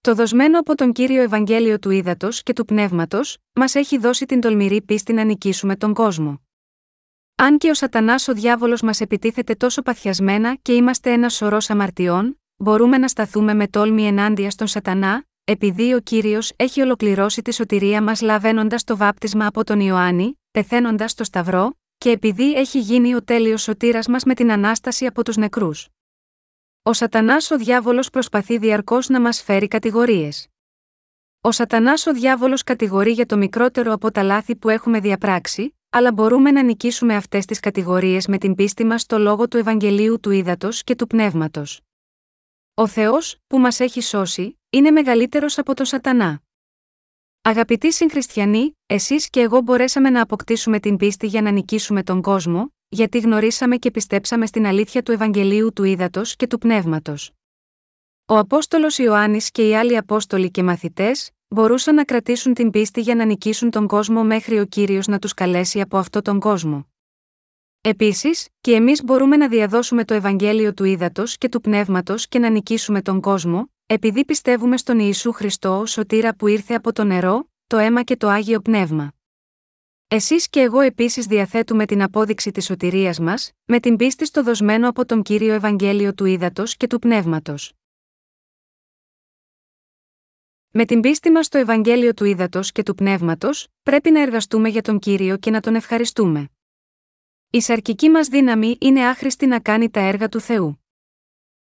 Το 0.01 0.15
δοσμένο 0.15 0.59
από 0.59 0.75
τον 0.75 0.91
κύριο 0.91 1.21
Ευαγγέλιο 1.21 1.79
του 1.79 1.89
Ήδατος 1.89 2.43
και 2.43 2.53
του 2.53 2.65
Πνεύματος, 2.65 3.37
μας 3.53 3.75
έχει 3.75 3.97
δώσει 3.97 4.25
την 4.25 4.41
τολμηρή 4.41 4.81
πίστη 4.81 5.13
να 5.13 5.23
νικήσουμε 5.23 5.75
τον 5.75 5.93
κόσμο. 5.93 6.41
Αν 7.35 7.57
και 7.57 7.69
ο 7.69 7.73
Σατανάς 7.73 8.27
ο 8.27 8.33
διάβολος 8.33 8.81
μας 8.81 9.01
επιτίθεται 9.01 9.55
τόσο 9.55 9.81
παθιασμένα 9.81 10.55
και 10.61 10.73
είμαστε 10.73 11.11
ένα 11.11 11.29
σωρό 11.29 11.57
αμαρτιών, 11.67 12.39
μπορούμε 12.55 12.97
να 12.97 13.07
σταθούμε 13.07 13.53
με 13.53 13.67
τόλμη 13.67 14.07
ενάντια 14.07 14.49
στον 14.49 14.67
Σατανά, 14.67 15.25
επειδή 15.43 15.93
ο 15.93 15.99
κύριος 15.99 16.51
έχει 16.55 16.81
ολοκληρώσει 16.81 17.41
τη 17.41 17.53
σωτηρία 17.53 18.03
μας 18.03 18.21
λαβαίνοντας 18.21 18.83
το 18.83 18.97
βάπτισμα 18.97 19.45
από 19.45 19.63
τον 19.63 19.79
Ιωάννη, 19.79 20.39
πεθαίνοντας 20.51 21.11
στο 21.11 21.23
Σταυρό, 21.23 21.77
και 21.97 22.09
επειδή 22.09 22.53
έχει 22.53 22.79
γίνει 22.79 23.15
ο 23.15 23.23
τέλειος 23.23 23.61
σωτήρας 23.61 24.07
μας 24.07 24.23
με 24.23 24.33
την 24.33 24.51
ανάσταση 24.51 25.05
από 25.05 25.23
τους 25.23 25.37
νεκρούς. 25.37 25.87
Ο 26.83 26.93
Σατανάς 26.93 27.51
ο 27.51 27.57
διάβολος 27.57 28.09
προσπαθεί 28.09 28.57
διαρκώς 28.57 29.09
να 29.09 29.21
μας 29.21 29.41
φέρει 29.41 29.67
κατηγορίες. 29.67 30.47
Ο 31.41 31.51
Σατανάς 31.51 32.05
ο 32.05 32.13
διάβολος 32.13 32.63
κατηγορεί 32.63 33.11
για 33.11 33.25
το 33.25 33.37
μικρότερο 33.37 33.93
από 33.93 34.11
τα 34.11 34.23
λάθη 34.23 34.55
που 34.55 34.69
έχουμε 34.69 34.99
διαπράξει, 34.99 35.77
αλλά 35.89 36.11
μπορούμε 36.11 36.51
να 36.51 36.63
νικήσουμε 36.63 37.15
αυτές 37.15 37.45
τις 37.45 37.59
κατηγορίες 37.59 38.27
με 38.27 38.37
την 38.37 38.55
πίστη 38.55 38.83
μας 38.83 39.01
στο 39.01 39.17
λόγο 39.17 39.47
του 39.47 39.57
Ευαγγελίου 39.57 40.19
του 40.19 40.31
Ήδατος 40.31 40.83
και 40.83 40.95
του 40.95 41.07
Πνεύματος. 41.07 41.81
Ο 42.73 42.87
Θεός, 42.87 43.37
που 43.47 43.59
μας 43.59 43.79
έχει 43.79 44.01
σώσει, 44.01 44.59
είναι 44.69 44.91
μεγαλύτερος 44.91 45.57
από 45.57 45.73
τον 45.73 45.85
Σατανά. 45.85 46.41
Αγαπητοί 47.41 47.93
συγχριστιανοί, 47.93 48.77
εσείς 48.85 49.29
και 49.29 49.39
εγώ 49.39 49.61
μπορέσαμε 49.61 50.09
να 50.09 50.21
αποκτήσουμε 50.21 50.79
την 50.79 50.97
πίστη 50.97 51.27
για 51.27 51.41
να 51.41 51.51
νικήσουμε 51.51 52.03
τον 52.03 52.21
κόσμο, 52.21 52.73
γιατί 52.93 53.19
γνωρίσαμε 53.19 53.77
και 53.77 53.91
πιστέψαμε 53.91 54.45
στην 54.45 54.65
αλήθεια 54.65 55.03
του 55.03 55.11
Ευαγγελίου 55.11 55.73
του 55.73 55.83
Ήδατος 55.83 56.35
και 56.35 56.47
του 56.47 56.57
Πνεύματος. 56.57 57.31
Ο 58.25 58.37
Απόστολος 58.37 58.97
Ιωάννης 58.97 59.51
και 59.51 59.67
οι 59.67 59.75
άλλοι 59.75 59.97
Απόστολοι 59.97 60.51
και 60.51 60.63
μαθητές, 60.63 61.31
μπορούσαν 61.47 61.95
να 61.95 62.03
κρατήσουν 62.03 62.53
την 62.53 62.69
πίστη 62.69 63.01
για 63.01 63.15
να 63.15 63.25
νικήσουν 63.25 63.69
τον 63.69 63.87
κόσμο 63.87 64.23
μέχρι 64.23 64.59
ο 64.59 64.65
κύριος 64.65 65.07
να 65.07 65.19
τους 65.19 65.33
καλέσει 65.33 65.81
από 65.81 65.97
αυτό 65.97 66.21
τον 66.21 66.39
κόσμο. 66.39 66.87
Επίσης, 67.81 68.47
και 68.61 68.73
εμείς 68.73 69.03
μπορούμε 69.03 69.37
να 69.37 69.47
διαδώσουμε 69.47 70.05
το 70.05 70.13
Ευαγγέλιο 70.13 70.73
του 70.73 70.83
ύδατο 70.83 71.23
και 71.25 71.49
του 71.49 71.61
πνεύματος 71.61 72.27
και 72.27 72.39
να 72.39 72.49
νικήσουμε 72.49 73.01
τον 73.01 73.21
κόσμο, 73.21 73.71
επειδή 73.85 74.25
πιστεύουμε 74.25 74.77
στον 74.77 74.99
Ιησού 74.99 75.31
Χριστό 75.31 75.79
ως 75.79 75.91
σωτήρα 75.91 76.35
που 76.35 76.47
ήρθε 76.47 76.73
από 76.73 76.93
το 76.93 77.03
νερό, 77.03 77.49
το 77.67 77.77
αίμα 77.77 78.03
και 78.03 78.17
το 78.17 78.27
άγιο 78.27 78.59
πνεύμα. 78.59 79.13
Εσείς 80.13 80.49
και 80.49 80.59
εγώ 80.59 80.79
επίσης 80.79 81.25
διαθέτουμε 81.25 81.85
την 81.85 82.01
απόδειξη 82.01 82.51
της 82.51 82.65
σωτηρίας 82.65 83.19
μας, 83.19 83.51
με 83.65 83.79
την 83.79 83.95
πίστη 83.95 84.25
στο 84.25 84.43
δοσμένο 84.43 84.89
από 84.89 85.05
τον 85.05 85.21
κύριο 85.21 85.53
Ευαγγέλιο 85.53 86.13
του 86.13 86.25
ύδατο 86.25 86.63
και 86.65 86.87
του 86.87 86.99
πνεύματος. 86.99 87.73
Με 90.71 90.85
την 90.85 90.99
πίστη 91.01 91.31
μας 91.31 91.45
στο 91.45 91.57
Ευαγγέλιο 91.57 92.13
του 92.13 92.25
ύδατο 92.25 92.59
και 92.61 92.83
του 92.83 92.95
πνεύματος, 92.95 93.67
πρέπει 93.83 94.11
να 94.11 94.21
εργαστούμε 94.21 94.69
για 94.69 94.81
τον 94.81 94.99
κύριο 94.99 95.37
και 95.37 95.51
να 95.51 95.59
τον 95.59 95.75
ευχαριστούμε. 95.75 96.49
Η 97.49 97.61
σαρκική 97.61 98.09
μας 98.09 98.27
δύναμη 98.27 98.77
είναι 98.79 99.07
άχρηστη 99.07 99.45
να 99.45 99.59
κάνει 99.59 99.89
τα 99.89 99.99
έργα 99.99 100.29
του 100.29 100.39
Θεού. 100.39 100.85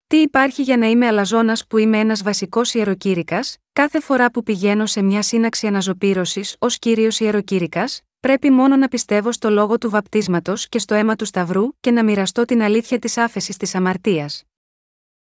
Τι 0.06 0.16
υπάρχει 0.16 0.62
για 0.62 0.76
να 0.76 0.86
είμαι 0.86 1.06
αλαζόνας 1.06 1.66
που 1.66 1.78
είμαι 1.78 1.98
ένας 1.98 2.22
βασικός 2.22 2.74
ιεροκήρυκας, 2.74 3.56
κάθε 3.72 4.00
φορά 4.00 4.30
που 4.30 4.42
πηγαίνω 4.42 4.86
σε 4.86 5.02
μια 5.02 5.22
σύναξη 5.22 5.66
αναζωπήρωσης 5.66 6.56
ως 6.58 6.78
κύριος 6.78 7.20
ιεροκήρυκας, 7.20 8.02
πρέπει 8.24 8.50
μόνο 8.50 8.76
να 8.76 8.88
πιστεύω 8.88 9.32
στο 9.32 9.50
λόγο 9.50 9.78
του 9.78 9.90
βαπτίσματος 9.90 10.68
και 10.68 10.78
στο 10.78 10.94
αίμα 10.94 11.16
του 11.16 11.24
Σταυρού 11.24 11.78
και 11.80 11.90
να 11.90 12.04
μοιραστώ 12.04 12.44
την 12.44 12.62
αλήθεια 12.62 12.98
της 12.98 13.16
άφεσης 13.16 13.56
της 13.56 13.74
αμαρτίας. 13.74 14.42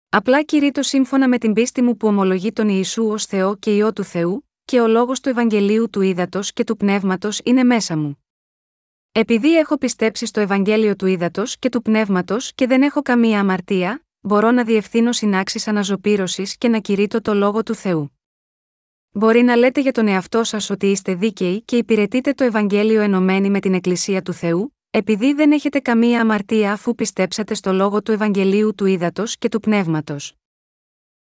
Απλά 0.09 0.43
κηρύττω 0.43 0.83
σύμφωνα 0.83 1.27
με 1.27 1.37
την 1.37 1.53
πίστη 1.53 1.81
μου 1.81 1.97
που 1.97 2.07
ομολογεί 2.07 2.51
τον 2.51 2.69
Ιησού 2.69 3.07
ως 3.07 3.25
Θεό 3.25 3.55
και 3.55 3.75
ιό 3.75 3.93
του 3.93 4.03
Θεού, 4.03 4.49
και 4.65 4.79
ο 4.81 4.87
λόγος 4.87 5.19
του 5.19 5.29
Ευαγγελίου 5.29 5.89
του 5.89 6.01
ύδατο 6.01 6.39
και 6.53 6.63
του 6.63 6.77
πνεύματος 6.77 7.41
είναι 7.43 7.63
μέσα 7.63 7.97
μου. 7.97 8.23
Επειδή 9.11 9.57
έχω 9.57 9.77
πιστέψει 9.77 10.25
στο 10.25 10.39
Ευαγγέλιο 10.39 10.95
του 10.95 11.05
ύδατο 11.05 11.43
και 11.59 11.69
του 11.69 11.81
πνεύματος 11.81 12.53
και 12.55 12.67
δεν 12.67 12.81
έχω 12.81 13.01
καμία 13.01 13.39
αμαρτία, 13.39 14.05
μπορώ 14.19 14.51
να 14.51 14.63
διευθύνω 14.63 15.11
συνάξεις 15.11 15.67
αναζωπήρωσης 15.67 16.57
και 16.57 16.67
να 16.67 16.79
κηρύττω 16.79 17.21
το 17.21 17.33
λόγο 17.33 17.63
του 17.63 17.75
Θεού. 17.75 18.14
Μπορεί 19.17 19.41
να 19.41 19.55
λέτε 19.55 19.81
για 19.81 19.91
τον 19.91 20.07
εαυτό 20.07 20.43
σας 20.43 20.69
ότι 20.69 20.85
είστε 20.85 21.15
δίκαιοι 21.15 21.61
και 21.61 21.77
υπηρετείτε 21.77 22.33
το 22.33 22.43
Ευαγγέλιο 22.43 23.01
ενωμένοι 23.01 23.49
με 23.49 23.59
την 23.59 23.73
Εκκλησία 23.73 24.21
του 24.21 24.33
Θεού, 24.33 24.75
επειδή 24.89 25.33
δεν 25.33 25.51
έχετε 25.51 25.79
καμία 25.79 26.21
αμαρτία 26.21 26.71
αφού 26.71 26.95
πιστέψατε 26.95 27.53
στο 27.53 27.73
λόγο 27.73 28.01
του 28.01 28.11
Ευαγγελίου 28.11 28.75
του 28.75 28.85
Ήδατος 28.85 29.37
και 29.37 29.49
του 29.49 29.59
Πνεύματος. 29.59 30.35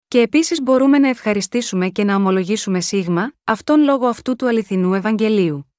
Και 0.08 0.20
επίσης 0.20 0.62
μπορούμε 0.62 0.98
να 0.98 1.08
ευχαριστήσουμε 1.08 1.88
και 1.88 2.04
να 2.04 2.14
ομολογήσουμε 2.16 2.80
σίγμα, 2.80 3.32
αυτόν 3.44 3.80
λόγω 3.80 4.06
αυτού 4.06 4.36
του 4.36 4.48
αληθινού 4.48 4.94
Ευαγγελίου. 4.94 5.72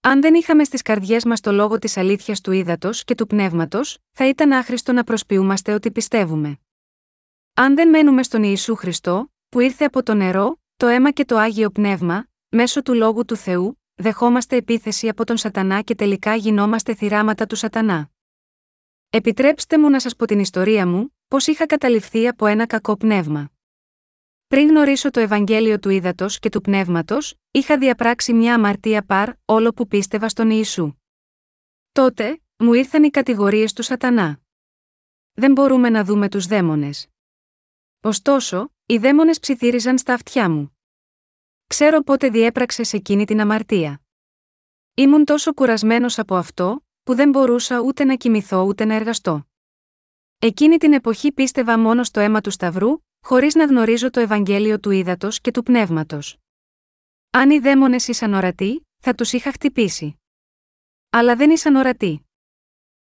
Αν 0.00 0.20
δεν 0.20 0.34
είχαμε 0.34 0.64
στις 0.64 0.82
καρδιές 0.82 1.24
μας 1.24 1.40
το 1.40 1.52
λόγο 1.52 1.78
της 1.78 1.96
αλήθειας 1.96 2.40
του 2.40 2.52
ύδατο 2.52 2.90
και 3.04 3.14
του 3.14 3.26
πνεύματος, 3.26 3.98
θα 4.12 4.28
ήταν 4.28 4.52
άχρηστο 4.52 4.92
να 4.92 5.04
προσποιούμαστε 5.04 5.72
ότι 5.72 5.90
πιστεύουμε. 5.90 6.58
Αν 7.54 7.74
δεν 7.74 7.88
μένουμε 7.88 8.22
στον 8.22 8.42
Ιησού 8.42 8.74
Χριστό, 8.74 9.32
που 9.48 9.60
ήρθε 9.60 9.84
από 9.84 10.02
το 10.02 10.14
νερό, 10.14 10.58
το 10.76 10.86
αίμα 10.86 11.10
και 11.10 11.24
το 11.24 11.36
άγιο 11.36 11.70
πνεύμα, 11.70 12.26
μέσω 12.48 12.82
του 12.82 12.94
λόγου 12.94 13.24
του 13.24 13.36
Θεού, 13.36 13.80
δεχόμαστε 13.94 14.56
επίθεση 14.56 15.08
από 15.08 15.24
τον 15.24 15.36
Σατανά 15.36 15.80
και 15.80 15.94
τελικά 15.94 16.34
γινόμαστε 16.34 16.94
θυράματα 16.94 17.46
του 17.46 17.56
Σατανά. 17.56 18.10
Επιτρέψτε 19.10 19.78
μου 19.78 19.90
να 19.90 20.00
σας 20.00 20.16
πω 20.16 20.26
την 20.26 20.38
ιστορία 20.38 20.86
μου, 20.86 21.16
πώς 21.28 21.46
είχα 21.46 21.66
καταληφθεί 21.66 22.28
από 22.28 22.46
ένα 22.46 22.66
κακό 22.66 22.96
πνεύμα. 22.96 23.50
Πριν 24.46 24.68
γνωρίσω 24.68 25.10
το 25.10 25.20
Ευαγγέλιο 25.20 25.78
του 25.78 25.88
Ήδατος 25.88 26.38
και 26.38 26.48
του 26.48 26.60
Πνεύματος, 26.60 27.34
είχα 27.50 27.78
διαπράξει 27.78 28.32
μια 28.32 28.54
αμαρτία 28.54 29.04
παρ, 29.04 29.32
όλο 29.44 29.72
που 29.72 29.86
πίστευα 29.86 30.28
στον 30.28 30.50
Ιησού. 30.50 30.94
Τότε, 31.92 32.42
μου 32.56 32.72
ήρθαν 32.72 33.04
οι 33.04 33.10
κατηγορίες 33.10 33.72
του 33.72 33.82
Σατανά. 33.82 34.40
Δεν 35.32 35.52
μπορούμε 35.52 35.90
να 35.90 36.04
δούμε 36.04 36.28
τους 36.28 36.46
δαίμονες. 36.46 37.08
Ωστόσο, 38.00 38.73
οι 38.86 38.98
δαίμονες 38.98 39.38
ψιθύριζαν 39.38 39.98
στα 39.98 40.14
αυτιά 40.14 40.50
μου. 40.50 40.78
Ξέρω 41.66 42.02
πότε 42.02 42.28
διέπραξε 42.28 42.96
εκείνη 42.96 43.24
την 43.24 43.40
αμαρτία. 43.40 44.00
Ήμουν 44.94 45.24
τόσο 45.24 45.54
κουρασμένος 45.54 46.18
από 46.18 46.36
αυτό, 46.36 46.84
που 47.02 47.14
δεν 47.14 47.28
μπορούσα 47.28 47.80
ούτε 47.80 48.04
να 48.04 48.16
κοιμηθώ 48.16 48.62
ούτε 48.62 48.84
να 48.84 48.94
εργαστώ. 48.94 49.46
Εκείνη 50.38 50.76
την 50.76 50.92
εποχή 50.92 51.32
πίστευα 51.32 51.78
μόνο 51.78 52.04
στο 52.04 52.20
αίμα 52.20 52.40
του 52.40 52.50
Σταυρού, 52.50 52.98
χωρίς 53.20 53.54
να 53.54 53.64
γνωρίζω 53.64 54.10
το 54.10 54.20
Ευαγγέλιο 54.20 54.80
του 54.80 54.90
ύδατο 54.90 55.28
και 55.30 55.50
του 55.50 55.62
πνεύματος. 55.62 56.36
Αν 57.30 57.50
οι 57.50 57.58
δαίμονες 57.58 58.08
ήσαν 58.08 58.34
ορατοί, 58.34 58.86
θα 58.98 59.14
τους 59.14 59.32
είχα 59.32 59.52
χτυπήσει. 59.52 60.20
Αλλά 61.10 61.36
δεν 61.36 61.50
ήσαν 61.50 61.76
ορατοί. 61.76 62.28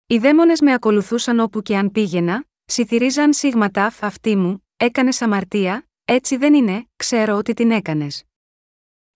Οι 0.06 0.18
δαίμονες 0.18 0.60
με 0.60 0.72
ακολουθούσαν 0.72 1.40
όπου 1.40 1.62
και 1.62 1.76
αν 1.76 1.90
πήγαινα, 1.90 2.44
ψιθυρίζαν 2.64 3.32
σίγματα 3.32 3.94
αυτή 4.00 4.36
μου, 4.36 4.63
Έκανες 4.76 5.22
αμαρτία, 5.22 5.88
έτσι 6.04 6.36
δεν 6.36 6.54
είναι, 6.54 6.88
ξέρω 6.96 7.36
ότι 7.36 7.54
την 7.54 7.70
έκανες. 7.70 8.24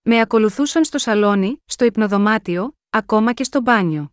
Με 0.01 0.19
ακολουθούσαν 0.19 0.83
στο 0.83 0.97
σαλόνι, 0.97 1.61
στο 1.65 1.85
υπνοδωμάτιο, 1.85 2.77
ακόμα 2.89 3.33
και 3.33 3.43
στο 3.43 3.61
μπάνιο. 3.61 4.11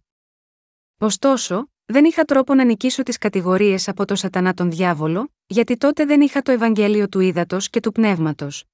Ωστόσο, 0.98 1.70
δεν 1.84 2.04
είχα 2.04 2.24
τρόπο 2.24 2.54
να 2.54 2.64
νικήσω 2.64 3.02
τις 3.02 3.18
κατηγορίες 3.18 3.88
από 3.88 4.04
το 4.04 4.14
Σατανά 4.14 4.54
τον 4.54 4.70
διάβολο, 4.70 5.32
γιατί 5.46 5.76
τότε 5.76 6.04
δεν 6.04 6.20
είχα 6.20 6.42
το 6.42 6.52
Ευαγγέλιο 6.52 7.08
του 7.08 7.20
ύδατο 7.20 7.56
και 7.60 7.80
του 7.80 7.92
πνεύματος. 7.92 8.64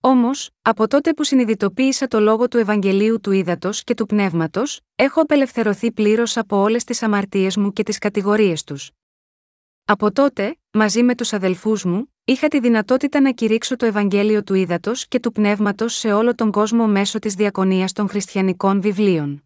Όμως, 0.00 0.50
από 0.62 0.88
τότε 0.88 1.12
που 1.12 1.24
συνειδητοποίησα 1.24 2.06
το 2.06 2.20
λόγο 2.20 2.48
του 2.48 2.58
Ευαγγελίου 2.58 3.20
του 3.20 3.32
ύδατο 3.32 3.70
και 3.72 3.94
του 3.94 4.06
πνεύματος, 4.06 4.80
έχω 4.94 5.20
απελευθερωθεί 5.20 5.92
πλήρως 5.92 6.36
από 6.36 6.56
όλες 6.56 6.84
τις 6.84 7.02
αμαρτίες 7.02 7.56
μου 7.56 7.72
και 7.72 7.82
τις 7.82 7.98
κατηγορίες 7.98 8.64
τους. 8.64 8.90
Από 9.90 10.12
τότε, 10.12 10.58
μαζί 10.70 11.02
με 11.02 11.14
τους 11.14 11.32
αδελφούς 11.32 11.84
μου, 11.84 12.14
είχα 12.24 12.48
τη 12.48 12.60
δυνατότητα 12.60 13.20
να 13.20 13.32
κηρύξω 13.32 13.76
το 13.76 13.86
Ευαγγέλιο 13.86 14.42
του 14.42 14.54
Ήδατος 14.54 15.08
και 15.08 15.20
του 15.20 15.32
Πνεύματος 15.32 15.94
σε 15.94 16.12
όλο 16.12 16.34
τον 16.34 16.50
κόσμο 16.50 16.86
μέσω 16.86 17.18
της 17.18 17.34
διακονίας 17.34 17.92
των 17.92 18.08
χριστιανικών 18.08 18.80
βιβλίων. 18.80 19.44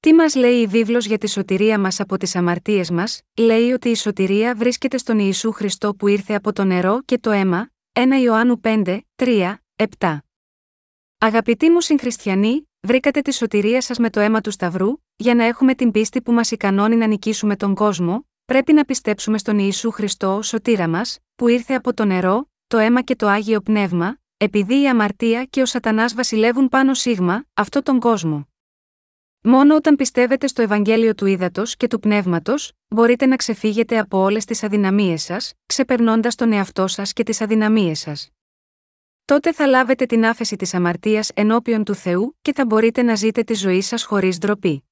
Τι 0.00 0.14
μας 0.14 0.34
λέει 0.34 0.60
η 0.60 0.66
βίβλος 0.66 1.06
για 1.06 1.18
τη 1.18 1.28
σωτηρία 1.28 1.78
μας 1.78 2.00
από 2.00 2.16
τις 2.16 2.36
αμαρτίες 2.36 2.90
μας, 2.90 3.20
λέει 3.36 3.72
ότι 3.72 3.88
η 3.88 3.94
σωτηρία 3.94 4.54
βρίσκεται 4.54 4.98
στον 4.98 5.18
Ιησού 5.18 5.52
Χριστό 5.52 5.94
που 5.94 6.08
ήρθε 6.08 6.34
από 6.34 6.52
το 6.52 6.64
νερό 6.64 7.02
και 7.04 7.18
το 7.18 7.30
αίμα, 7.30 7.70
1 7.92 8.00
Ιωάννου 8.22 8.60
5, 8.64 8.98
3, 9.14 9.54
7. 9.98 10.18
Αγαπητοί 11.18 11.70
μου 11.70 11.80
συγχριστιανοί, 11.80 12.68
βρήκατε 12.80 13.20
τη 13.20 13.34
σωτηρία 13.34 13.80
σας 13.80 13.98
με 13.98 14.10
το 14.10 14.20
αίμα 14.20 14.40
του 14.40 14.50
Σταυρού, 14.50 14.92
για 15.16 15.34
να 15.34 15.44
έχουμε 15.44 15.74
την 15.74 15.90
πίστη 15.90 16.22
που 16.22 16.32
μας 16.32 16.50
ικανώνει 16.50 16.96
να 16.96 17.06
νικήσουμε 17.06 17.56
τον 17.56 17.74
κόσμο, 17.74 18.26
πρέπει 18.52 18.72
να 18.72 18.84
πιστέψουμε 18.84 19.38
στον 19.38 19.58
Ιησού 19.58 19.90
Χριστό 19.90 20.36
ω 20.36 20.42
σωτήρα 20.42 20.88
μας, 20.88 21.18
που 21.34 21.48
ήρθε 21.48 21.74
από 21.74 21.94
το 21.94 22.04
νερό, 22.04 22.50
το 22.66 22.78
αίμα 22.78 23.02
και 23.02 23.16
το 23.16 23.26
άγιο 23.28 23.60
πνεύμα, 23.60 24.18
επειδή 24.36 24.82
η 24.82 24.88
αμαρτία 24.88 25.44
και 25.44 25.62
ο 25.62 25.66
Σατανάς 25.66 26.14
βασιλεύουν 26.14 26.68
πάνω 26.68 26.94
σίγμα, 26.94 27.44
αυτό 27.54 27.82
τον 27.82 28.00
κόσμο. 28.00 28.48
Μόνο 29.42 29.74
όταν 29.74 29.96
πιστεύετε 29.96 30.46
στο 30.46 30.62
Ευαγγέλιο 30.62 31.14
του 31.14 31.26
Ήδατος 31.26 31.76
και 31.76 31.86
του 31.86 32.00
Πνεύματος, 32.00 32.72
μπορείτε 32.88 33.26
να 33.26 33.36
ξεφύγετε 33.36 33.98
από 33.98 34.18
όλες 34.18 34.44
τις 34.44 34.62
αδυναμίες 34.62 35.22
σας, 35.22 35.52
ξεπερνώντας 35.66 36.34
τον 36.34 36.52
εαυτό 36.52 36.86
σας 36.86 37.12
και 37.12 37.22
τις 37.22 37.40
αδυναμίες 37.40 37.98
σας. 37.98 38.28
Τότε 39.24 39.52
θα 39.52 39.66
λάβετε 39.66 40.06
την 40.06 40.24
άφεση 40.26 40.56
της 40.56 40.74
αμαρτίας 40.74 41.30
ενώπιον 41.34 41.84
του 41.84 41.94
Θεού 41.94 42.36
και 42.42 42.52
θα 42.52 42.66
μπορείτε 42.66 43.02
να 43.02 43.14
ζείτε 43.14 43.42
τη 43.42 43.54
ζωή 43.54 43.80
σας 43.80 44.04
χωρίς 44.04 44.38
ντροπή. 44.38 44.84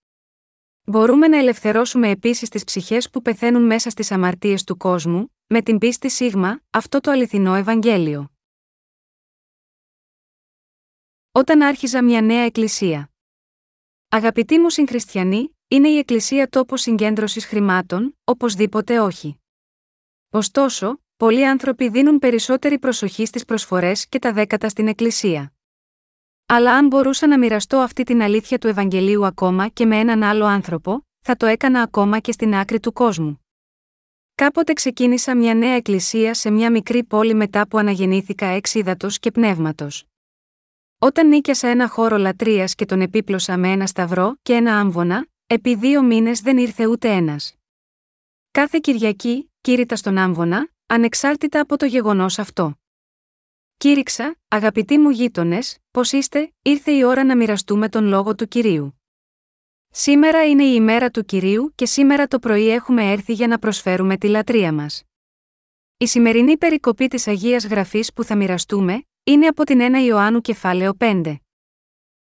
Μπορούμε 0.90 1.28
να 1.28 1.38
ελευθερώσουμε 1.38 2.08
επίσης 2.08 2.48
τις 2.48 2.64
ψυχές 2.64 3.10
που 3.10 3.22
πεθαίνουν 3.22 3.66
μέσα 3.66 3.90
στις 3.90 4.10
αμαρτίες 4.10 4.64
του 4.64 4.76
κόσμου, 4.76 5.34
με 5.46 5.62
την 5.62 5.78
πίστη 5.78 6.10
σίγμα, 6.10 6.60
αυτό 6.70 7.00
το 7.00 7.10
αληθινό 7.10 7.54
Ευαγγέλιο. 7.54 8.30
Όταν 11.32 11.62
άρχιζα 11.62 12.02
μια 12.02 12.20
νέα 12.20 12.42
εκκλησία. 12.42 13.10
Αγαπητοί 14.08 14.58
μου 14.58 14.70
συγχριστιανοί, 14.70 15.56
είναι 15.68 15.88
η 15.88 15.98
εκκλησία 15.98 16.48
τόπο 16.48 16.76
συγκέντρωσης 16.76 17.44
χρημάτων, 17.46 18.18
οπωσδήποτε 18.24 19.00
όχι. 19.00 19.40
Ωστόσο, 20.30 21.00
πολλοί 21.16 21.46
άνθρωποι 21.46 21.88
δίνουν 21.88 22.18
περισσότερη 22.18 22.78
προσοχή 22.78 23.26
στις 23.26 23.44
προσφορές 23.44 24.08
και 24.08 24.18
τα 24.18 24.32
δέκατα 24.32 24.68
στην 24.68 24.88
εκκλησία. 24.88 25.52
Αλλά 26.52 26.74
αν 26.74 26.86
μπορούσα 26.86 27.26
να 27.26 27.38
μοιραστώ 27.38 27.76
αυτή 27.76 28.02
την 28.02 28.22
αλήθεια 28.22 28.58
του 28.58 28.66
Ευαγγελίου 28.66 29.26
ακόμα 29.26 29.68
και 29.68 29.86
με 29.86 29.96
έναν 29.96 30.22
άλλο 30.22 30.44
άνθρωπο, 30.44 31.06
θα 31.20 31.36
το 31.36 31.46
έκανα 31.46 31.82
ακόμα 31.82 32.18
και 32.18 32.32
στην 32.32 32.54
άκρη 32.54 32.80
του 32.80 32.92
κόσμου. 32.92 33.44
Κάποτε 34.34 34.72
ξεκίνησα 34.72 35.36
μια 35.36 35.54
νέα 35.54 35.74
εκκλησία 35.74 36.34
σε 36.34 36.50
μια 36.50 36.70
μικρή 36.70 37.04
πόλη 37.04 37.34
μετά 37.34 37.68
που 37.68 37.78
αναγεννήθηκα 37.78 38.46
έξιδατος 38.46 39.18
και 39.18 39.30
πνεύματος. 39.30 40.04
Όταν 40.98 41.28
νίκιασα 41.28 41.68
ένα 41.68 41.88
χώρο 41.88 42.16
λατρείας 42.16 42.74
και 42.74 42.84
τον 42.84 43.00
επίπλωσα 43.00 43.56
με 43.56 43.68
ένα 43.70 43.86
σταυρό 43.86 44.36
και 44.42 44.52
ένα 44.52 44.78
άμβονα, 44.78 45.26
επί 45.46 45.74
δύο 45.74 46.02
μήνες 46.02 46.40
δεν 46.40 46.58
ήρθε 46.58 46.86
ούτε 46.86 47.08
ένας. 47.08 47.54
Κάθε 48.50 48.78
Κυριακή, 48.82 49.52
κήρυτα 49.60 49.96
στον 49.96 50.18
άμβονα, 50.18 50.70
ανεξάρτητα 50.86 51.60
από 51.60 51.76
το 51.76 51.86
γεγονός 51.86 52.38
αυτό. 52.38 52.79
Κήρυξα, 53.82 54.36
αγαπητοί 54.48 54.98
μου 54.98 55.10
γείτονες, 55.10 55.78
πώς 55.90 56.12
είστε, 56.12 56.52
ήρθε 56.62 56.90
η 56.92 57.04
ώρα 57.04 57.24
να 57.24 57.36
μοιραστούμε 57.36 57.88
τον 57.88 58.04
λόγο 58.04 58.34
του 58.34 58.48
κυρίου. 58.48 59.00
Σήμερα 59.90 60.48
είναι 60.48 60.64
η 60.64 60.72
ημέρα 60.74 61.10
του 61.10 61.24
κυρίου 61.24 61.72
και 61.74 61.86
σήμερα 61.86 62.26
το 62.26 62.38
πρωί 62.38 62.68
έχουμε 62.68 63.10
έρθει 63.12 63.32
για 63.32 63.46
να 63.46 63.58
προσφέρουμε 63.58 64.16
τη 64.16 64.28
λατρεία 64.28 64.72
μας. 64.72 65.02
Η 65.96 66.06
σημερινή 66.06 66.56
περικοπή 66.56 67.08
της 67.08 67.26
Αγίας 67.26 67.66
Γραφής 67.66 68.12
που 68.12 68.24
θα 68.24 68.36
μοιραστούμε 68.36 69.02
είναι 69.24 69.46
από 69.46 69.64
την 69.64 69.78
1 69.80 70.04
Ιωάννου 70.06 70.40
κεφάλαιο 70.40 70.96
5. 70.98 71.36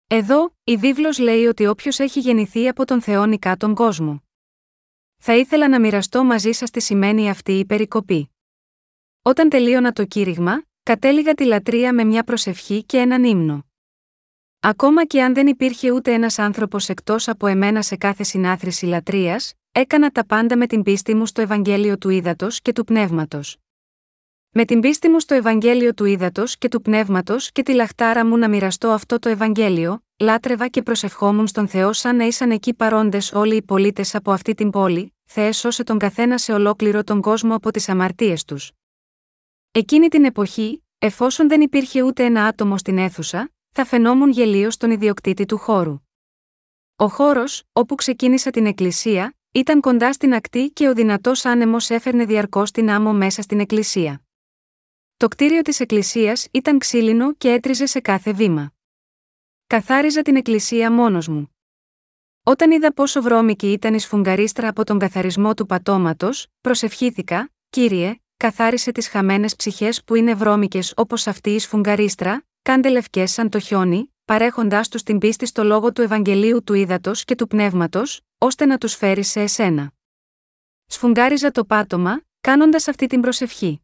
Εδώ, 0.07 0.57
η 0.65 0.77
βίβλος 0.77 1.19
λέει 1.19 1.47
ότι 1.47 1.67
όποιος 1.67 1.99
έχει 1.99 2.21
γεννηθεί 2.21 2.69
από 2.69 2.85
τον 2.85 3.03
Θεό 3.03 3.27
νικά 3.27 3.57
τον 3.57 3.75
κόσμο. 3.75 4.23
Θα 5.17 5.37
ήθελα 5.37 5.69
να 5.69 5.81
μοιραστώ 5.81 6.25
μαζί 6.25 6.53
σας 6.53 6.71
τι 6.71 6.81
σημαίνει 6.81 7.31
αυτή 7.31 7.53
η 7.53 7.65
περικοπή. 7.65 8.31
Όταν 9.23 9.49
τελείωνα 9.49 9.93
το 9.93 10.05
κήρυγμα, 10.05 10.63
κατέληγα 10.83 11.35
τη 11.35 11.45
λατρεία 11.45 11.95
με 11.95 12.05
μια 12.05 12.23
προσευχή 12.23 12.85
και 12.85 12.99
έναν 12.99 13.25
ύμνο. 13.25 13.67
Ακόμα 14.61 15.05
και 15.05 15.23
αν 15.23 15.35
δεν 15.35 15.47
υπήρχε 15.47 15.91
ούτε 15.91 16.13
ένας 16.13 16.39
άνθρωπος 16.39 16.89
εκτός 16.89 17.29
από 17.29 17.47
εμένα 17.47 17.83
σε 17.83 17.97
κάθε 17.97 18.23
συνάθρηση 18.23 18.87
λατρείας, 18.87 19.53
έκανα 19.73 20.11
τα 20.11 20.27
πάντα 20.27 20.57
με 20.57 20.67
την 20.67 20.83
πίστη 20.83 21.15
μου 21.15 21.27
στο 21.27 21.41
Ευαγγέλιο 21.41 21.99
του 21.99 22.09
Ήδατος 22.09 22.61
και 22.61 22.73
του 22.73 22.85
Πνεύματος. 22.85 23.57
Με 24.51 24.65
την 24.65 24.81
πίστη 24.81 25.09
μου 25.09 25.21
στο 25.21 25.35
Ευαγγέλιο 25.35 25.95
του 25.95 26.05
Ήδατος 26.05 26.59
και 26.59 26.69
του 26.69 26.83
Πνεύματος 26.83 27.53
και 27.53 27.63
τη 27.63 27.75
λαχτάρα 27.75 28.27
μου 28.27 28.37
να 28.37 28.49
μοιραστώ 28.49 28.89
αυτό 28.89 29.19
το 29.19 29.29
Ευαγγέλιο, 29.29 30.05
λάτρευα 30.19 30.69
και 30.69 30.83
προσευχόμουν 30.83 31.47
στον 31.47 31.69
Θεό 31.69 31.93
σαν 31.93 32.17
να 32.17 32.25
ήσαν 32.25 32.51
εκεί 32.51 32.75
παρόντες 32.75 33.33
όλοι 33.33 33.57
οι 33.57 33.63
πολίτες 33.63 34.15
από 34.15 34.33
αυτή 34.33 34.55
την 34.55 34.71
πόλη, 34.71 35.15
Θεέ 35.25 35.53
σώσε 35.53 35.83
τον 35.83 35.99
καθένα 35.99 36.39
σε 36.39 36.53
ολόκληρο 36.53 37.05
τον 37.05 37.21
κόσμο 37.21 37.55
από 37.55 37.71
τις 37.71 37.89
αμαρτίες 37.89 38.45
τους. 38.45 38.73
Εκείνη 39.75 40.09
την 40.09 40.25
εποχή, 40.25 40.85
εφόσον 40.99 41.49
δεν 41.49 41.61
υπήρχε 41.61 42.03
ούτε 42.03 42.25
ένα 42.25 42.47
άτομο 42.47 42.79
στην 42.79 42.99
αίθουσα, 42.99 43.53
θα 43.71 43.85
φαινόμουν 43.85 44.31
γελίος 44.31 44.75
στον 44.75 44.91
ιδιοκτήτη 44.91 45.45
του 45.45 45.59
χώρου. 45.59 46.01
Ο 46.97 47.09
χώρος, 47.09 47.63
όπου 47.73 47.95
ξεκίνησα 47.95 48.51
την 48.51 48.67
εκκλησία, 48.67 49.37
ήταν 49.53 49.81
κοντά 49.81 50.13
στην 50.13 50.35
ακτή 50.35 50.71
και 50.71 50.89
ο 50.89 50.95
δυνατός 50.95 51.45
άνεμος 51.45 51.91
έφερνε 51.91 52.25
διαρκώς 52.25 52.71
την 52.71 52.91
άμμο 52.91 53.13
μέσα 53.13 53.43
στην 53.43 53.61
εκκλησία. 53.61 54.23
Το 55.17 55.29
κτίριο 55.29 55.63
της 55.63 55.81
εκκλησίας 55.81 56.49
ήταν 56.51 56.79
ξύλινο 56.79 57.35
και 57.35 57.51
έτριζε 57.51 57.87
σε 57.87 58.01
κάθε 58.01 58.33
βήμα. 58.33 58.73
Καθάριζα 59.67 60.23
την 60.23 60.37
εκκλησία 60.37 60.93
μόνος 60.93 61.29
μου. 61.29 61.57
Όταν 62.43 62.71
είδα 62.71 62.93
πόσο 62.93 63.23
βρώμικη 63.23 63.73
ήταν 63.73 63.95
η 63.95 64.01
σφουγγαρίστρα 64.01 64.69
από 64.69 64.85
τον 64.85 64.99
καθαρισμό 64.99 65.55
του 65.55 65.67
πατώματος, 65.67 66.47
προσευχήθηκα, 66.61 67.51
κύριε, 67.71 68.22
καθάρισε 68.43 68.93
τις 68.93 69.09
χαμένες 69.09 69.57
ψυχές 69.57 70.05
που 70.05 70.15
είναι 70.15 70.35
βρώμικες 70.35 70.93
όπως 70.97 71.27
αυτή 71.27 71.51
η 71.51 71.59
σφουγγαρίστρα, 71.59 72.45
κάντε 72.63 72.89
λευκές 72.89 73.33
σαν 73.33 73.49
το 73.49 73.59
χιόνι, 73.59 74.15
παρέχοντάς 74.25 74.89
τους 74.89 75.03
την 75.03 75.19
πίστη 75.19 75.47
στο 75.47 75.65
λόγο 75.65 75.93
του 75.93 76.03
Ευαγγελίου 76.03 76.63
του 76.65 76.75
Ήδατος 76.75 77.25
και 77.25 77.35
του 77.35 77.47
Πνεύματος, 77.47 78.21
ώστε 78.39 78.67
να 78.67 78.79
τους 78.79 78.95
φέρει 78.95 79.23
σε 79.23 79.41
εσένα. 79.41 79.93
Σφουγγάριζα 80.87 81.51
το 81.51 81.65
πάτωμα, 81.65 82.23
κάνοντας 82.41 82.89
αυτή 82.89 83.07
την 83.07 83.21
προσευχή. 83.21 83.83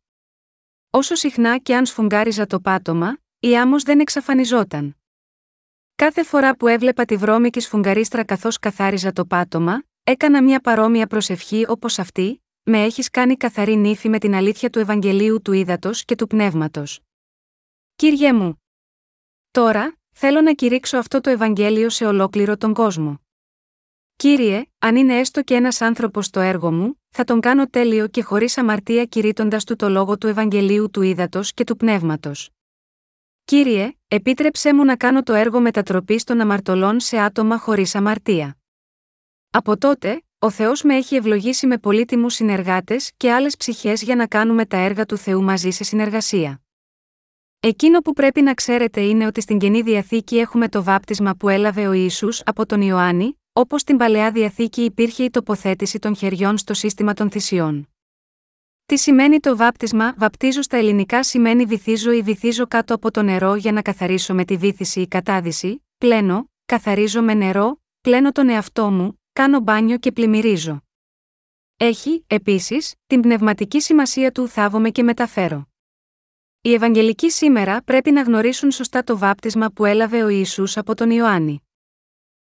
Όσο 0.90 1.14
συχνά 1.14 1.58
και 1.58 1.76
αν 1.76 1.86
σφουγγάριζα 1.86 2.46
το 2.46 2.60
πάτωμα, 2.60 3.18
η 3.38 3.56
άμμος 3.56 3.82
δεν 3.82 4.00
εξαφανιζόταν. 4.00 4.96
Κάθε 5.94 6.22
φορά 6.22 6.56
που 6.56 6.66
έβλεπα 6.66 7.04
τη 7.04 7.16
βρώμικη 7.16 7.60
σφουγγαρίστρα 7.60 8.24
καθώς 8.24 8.58
καθάριζα 8.58 9.12
το 9.12 9.24
πάτωμα, 9.24 9.82
έκανα 10.04 10.42
μια 10.42 10.60
παρόμοια 10.60 11.06
προσευχή 11.06 11.64
όπως 11.68 11.98
αυτή, 11.98 12.42
με 12.68 12.84
έχεις 12.84 13.10
κάνει 13.10 13.36
καθαρή 13.36 13.76
νύφη 13.76 14.08
με 14.08 14.18
την 14.18 14.34
αλήθεια 14.34 14.70
του 14.70 14.78
Ευαγγελίου 14.78 15.42
του 15.42 15.52
Ήδατος 15.52 16.04
και 16.04 16.14
του 16.14 16.26
Πνεύματος. 16.26 17.00
Κύριε 17.96 18.32
μου, 18.32 18.62
τώρα, 19.50 19.98
θέλω 20.14 20.40
να 20.40 20.52
κηρύξω 20.54 20.98
αυτό 20.98 21.20
το 21.20 21.30
Ευαγγέλιο 21.30 21.90
σε 21.90 22.06
ολόκληρο 22.06 22.56
τον 22.56 22.74
κόσμο. 22.74 23.20
Κύριε, 24.16 24.64
αν 24.78 24.96
είναι 24.96 25.18
έστω 25.18 25.42
και 25.42 25.54
ένας 25.54 25.80
άνθρωπος 25.80 26.26
στο 26.26 26.40
έργο 26.40 26.72
μου, 26.72 27.02
θα 27.08 27.24
τον 27.24 27.40
κάνω 27.40 27.68
τέλειο 27.68 28.08
και 28.08 28.22
χωρίς 28.22 28.58
αμαρτία 28.58 29.04
κηρύττοντας 29.04 29.64
του 29.64 29.76
το 29.76 29.88
λόγο 29.88 30.18
του 30.18 30.26
Ευαγγελίου 30.26 30.90
του 30.90 31.02
Ήδατος 31.02 31.52
και 31.52 31.64
του 31.64 31.76
Πνεύματος. 31.76 32.50
Κύριε, 33.44 33.92
επίτρεψέ 34.08 34.74
μου 34.74 34.84
να 34.84 34.96
κάνω 34.96 35.22
το 35.22 35.34
έργο 35.34 35.60
μετατροπής 35.60 36.24
των 36.24 36.40
αμαρτωλών 36.40 37.00
σε 37.00 37.18
άτομα 37.18 37.58
χωρίς 37.58 37.94
αμαρτία. 37.94 38.56
Από 39.50 39.78
τότε, 39.78 40.22
ο 40.40 40.50
Θεός 40.50 40.82
με 40.82 40.94
έχει 40.94 41.14
ευλογήσει 41.14 41.66
με 41.66 41.78
πολύτιμους 41.78 42.34
συνεργάτες 42.34 43.10
και 43.16 43.32
άλλες 43.32 43.56
ψυχές 43.56 44.02
για 44.02 44.16
να 44.16 44.26
κάνουμε 44.26 44.66
τα 44.66 44.76
έργα 44.76 45.04
του 45.04 45.16
Θεού 45.16 45.42
μαζί 45.42 45.70
σε 45.70 45.84
συνεργασία. 45.84 46.62
Εκείνο 47.60 48.00
που 48.00 48.12
πρέπει 48.12 48.42
να 48.42 48.54
ξέρετε 48.54 49.00
είναι 49.00 49.26
ότι 49.26 49.40
στην 49.40 49.58
καινή 49.58 49.82
διαθήκη 49.82 50.38
έχουμε 50.38 50.68
το 50.68 50.82
βάπτισμα 50.82 51.34
που 51.34 51.48
έλαβε 51.48 51.86
ο 51.86 51.92
Ισού 51.92 52.28
από 52.44 52.66
τον 52.66 52.80
Ιωάννη, 52.80 53.40
όπως 53.52 53.80
στην 53.80 53.96
παλαιά 53.96 54.30
διαθήκη 54.30 54.82
υπήρχε 54.84 55.24
η 55.24 55.30
τοποθέτηση 55.30 55.98
των 55.98 56.16
χεριών 56.16 56.58
στο 56.58 56.74
σύστημα 56.74 57.14
των 57.14 57.30
θυσιών. 57.30 57.88
Τι 58.86 58.98
σημαίνει 58.98 59.40
το 59.40 59.56
βάπτισμα, 59.56 60.14
βαπτίζω 60.18 60.62
στα 60.62 60.76
ελληνικά 60.76 61.22
σημαίνει 61.22 61.64
βυθίζω 61.64 62.12
ή 62.12 62.22
βυθίζω 62.22 62.66
κάτω 62.66 62.94
από 62.94 63.10
το 63.10 63.22
νερό 63.22 63.54
για 63.54 63.72
να 63.72 63.82
καθαρίσω 63.82 64.34
με 64.34 64.44
τη 64.44 64.56
βύθιση 64.56 65.00
ή 65.00 65.08
κατάδυση, 65.08 65.84
πλένω, 65.98 66.50
καθαρίζω 66.66 67.22
με 67.22 67.34
νερό, 67.34 67.80
πλένω 68.00 68.32
τον 68.32 68.48
εαυτό 68.48 68.90
μου, 68.90 69.20
κάνω 69.38 69.60
μπάνιο 69.60 69.98
και 69.98 70.12
πλημμυρίζω. 70.12 70.80
Έχει, 71.76 72.24
επίσης, 72.26 72.94
την 73.06 73.20
πνευματική 73.20 73.80
σημασία 73.80 74.32
του 74.32 74.48
θάβομαι 74.48 74.90
και 74.90 75.02
μεταφέρω. 75.02 75.68
Οι 76.60 76.72
Ευαγγελικοί 76.74 77.30
σήμερα 77.30 77.82
πρέπει 77.82 78.10
να 78.10 78.22
γνωρίσουν 78.22 78.70
σωστά 78.70 79.04
το 79.04 79.18
βάπτισμα 79.18 79.70
που 79.70 79.84
έλαβε 79.84 80.22
ο 80.22 80.28
Ιησούς 80.28 80.76
από 80.76 80.94
τον 80.94 81.10
Ιωάννη. 81.10 81.62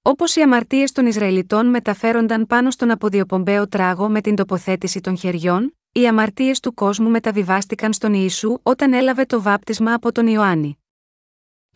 Όπως 0.02 0.36
οι 0.36 0.40
αμαρτίες 0.40 0.92
των 0.92 1.06
Ισραηλιτών 1.06 1.66
μεταφέρονταν 1.66 2.46
πάνω 2.46 2.70
στον 2.70 2.90
αποδιοπομπαίο 2.90 3.68
τράγο 3.68 4.08
με 4.08 4.20
την 4.20 4.34
τοποθέτηση 4.34 5.00
των 5.00 5.16
χεριών, 5.16 5.76
οι 5.92 6.06
αμαρτίες 6.06 6.60
του 6.60 6.74
κόσμου 6.74 7.10
μεταβιβάστηκαν 7.10 7.92
στον 7.92 8.14
Ιησού 8.14 8.58
όταν 8.62 8.92
έλαβε 8.92 9.24
το 9.24 9.42
βάπτισμα 9.42 9.94
από 9.94 10.12
τον 10.12 10.26
Ιωάννη. 10.26 10.83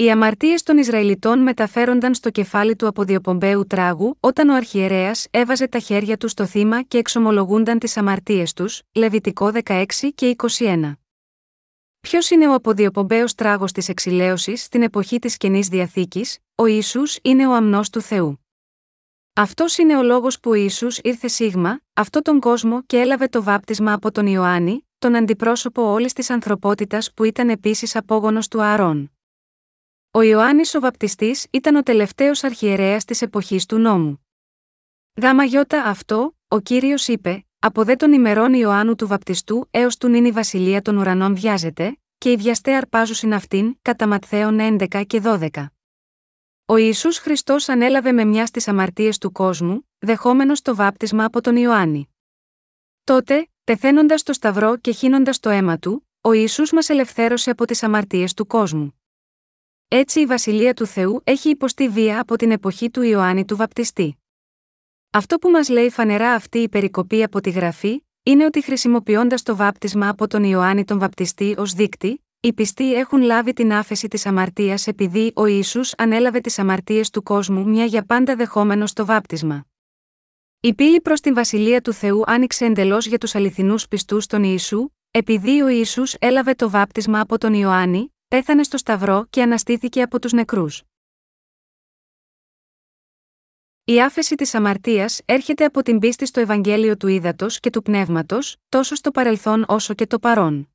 Οι 0.01 0.11
αμαρτίες 0.11 0.63
των 0.63 0.79
Ισραηλιτών 0.79 1.39
μεταφέρονταν 1.39 2.15
στο 2.15 2.31
κεφάλι 2.31 2.77
του 2.77 2.87
αποδιοπομπαίου 2.87 3.67
τράγου 3.67 4.17
όταν 4.21 4.49
ο 4.49 4.55
αρχιερέας 4.55 5.27
έβαζε 5.31 5.69
τα 5.69 5.79
χέρια 5.79 6.17
του 6.17 6.29
στο 6.29 6.47
θύμα 6.47 6.83
και 6.83 6.99
εξομολογούνταν 6.99 7.79
τις 7.79 7.97
αμαρτίες 7.97 8.53
τους, 8.53 8.83
Λεβιτικό 8.95 9.53
16 9.65 9.85
και 10.15 10.37
21. 10.59 10.93
Ποιος 12.01 12.31
είναι 12.31 12.49
ο 12.49 12.55
αποδιοπομπαίος 12.55 13.35
τράγος 13.35 13.73
της 13.73 13.89
εξηλαίωσης 13.89 14.63
στην 14.63 14.83
εποχή 14.83 15.19
της 15.19 15.37
καινής 15.37 15.69
διαθήκης, 15.69 16.39
ο 16.55 16.67
Ισού 16.67 17.03
είναι 17.23 17.47
ο 17.47 17.55
αμνός 17.55 17.91
του 17.91 18.01
Θεού. 18.01 18.45
Αυτός 19.33 19.79
είναι 19.79 19.97
ο 19.97 20.03
λόγος 20.03 20.41
που 20.41 20.51
ο 20.51 20.55
Ιησούς 20.55 20.99
ήρθε 20.99 21.29
σίγμα, 21.29 21.81
αυτό 21.93 22.23
τον 22.23 22.41
κόσμο 22.41 22.83
και 22.83 22.99
έλαβε 22.99 23.29
το 23.29 23.43
βάπτισμα 23.43 23.93
από 23.93 24.11
τον 24.11 24.27
Ιωάννη, 24.27 24.87
τον 24.99 25.17
αντιπρόσωπο 25.17 25.83
όλης 25.83 26.13
της 26.13 26.31
ανθρωπότητας 26.31 27.13
που 27.15 27.25
ήταν 27.25 27.49
επίσης 27.49 27.97
απόγονος 27.97 28.49
του 28.49 28.63
Ααρών. 28.63 29.13
Ο 30.19 30.23
Ιωάννης 30.23 30.75
ο 30.75 30.81
Βαπτιστής 30.81 31.47
ήταν 31.51 31.77
ο 31.77 31.83
τελευταίος 31.83 32.45
αρχιερέας 32.45 33.05
της 33.05 33.23
εποχής 33.23 33.67
του 33.67 33.79
νόμου. 33.79 34.27
Γάμα 35.23 35.45
γιώτα 35.45 35.85
αυτό, 35.85 36.37
ο 36.49 36.61
κύριος 36.61 37.09
είπε, 37.09 37.47
από 37.59 37.85
δε 37.85 37.97
των 37.97 38.13
ημερών 38.13 38.55
Ιωάννου 38.55 38.95
του 38.95 39.07
Βαπτιστού 39.07 39.69
έως 39.71 39.97
του 39.97 40.09
νυν 40.09 40.25
η 40.25 40.31
βασιλεία 40.31 40.83
των 40.83 40.97
ουρανών 40.97 41.35
βιάζεται, 41.35 41.99
και 42.19 42.31
οι 42.31 42.37
βιαστέ 42.37 42.75
αρπάζουσιν 42.75 43.35
αυτήν, 43.35 43.79
κατά 43.83 44.07
Ματθαίων 44.07 44.59
11 44.61 45.05
και 45.07 45.21
12. 45.25 45.67
Ο 46.67 46.77
Ιησούς 46.77 47.19
Χριστός 47.19 47.69
ανέλαβε 47.69 48.13
με 48.13 48.25
μιας 48.25 48.49
στι 48.49 48.71
αμαρτίες 48.71 49.19
του 49.19 49.33
κόσμου, 49.33 49.89
δεχόμενος 49.99 50.63
το 50.63 50.75
βάπτισμα 50.75 51.25
από 51.25 51.41
τον 51.41 51.57
Ιωάννη. 51.57 52.15
Τότε, 53.05 53.49
πεθαίνοντας 53.65 54.23
το 54.23 54.33
Σταυρό 54.33 54.77
και 54.77 54.93
χύνοντας 54.93 55.41
το 55.41 55.51
αίμα 55.51 55.79
του, 55.79 56.09
ο 56.21 56.33
Ιησούς 56.33 56.73
μας 56.73 56.89
ελευθέρωσε 56.89 57.51
από 57.51 57.65
τις 57.65 57.83
αμαρτίες 57.83 58.35
του 58.35 58.47
κόσμου. 58.47 58.98
Έτσι 59.91 60.21
η 60.21 60.27
βασιλεία 60.27 60.75
του 60.75 60.87
Θεού 60.87 61.21
έχει 61.25 61.49
υποστεί 61.49 61.89
βία 61.89 62.21
από 62.21 62.37
την 62.37 62.51
εποχή 62.51 62.91
του 62.91 63.03
Ιωάννη 63.03 63.45
του 63.45 63.57
Βαπτιστή. 63.57 64.19
Αυτό 65.11 65.37
που 65.39 65.51
μας 65.51 65.69
λέει 65.69 65.91
φανερά 65.91 66.33
αυτή 66.33 66.59
η 66.59 66.69
περικοπή 66.69 67.23
από 67.23 67.41
τη 67.41 67.51
γραφή, 67.51 68.03
είναι 68.23 68.45
ότι 68.45 68.63
χρησιμοποιώντας 68.63 69.43
το 69.43 69.57
βάπτισμα 69.57 70.09
από 70.09 70.27
τον 70.27 70.45
Ιωάννη 70.45 70.85
τον 70.85 70.99
Βαπτιστή 70.99 71.55
ως 71.59 71.73
δείκτη, 71.73 72.25
οι 72.41 72.53
πιστοί 72.53 72.95
έχουν 72.95 73.21
λάβει 73.21 73.53
την 73.53 73.73
άφεση 73.73 74.09
της 74.09 74.27
αμαρτίας 74.27 74.87
επειδή 74.87 75.33
ο 75.35 75.47
ίσου 75.47 75.81
ανέλαβε 75.97 76.41
τις 76.41 76.59
αμαρτίες 76.59 77.11
του 77.11 77.23
κόσμου 77.23 77.69
μια 77.69 77.85
για 77.85 78.05
πάντα 78.05 78.37
δεχόμενος 78.37 78.91
στο 78.91 79.05
βάπτισμα. 79.05 79.67
Η 80.61 80.75
πύλη 80.75 81.01
προς 81.01 81.21
την 81.21 81.35
βασιλεία 81.35 81.81
του 81.81 81.93
Θεού 81.93 82.23
άνοιξε 82.27 82.65
εντελώς 82.65 83.07
για 83.07 83.19
τους 83.19 83.35
αληθινούς 83.35 83.89
πιστούς 83.89 84.25
στον 84.25 84.43
Ιησού, 84.43 84.89
επειδή 85.11 85.63
ο 85.63 85.69
Ισού 85.69 86.03
έλαβε 86.19 86.55
το 86.55 86.71
βάπτισμα 86.71 87.21
από 87.21 87.39
τον 87.39 87.55
Ιωάννη, 87.55 88.13
πέθανε 88.29 88.63
στο 88.63 88.77
Σταυρό 88.77 89.27
και 89.31 89.43
αναστήθηκε 89.43 90.03
από 90.03 90.19
τους 90.19 90.33
νεκρούς. 90.33 90.83
Η 93.85 94.03
άφεση 94.03 94.35
της 94.35 94.55
αμαρτίας 94.55 95.21
έρχεται 95.25 95.65
από 95.65 95.83
την 95.83 95.99
πίστη 95.99 96.27
στο 96.27 96.41
Ευαγγέλιο 96.41 96.97
του 96.97 97.07
Ήδατος 97.07 97.61
και 97.61 97.71
του 97.71 97.83
Πνεύματος, 97.83 98.57
τόσο 98.69 98.95
στο 98.95 99.11
παρελθόν 99.11 99.65
όσο 99.69 99.95
και 99.95 100.07
το 100.07 100.19
παρόν. 100.19 100.69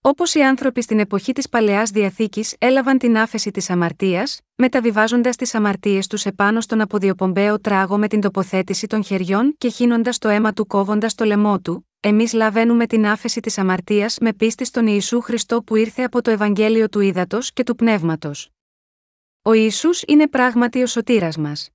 Όπως 0.00 0.34
οι 0.34 0.40
άνθρωποι 0.40 0.82
στην 0.82 0.98
εποχή 0.98 1.32
της 1.32 1.48
παλαιάς 1.48 1.90
διαθήκης 1.90 2.54
έλαβαν 2.58 2.98
την 2.98 3.16
άφεση 3.16 3.50
της 3.50 3.70
αμαρτίας, 3.70 4.40
μεταβιβάζοντας 4.54 5.36
τις 5.36 5.54
αμαρτίες 5.54 6.06
τους 6.06 6.26
επάνω 6.26 6.60
στον 6.60 6.80
αποδιοπομπαίο 6.80 7.60
τράγο 7.60 7.98
με 7.98 8.08
την 8.08 8.20
τοποθέτηση 8.20 8.86
των 8.86 9.04
χεριών 9.04 9.54
και 9.58 9.68
χύνοντας 9.68 10.18
το 10.18 10.28
αίμα 10.28 10.52
του 10.52 10.66
κόβοντας 10.66 11.14
το 11.14 11.24
λαιμό 11.24 11.60
του, 11.60 11.89
εμείς 12.00 12.32
λαβαίνουμε 12.32 12.86
την 12.86 13.06
άφεση 13.06 13.40
της 13.40 13.58
αμαρτίας 13.58 14.18
με 14.18 14.32
πίστη 14.32 14.64
στον 14.64 14.86
Ιησού 14.86 15.20
Χριστό 15.20 15.62
που 15.62 15.76
ήρθε 15.76 16.02
από 16.02 16.22
το 16.22 16.30
Ευαγγέλιο 16.30 16.88
του 16.88 17.00
Ήδατος 17.00 17.52
και 17.52 17.62
του 17.62 17.74
Πνεύματος. 17.74 18.50
Ο 19.42 19.52
Ιησούς 19.52 20.02
είναι 20.06 20.28
πράγματι 20.28 20.82
ο 20.82 20.86
σωτήρας 20.86 21.36
μας. 21.36 21.70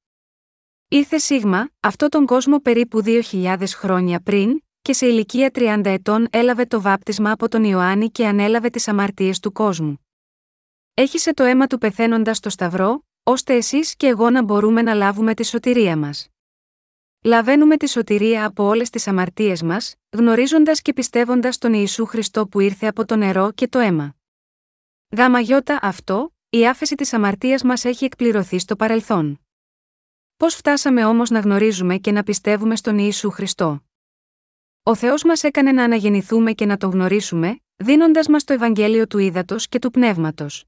Ήρθε 0.87 1.17
σίγμα, 1.17 1.69
αυτό 1.79 2.09
τον 2.09 2.25
κόσμο 2.25 2.59
περίπου 2.59 3.01
2.000 3.05 3.63
χρόνια 3.67 4.19
πριν, 4.19 4.59
και 4.81 4.93
σε 4.93 5.07
ηλικία 5.07 5.51
30 5.53 5.81
ετών 5.83 6.27
έλαβε 6.29 6.65
το 6.65 6.81
βάπτισμα 6.81 7.31
από 7.31 7.47
τον 7.47 7.63
Ιωάννη 7.63 8.09
και 8.09 8.27
ανέλαβε 8.27 8.69
τις 8.69 8.87
αμαρτίες 8.87 9.39
του 9.39 9.51
κόσμου. 9.51 10.05
Έχισε 10.93 11.33
το 11.33 11.43
αίμα 11.43 11.67
του 11.67 11.77
πεθαίνοντας 11.77 12.37
στο 12.37 12.49
Σταυρό, 12.49 13.05
ώστε 13.23 13.55
εσείς 13.55 13.95
και 13.95 14.07
εγώ 14.07 14.29
να 14.29 14.43
μπορούμε 14.43 14.81
να 14.81 14.93
λάβουμε 14.93 15.33
τη 15.33 15.45
σωτηρία 15.45 15.97
μας. 15.97 16.29
Λαβαίνουμε 17.25 17.77
τη 17.77 17.89
σωτηρία 17.89 18.45
από 18.45 18.63
όλες 18.63 18.89
τις 18.89 19.07
αμαρτίες 19.07 19.61
μας, 19.61 19.95
γνωρίζοντας 20.09 20.81
και 20.81 20.93
πιστεύοντας 20.93 21.57
τον 21.57 21.73
Ιησού 21.73 22.05
Χριστό 22.05 22.47
που 22.47 22.59
ήρθε 22.59 22.87
από 22.87 23.05
το 23.05 23.15
νερό 23.15 23.51
και 23.51 23.67
το 23.67 23.79
αίμα. 23.79 24.15
Γάμα 25.17 25.39
αυτό, 25.81 26.33
η 26.49 26.67
άφεση 26.67 26.95
της 26.95 27.13
αμαρτίας 27.13 27.63
μας 27.63 27.85
έχει 27.85 28.05
εκπληρωθεί 28.05 28.59
στο 28.59 28.75
παρελθόν. 28.75 29.39
Πώς 30.37 30.55
φτάσαμε 30.55 31.05
όμως 31.05 31.29
να 31.29 31.39
γνωρίζουμε 31.39 31.97
και 31.97 32.11
να 32.11 32.23
πιστεύουμε 32.23 32.75
στον 32.75 32.97
Ιησού 32.97 33.29
Χριστό; 33.29 33.83
Ο 34.83 34.95
Θεός 34.95 35.23
μας 35.23 35.43
έκανε 35.43 35.71
να 35.71 35.83
αναγεννηθούμε 35.83 36.53
και 36.53 36.65
να 36.65 36.77
τον 36.77 36.89
γνωρίσουμε, 36.91 37.59
δίνοντας 37.75 38.27
μας 38.27 38.43
το 38.43 38.53
Ευαγγέλιο 38.53 39.07
του 39.07 39.17
Ήδατος 39.17 39.67
και 39.67 39.79
του 39.79 39.91
Πνεύματος. 39.91 40.65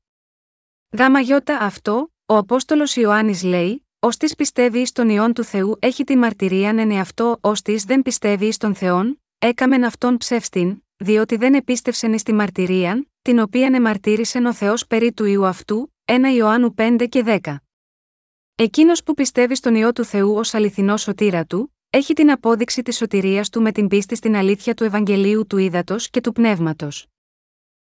Γάμα 0.98 1.20
αυτό, 1.60 2.12
ο 2.26 2.36
Απόστολος 2.38 2.96
Ιωάννης 2.96 3.44
λέει, 3.44 3.87
ως 4.00 4.18
της 4.18 4.36
πιστεύει 4.36 4.80
εις 4.80 4.92
τον 4.92 5.10
ιόν 5.10 5.34
του 5.34 5.44
Θεού 5.44 5.78
έχει 5.80 6.04
τη 6.04 6.18
μαρτυρία 6.18 6.74
ναι 6.74 7.00
αυτό, 7.00 7.38
ως 7.42 7.62
της 7.62 7.84
δεν 7.84 8.02
πιστεύει 8.02 8.46
εις 8.46 8.58
τον 8.58 8.76
Θεόν, 8.76 9.22
έκαμεν 9.38 9.84
αυτόν 9.84 10.18
ψεύστην, 10.18 10.84
διότι 10.98 11.36
δεν 11.36 11.54
επίστευσεν 11.54 12.14
εις 12.14 12.24
τη 12.24 12.34
μαρτυρία, 12.34 13.08
την 13.22 13.40
οποία 13.40 13.70
εμαρτύρησεν 13.74 14.46
ο 14.46 14.54
Θεός 14.54 14.88
περί 14.88 15.14
του 15.14 15.26
ιού 15.26 15.46
αυτού, 15.46 15.94
1 16.06 16.14
Ιωάννου 16.36 16.74
5 16.78 17.06
και 17.10 17.24
10. 17.26 17.56
Εκείνος 18.56 19.04
που 19.04 19.14
πιστεύει 19.14 19.56
στον 19.56 19.76
ιό 19.76 19.94
του 19.94 20.04
Θεού 20.04 20.36
ως 20.36 20.54
αληθινό 20.54 20.98
σωτήρα 20.98 21.46
του, 21.46 21.76
έχει 21.90 22.14
την 22.14 22.32
απόδειξη 22.32 22.82
της 22.82 22.98
σωτηρίας 22.98 23.50
του 23.50 23.62
με 23.62 23.72
την 23.72 23.88
πίστη 23.88 24.16
στην 24.16 24.36
αλήθεια 24.36 24.74
του 24.74 24.84
Ευαγγελίου 24.84 25.48
του 25.48 25.58
Ήδατος 25.58 26.10
και 26.10 26.22
του 26.22 26.32
Πνεύματος. 26.32 27.08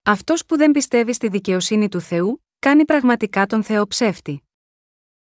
Αυτός 0.02 0.47
που 0.47 0.56
δεν 0.56 0.70
πιστεύει 0.70 1.12
στη 1.12 1.28
δικαιοσύνη 1.28 1.89
του 1.89 2.01
Θεού, 2.01 2.44
κάνει 2.59 2.85
πραγματικά 2.85 3.47
τον 3.47 3.62
Θεό 3.62 3.86
ψεύτη. 3.86 4.43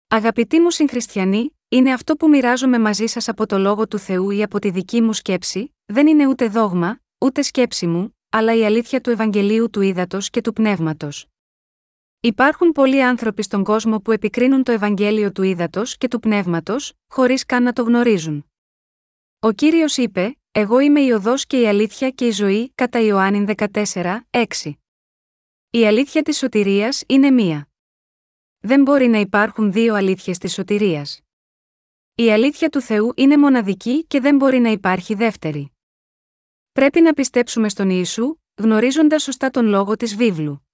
Αγαπητοί 0.09 0.61
μου 0.61 0.71
συγχριστιανοί, 0.71 1.57
είναι 1.69 1.93
αυτό 1.93 2.17
που 2.17 2.29
μοιράζομαι 2.29 2.79
μαζί 2.79 3.07
σας 3.07 3.29
από 3.29 3.47
το 3.47 3.59
λόγο 3.59 3.89
του 3.89 3.99
Θεού 3.99 4.31
ή 4.31 4.43
από 4.43 4.59
τη 4.59 4.71
δική 4.71 5.01
μου 5.01 5.13
σκέψη, 5.13 5.75
δεν 5.85 6.07
είναι 6.07 6.27
ούτε 6.27 6.49
δόγμα, 6.49 7.01
ούτε 7.19 7.43
σκέψη 7.43 7.87
μου, 7.87 8.17
αλλά 8.29 8.55
η 8.55 8.65
αλήθεια 8.65 9.01
του 9.01 9.11
Ευαγγελίου 9.11 9.71
του 9.71 9.81
Ήδατος 9.81 10.31
και 10.31 10.41
του 10.41 10.53
Πνεύματος. 10.53 11.27
Υπάρχουν 12.21 12.73
πολλοί 12.73 13.03
άνθρωποι 13.03 13.43
στον 13.43 13.65
κόσμο 13.65 14.01
που 14.01 14.13
επικρίνουν 14.13 14.63
το 14.63 14.73
Ευαγγέλιο 14.73 15.33
του 15.33 15.43
Ήδατος 15.43 15.97
και 15.97 16.09
του 16.09 16.21
Πνεύματος, 16.21 16.93
χωρίς 17.07 17.45
καν 17.45 17.63
να 17.63 17.73
το 17.73 17.83
γνωρίζουν. 17.83 18.51
Ο 19.39 19.53
κύριος 19.53 19.97
είπε: 19.97 20.39
Εγώ 20.53 20.79
είμαι 20.79 21.01
η 21.01 21.11
οδός 21.11 21.47
και 21.47 21.61
η 21.61 21.67
αλήθεια 21.67 22.11
και 22.11 22.27
η 22.27 22.31
ζωή, 22.31 22.73
κατά 22.75 23.01
Ιωάννη 23.01 23.45
14, 23.57 24.27
6. 24.31 24.73
Η 25.71 25.87
αλήθεια 25.87 26.23
της 26.23 26.39
σωτηρίας 26.39 27.03
είναι 27.07 27.31
μία. 27.31 27.69
Δεν 28.67 28.83
μπορεί 28.83 29.07
να 29.07 29.19
υπάρχουν 29.19 29.73
δύο 29.73 29.95
αλήθειες 29.95 30.39
της 30.39 30.53
σωτηρίας. 30.53 31.21
Η 32.15 32.33
αλήθεια 32.33 32.69
του 32.69 32.81
Θεού 32.81 33.13
είναι 33.17 33.37
μοναδική 33.37 34.05
και 34.05 34.21
δεν 34.21 34.37
μπορεί 34.37 34.59
να 34.59 34.71
υπάρχει 34.71 35.15
δεύτερη. 35.15 35.73
Πρέπει 36.73 37.01
να 37.01 37.13
πιστέψουμε 37.13 37.69
στον 37.69 37.91
Ιησού, 37.91 38.37
γνωρίζοντας 38.55 39.23
σωστά 39.23 39.51
τον 39.51 39.67
λόγο 39.67 39.97
της 39.97 40.17
βίβλου. 40.17 40.67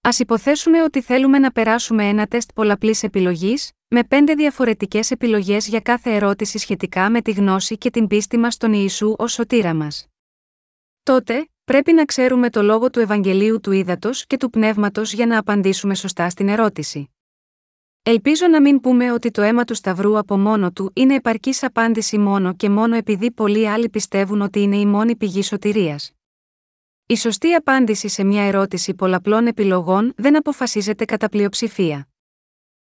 Α 0.00 0.10
υποθέσουμε 0.18 0.82
ότι 0.82 1.02
θέλουμε 1.02 1.38
να 1.38 1.52
περάσουμε 1.52 2.08
ένα 2.08 2.26
τεστ 2.26 2.52
πολλαπλής 2.54 3.02
επιλογής, 3.02 3.72
με 3.88 4.04
πέντε 4.04 4.34
διαφορετικές 4.34 5.10
επιλογές 5.10 5.68
για 5.68 5.80
κάθε 5.80 6.14
ερώτηση 6.14 6.58
σχετικά 6.58 7.10
με 7.10 7.22
τη 7.22 7.32
γνώση 7.32 7.78
και 7.78 7.90
την 7.90 8.06
πίστη 8.06 8.38
μας 8.38 8.54
στον 8.54 8.72
Ιησού 8.72 9.14
ως 9.18 9.32
σωτήρα 9.32 9.74
μας. 9.74 10.06
Τότε, 11.02 11.50
πρέπει 11.64 11.92
να 11.92 12.04
ξέρουμε 12.04 12.50
το 12.50 12.62
λόγο 12.62 12.90
του 12.90 13.00
Ευαγγελίου 13.00 13.60
του 13.60 13.72
Ήδατος 13.72 14.26
και 14.26 14.36
του 14.36 14.50
Πνεύματος 14.50 15.12
για 15.12 15.26
να 15.26 15.38
απαντήσουμε 15.38 15.94
σωστά 15.94 16.30
στην 16.30 16.48
ερώτηση. 16.48 17.10
Ελπίζω 18.02 18.46
να 18.46 18.60
μην 18.60 18.80
πούμε 18.80 19.12
ότι 19.12 19.30
το 19.30 19.42
αίμα 19.42 19.64
του 19.64 19.74
Σταυρού 19.74 20.18
από 20.18 20.38
μόνο 20.38 20.72
του 20.72 20.90
είναι 20.94 21.14
επαρκής 21.14 21.62
απάντηση 21.62 22.18
μόνο 22.18 22.54
και 22.54 22.68
μόνο 22.68 22.96
επειδή 22.96 23.30
πολλοί 23.30 23.68
άλλοι 23.68 23.88
πιστεύουν 23.88 24.40
ότι 24.40 24.60
είναι 24.60 24.76
η 24.76 24.86
μόνη 24.86 25.16
πηγή 25.16 25.42
σωτηρίας. 25.42 26.12
Η 27.06 27.16
σωστή 27.16 27.54
απάντηση 27.54 28.08
σε 28.08 28.24
μια 28.24 28.42
ερώτηση 28.42 28.94
πολλαπλών 28.94 29.46
επιλογών 29.46 30.12
δεν 30.16 30.36
αποφασίζεται 30.36 31.04
κατά 31.04 31.28
πλειοψηφία. 31.28 32.08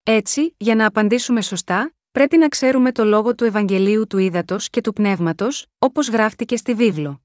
Έτσι, 0.03 0.55
για 0.57 0.75
να 0.75 0.87
απαντήσουμε 0.87 1.43
σωστά, 1.43 1.95
πρέπει 2.11 2.37
να 2.37 2.49
ξέρουμε 2.49 2.93
το 2.93 3.05
λόγο 3.05 3.35
του 3.35 3.45
Ευαγγελίου 3.45 4.07
του 4.07 4.19
Ήδατος 4.19 4.71
και 4.71 4.81
του 4.81 4.93
Πνεύματος, 4.93 5.67
όπως 5.79 6.09
γράφτηκε 6.09 6.57
στη 6.57 6.75
βίβλο. 6.75 7.24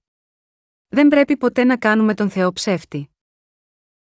Δεν 0.91 1.07
πρέπει 1.07 1.37
ποτέ 1.37 1.63
να 1.63 1.77
κάνουμε 1.77 2.13
τον 2.13 2.29
Θεό 2.29 2.53
ψεύτη. 2.53 3.09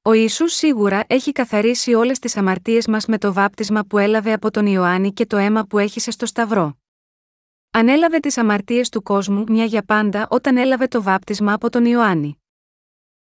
Ο 0.02 0.12
Ιησούς 0.12 0.52
σίγουρα 0.52 1.04
έχει 1.06 1.32
καθαρίσει 1.32 1.94
όλες 1.94 2.18
τις 2.18 2.36
αμαρτίες 2.36 2.86
μας 2.86 3.06
με 3.06 3.18
το 3.18 3.32
βάπτισμα 3.32 3.84
που 3.84 3.98
έλαβε 3.98 4.32
από 4.32 4.50
τον 4.50 4.66
Ιωάννη 4.66 5.12
και 5.12 5.26
το 5.26 5.36
αίμα 5.36 5.64
που 5.64 5.78
έχησε 5.78 6.10
στο 6.10 6.26
Σταυρό. 6.26 6.78
Ανέλαβε 7.70 8.18
τις 8.18 8.38
αμαρτίες 8.38 8.88
του 8.88 9.02
κόσμου 9.02 9.44
μια 9.48 9.64
για 9.64 9.82
πάντα 9.82 10.26
όταν 10.30 10.56
έλαβε 10.56 10.86
το 10.86 11.02
βάπτισμα 11.02 11.52
από 11.52 11.70
τον 11.70 11.84
Ιωάννη. 11.84 12.42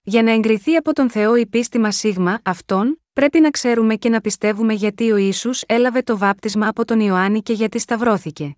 Για 0.03 0.23
να 0.23 0.31
εγκριθεί 0.33 0.77
από 0.77 0.93
τον 0.93 1.11
Θεό 1.11 1.37
η 1.37 1.47
πίστη 1.47 1.79
μας 1.79 1.97
σίγμα 1.97 2.41
αυτόν, 2.45 3.03
πρέπει 3.13 3.41
να 3.41 3.51
ξέρουμε 3.51 3.97
και 3.97 4.09
να 4.09 4.21
πιστεύουμε 4.21 4.73
γιατί 4.73 5.13
ο 5.13 5.17
ίσου 5.17 5.51
έλαβε 5.67 6.03
το 6.03 6.19
βάπτισμα 6.19 6.69
από 6.69 6.85
τον 6.85 7.01
Ιωάννη 7.01 7.43
και 7.43 7.53
γιατί 7.53 7.79
σταυρώθηκε. 7.79 8.57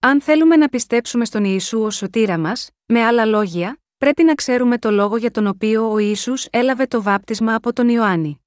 Αν 0.00 0.20
θέλουμε 0.20 0.56
να 0.56 0.68
πιστέψουμε 0.68 1.24
στον 1.24 1.44
Ιησού 1.44 1.82
ως 1.82 1.96
σωτήρα 1.96 2.38
μας, 2.38 2.70
με 2.86 3.02
άλλα 3.02 3.24
λόγια, 3.24 3.78
πρέπει 4.04 4.24
να 4.24 4.34
ξέρουμε 4.34 4.78
το 4.78 4.90
λόγο 4.90 5.16
για 5.16 5.30
τον 5.30 5.46
οποίο 5.46 5.92
ο 5.92 5.98
Ιησούς 5.98 6.46
έλαβε 6.50 6.86
το 6.86 7.02
βάπτισμα 7.02 7.54
από 7.54 7.72
τον 7.72 7.88
Ιωάννη. 7.88 8.44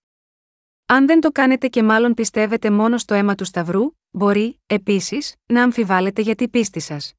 Αν 0.85 1.05
δεν 1.05 1.19
το 1.19 1.31
κάνετε 1.31 1.67
και 1.67 1.84
μάλλον 1.84 2.13
πιστεύετε 2.13 2.71
μόνο 2.71 2.97
στο 2.97 3.13
αίμα 3.13 3.35
του 3.35 3.45
Σταυρού, 3.45 3.84
μπορεί, 4.11 4.59
επίσης, 4.65 5.35
να 5.45 5.63
αμφιβάλλετε 5.63 6.21
για 6.21 6.35
την 6.35 6.49
πίστη 6.49 6.79
σας. 6.79 7.13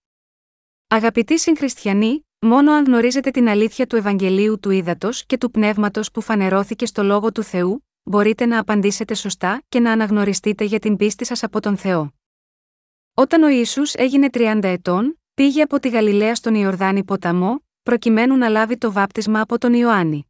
Αγαπητοί 0.89 1.39
συγχριστιανοί, 1.39 2.27
Μόνο 2.41 2.73
αν 2.73 2.85
γνωρίζετε 2.85 3.31
την 3.31 3.49
αλήθεια 3.49 3.87
του 3.87 3.97
Ευαγγελίου 3.97 4.59
του 4.59 4.71
Ήδατος 4.71 5.27
και 5.27 5.39
του 5.39 5.51
Πνεύματος 5.51 6.11
που 6.11 6.21
φανερώθηκε 6.21 6.87
στο 6.87 7.03
λόγο 7.03 7.33
του 7.33 7.43
Θεού, 7.43 7.87
μπορείτε 8.03 8.47
να 8.47 8.59
απαντήσετε 8.59 9.15
σωστά 9.15 9.63
και 9.69 9.81
να 9.81 9.93
αναγνωριστείτε 9.93 10.65
για 10.65 10.79
την 10.79 10.97
πίστη 10.97 11.25
σας 11.25 11.43
από 11.43 11.61
τον 11.61 11.77
Θεό. 11.77 12.13
Όταν 13.15 13.43
ο 13.43 13.49
Ισού 13.49 13.83
έγινε 13.93 14.29
30 14.33 14.59
ετών, 14.63 15.21
πήγε 15.35 15.63
από 15.63 15.81
τη 15.81 15.89
Γαλιλαία 15.89 16.35
στον 16.35 16.55
Ιορδάνη 16.55 17.05
ποταμό, 17.05 17.63
προκειμένου 17.89 18.37
να 18.37 18.49
λάβει 18.49 18.79
το 18.79 18.93
βάπτισμα 18.93 19.41
από 19.41 19.59
τον 19.59 19.73
Ιωάννη. 19.73 20.27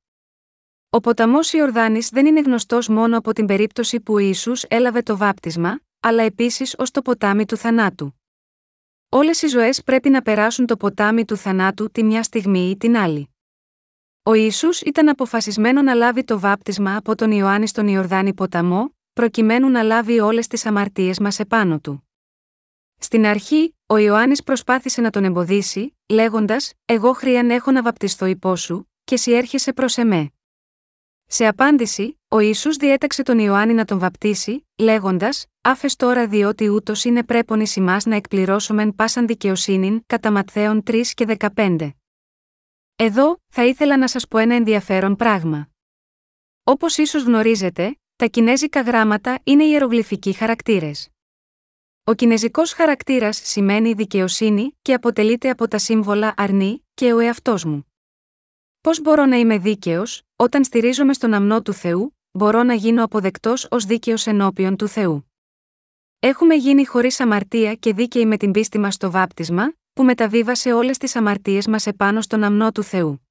Ο 0.91 1.01
ποταμός 1.01 1.53
Ιορδάνης 1.53 2.09
δεν 2.09 2.27
είναι 2.27 2.41
γνωστός 2.41 2.89
μόνο 2.89 3.19
από 3.19 3.33
την 3.33 3.47
περίπτωση 3.47 4.01
που 4.01 4.15
ο 4.15 4.19
Ιησούς 4.19 4.63
έλαβε 4.63 5.03
το 5.03 5.17
βάπτισμα, 5.17 5.81
αλλά 6.01 6.23
επίσης 6.23 6.75
ως 6.79 6.91
το 6.91 7.03
ποτάμι 7.03 7.45
του 7.45 7.57
θανάτου. 7.57 8.21
Όλες 9.09 9.43
οι 9.43 9.47
ζωές 9.47 9.83
πρέπει 9.83 10.09
να 10.09 10.23
περάσουν 10.23 10.67
το 10.67 10.77
ποτάμι 10.77 11.25
του 11.25 11.37
θανάτου 11.37 11.91
τη 11.91 12.05
μια 12.05 12.23
στιγμή 12.23 12.71
ή 12.71 12.77
την 12.77 12.97
άλλη. 12.97 13.35
Ο 14.23 14.35
Ισού 14.35 14.69
ήταν 14.87 15.09
αποφασισμένο 15.09 15.83
να 15.83 15.95
λάβει 15.95 16.25
το 16.25 16.39
βάπτισμα 16.39 16.97
από 16.97 17.15
τον 17.15 17.31
Ιωάννη 17.31 17.67
στον 17.67 17.89
Ιορδάνη 17.89 18.35
ποταμό, 18.35 18.95
προκειμένου 19.13 19.69
να 19.69 19.83
λάβει 19.83 20.21
όλες 20.21 20.47
τις 20.47 20.67
αμαρτίες 20.67 21.19
μας 21.19 21.39
επάνω 21.39 21.79
του. 21.79 22.08
Στην 22.99 23.27
αρχή, 23.27 23.77
ο 23.87 23.97
Ιωάννης 23.97 24.43
προσπάθησε 24.43 25.01
να 25.01 25.11
τον 25.11 25.25
εμποδίσει, 25.25 25.97
λέγοντας: 26.09 26.73
Εγώ 26.85 27.13
χρίαν 27.13 27.51
έχω 27.51 27.71
να 27.71 27.83
βαπτιστώ 27.83 28.27
υπό 28.27 28.57
σου, 28.57 28.91
και 29.05 29.15
εσύ 29.15 29.33
έρχεσαι 29.33 29.73
προς 29.73 29.97
εμέ. 29.97 30.31
Σε 31.27 31.47
απάντηση, 31.47 32.21
ο 32.29 32.39
Ιησούς 32.39 32.77
διέταξε 32.77 33.23
τον 33.23 33.39
Ιωάννη 33.39 33.75
να 33.75 33.85
τον 33.85 33.99
βαπτίσει, 33.99 34.67
λέγοντας: 34.79 35.47
Άφες 35.61 35.97
τώρα 35.97 36.27
διότι 36.27 36.69
ούτως 36.69 37.05
είναι 37.05 37.25
πρέπον 37.25 37.61
ει 37.61 37.67
να 38.05 38.17
εκπληρώσομεν 38.17 38.95
πάσαν 38.95 39.27
δικαιοσύνην, 39.27 40.03
κατά 40.07 40.31
Ματθαίων 40.31 40.83
3 40.87 41.03
και 41.15 41.37
15. 41.55 41.91
Εδώ, 42.97 43.43
θα 43.49 43.65
ήθελα 43.65 43.99
να 43.99 44.09
σας 44.09 44.29
πω 44.29 44.39
ένα 44.39 44.55
ενδιαφέρον 44.55 45.17
πράγμα. 45.17 45.69
Όπως 46.65 46.97
ίσως 46.97 47.23
γνωρίζετε, 47.23 47.99
τα 48.17 48.27
κινέζικα 48.27 48.81
γράμματα 48.81 49.39
είναι 49.45 49.65
ιερογλυφικοί 49.65 50.33
χαρακτήρες. 50.33 51.09
Ο 52.09 52.15
κινέζικος 52.15 52.73
χαρακτήρας 52.73 53.41
σημαίνει 53.45 53.93
δικαιοσύνη 53.93 54.79
και 54.83 54.93
αποτελείται 54.93 55.51
από 55.51 55.69
τα 55.69 55.79
σύμβολα 55.79 56.35
αρνή 56.37 56.87
και 56.95 57.13
ο 57.13 57.19
εαυτός 57.19 57.65
μου. 57.65 57.93
Πώς 58.81 59.01
μπορώ 59.01 59.27
να 59.27 59.37
είμαι 59.37 59.59
δίκαιος, 59.59 60.23
όταν 60.37 60.65
στηρίζομαι 60.65 61.13
στον 61.13 61.35
αμνό 61.35 61.63
του 61.63 61.73
Θεού, 61.73 62.17
μπορώ 62.31 62.63
να 62.63 62.75
γίνω 62.75 63.05
αποδεκτός 63.05 63.67
ως 63.71 63.85
δίκαιος 63.85 64.27
ενώπιον 64.27 64.77
του 64.77 64.89
Θεού. 64.89 65.33
Έχουμε 66.19 66.55
γίνει 66.55 66.85
χωρίς 66.85 67.21
αμαρτία 67.21 67.75
και 67.75 67.93
δίκαιοι 67.93 68.27
με 68.27 68.37
την 68.37 68.51
πίστη 68.51 68.79
μας 68.79 68.95
στο 68.95 69.11
βάπτισμα, 69.11 69.73
που 69.93 70.05
μεταβίβασε 70.05 70.73
όλες 70.73 70.99
τις 70.99 71.17
αμαρτίες 71.17 71.67
μας 71.67 71.87
επάνω 71.87 72.21
στον 72.21 72.43
αμνό 72.43 72.73
του 72.73 72.83
Θεού. 72.83 73.29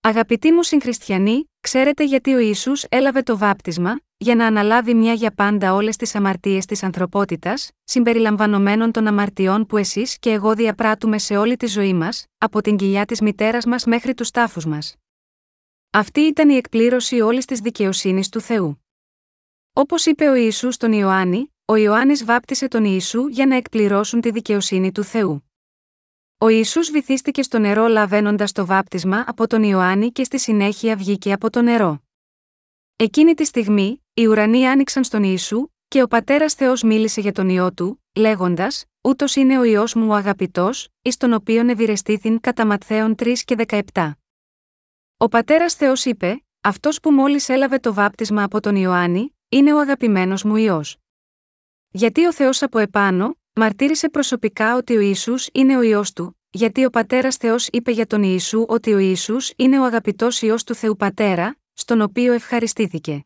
Αγαπητοί 0.00 0.52
μου 0.52 0.62
συγχριστιανοί, 0.62 1.44
ξέρετε 1.60 2.04
γιατί 2.04 2.34
ο 2.34 2.38
Ισού 2.38 2.72
έλαβε 2.88 3.22
το 3.22 3.38
βάπτισμα, 3.38 4.00
για 4.18 4.34
να 4.34 4.46
αναλάβει 4.46 4.94
μια 4.94 5.12
για 5.12 5.30
πάντα 5.30 5.74
όλες 5.74 5.96
τις 5.96 6.14
αμαρτίες 6.14 6.64
της 6.64 6.82
ανθρωπότητας, 6.82 7.70
συμπεριλαμβανομένων 7.84 8.92
των 8.92 9.06
αμαρτιών 9.06 9.66
που 9.66 9.76
εσείς 9.76 10.18
και 10.18 10.30
εγώ 10.30 10.54
διαπράττουμε 10.54 11.18
σε 11.18 11.36
όλη 11.36 11.56
τη 11.56 11.66
ζωή 11.66 11.94
μας, 11.94 12.26
από 12.38 12.60
την 12.60 12.76
κοιλιά 12.76 13.04
της 13.04 13.20
μητέρας 13.20 13.64
μας 13.66 13.84
μέχρι 13.84 14.14
τους 14.14 14.30
τάφους 14.30 14.66
μας. 14.66 14.94
Αυτή 15.90 16.20
ήταν 16.20 16.48
η 16.48 16.54
εκπλήρωση 16.54 17.20
όλης 17.20 17.44
της 17.44 17.60
δικαιοσύνης 17.60 18.28
του 18.28 18.40
Θεού. 18.40 18.84
Όπως 19.72 20.06
είπε 20.06 20.28
ο 20.28 20.34
Ιησούς 20.34 20.74
στον 20.74 20.92
Ιωάννη, 20.92 21.54
ο 21.64 21.76
Ιωάννης 21.76 22.24
βάπτισε 22.24 22.68
τον 22.68 22.84
Ιησού 22.84 23.26
για 23.26 23.46
να 23.46 23.56
εκπληρώσουν 23.56 24.20
τη 24.20 24.30
δικαιοσύνη 24.30 24.92
του 24.92 25.02
Θεού. 25.02 25.50
Ο 26.38 26.48
Ισού 26.48 26.80
βυθίστηκε 26.80 27.42
στο 27.42 27.58
νερό 27.58 27.86
λαβαίνοντας 27.86 28.52
το 28.52 28.66
βάπτισμα 28.66 29.24
από 29.26 29.46
τον 29.46 29.62
Ιωάννη 29.62 30.12
και 30.12 30.24
στη 30.24 30.38
συνέχεια 30.38 30.96
βγήκε 30.96 31.32
από 31.32 31.50
το 31.50 31.62
νερό. 31.62 32.05
Εκείνη 32.98 33.34
τη 33.34 33.44
στιγμή, 33.44 34.04
οι 34.14 34.26
ουρανοί 34.26 34.68
άνοιξαν 34.68 35.04
στον 35.04 35.22
Ιησού, 35.22 35.68
και 35.88 36.02
ο 36.02 36.06
πατέρας 36.06 36.54
Θεός 36.54 36.82
μίλησε 36.82 37.20
για 37.20 37.32
τον 37.32 37.48
ιό 37.48 37.72
του, 37.72 38.04
λέγοντας: 38.14 38.84
Ούτως 39.00 39.36
είναι 39.36 39.58
ο 39.58 39.64
ιό 39.64 39.84
μου 39.94 40.08
ο 40.08 40.14
αγαπητός, 40.14 40.88
εις 41.02 41.16
τον 41.16 41.32
οποίον 41.32 41.68
ευηρεστήθην 41.68 42.40
κατά 42.40 42.66
Ματθαίων 42.66 43.14
3 43.18 43.32
και 43.44 43.54
17. 43.92 44.12
Ο 45.16 45.28
πατέρας 45.28 45.74
Θεός 45.74 46.04
είπε: 46.04 46.44
Αυτός 46.60 47.00
που 47.00 47.10
μόλις 47.10 47.48
έλαβε 47.48 47.78
το 47.78 47.94
βάπτισμα 47.94 48.42
από 48.42 48.60
τον 48.60 48.76
Ιωάννη, 48.76 49.36
είναι 49.48 49.74
ο 49.74 49.78
αγαπημένος 49.78 50.42
μου 50.42 50.56
ιό. 50.56 50.84
Γιατί 51.90 52.26
ο 52.26 52.32
Θεός 52.32 52.62
από 52.62 52.78
επάνω, 52.78 53.36
Μαρτύρησε 53.58 54.08
προσωπικά 54.08 54.76
ότι 54.76 54.96
ο 54.96 55.00
Ιησούς 55.00 55.48
είναι 55.52 55.76
ο 55.76 55.82
ιό 55.82 56.02
του, 56.14 56.38
γιατί 56.50 56.84
ο 56.84 56.90
πατέρας 56.90 57.36
Θεός 57.36 57.68
είπε 57.72 57.90
για 57.90 58.06
τον 58.06 58.22
Ιησού 58.22 58.64
ότι 58.68 58.92
ο 58.92 58.98
Ιησούς 58.98 59.52
είναι 59.56 59.80
ο 59.80 59.84
αγαπητός 59.84 60.42
ιό 60.42 60.56
του 60.66 60.74
Θεού 60.74 60.96
Πατέρα, 60.96 61.56
στον 61.78 62.00
οποίο 62.00 62.32
ευχαριστήθηκε. 62.32 63.24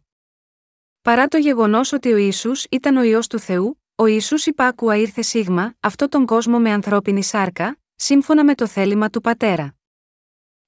Παρά 1.03 1.27
το 1.27 1.37
γεγονός 1.37 1.93
ότι 1.93 2.13
ο 2.13 2.17
Ιησούς 2.17 2.67
ήταν 2.71 2.97
ο 2.97 3.03
ιό 3.03 3.21
του 3.29 3.39
Θεού, 3.39 3.83
ο 3.95 4.07
Ιησούς 4.07 4.47
υπάκουα 4.47 4.97
ήρθε 4.97 5.23
σίγμα, 5.23 5.75
αυτό 5.81 6.09
τον 6.09 6.27
κόσμο 6.27 6.59
με 6.59 6.71
ανθρώπινη 6.71 7.23
σάρκα, 7.23 7.79
σύμφωνα 7.95 8.45
με 8.45 8.55
το 8.55 8.67
θέλημα 8.67 9.11
του 9.11 9.21
Πατέρα. 9.21 9.75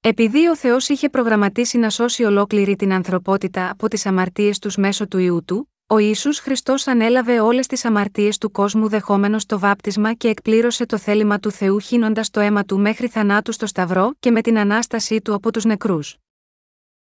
Επειδή 0.01 0.47
ο 0.47 0.55
Θεός 0.55 0.89
είχε 0.89 1.09
προγραμματίσει 1.09 1.77
να 1.77 1.89
σώσει 1.89 2.23
ολόκληρη 2.23 2.75
την 2.75 2.93
ανθρωπότητα 2.93 3.69
από 3.69 3.87
τις 3.87 4.05
αμαρτίες 4.05 4.59
τους 4.59 4.75
μέσω 4.75 5.07
του 5.07 5.17
ιού 5.17 5.43
του, 5.45 5.71
ο 5.87 5.97
Ιησούς 5.97 6.39
Χριστός 6.39 6.87
ανέλαβε 6.87 7.39
όλες 7.39 7.67
τις 7.67 7.85
αμαρτίες 7.85 8.37
του 8.37 8.51
κόσμου 8.51 8.87
δεχόμενος 8.87 9.45
το 9.45 9.59
βάπτισμα 9.59 10.13
και 10.13 10.27
εκπλήρωσε 10.27 10.85
το 10.85 10.97
θέλημα 10.97 11.39
του 11.39 11.51
Θεού 11.51 11.79
χύνοντας 11.79 12.29
το 12.29 12.39
αίμα 12.39 12.63
του 12.63 12.79
μέχρι 12.79 13.07
θανάτου 13.07 13.51
στο 13.51 13.65
Σταυρό 13.65 14.13
και 14.19 14.31
με 14.31 14.41
την 14.41 14.57
ανάστασή 14.57 15.21
του 15.21 15.33
από 15.33 15.51
τους 15.51 15.65
νεκρούς. 15.65 16.22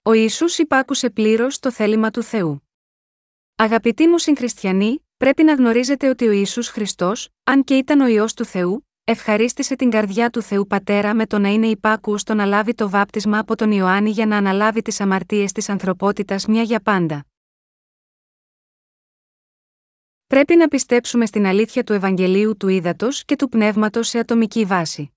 Ο 0.08 0.14
Ιησούς 0.14 0.58
υπάκουσε 0.58 1.10
πλήρως 1.10 1.60
το 1.60 1.72
θέλημα 1.72 2.12
του 2.12 2.24
Θεού. 2.24 2.70
Αγαπητοί 3.56 4.08
μου 4.08 4.18
συγχριστιανοί, 4.18 5.06
πρέπει 5.18 5.44
να 5.44 5.54
γνωρίζετε 5.54 6.10
ότι 6.10 6.28
ο 6.28 6.32
Ιησούς 6.32 6.68
Χριστός, 6.68 7.30
αν 7.44 7.64
και 7.64 7.78
ήταν 7.78 8.00
ο 8.00 8.08
ιό 8.08 8.26
του 8.36 8.46
Θεού, 8.46 8.88
ευχαρίστησε 9.04 9.76
την 9.76 9.90
καρδιά 9.90 10.30
του 10.30 10.42
Θεού 10.42 10.68
Πατέρα 10.68 11.16
με 11.16 11.26
το 11.26 11.40
να 11.40 11.50
είναι 11.50 11.68
υπάκουος 11.68 12.22
στο 12.22 12.34
να 12.34 12.46
λάβει 12.46 12.74
το 12.74 12.90
βάπτισμα 12.90 13.40
από 13.40 13.56
τον 13.56 13.72
Ιωάννη 13.72 14.10
για 14.10 14.26
να 14.26 14.38
αναλάβει 14.38 14.82
τις 14.82 15.00
αμαρτίες 15.00 15.52
της 15.52 15.70
ανθρωπότητας 15.70 16.46
μια 16.46 16.62
για 16.62 16.80
πάντα. 16.80 17.26
Πρέπει 20.28 20.56
να 20.56 20.68
πιστέψουμε 20.68 21.26
στην 21.26 21.46
αλήθεια 21.46 21.84
του 21.84 21.94
Ευαγγελίου 21.94 22.58
του 22.58 22.68
Ήδατος 22.68 23.26
και 23.26 23.36
του 23.36 23.50
Πνεύματος 23.50 24.08
σε 24.08 24.20
ατομική 24.20 24.66
βάση. 24.66 25.14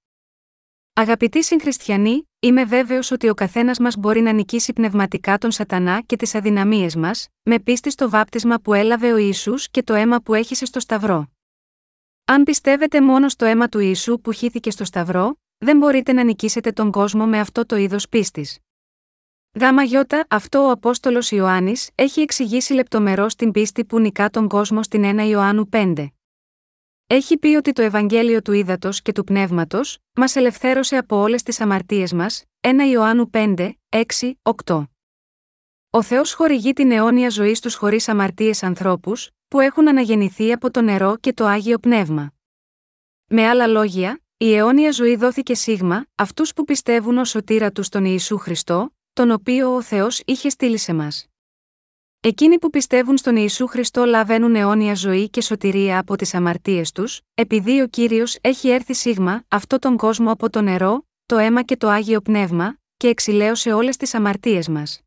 Αγαπητοί 0.93 1.45
συγχριστιανοί, 1.45 2.28
είμαι 2.41 2.65
βέβαιος 2.65 3.11
ότι 3.11 3.29
ο 3.29 3.35
καθένας 3.35 3.79
μας 3.79 3.97
μπορεί 3.97 4.21
να 4.21 4.33
νικήσει 4.33 4.73
πνευματικά 4.73 5.39
τον 5.39 5.51
Σατανά 5.51 6.01
και 6.01 6.17
τις 6.17 6.35
αδυναμίες 6.35 6.97
μας, 6.97 7.29
με 7.43 7.59
πίστη 7.59 7.91
στο 7.91 8.11
βάπτισμα 8.11 8.57
που 8.61 8.75
έλαβε 8.75 9.13
ο 9.13 9.17
Ισού 9.17 9.55
και 9.71 9.83
το 9.83 9.95
αίμα 9.95 10.21
που 10.21 10.35
έχησε 10.35 10.65
στο 10.65 10.81
Σταυρό. 10.81 11.29
Αν 12.25 12.43
πιστεύετε 12.43 13.01
μόνο 13.01 13.29
στο 13.29 13.45
αίμα 13.45 13.69
του 13.69 13.79
Ιησού 13.79 14.21
που 14.21 14.33
χύθηκε 14.33 14.71
στο 14.71 14.85
Σταυρό, 14.85 15.39
δεν 15.59 15.77
μπορείτε 15.77 16.13
να 16.13 16.25
νικήσετε 16.25 16.73
τον 16.73 16.91
κόσμο 16.91 17.27
με 17.27 17.41
αυτό 17.41 17.67
το 17.67 17.77
είδος 17.77 18.09
πίστης. 18.09 18.59
Γάμα 19.61 19.83
γιώτα, 19.83 20.27
αυτό 20.29 20.67
ο 20.67 20.71
Απόστολος 20.71 21.31
Ιωάννης 21.31 21.91
έχει 21.95 22.21
εξηγήσει 22.21 22.73
λεπτομερώς 22.73 23.35
την 23.35 23.51
πίστη 23.51 23.85
που 23.85 23.99
νικά 23.99 24.31
τον 24.31 24.49
κόσμο 24.49 24.83
στην 24.83 25.21
1 25.21 25.29
Ιωάννου 25.29 25.69
5. 25.73 26.18
Έχει 27.11 27.39
πει 27.39 27.49
ότι 27.49 27.73
το 27.73 27.83
Ευαγγέλιο 27.83 28.43
του 28.43 28.53
Ήδατος 28.53 29.03
και 29.03 29.13
του 29.13 29.25
Πνεύματος 29.25 29.99
μας 30.15 30.37
ελευθέρωσε 30.37 30.97
από 30.97 31.17
όλες 31.17 31.43
τις 31.43 31.61
αμαρτίες 31.61 32.13
μας, 32.13 32.45
1 32.61 32.69
Ιωάννου 32.91 33.31
5, 33.31 33.73
6, 33.89 34.05
8. 34.43 34.89
Ο 35.91 36.03
Θεός 36.03 36.33
χορηγεί 36.33 36.73
την 36.73 36.91
αιώνια 36.91 37.29
ζωή 37.29 37.55
στους 37.55 37.75
χωρίς 37.75 38.09
αμαρτίες 38.09 38.63
ανθρώπους, 38.63 39.31
που 39.49 39.61
έχουν 39.61 39.89
αναγεννηθεί 39.89 40.53
από 40.53 40.71
το 40.71 40.81
νερό 40.81 41.17
και 41.17 41.33
το 41.33 41.45
άγιο 41.45 41.79
πνεύμα. 41.79 42.33
Με 43.27 43.49
άλλα 43.49 43.67
λόγια, 43.67 44.21
η 44.37 44.55
αιώνια 44.55 44.91
ζωή 44.91 45.17
δόθηκε 45.17 45.55
σίγμα, 45.55 46.07
αυτούς 46.15 46.53
που 46.53 46.65
πιστεύουν 46.65 47.19
ως 47.19 47.29
σωτήρα 47.29 47.73
τους 47.73 47.87
στον 47.87 48.05
Ιησού 48.05 48.39
Χριστό, 48.39 48.95
τον 49.13 49.31
οποίο 49.31 49.75
ο 49.75 49.83
Θεός 49.83 50.23
είχε 50.25 50.49
στείλει 50.49 50.79
σε 50.79 50.93
μας. 50.93 51.27
Εκείνοι 52.21 52.59
που 52.59 52.71
πιστεύουν 52.71 53.17
στον 53.17 53.37
Ιησού 53.37 53.67
Χριστό 53.67 54.05
λαβαίνουν 54.05 54.55
αιώνια 54.55 54.95
ζωή 54.95 55.31
και 55.31 55.41
σωτηρία 55.41 55.99
από 55.99 56.17
τις 56.17 56.35
αμαρτίες 56.35 56.93
τους, 56.93 57.21
επειδή 57.35 57.81
ο 57.81 57.87
κύριος 57.87 58.39
έχει 58.41 58.69
έρθει 58.69 58.95
σίγμα, 58.95 59.45
αυτό 59.49 59.79
τον 59.79 59.97
κόσμο 59.97 60.31
από 60.31 60.51
το 60.51 60.61
νερό, 60.61 61.07
το 61.27 61.39
αίμα 61.39 61.63
και 61.63 61.77
το 61.77 61.89
άγιο 61.89 62.21
πνεύμα, 62.21 62.79
και 62.97 63.09
εξηλαίωσε 63.09 63.73
όλες 63.73 63.97
τις 63.97 64.15
αμαρτίες 64.15 64.69
μας. 64.69 65.01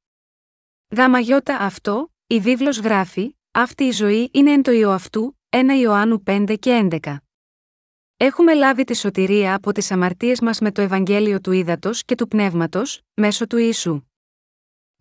Γάμα 0.95 1.19
γιώτα 1.19 1.57
αυτό, 1.57 2.11
η 2.27 2.39
βίβλος 2.39 2.79
γράφει, 2.79 3.35
αυτή 3.51 3.83
η 3.83 3.91
ζωή 3.91 4.29
είναι 4.33 4.51
εν 4.51 4.61
το 4.61 4.71
ιό 4.71 4.91
αυτού, 4.91 5.39
1 5.49 5.57
Ιωάννου 5.81 6.23
5 6.25 6.55
και 6.59 6.87
11. 6.91 7.17
Έχουμε 8.17 8.53
λάβει 8.53 8.83
τη 8.83 8.95
σωτηρία 8.95 9.55
από 9.55 9.71
τις 9.71 9.91
αμαρτίες 9.91 10.41
μας 10.41 10.59
με 10.59 10.71
το 10.71 10.81
Ευαγγέλιο 10.81 11.41
του 11.41 11.51
Ήδατος 11.51 12.03
και 12.03 12.15
του 12.15 12.27
Πνεύματος, 12.27 13.01
μέσω 13.13 13.47
του 13.47 13.57
Ιησού. 13.57 14.10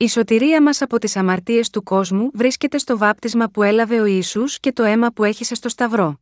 Η 0.03 0.09
σωτηρία 0.09 0.63
μας 0.63 0.83
από 0.83 0.99
τις 0.99 1.17
αμαρτίες 1.17 1.71
του 1.71 1.83
κόσμου 1.83 2.31
βρίσκεται 2.35 2.79
στο 2.79 2.99
βάπτισμα 2.99 3.49
που 3.49 3.63
έλαβε 3.63 4.01
ο 4.01 4.05
Ισού 4.05 4.45
και 4.45 4.73
το 4.73 4.83
αίμα 4.83 5.11
που 5.11 5.25
έχησε 5.25 5.55
στο 5.55 5.69
Σταυρό. 5.69 6.21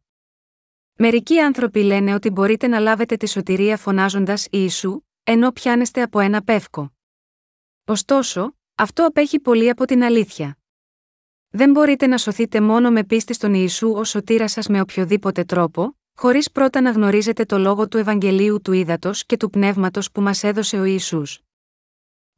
Μερικοί 0.94 1.38
άνθρωποι 1.38 1.82
λένε 1.82 2.14
ότι 2.14 2.30
μπορείτε 2.30 2.66
να 2.66 2.78
λάβετε 2.78 3.16
τη 3.16 3.28
σωτηρία 3.28 3.76
φωνάζοντας 3.76 4.46
Ιησού, 4.50 5.00
ενώ 5.22 5.52
πιάνεστε 5.52 6.02
από 6.02 6.20
ένα 6.20 6.42
πεύκο. 6.42 6.92
Ωστόσο, 7.84 8.56
αυτό 8.74 9.06
απέχει 9.06 9.40
πολύ 9.40 9.68
από 9.68 9.84
την 9.84 10.02
αλήθεια. 10.02 10.58
Δεν 11.48 11.70
μπορείτε 11.70 12.06
να 12.06 12.18
σωθείτε 12.18 12.60
μόνο 12.60 12.90
με 12.90 13.04
πίστη 13.04 13.34
στον 13.34 13.54
Ιησού 13.54 13.92
ως 13.92 14.08
σωτήρα 14.08 14.48
σας 14.48 14.66
με 14.66 14.80
οποιοδήποτε 14.80 15.44
τρόπο, 15.44 15.96
χωρίς 16.14 16.50
πρώτα 16.50 16.80
να 16.80 16.90
γνωρίζετε 16.90 17.44
το 17.44 17.58
λόγο 17.58 17.88
του 17.88 17.96
Ευαγγελίου 17.96 18.60
του 18.60 18.72
Ήδατος 18.72 19.26
και 19.26 19.36
του 19.36 19.50
Πνεύματος 19.50 20.10
που 20.10 20.20
μας 20.20 20.42
έδωσε 20.42 20.78
ο 20.78 20.84
Ισού. 20.84 21.22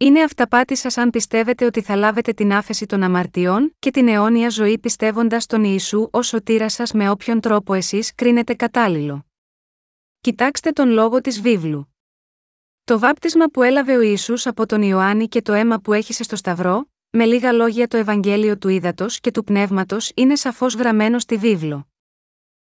Είναι 0.02 0.22
αυταπάτη 0.22 0.76
σας 0.76 0.96
αν 0.96 1.10
πιστεύετε 1.10 1.64
ότι 1.64 1.82
θα 1.82 1.96
λάβετε 1.96 2.32
την 2.32 2.52
άφεση 2.52 2.86
των 2.86 3.02
αμαρτιών 3.02 3.74
και 3.78 3.90
την 3.90 4.08
αιώνια 4.08 4.48
ζωή 4.48 4.78
πιστεύοντας 4.78 5.46
τον 5.46 5.64
Ιησού 5.64 6.08
ως 6.10 6.26
σωτήρας 6.26 6.72
σας 6.72 6.92
με 6.92 7.10
όποιον 7.10 7.40
τρόπο 7.40 7.74
εσείς 7.74 8.14
κρίνετε 8.14 8.54
κατάλληλο. 8.54 9.26
Κοιτάξτε 10.20 10.70
τον 10.70 10.88
λόγο 10.88 11.20
της 11.20 11.40
βίβλου. 11.40 11.94
Το 12.84 12.98
βάπτισμα 12.98 13.46
που 13.46 13.62
έλαβε 13.62 13.96
ο 13.96 14.00
Ιησούς 14.00 14.46
από 14.46 14.66
τον 14.66 14.82
Ιωάννη 14.82 15.28
και 15.28 15.42
το 15.42 15.52
αίμα 15.52 15.78
που 15.80 15.92
έχησε 15.92 16.22
στο 16.22 16.36
Σταυρό, 16.36 16.90
με 17.10 17.24
λίγα 17.24 17.52
λόγια 17.52 17.88
το 17.88 17.96
Ευαγγέλιο 17.96 18.58
του 18.58 18.68
Ήδατος 18.68 19.20
και 19.20 19.30
του 19.30 19.44
Πνεύματος 19.44 20.12
είναι 20.14 20.36
σαφώς 20.36 20.74
γραμμένο 20.74 21.18
στη 21.18 21.36
βίβλο. 21.36 21.88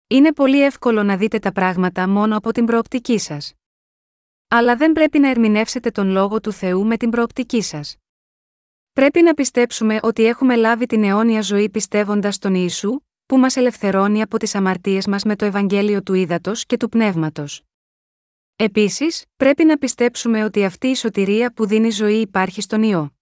Είναι 0.08 0.34
πολύ 0.34 0.64
εύκολο 0.64 1.04
να 1.04 1.18
δείτε 1.18 1.40
τα 1.40 1.52
πράγματα 1.52 2.08
μόνο 2.08 2.38
από 2.38 2.52
την 2.52 2.66
προοπτική 2.66 3.18
σας. 3.18 3.54
Αλλά 4.54 4.76
δεν 4.76 4.92
πρέπει 4.92 5.20
να 5.20 5.30
ερμηνεύσετε 5.30 5.92
τον 5.92 6.10
λόγο 6.10 6.42
του 6.42 6.52
Θεού 6.52 6.86
με 6.86 6.98
την 6.98 7.10
προοπτική 7.10 7.62
σας. 7.62 7.98
Πρέπει 8.94 9.22
να 9.22 9.34
πιστέψουμε 9.34 10.00
ότι 10.02 10.26
έχουμε 10.26 10.56
λάβει 10.56 10.86
την 10.86 11.04
αιώνια 11.04 11.42
ζωή 11.42 11.70
πιστεύοντας 11.70 12.38
τον 12.38 12.56
Ιησού, 12.56 13.00
που 13.26 13.38
μας 13.38 13.56
ελευθερώνει 13.56 14.22
από 14.22 14.38
τις 14.38 14.56
αμαρτίες 14.56 15.08
μας 15.08 15.24
με 15.24 15.36
το 15.36 15.46
Ευαγγέλιο 15.46 16.04
του 16.04 16.14
Ήδατος 16.14 16.66
και 16.66 16.78
του 16.78 16.90
Πνεύματος. 16.90 17.64
Επίσης, 18.56 19.26
πρέπει 19.38 19.64
να 19.64 19.78
πιστέψουμε 19.78 20.44
ότι 20.44 20.66
αυτή 20.66 20.88
η 20.88 20.96
σωτηρία 20.96 21.54
που 21.54 21.66
δίνει 21.66 21.90
ζωή 21.90 22.20
υπάρχει 22.20 22.62
στον 22.62 22.84
ιό. 22.84 23.14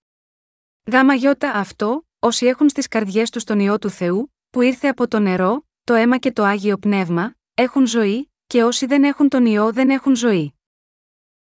Γάμα 0.92 1.14
γιώτα 1.14 1.52
αυτό, 1.52 2.08
όσοι 2.20 2.46
έχουν 2.46 2.70
στις 2.70 2.88
καρδιές 2.88 3.30
τους 3.30 3.44
τον 3.44 3.60
ιό 3.60 3.80
του 3.80 3.90
Θεού, 3.90 4.34
που 4.50 4.62
ήρθε 4.62 4.88
από 4.88 5.08
το 5.08 5.20
νερό, 5.20 5.66
το 5.84 5.94
αίμα 5.94 6.18
και 6.18 6.32
το 6.32 6.44
άγιο 6.44 6.78
πνεύμα, 6.78 7.36
έχουν 7.54 7.88
ζωή, 7.88 8.32
και 8.48 8.64
όσοι 8.64 8.86
δεν 8.86 9.04
έχουν 9.04 9.30
τον 9.30 9.46
ιό 9.46 9.72
δεν 9.72 9.90
έχουν 9.90 10.16
ζωή. 10.16 10.54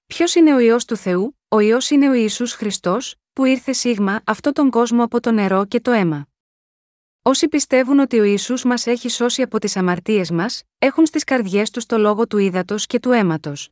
Ποιος 0.08 0.36
είναι 0.36 0.54
ο 0.54 0.60
ιό 0.60 0.78
του 0.88 0.96
Θεού, 0.96 1.40
ο 1.48 1.60
ιό 1.60 1.78
είναι 1.90 2.10
ο 2.10 2.14
Ιησούς 2.14 2.54
Χριστός, 2.54 3.16
που 3.34 3.46
ήρθε 3.46 3.72
σίγμα 3.72 4.22
αυτό 4.26 4.52
τον 4.52 4.70
κόσμο 4.70 5.04
από 5.04 5.20
το 5.20 5.32
νερό 5.32 5.66
και 5.66 5.80
το 5.80 5.92
αίμα. 5.92 6.28
Όσοι 7.22 7.48
πιστεύουν 7.48 8.00
ότι 8.00 8.20
ο 8.20 8.24
Ιησούς 8.24 8.64
μας 8.64 8.88
έχει 8.88 9.10
σώσει 9.10 9.42
από 9.42 9.60
τις 9.60 9.78
αμαρτίες 9.78 10.32
μας, 10.32 10.64
έχουν 10.78 11.06
στις 11.06 11.24
καρδιές 11.24 11.72
τους 11.72 11.86
το 11.86 11.98
λόγο 11.98 12.28
του 12.28 12.38
ύδατος 12.38 12.86
και 12.86 13.00
του 13.00 13.12
αίματος. 13.12 13.70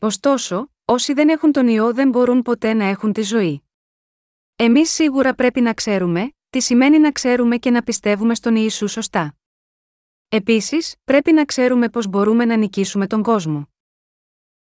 Ωστόσο, 0.00 0.70
όσοι 0.84 1.12
δεν 1.12 1.28
έχουν 1.28 1.52
τον 1.52 1.68
ιό 1.68 1.94
δεν 1.94 2.08
μπορούν 2.08 2.42
ποτέ 2.42 2.72
να 2.72 2.84
έχουν 2.84 3.12
τη 3.12 3.22
ζωή. 3.22 3.62
Εμείς 4.56 4.90
σίγουρα 4.90 5.34
πρέπει 5.34 5.60
να 5.60 5.74
ξέρουμε, 5.74 6.32
τι 6.50 6.60
σημαίνει 6.60 6.98
να 6.98 7.12
ξέρουμε 7.12 7.56
και 7.56 7.70
να 7.70 7.82
πιστεύουμε 7.82 8.34
στον 8.34 8.56
Ιησού 8.56 8.88
σωστά. 8.88 9.36
Επίσης, 10.28 10.94
πρέπει 11.04 11.32
να 11.32 11.44
ξέρουμε 11.44 11.88
πώς 11.88 12.06
μπορούμε 12.06 12.44
να 12.44 12.56
νικήσουμε 12.56 13.06
τον 13.06 13.22
κόσμο. 13.22 13.68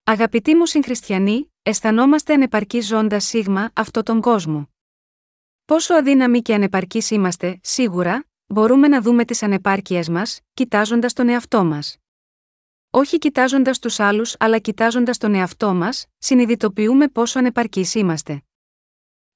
Αγαπητοί 0.08 0.54
μου 0.54 0.66
συγχριστιανοί, 0.66 1.52
αισθανόμαστε 1.62 2.32
ανεπαρκείς 2.32 2.86
ζώντα 2.86 3.20
σίγμα 3.20 3.70
αυτό 3.74 4.02
τον 4.02 4.20
κόσμο. 4.20 4.68
Πόσο 5.64 5.94
αδύναμοι 5.94 6.42
και 6.42 6.54
ανεπαρκείς 6.54 7.10
είμαστε, 7.10 7.58
σίγουρα, 7.62 8.26
μπορούμε 8.46 8.88
να 8.88 9.00
δούμε 9.00 9.24
τις 9.24 9.42
ανεπάρκειές 9.42 10.08
μας, 10.08 10.40
κοιτάζοντας 10.54 11.12
τον 11.12 11.28
εαυτό 11.28 11.64
μας. 11.64 11.96
Όχι 12.90 13.18
κοιτάζοντας 13.18 13.78
τους 13.78 14.00
άλλους, 14.00 14.34
αλλά 14.38 14.58
κοιτάζοντας 14.58 15.18
τον 15.18 15.34
εαυτό 15.34 15.74
μας, 15.74 16.06
συνειδητοποιούμε 16.18 17.08
πόσο 17.08 17.38
ανεπαρκείς 17.38 17.94
είμαστε. 17.94 18.42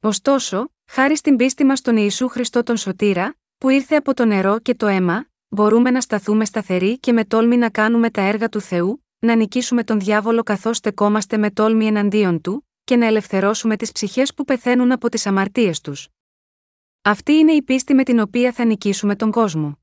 Ωστόσο, 0.01 0.73
χάρη 0.91 1.17
στην 1.17 1.37
πίστη 1.37 1.65
μας 1.65 1.79
στον 1.79 1.97
Ιησού 1.97 2.29
Χριστό 2.29 2.63
τον 2.63 2.77
Σωτήρα, 2.77 3.35
που 3.59 3.69
ήρθε 3.69 3.97
από 3.97 4.15
το 4.15 4.25
νερό 4.25 4.59
και 4.59 4.75
το 4.75 4.87
αίμα, 4.87 5.29
μπορούμε 5.49 5.91
να 5.91 6.01
σταθούμε 6.01 6.45
σταθεροί 6.45 6.99
και 6.99 7.13
με 7.13 7.25
τόλμη 7.25 7.57
να 7.57 7.71
κάνουμε 7.71 8.11
τα 8.11 8.21
έργα 8.21 8.49
του 8.49 8.61
Θεού, 8.61 9.05
να 9.21 9.35
νικήσουμε 9.35 9.85
τον 9.85 10.01
διάβολο 10.01 10.43
καθώς 10.43 10.77
στεκόμαστε 10.77 11.37
με 11.37 11.51
τόλμη 11.51 11.87
εναντίον 11.87 12.41
του, 12.41 12.69
και 12.85 12.97
να 12.97 13.07
ελευθερώσουμε 13.07 13.77
τις 13.77 13.93
ψυχές 13.93 14.35
που 14.35 14.45
πεθαίνουν 14.45 14.93
από 14.93 15.09
τις 15.09 15.27
αμαρτίες 15.27 15.81
τους. 15.81 16.09
Αυτή 17.03 17.33
είναι 17.33 17.53
η 17.53 17.63
πίστη 17.63 17.95
με 17.95 18.03
την 18.03 18.21
οποία 18.21 18.53
θα 18.53 18.65
νικήσουμε 18.65 19.17
τον 19.17 19.31
κόσμο. 19.31 19.79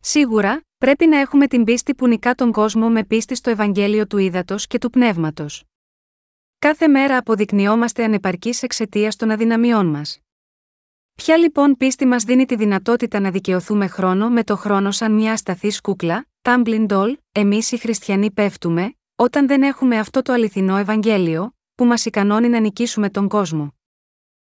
Σίγουρα, 0.00 0.62
πρέπει 0.78 1.06
να 1.06 1.18
έχουμε 1.18 1.46
την 1.46 1.64
πίστη 1.64 1.94
που 1.94 2.06
νικά 2.06 2.34
τον 2.34 2.52
κόσμο 2.52 2.90
με 2.90 3.04
πίστη 3.04 3.34
στο 3.34 3.50
Ευαγγέλιο 3.50 4.06
του 4.06 4.18
Ήδατος 4.18 4.66
και 4.66 4.78
του 4.78 4.90
Πνεύματος. 4.90 5.64
Κάθε 6.58 6.88
μέρα 6.88 7.16
αποδεικνυόμαστε 7.16 8.04
ανεπαρκείς 8.04 8.62
εξαιτία 8.62 9.12
των 9.16 9.30
αδυναμιών 9.30 9.86
μας. 9.86 10.18
Ποια 11.14 11.36
λοιπόν 11.36 11.76
πίστη 11.76 12.06
μας 12.06 12.24
δίνει 12.24 12.46
τη 12.46 12.56
δυνατότητα 12.56 13.20
να 13.20 13.30
δικαιωθούμε 13.30 13.86
χρόνο 13.86 14.30
με 14.30 14.44
το 14.44 14.56
χρόνο 14.56 14.90
σαν 14.90 15.12
μια 15.12 15.32
ασταθής 15.32 15.80
κούκλα, 15.80 16.26
tumbling 16.42 16.86
doll, 16.86 17.14
εμείς 17.32 17.72
οι 17.72 17.76
χριστιανοί 17.76 18.30
πέφτουμε, 18.30 18.94
όταν 19.16 19.46
δεν 19.46 19.62
έχουμε 19.62 19.98
αυτό 19.98 20.22
το 20.22 20.32
αληθινό 20.32 20.76
Ευαγγέλιο, 20.76 21.56
που 21.74 21.84
μας 21.84 22.04
ικανώνει 22.04 22.48
να 22.48 22.60
νικήσουμε 22.60 23.10
τον 23.10 23.28
κόσμο. 23.28 23.74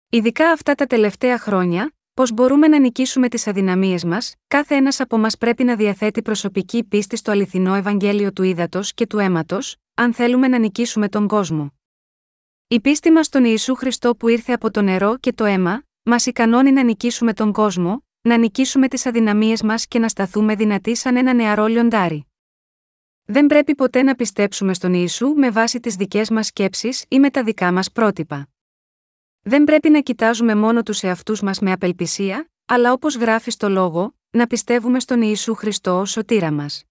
Ειδικά 0.09 0.51
αυτά 0.51 0.75
τα 0.75 0.87
τελευταία 0.87 1.39
χρόνια, 1.39 1.95
πώς 2.15 2.33
μπορούμε 2.33 2.69
να 2.69 2.79
νικήσουμε 2.79 3.29
τις 3.29 3.47
αδυναμίες 3.47 4.05
μας, 4.05 4.35
κάθε 4.47 4.75
ένας 4.75 5.01
από 5.01 5.19
μας 5.19 5.39
πρέπει 5.39 5.65
να 5.65 5.77
διαθέτει 5.77 6.23
προσωπική 6.23 6.85
πίστη 6.85 7.17
στο 7.17 7.31
αληθινό 7.31 7.75
Ευαγγέλιο 7.75 8.33
του 8.33 8.43
ύδατος 8.43 8.95
και 8.95 9.07
του 9.07 9.19
αίματος, 9.19 9.77
αν 9.95 10.15
θέλουμε 10.15 10.49
να 10.49 10.59
νικήσουμε 10.59 11.09
τον 11.09 11.29
κόσμο. 11.29 11.73
Η 12.69 12.81
πίστη 12.81 13.11
μας 13.11 13.27
στον 13.27 13.45
Ιησού 13.45 13.75
Χριστό 13.75 14.17
που 14.17 14.29
ήρθε 14.29 14.53
από 14.53 14.71
το 14.71 14.83
νερό 14.83 15.17
και 15.17 15.33
το 15.33 15.45
αίμα, 15.45 15.83
μας 16.03 16.27
ικανώνει 16.27 16.73
να 16.73 16.83
νικήσουμε 16.83 17.33
τον 17.33 17.53
κόσμο, 17.53 18.04
να 18.27 18.37
νικήσουμε 18.37 18.89
τις 18.89 19.07
αδυναμίες 19.07 19.63
μας 19.63 19.87
και 19.87 19.99
να 19.99 20.09
σταθούμε 20.09 20.55
δυνατοί 20.55 20.95
σαν 20.95 21.17
ένα 21.17 21.33
νεαρό 21.33 21.67
λιοντάρι. 21.67 22.27
Δεν 23.25 23.47
πρέπει 23.47 23.75
ποτέ 23.75 24.03
να 24.03 24.15
πιστέψουμε 24.15 24.75
στον 24.75 24.95
Ιησού 24.95 25.29
με 25.29 25.51
βάση 25.51 25.81
τις 25.81 25.95
δικές 25.95 26.31
μας 26.31 26.47
σκέψεις 26.47 27.05
ή 27.09 27.19
με 27.19 27.31
τα 27.31 27.43
δικά 27.45 27.73
μας 27.73 27.93
πρότυπα. 27.93 28.49
Δεν 29.43 29.65
πρέπει 29.65 29.91
να 29.91 30.01
κοιτάζουμε 30.01 30.55
μόνο 30.55 30.83
τους 30.83 31.03
εαυτούς 31.03 31.41
μας 31.41 31.59
με 31.59 31.73
απελπισία, 31.73 32.51
αλλά 32.65 32.93
όπως 32.93 33.17
γράφει 33.17 33.51
στο 33.51 33.69
λόγο, 33.69 34.15
να 34.31 34.47
πιστεύουμε 34.47 35.01
στον 35.01 35.23
Ιησού 35.23 35.55
Χριστό 35.55 36.01
ως 36.01 36.11
σωτήρα 36.11 36.53
μας. 36.53 36.85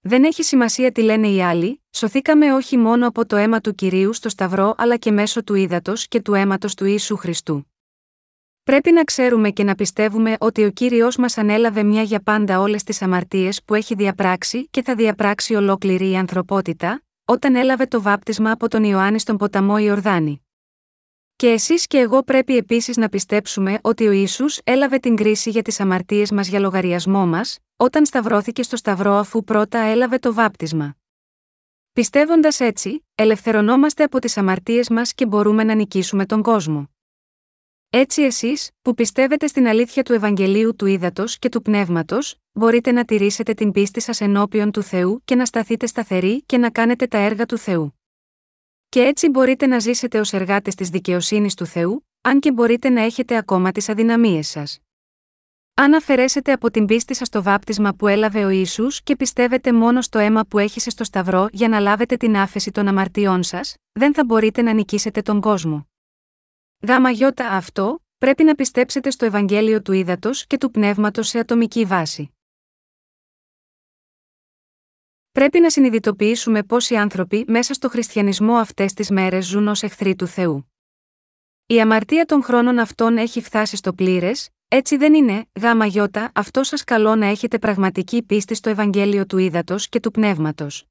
Δεν 0.00 0.24
έχει 0.24 0.42
σημασία 0.42 0.92
τι 0.92 1.02
λένε 1.02 1.28
οι 1.28 1.42
άλλοι, 1.42 1.82
σωθήκαμε 1.90 2.52
όχι 2.52 2.76
μόνο 2.76 3.06
από 3.06 3.26
το 3.26 3.36
αίμα 3.36 3.60
του 3.60 3.74
κυρίου 3.74 4.12
στο 4.12 4.28
Σταυρό 4.28 4.74
αλλά 4.76 4.96
και 4.96 5.10
μέσω 5.10 5.44
του 5.44 5.54
ύδατος 5.54 6.08
και 6.08 6.20
του 6.20 6.34
αίματος 6.34 6.74
του 6.74 6.84
Ιησού 6.84 7.16
Χριστού. 7.16 7.66
Πρέπει 8.68 8.92
να 8.92 9.04
ξέρουμε 9.04 9.50
και 9.50 9.64
να 9.64 9.74
πιστεύουμε 9.74 10.36
ότι 10.40 10.64
ο 10.64 10.70
κύριος 10.70 11.16
μας 11.16 11.38
ανέλαβε 11.38 11.82
μια 11.82 12.02
για 12.02 12.20
πάντα 12.20 12.60
όλες 12.60 12.82
τις 12.82 13.02
αμαρτίες 13.02 13.62
που 13.64 13.74
έχει 13.74 13.94
διαπράξει 13.94 14.68
και 14.70 14.82
θα 14.82 14.94
διαπράξει 14.94 15.54
ολόκληρη 15.54 16.10
η 16.10 16.16
ανθρωπότητα, 16.16 17.02
όταν 17.24 17.54
έλαβε 17.54 17.86
το 17.86 18.02
βάπτισμα 18.02 18.50
από 18.50 18.68
τον 18.68 18.84
Ιωάννη 18.84 19.18
στον 19.18 19.36
ποταμό 19.36 19.78
Ιορδάνη. 19.78 20.46
Και 21.36 21.48
εσείς 21.48 21.86
και 21.86 21.98
εγώ 21.98 22.22
πρέπει 22.22 22.56
επίσης 22.56 22.96
να 22.96 23.08
πιστέψουμε 23.08 23.78
ότι 23.82 24.06
ο 24.06 24.10
ίσου 24.10 24.44
έλαβε 24.64 24.98
την 24.98 25.16
κρίση 25.16 25.50
για 25.50 25.62
τις 25.62 25.80
αμαρτίες 25.80 26.30
μας 26.30 26.48
για 26.48 26.58
λογαριασμό 26.58 27.26
μας, 27.26 27.58
όταν 27.76 28.06
σταυρώθηκε 28.06 28.62
στο 28.62 28.76
Σταυρό 28.76 29.12
αφού 29.12 29.44
πρώτα 29.44 29.78
έλαβε 29.78 30.18
το 30.18 30.34
βάπτισμα. 30.34 30.96
Πιστεύοντας 31.92 32.60
έτσι, 32.60 33.06
ελευθερωνόμαστε 33.14 34.02
από 34.02 34.18
τις 34.18 34.36
αμαρτίες 34.36 34.88
μας 34.88 35.14
και 35.14 35.26
μπορούμε 35.26 35.64
να 35.64 35.74
νικήσουμε 35.74 36.26
τον 36.26 36.42
κόσμο. 36.42 36.88
Έτσι 37.90 38.22
εσείς, 38.22 38.70
που 38.82 38.94
πιστεύετε 38.94 39.46
στην 39.46 39.66
αλήθεια 39.66 40.02
του 40.02 40.12
Ευαγγελίου 40.12 40.76
του 40.76 40.86
Ήδατος 40.86 41.38
και 41.38 41.48
του 41.48 41.62
Πνεύματος, 41.62 42.36
μπορείτε 42.52 42.92
να 42.92 43.04
τηρήσετε 43.04 43.54
την 43.54 43.72
πίστη 43.72 44.00
σας 44.00 44.20
ενώπιον 44.20 44.70
του 44.70 44.82
Θεού 44.82 45.20
και 45.24 45.34
να 45.34 45.44
σταθείτε 45.44 45.86
σταθεροί 45.86 46.42
και 46.46 46.58
να 46.58 46.70
κάνετε 46.70 47.06
τα 47.06 47.18
έργα 47.18 47.46
του 47.46 47.58
Θεού. 47.58 48.00
Και 48.88 49.00
έτσι 49.00 49.28
μπορείτε 49.28 49.66
να 49.66 49.78
ζήσετε 49.78 50.20
ως 50.20 50.32
εργάτες 50.32 50.74
της 50.74 50.88
δικαιοσύνης 50.88 51.54
του 51.54 51.66
Θεού, 51.66 52.06
αν 52.20 52.40
και 52.40 52.52
μπορείτε 52.52 52.88
να 52.88 53.00
έχετε 53.00 53.36
ακόμα 53.36 53.72
τις 53.72 53.88
αδυναμίες 53.88 54.48
σας. 54.48 54.78
Αν 55.74 55.94
αφαιρέσετε 55.94 56.52
από 56.52 56.70
την 56.70 56.84
πίστη 56.84 57.14
σας 57.14 57.28
το 57.28 57.42
βάπτισμα 57.42 57.94
που 57.94 58.06
έλαβε 58.06 58.44
ο 58.44 58.48
Ισού 58.48 58.86
και 59.04 59.16
πιστεύετε 59.16 59.72
μόνο 59.72 60.02
στο 60.02 60.18
αίμα 60.18 60.44
που 60.44 60.58
έχησε 60.58 60.90
στο 60.90 61.04
Σταυρό 61.04 61.46
για 61.52 61.68
να 61.68 61.80
λάβετε 61.80 62.16
την 62.16 62.36
άφεση 62.36 62.70
των 62.70 62.88
αμαρτιών 62.88 63.42
σας, 63.42 63.74
δεν 63.92 64.14
θα 64.14 64.24
μπορείτε 64.24 64.62
να 64.62 64.72
νικήσετε 64.72 65.22
τον 65.22 65.40
κόσμο. 65.40 65.87
Γάμα 66.86 67.10
γιώτα 67.10 67.48
αυτό, 67.48 68.04
πρέπει 68.18 68.44
να 68.44 68.54
πιστέψετε 68.54 69.10
στο 69.10 69.24
Ευαγγέλιο 69.24 69.82
του 69.82 69.92
Ήδατος 69.92 70.46
και 70.46 70.58
του 70.58 70.70
Πνεύματος 70.70 71.28
σε 71.28 71.38
ατομική 71.38 71.84
βάση. 71.84 72.30
Πρέπει 75.32 75.60
να 75.60 75.70
συνειδητοποιήσουμε 75.70 76.62
οι 76.88 76.96
άνθρωποι 76.96 77.44
μέσα 77.48 77.74
στο 77.74 77.88
χριστιανισμό 77.88 78.54
αυτές 78.54 78.92
τις 78.92 79.10
μέρες 79.10 79.46
ζουν 79.46 79.68
ως 79.68 79.82
εχθροί 79.82 80.16
του 80.16 80.26
Θεού. 80.26 80.72
Η 81.66 81.80
αμαρτία 81.80 82.24
των 82.24 82.42
χρόνων 82.42 82.78
αυτών 82.78 83.16
έχει 83.16 83.40
φτάσει 83.42 83.76
στο 83.76 83.92
πλήρες, 83.92 84.48
έτσι 84.68 84.96
δεν 84.96 85.14
είναι, 85.14 85.46
γάμα 85.60 85.86
γιώτα, 85.86 86.30
αυτό 86.34 86.62
σας 86.62 86.84
καλό 86.84 87.16
να 87.16 87.26
έχετε 87.26 87.58
πραγματική 87.58 88.22
πίστη 88.22 88.54
στο 88.54 88.70
Ευαγγέλιο 88.70 89.26
του 89.26 89.38
Ήδατος 89.38 89.88
και 89.88 90.00
του 90.00 90.10
Πνεύματος. 90.10 90.84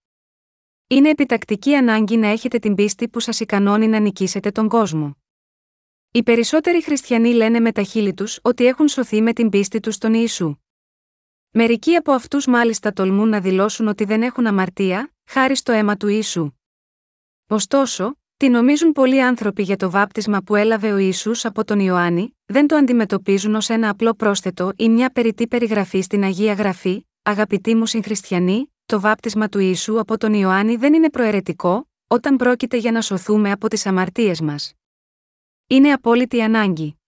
Είναι 0.87 1.09
επιτακτική 1.09 1.75
ανάγκη 1.75 2.17
να 2.17 2.27
έχετε 2.27 2.59
την 2.59 2.75
πίστη 2.75 3.09
που 3.09 3.19
σας 3.19 3.39
ικανώνει 3.39 3.87
να 3.87 3.99
νικήσετε 3.99 4.51
τον 4.51 4.67
κόσμο. 4.67 5.17
Οι 6.11 6.23
περισσότεροι 6.23 6.83
χριστιανοί 6.83 7.33
λένε 7.33 7.59
με 7.59 7.71
τα 7.71 7.83
χείλη 7.83 8.13
τους 8.13 8.39
ότι 8.41 8.65
έχουν 8.65 8.87
σωθεί 8.87 9.21
με 9.21 9.33
την 9.33 9.49
πίστη 9.49 9.79
τους 9.79 9.95
στον 9.95 10.13
Ιησού. 10.13 10.55
Μερικοί 11.51 11.95
από 11.95 12.11
αυτούς 12.11 12.47
μάλιστα 12.47 12.93
τολμούν 12.93 13.29
να 13.29 13.39
δηλώσουν 13.39 13.87
ότι 13.87 14.03
δεν 14.03 14.21
έχουν 14.21 14.47
αμαρτία, 14.47 15.13
χάρη 15.25 15.55
στο 15.55 15.71
αίμα 15.71 15.97
του 15.97 16.07
Ιησού. 16.07 16.51
Ωστόσο, 17.47 18.17
τι 18.37 18.49
νομίζουν 18.49 18.91
πολλοί 18.91 19.23
άνθρωποι 19.23 19.63
για 19.63 19.77
το 19.77 19.89
βάπτισμα 19.89 20.41
που 20.41 20.55
έλαβε 20.55 20.91
ο 20.91 20.97
Ισού 20.97 21.31
από 21.43 21.63
τον 21.63 21.79
Ιωάννη, 21.79 22.37
δεν 22.45 22.67
το 22.67 22.75
αντιμετωπίζουν 22.75 23.55
ως 23.55 23.69
ένα 23.69 23.89
απλό 23.89 24.13
πρόσθετο 24.13 24.71
ή 24.75 24.89
μια 24.89 25.09
περιττή 25.09 25.47
περιγραφή 25.47 26.01
στην 26.01 26.23
Αγία 26.23 26.53
Γραφή, 26.53 27.05
αγαπητοί 27.23 27.75
μου 27.75 27.85
συγχριστιανοί, 27.85 28.73
το 28.85 28.99
βάπτισμα 28.99 29.49
του 29.49 29.59
Ιησού 29.59 29.99
από 29.99 30.17
τον 30.17 30.33
Ιωάννη 30.33 30.75
δεν 30.75 30.93
είναι 30.93 31.09
προαιρετικό, 31.09 31.89
όταν 32.07 32.35
πρόκειται 32.35 32.77
για 32.77 32.91
να 32.91 33.01
σωθούμε 33.01 33.51
από 33.51 33.67
τις 33.67 33.85
αμαρτίες 33.85 34.41
μας. 34.41 34.76
Είναι 35.69 35.91
απόλυτη 35.91 36.41
ανάγκη. 36.41 36.99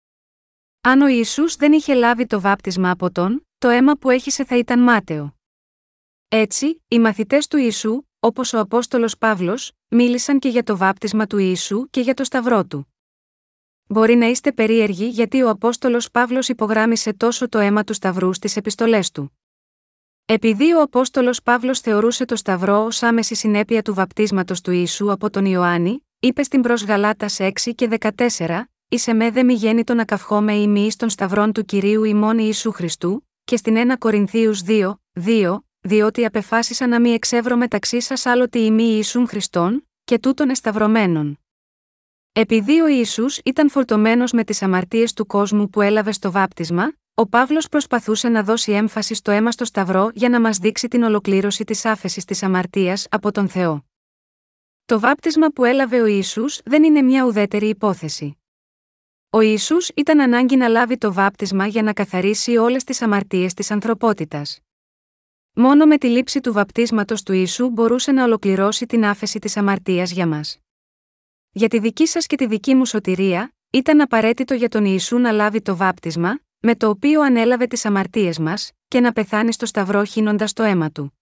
Αν 0.81 1.01
ο 1.01 1.07
Ιησούς 1.07 1.55
δεν 1.55 1.73
είχε 1.73 1.93
λάβει 1.93 2.25
το 2.25 2.41
βάπτισμα 2.41 2.89
από 2.91 3.11
τον, 3.11 3.47
το 3.57 3.67
αίμα 3.69 3.95
που 3.95 4.09
έχησε 4.09 4.45
θα 4.45 4.57
ήταν 4.57 4.79
μάταιο. 4.79 5.35
Έτσι, 6.27 6.83
οι 6.87 6.99
μαθητές 6.99 7.47
του 7.47 7.57
Ιησού, 7.57 8.01
όπως 8.19 8.53
ο 8.53 8.59
Απόστολος 8.59 9.17
Παύλος, 9.17 9.71
μίλησαν 9.87 10.39
και 10.39 10.49
για 10.49 10.63
το 10.63 10.77
βάπτισμα 10.77 11.27
του 11.27 11.37
Ιησού 11.37 11.89
και 11.89 12.01
για 12.01 12.13
το 12.13 12.23
σταυρό 12.23 12.65
του. 12.65 12.93
Μπορεί 13.87 14.15
να 14.15 14.25
είστε 14.25 14.51
περίεργοι 14.51 15.05
γιατί 15.07 15.41
ο 15.41 15.49
Απόστολος 15.49 16.11
Παύλος 16.11 16.49
υπογράμμισε 16.49 17.13
τόσο 17.13 17.49
το 17.49 17.59
αίμα 17.59 17.83
του 17.83 17.93
σταυρού 17.93 18.33
στις 18.33 18.55
επιστολές 18.55 19.11
του. 19.11 19.39
Επειδή 20.25 20.73
ο 20.73 20.81
Απόστολος 20.81 21.41
Παύλος 21.41 21.79
θεωρούσε 21.79 22.25
το 22.25 22.35
σταυρό 22.35 22.83
ως 22.83 23.03
άμεση 23.03 23.35
συνέπεια 23.35 23.81
του 23.81 23.93
βαπτίσματος 23.93 24.61
του 24.61 24.71
Ιησού 24.71 25.11
από 25.11 25.29
τον 25.29 25.45
Ιωάννη, 25.45 26.03
είπε 26.19 26.43
στην 26.43 26.61
προς 26.61 26.83
Γαλάτας 26.83 27.37
6 27.39 27.51
και 27.75 27.87
14, 27.87 28.63
«Είσαι 28.89 29.13
με 29.13 29.31
δε 29.31 29.43
μη 29.43 29.53
γέννητο 29.53 29.93
να 29.93 30.05
καυχώμε 30.05 30.53
ημί 30.53 30.89
των 30.97 31.09
σταυρών 31.09 31.51
του 31.51 31.65
Κυρίου 31.65 32.03
ημών 32.03 32.37
Ιησού 32.37 32.71
Χριστού, 32.71 33.27
και 33.43 33.57
στην 33.57 33.75
1 33.77 33.97
Κορινθίους 33.97 34.61
2, 34.63 34.93
2, 35.13 35.57
διότι 35.79 36.25
απεφάσισα 36.25 36.87
να 36.87 36.99
μη 36.99 37.09
εξεύρω 37.09 37.57
μεταξύ 37.57 38.01
σας 38.01 38.25
άλλο 38.25 38.49
τι 38.49 38.65
ημί 38.65 38.83
Ιησούν 38.83 39.27
Χριστών, 39.27 39.87
και 40.03 40.19
τούτων 40.19 40.49
εσταυρωμένων. 40.49 41.39
Επειδή 42.31 42.81
ο 42.81 42.87
Ιησούς 42.87 43.37
ήταν 43.45 43.69
φορτωμένος 43.69 44.31
με 44.31 44.43
τις 44.43 44.61
αμαρτίες 44.61 45.13
του 45.13 45.25
κόσμου 45.25 45.69
που 45.69 45.81
έλαβε 45.81 46.11
στο 46.11 46.31
βάπτισμα, 46.31 46.93
ο 47.13 47.27
Παύλος 47.27 47.67
προσπαθούσε 47.67 48.29
να 48.29 48.43
δώσει 48.43 48.71
έμφαση 48.71 49.13
στο 49.13 49.31
αίμα 49.31 49.51
στο 49.51 49.65
Σταυρό 49.65 50.09
για 50.13 50.29
να 50.29 50.41
μας 50.41 50.57
δείξει 50.57 50.87
την 50.87 51.03
ολοκλήρωση 51.03 51.63
της 51.63 51.85
άφεσης 51.85 52.25
της 52.25 52.43
αμαρτίας 52.43 53.07
από 53.09 53.31
τον 53.31 53.47
Θεό. 53.47 53.88
Το 54.89 54.99
βάπτισμα 54.99 55.47
που 55.47 55.65
έλαβε 55.65 56.01
ο 56.01 56.05
Ιησούς 56.05 56.59
δεν 56.65 56.83
είναι 56.83 57.01
μια 57.01 57.25
ουδέτερη 57.25 57.67
υπόθεση. 57.67 58.37
Ο 59.29 59.39
Ιησούς 59.39 59.89
ήταν 59.95 60.19
ανάγκη 60.19 60.55
να 60.55 60.67
λάβει 60.67 60.97
το 60.97 61.13
βάπτισμα 61.13 61.67
για 61.67 61.83
να 61.83 61.93
καθαρίσει 61.93 62.57
όλες 62.57 62.83
τις 62.83 63.01
αμαρτίες 63.01 63.53
της 63.53 63.71
ανθρωπότητας. 63.71 64.59
Μόνο 65.53 65.85
με 65.85 65.97
τη 65.97 66.07
λήψη 66.07 66.39
του 66.39 66.53
βαπτίσματος 66.53 67.23
του 67.23 67.33
Ιησού 67.33 67.69
μπορούσε 67.69 68.11
να 68.11 68.23
ολοκληρώσει 68.23 68.85
την 68.85 69.05
άφεση 69.05 69.39
της 69.39 69.57
αμαρτίας 69.57 70.11
για 70.11 70.27
μας. 70.27 70.57
Για 71.51 71.67
τη 71.67 71.79
δική 71.79 72.05
σας 72.05 72.25
και 72.25 72.35
τη 72.35 72.47
δική 72.47 72.75
μου 72.75 72.85
σωτηρία, 72.85 73.53
ήταν 73.69 74.01
απαραίτητο 74.01 74.53
για 74.53 74.69
τον 74.69 74.85
Ιησού 74.85 75.17
να 75.17 75.31
λάβει 75.31 75.61
το 75.61 75.75
βάπτισμα, 75.75 76.39
με 76.59 76.75
το 76.75 76.89
οποίο 76.89 77.21
ανέλαβε 77.21 77.67
τις 77.67 77.85
αμαρτίες 77.85 78.39
μας, 78.39 78.71
και 78.87 78.99
να 78.99 79.11
πεθάνει 79.11 79.53
στο 79.53 79.65
σταυρό 79.65 80.03
χύνοντας 80.03 80.53
το 80.53 80.63
αίμα 80.63 80.91
του. 80.91 81.18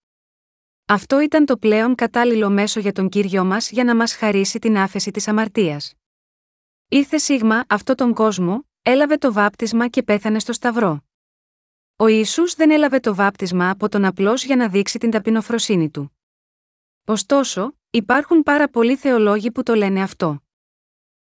Αυτό 0.90 1.20
ήταν 1.20 1.44
το 1.44 1.56
πλέον 1.56 1.94
κατάλληλο 1.94 2.50
μέσο 2.50 2.80
για 2.80 2.92
τον 2.92 3.08
Κύριό 3.08 3.44
μας 3.44 3.70
για 3.70 3.84
να 3.84 3.96
μας 3.96 4.14
χαρίσει 4.14 4.58
την 4.58 4.78
άφεση 4.78 5.10
της 5.10 5.28
αμαρτίας. 5.28 5.94
Ήρθε 6.88 7.18
σίγμα 7.18 7.64
αυτό 7.68 7.94
τον 7.94 8.14
κόσμο, 8.14 8.68
έλαβε 8.82 9.16
το 9.16 9.32
βάπτισμα 9.32 9.88
και 9.88 10.02
πέθανε 10.02 10.38
στο 10.38 10.52
Σταυρό. 10.52 11.04
Ο 11.96 12.06
Ιησούς 12.06 12.54
δεν 12.54 12.70
έλαβε 12.70 13.00
το 13.00 13.14
βάπτισμα 13.14 13.70
από 13.70 13.88
τον 13.88 14.04
απλός 14.04 14.44
για 14.44 14.56
να 14.56 14.68
δείξει 14.68 14.98
την 14.98 15.10
ταπεινοφροσύνη 15.10 15.90
του. 15.90 16.16
Ωστόσο, 17.04 17.76
υπάρχουν 17.90 18.42
πάρα 18.42 18.68
πολλοί 18.68 18.96
θεολόγοι 18.96 19.50
που 19.50 19.62
το 19.62 19.74
λένε 19.74 20.02
αυτό. 20.02 20.42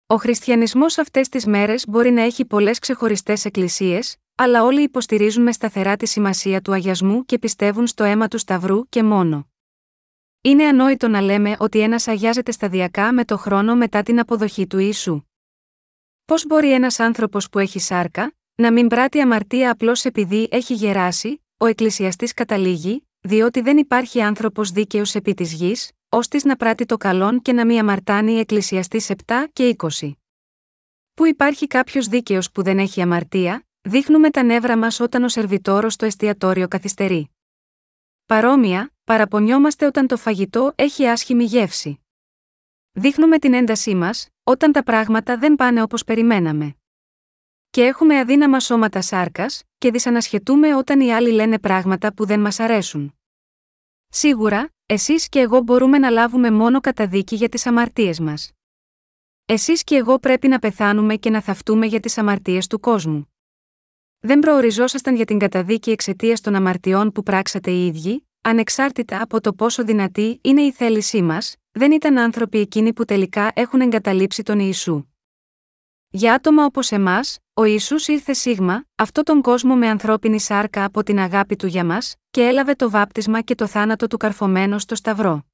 Ο 0.05 0.15
χριστιανισμός 0.15 0.97
αυτές 0.97 1.29
τις 1.29 1.45
μέρες 1.45 1.87
μπορεί 1.87 2.11
να 2.11 2.21
έχει 2.21 2.45
πολλές 2.45 2.79
ξεχωριστές 2.79 3.45
εκκλησίες, 3.45 4.17
αλλά 4.35 4.63
όλοι 4.63 4.81
υποστηρίζουν 4.81 5.43
με 5.43 5.51
σταθερά 5.51 5.95
τη 5.95 6.05
σημασία 6.05 6.61
του 6.61 6.73
αγιασμού 6.73 7.25
και 7.25 7.39
πιστεύουν 7.39 7.87
στο 7.87 8.03
αίμα 8.03 8.27
του 8.27 8.37
Σταυρού 8.37 8.89
και 8.89 9.03
μόνο. 9.03 9.48
Είναι 10.41 10.65
ανόητο 10.65 11.07
να 11.07 11.21
λέμε 11.21 11.55
ότι 11.59 11.79
ένας 11.79 12.07
αγιάζεται 12.07 12.51
σταδιακά 12.51 13.13
με 13.13 13.25
το 13.25 13.37
χρόνο 13.37 13.75
μετά 13.75 14.03
την 14.03 14.19
αποδοχή 14.19 14.67
του 14.67 14.77
Ιησού. 14.77 15.21
Πώς 16.25 16.45
μπορεί 16.45 16.73
ένας 16.73 16.99
άνθρωπος 16.99 17.49
που 17.49 17.59
έχει 17.59 17.79
σάρκα, 17.79 18.33
να 18.55 18.71
μην 18.71 18.87
πράττει 18.87 19.21
αμαρτία 19.21 19.71
απλώς 19.71 20.05
επειδή 20.05 20.47
έχει 20.51 20.73
γεράσει, 20.73 21.43
ο 21.57 21.65
εκκλησιαστής 21.65 22.33
καταλήγει, 22.33 23.07
διότι 23.19 23.61
δεν 23.61 23.77
υπάρχει 23.77 24.21
άνθρωπος 24.21 24.71
δίκαιος 24.71 25.15
επί 25.15 25.33
της 25.33 25.53
γης, 25.53 25.91
ώστε 26.09 26.39
να 26.43 26.55
πράττει 26.55 26.85
το 26.85 26.97
καλόν 26.97 27.41
και 27.41 27.53
να 27.53 27.65
μη 27.65 27.79
αμαρτάνει 27.79 28.39
εκκλησιαστής 28.39 29.09
7 29.09 29.47
και 29.53 29.75
20. 29.77 30.11
Που 31.13 31.25
υπάρχει 31.25 31.67
κάποιος 31.67 32.07
δίκαιος 32.07 32.51
που 32.51 32.63
δεν 32.63 32.79
έχει 32.79 33.01
αμαρτία, 33.01 33.65
δείχνουμε 33.81 34.29
τα 34.29 34.43
νεύρα 34.43 34.77
μας 34.77 34.99
όταν 34.99 35.23
ο 35.23 35.27
σερβιτόρος 35.29 35.93
στο 35.93 36.05
εστιατόριο 36.05 36.67
καθυστερεί. 36.67 37.29
Παρόμοια, 38.29 38.93
παραπονιόμαστε 39.03 39.85
όταν 39.85 40.07
το 40.07 40.17
φαγητό 40.17 40.73
έχει 40.75 41.07
άσχημη 41.07 41.43
γεύση. 41.43 41.99
Δείχνουμε 42.91 43.39
την 43.39 43.53
έντασή 43.53 43.95
μας, 43.95 44.27
όταν 44.43 44.71
τα 44.71 44.83
πράγματα 44.83 45.37
δεν 45.37 45.55
πάνε 45.55 45.81
όπως 45.81 46.03
περιμέναμε. 46.03 46.75
Και 47.69 47.83
έχουμε 47.83 48.19
αδύναμα 48.19 48.59
σώματα 48.59 49.01
σάρκας, 49.01 49.63
και 49.77 49.91
δυσανασχετούμε 49.91 50.75
όταν 50.75 50.99
οι 50.99 51.13
άλλοι 51.13 51.31
λένε 51.31 51.59
πράγματα 51.59 52.13
που 52.13 52.25
δεν 52.25 52.39
μας 52.39 52.59
αρέσουν. 52.59 53.19
Σίγουρα, 54.07 54.69
εσείς 54.85 55.29
και 55.29 55.39
εγώ 55.39 55.61
μπορούμε 55.61 55.97
να 55.97 56.09
λάβουμε 56.09 56.51
μόνο 56.51 56.79
καταδίκη 56.79 57.35
για 57.35 57.49
τις 57.49 57.65
αμαρτίες 57.65 58.19
μας. 58.19 58.51
Εσείς 59.45 59.83
και 59.83 59.95
εγώ 59.95 60.19
πρέπει 60.19 60.47
να 60.47 60.59
πεθάνουμε 60.59 61.15
και 61.15 61.29
να 61.29 61.41
θαυτούμε 61.41 61.85
για 61.85 61.99
τις 61.99 62.17
αμαρτίες 62.17 62.67
του 62.67 62.79
κόσμου. 62.79 63.28
Δεν 64.21 64.39
προοριζόσασταν 64.39 65.15
για 65.15 65.25
την 65.25 65.39
καταδίκη 65.39 65.91
εξαιτίας 65.91 66.41
των 66.41 66.55
αμαρτιών 66.55 67.11
που 67.11 67.23
πράξατε 67.23 67.71
οι 67.71 67.85
ίδιοι, 67.85 68.27
ανεξάρτητα 68.41 69.21
από 69.21 69.41
το 69.41 69.53
πόσο 69.53 69.83
δυνατή 69.83 70.39
είναι 70.43 70.61
η 70.61 70.71
θέλησή 70.71 71.21
μας, 71.21 71.55
δεν 71.71 71.91
ήταν 71.91 72.17
άνθρωποι 72.17 72.59
εκείνοι 72.59 72.93
που 72.93 73.05
τελικά 73.05 73.51
έχουν 73.53 73.81
εγκαταλείψει 73.81 74.43
τον 74.43 74.59
Ιησού. 74.59 75.03
Για 76.09 76.33
άτομα 76.33 76.65
όπως 76.65 76.91
εμάς, 76.91 77.37
ο 77.53 77.63
Ιησούς 77.63 78.07
ήρθε 78.07 78.33
σίγμα, 78.33 78.85
αυτό 78.95 79.23
τον 79.23 79.41
κόσμο 79.41 79.75
με 79.75 79.87
ανθρώπινη 79.87 80.39
σάρκα 80.39 80.83
από 80.83 81.03
την 81.03 81.19
αγάπη 81.19 81.55
του 81.55 81.67
για 81.67 81.85
μας, 81.85 82.15
και 82.29 82.41
έλαβε 82.41 82.73
το 82.73 82.89
βάπτισμα 82.89 83.41
και 83.41 83.55
το 83.55 83.67
θάνατο 83.67 84.07
του 84.07 84.17
καρφωμένο 84.17 84.79
στο 84.79 84.95
Σταυρό. 84.95 85.45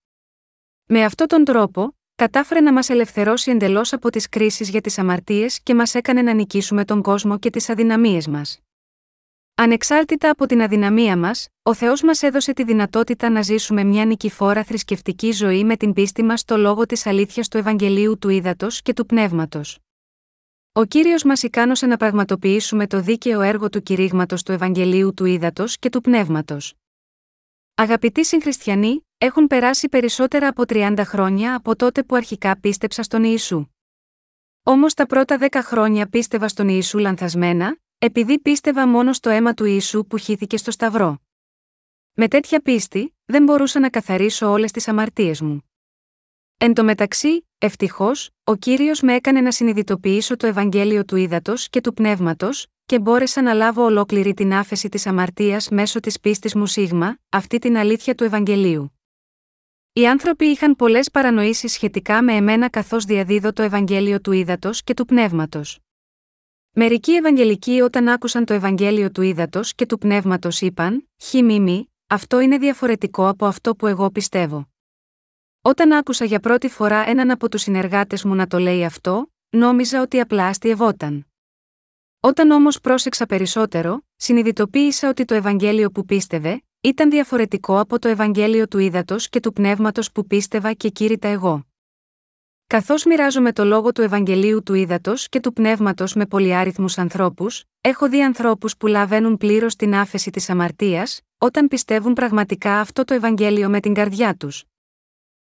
Με 0.86 1.04
αυτόν 1.04 1.28
τον 1.28 1.44
τρόπο, 1.44 1.98
κατάφερε 2.16 2.60
να 2.60 2.74
μας 2.74 2.90
ελευθερώσει 2.90 3.52
εντελώς 3.52 3.94
από 3.94 4.10
τις 4.10 4.30
κρίσεις 4.30 4.70
για 4.70 4.82
τις 4.82 4.98
αμαρτίες 4.98 5.62
και 5.62 5.76
μας 5.76 5.96
έκανε 5.96 6.22
να 6.22 6.34
νικήσουμε 6.34 6.86
τον 6.86 7.02
κόσμο 7.02 7.40
και 7.40 7.50
τις 7.50 7.70
αδυναμίες 7.70 8.28
μας. 8.28 8.60
Ανεξάρτητα 9.56 10.30
από 10.30 10.46
την 10.46 10.62
αδυναμία 10.62 11.18
μας, 11.18 11.48
ο 11.64 11.74
Θεός 11.74 12.02
μας 12.02 12.24
έδωσε 12.24 12.54
τη 12.54 12.64
δυνατότητα 12.64 13.30
να 13.30 13.42
ζήσουμε 13.42 13.84
μια 13.84 14.06
νικηφόρα 14.06 14.64
θρησκευτική 14.64 15.32
ζωή 15.32 15.64
με 15.64 15.78
την 15.78 15.94
πίστη 15.94 16.24
μας 16.24 16.40
στο 16.40 16.58
λόγο 16.58 16.86
της 16.86 17.06
αλήθειας 17.06 17.48
του 17.48 17.58
Ευαγγελίου 17.58 18.18
του 18.18 18.30
Ήδατος 18.30 18.82
και 18.82 18.94
του 18.94 19.06
Πνεύματος. 19.06 19.80
Ο 20.72 20.86
κύριος 20.86 21.24
μας 21.24 21.44
ικάνωσε 21.44 21.86
να 21.86 21.98
πραγματοποιήσουμε 21.98 22.88
το 22.88 23.02
δίκαιο 23.02 23.42
έργο 23.42 23.70
του 23.70 23.82
κηρύγματος 23.82 24.44
του 24.44 24.52
Ευαγγελίου 24.52 25.14
του 25.14 25.26
Ήδατος 25.26 25.78
και 25.78 25.90
του 25.90 26.02
Πνεύματος. 26.02 26.74
Αγαπητοί 27.76 28.26
συγχριστιανοί, 28.26 29.05
έχουν 29.18 29.48
περάσει 29.48 29.90
περισσότερα 29.90 30.48
από 30.48 30.64
30 30.68 31.02
χρόνια 31.06 31.56
από 31.56 31.76
τότε 31.76 32.04
που 32.04 32.16
αρχικά 32.16 32.60
πίστεψα 32.60 33.04
στον 33.04 33.24
Ιησού. 33.24 33.66
Όμως 34.64 34.94
τα 34.94 35.06
πρώτα 35.06 35.38
10 35.42 35.48
χρόνια 35.64 36.08
πίστευα 36.08 36.48
στον 36.48 36.68
Ιησού 36.70 36.98
λανθασμένα, 36.98 37.78
επειδή 37.98 38.40
πίστευα 38.40 38.88
μόνο 38.88 39.14
στο 39.14 39.30
αίμα 39.30 39.54
του 39.54 39.66
Ιησού 39.66 40.06
που 40.06 40.18
χύθηκε 40.18 40.58
στο 40.58 40.72
Σταυρό. 40.72 41.22
Με 42.14 42.28
τέτοια 42.28 42.60
πίστη, 42.60 43.16
δεν 43.26 43.44
μπορούσα 43.44 43.80
να 43.80 43.90
καθαρίσω 43.90 44.50
όλες 44.50 44.72
τις 44.72 44.88
αμαρτίες 44.88 45.42
μου. 45.42 45.70
Εν 46.58 46.74
τω 46.74 46.84
μεταξύ, 46.84 47.48
ευτυχώς, 47.58 48.30
ο 48.44 48.56
κύριος 48.56 49.02
με 49.02 49.14
έκανε 49.14 49.42
να 49.42 49.52
συνειδητοποιήσω 49.52 50.36
το 50.36 50.48
Ευαγγέλιο 50.48 51.06
του 51.06 51.16
ύδατο 51.16 51.54
και 51.70 51.82
του 51.82 51.94
πνεύματος, 51.94 52.68
και 52.86 53.00
μπόρεσα 53.00 53.42
να 53.42 53.54
λάβω 53.54 53.84
ολόκληρη 53.84 54.34
την 54.34 54.54
άφεση 54.54 54.90
της 54.90 55.08
αμαρτίας 55.08 55.70
μέσω 55.70 56.00
της 56.00 56.20
πίστης 56.20 56.56
μου 56.56 56.66
σίγμα, 56.66 57.18
αυτή 57.30 57.60
την 57.60 57.78
αλήθεια 57.78 58.16
του 58.16 58.24
Ευαγγελίου. 58.24 58.95
Οι 59.98 60.08
άνθρωποι 60.08 60.46
είχαν 60.46 60.76
πολλές 60.76 61.12
παρανοήσεις 61.12 61.72
σχετικά 61.72 62.24
με 62.24 62.34
εμένα 62.34 62.70
καθώς 62.70 63.06
διαδίδω 63.06 63.54
το 63.54 63.62
Ευαγγέλιο 63.62 64.22
του 64.22 64.32
ύδατο 64.32 64.70
και 64.84 64.94
του 64.94 65.06
πνεύματος. 65.06 65.80
Μερικοί 66.72 67.12
Ευαγγελικοί 67.14 67.82
όταν 67.82 68.08
άκουσαν 68.08 68.46
το 68.46 68.54
Ευαγγέλιο 68.54 69.12
του 69.12 69.22
ύδατο 69.22 69.60
και 69.76 69.86
του 69.86 69.98
πνεύματος 69.98 70.62
είπαν: 70.62 71.10
Χι 71.18 71.44
μη, 71.44 71.92
αυτό 72.08 72.40
είναι 72.40 72.58
διαφορετικό 72.58 73.28
από 73.28 73.46
αυτό 73.46 73.76
που 73.76 73.88
εγώ 73.88 74.10
πιστεύω. 74.10 74.70
Όταν 75.62 75.92
άκουσα 75.92 76.26
για 76.26 76.40
πρώτη 76.40 76.70
φορά 76.70 77.10
έναν 77.10 77.32
από 77.32 77.50
τους 77.50 77.62
συνεργάτες 77.62 78.24
μου 78.24 78.36
να 78.36 78.48
το 78.48 78.60
λέει 78.60 78.86
αυτό, 78.86 79.32
νόμιζα 79.50 80.02
ότι 80.02 80.20
απλά 80.20 80.48
αστειευόταν. 80.48 81.28
Όταν 82.20 82.52
όμως 82.52 82.80
πρόσεξα 82.82 83.26
περισσότερο, 83.26 84.02
συνειδητοποίησα 84.16 85.10
ότι 85.10 85.26
το 85.26 85.34
Ευαγγέλιο 85.34 85.92
που 85.92 86.06
πίστευε, 86.06 86.64
ήταν 86.86 87.10
διαφορετικό 87.10 87.80
από 87.80 88.00
το 88.00 88.08
Ευαγγέλιο 88.08 88.68
του 88.68 88.78
ύδατο 88.78 89.16
και 89.18 89.40
του 89.40 89.54
πνεύματος 89.54 90.12
που 90.12 90.28
πίστευα 90.28 90.74
και 90.74 90.90
κήρυτα 90.90 91.28
εγώ. 91.28 91.66
Καθώς 92.68 93.06
μοιράζομαι 93.06 93.52
το 93.52 93.66
λόγο 93.66 93.92
του 93.92 94.02
Ευαγγελίου 94.02 94.64
του 94.64 94.74
ύδατο 94.74 95.14
και 95.30 95.40
του 95.40 95.54
πνεύματος 95.54 96.14
με 96.14 96.26
πολυάριθμους 96.26 96.98
ανθρώπους, 96.98 97.64
έχω 97.82 98.10
δει 98.10 98.24
ανθρώπους 98.24 98.78
που 98.78 98.88
λαβαίνουν 98.88 99.38
πλήρως 99.38 99.76
την 99.76 99.96
άφεση 99.96 100.30
της 100.30 100.50
αμαρτίας, 100.50 101.22
όταν 101.38 101.68
πιστεύουν 101.68 102.14
πραγματικά 102.14 102.80
αυτό 102.80 103.04
το 103.04 103.14
Ευαγγέλιο 103.14 103.70
με 103.70 103.80
την 103.80 103.94
καρδιά 103.94 104.36
τους. 104.36 104.64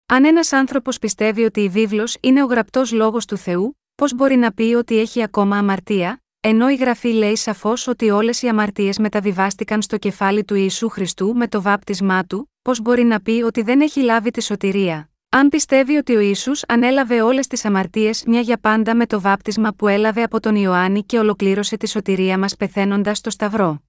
Αν 0.06 0.24
ένας 0.24 0.52
άνθρωπος 0.52 0.98
πιστεύει 0.98 1.44
ότι 1.44 1.60
η 1.60 1.68
βίβλος 1.68 2.16
είναι 2.20 2.42
ο 2.42 2.46
γραπτός 2.46 2.92
λόγος 2.92 3.26
του 3.26 3.36
Θεού, 3.36 3.78
πώς 3.94 4.14
μπορεί 4.14 4.36
να 4.36 4.52
πει 4.52 4.62
ότι 4.62 4.98
έχει 4.98 5.22
ακόμα 5.22 5.56
αμαρτία, 5.58 6.21
ενώ 6.44 6.68
η 6.70 6.74
γραφή 6.74 7.08
λέει 7.08 7.36
σαφώς 7.36 7.86
ότι 7.86 8.10
όλες 8.10 8.42
οι 8.42 8.48
αμαρτίες 8.48 8.98
μεταβιβάστηκαν 8.98 9.82
στο 9.82 9.98
κεφάλι 9.98 10.44
του 10.44 10.54
Ιησού 10.54 10.88
Χριστού 10.88 11.34
με 11.34 11.48
το 11.48 11.62
βάπτισμά 11.62 12.24
του, 12.24 12.52
πώς 12.62 12.80
μπορεί 12.80 13.02
να 13.02 13.20
πει 13.20 13.42
ότι 13.42 13.62
δεν 13.62 13.80
έχει 13.80 14.00
λάβει 14.00 14.30
τη 14.30 14.42
σωτηρία, 14.42 15.10
αν 15.28 15.48
πιστεύει 15.48 15.96
ότι 15.96 16.16
ο 16.16 16.20
Ιησούς 16.20 16.62
ανέλαβε 16.68 17.22
όλες 17.22 17.46
τις 17.46 17.64
αμαρτίες 17.64 18.24
μια 18.26 18.40
για 18.40 18.58
πάντα 18.58 18.94
με 18.94 19.06
το 19.06 19.20
βάπτισμα 19.20 19.72
που 19.72 19.88
έλαβε 19.88 20.22
από 20.22 20.40
τον 20.40 20.56
Ιωάννη 20.56 21.04
και 21.04 21.18
ολοκλήρωσε 21.18 21.76
τη 21.76 21.88
σωτηρία 21.88 22.38
μας 22.38 22.56
πεθαίνοντας 22.56 23.18
στο 23.18 23.30
Σταυρό. 23.30 23.82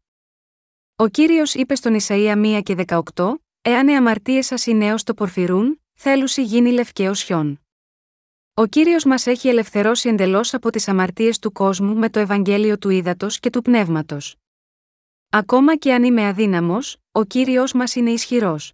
Ο 0.95 1.07
κύριος 1.07 1.53
είπε 1.53 1.75
στον 1.75 1.93
Ισαία 1.93 2.33
1 2.37 2.61
και 2.63 2.75
18, 2.87 3.33
Εάν 3.61 3.87
οι 3.87 3.95
αμαρτίες 3.95 4.45
σας 4.45 4.65
είναι 4.65 4.85
έως 4.85 5.03
το 5.03 5.13
πορφυρούν, 5.13 5.81
θέλουσι 5.93 6.43
γίνει 6.43 6.71
λευκαίο 6.71 7.13
χιόν. 7.13 7.62
Ο 8.55 8.65
κύριος 8.65 9.05
μας 9.05 9.27
έχει 9.27 9.47
ελευθερώσει 9.47 10.09
εντελώς 10.09 10.53
από 10.53 10.69
τις 10.69 10.87
αμαρτίες 10.87 11.39
του 11.39 11.51
κόσμου 11.51 11.95
με 11.95 12.09
το 12.09 12.19
Ευαγγέλιο 12.19 12.77
του 12.77 12.89
ύδατο 12.89 13.27
και 13.29 13.49
του 13.49 13.61
πνεύματος. 13.61 14.35
Ακόμα 15.29 15.75
και 15.75 15.93
αν 15.93 16.03
είμαι 16.03 16.27
αδύναμος, 16.27 16.97
ο 17.11 17.23
κύριος 17.23 17.73
μας 17.73 17.95
είναι 17.95 18.11
ισχυρός. 18.11 18.73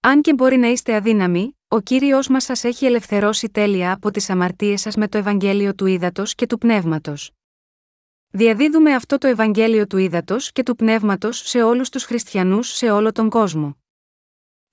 Αν 0.00 0.22
και 0.22 0.34
μπορεί 0.34 0.56
να 0.56 0.68
είστε 0.68 0.94
αδύναμοι, 0.94 1.58
ο 1.68 1.80
κύριος 1.80 2.28
μας 2.28 2.44
σας 2.44 2.64
έχει 2.64 2.86
ελευθερώσει 2.86 3.48
τέλεια 3.48 3.92
από 3.92 4.10
τις 4.10 4.30
αμαρτίες 4.30 4.80
σας 4.80 4.96
με 4.96 5.08
το 5.08 5.18
Ευαγγέλιο 5.18 5.74
του 5.74 5.86
Ήδατος 5.86 6.34
και 6.34 6.46
του 6.46 6.58
Πνεύματος. 6.58 7.30
Διαδίδουμε 8.30 8.94
αυτό 8.94 9.18
το 9.18 9.26
Ευαγγέλιο 9.26 9.86
του 9.86 9.96
Ήδατος 9.96 10.52
και 10.52 10.62
του 10.62 10.76
Πνεύματος 10.76 11.38
σε 11.38 11.62
όλους 11.62 11.88
τους 11.88 12.04
χριστιανούς 12.04 12.68
σε 12.68 12.90
όλο 12.90 13.12
τον 13.12 13.28
κόσμο. 13.28 13.76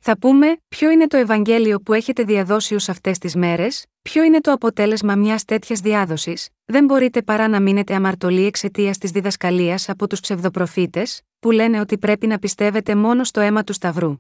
Θα 0.08 0.18
πούμε, 0.18 0.58
ποιο 0.68 0.90
είναι 0.90 1.08
το 1.08 1.18
Ευαγγέλιο 1.18 1.80
που 1.80 1.94
έχετε 1.94 2.24
διαδώσει 2.24 2.76
ως 2.76 2.90
αυτές 2.90 3.18
τις 3.18 3.36
μέρες, 3.36 3.86
ποιο 4.02 4.24
είναι 4.24 4.42
το 4.42 4.52
αποτέλεσμα 4.52 5.16
μιας 5.16 5.46
τέτοιας 5.46 5.80
διάδοσης, 5.80 6.50
δεν 6.66 6.86
μπορείτε 6.86 7.22
παρά 7.22 7.48
να 7.48 7.60
μείνετε 7.60 7.96
αμαρτωλοί 7.96 8.46
εξαιτίας 8.46 8.98
της 8.98 9.12
διδασκαλίας 9.12 9.90
από 9.90 10.08
τους 10.08 10.20
ψευδοπροφήτες, 10.20 11.22
που 11.40 11.52
λένε 11.52 11.80
ότι 11.80 11.98
πρέπει 11.98 12.28
να 12.28 12.40
πιστεύετε 12.40 12.96
μόνο 12.96 13.24
στο 13.24 13.40
αίμα 13.40 13.64
του 13.64 13.74
Σταυρού. 13.74 14.18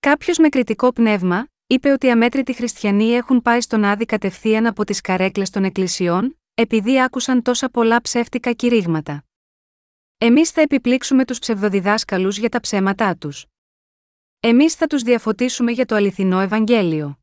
Κάποιος 0.00 0.38
με 0.38 0.48
κριτικό 0.48 0.92
πνεύμα, 0.92 1.48
είπε 1.66 1.90
ότι 1.90 2.06
οι 2.06 2.10
αμέτρητοι 2.10 2.52
χριστιανοί 2.52 3.10
έχουν 3.10 3.42
πάει 3.42 3.60
στον 3.60 3.84
Άδη 3.84 4.04
κατευθείαν 4.04 4.66
από 4.66 4.84
τις 4.84 5.00
καρέκλες 5.00 5.50
των 5.50 5.64
εκκλησιών, 5.64 6.38
επειδή 6.54 7.02
άκουσαν 7.02 7.42
τόσα 7.42 7.68
πολλά 7.68 8.00
ψεύτικα 8.00 8.52
κηρύγματα. 8.52 9.24
Εμείς 10.18 10.50
θα 10.50 10.60
επιπλήξουμε 10.60 11.24
τους 11.24 11.38
ψευδοδιδάσκαλους 11.38 12.38
για 12.38 12.48
τα 12.48 12.60
ψέματά 12.60 13.16
τους. 13.16 13.46
Εμείς 14.40 14.74
θα 14.74 14.86
τους 14.86 15.02
διαφωτίσουμε 15.02 15.72
για 15.72 15.86
το 15.86 15.94
αληθινό 15.94 16.40
Ευαγγέλιο. 16.40 17.18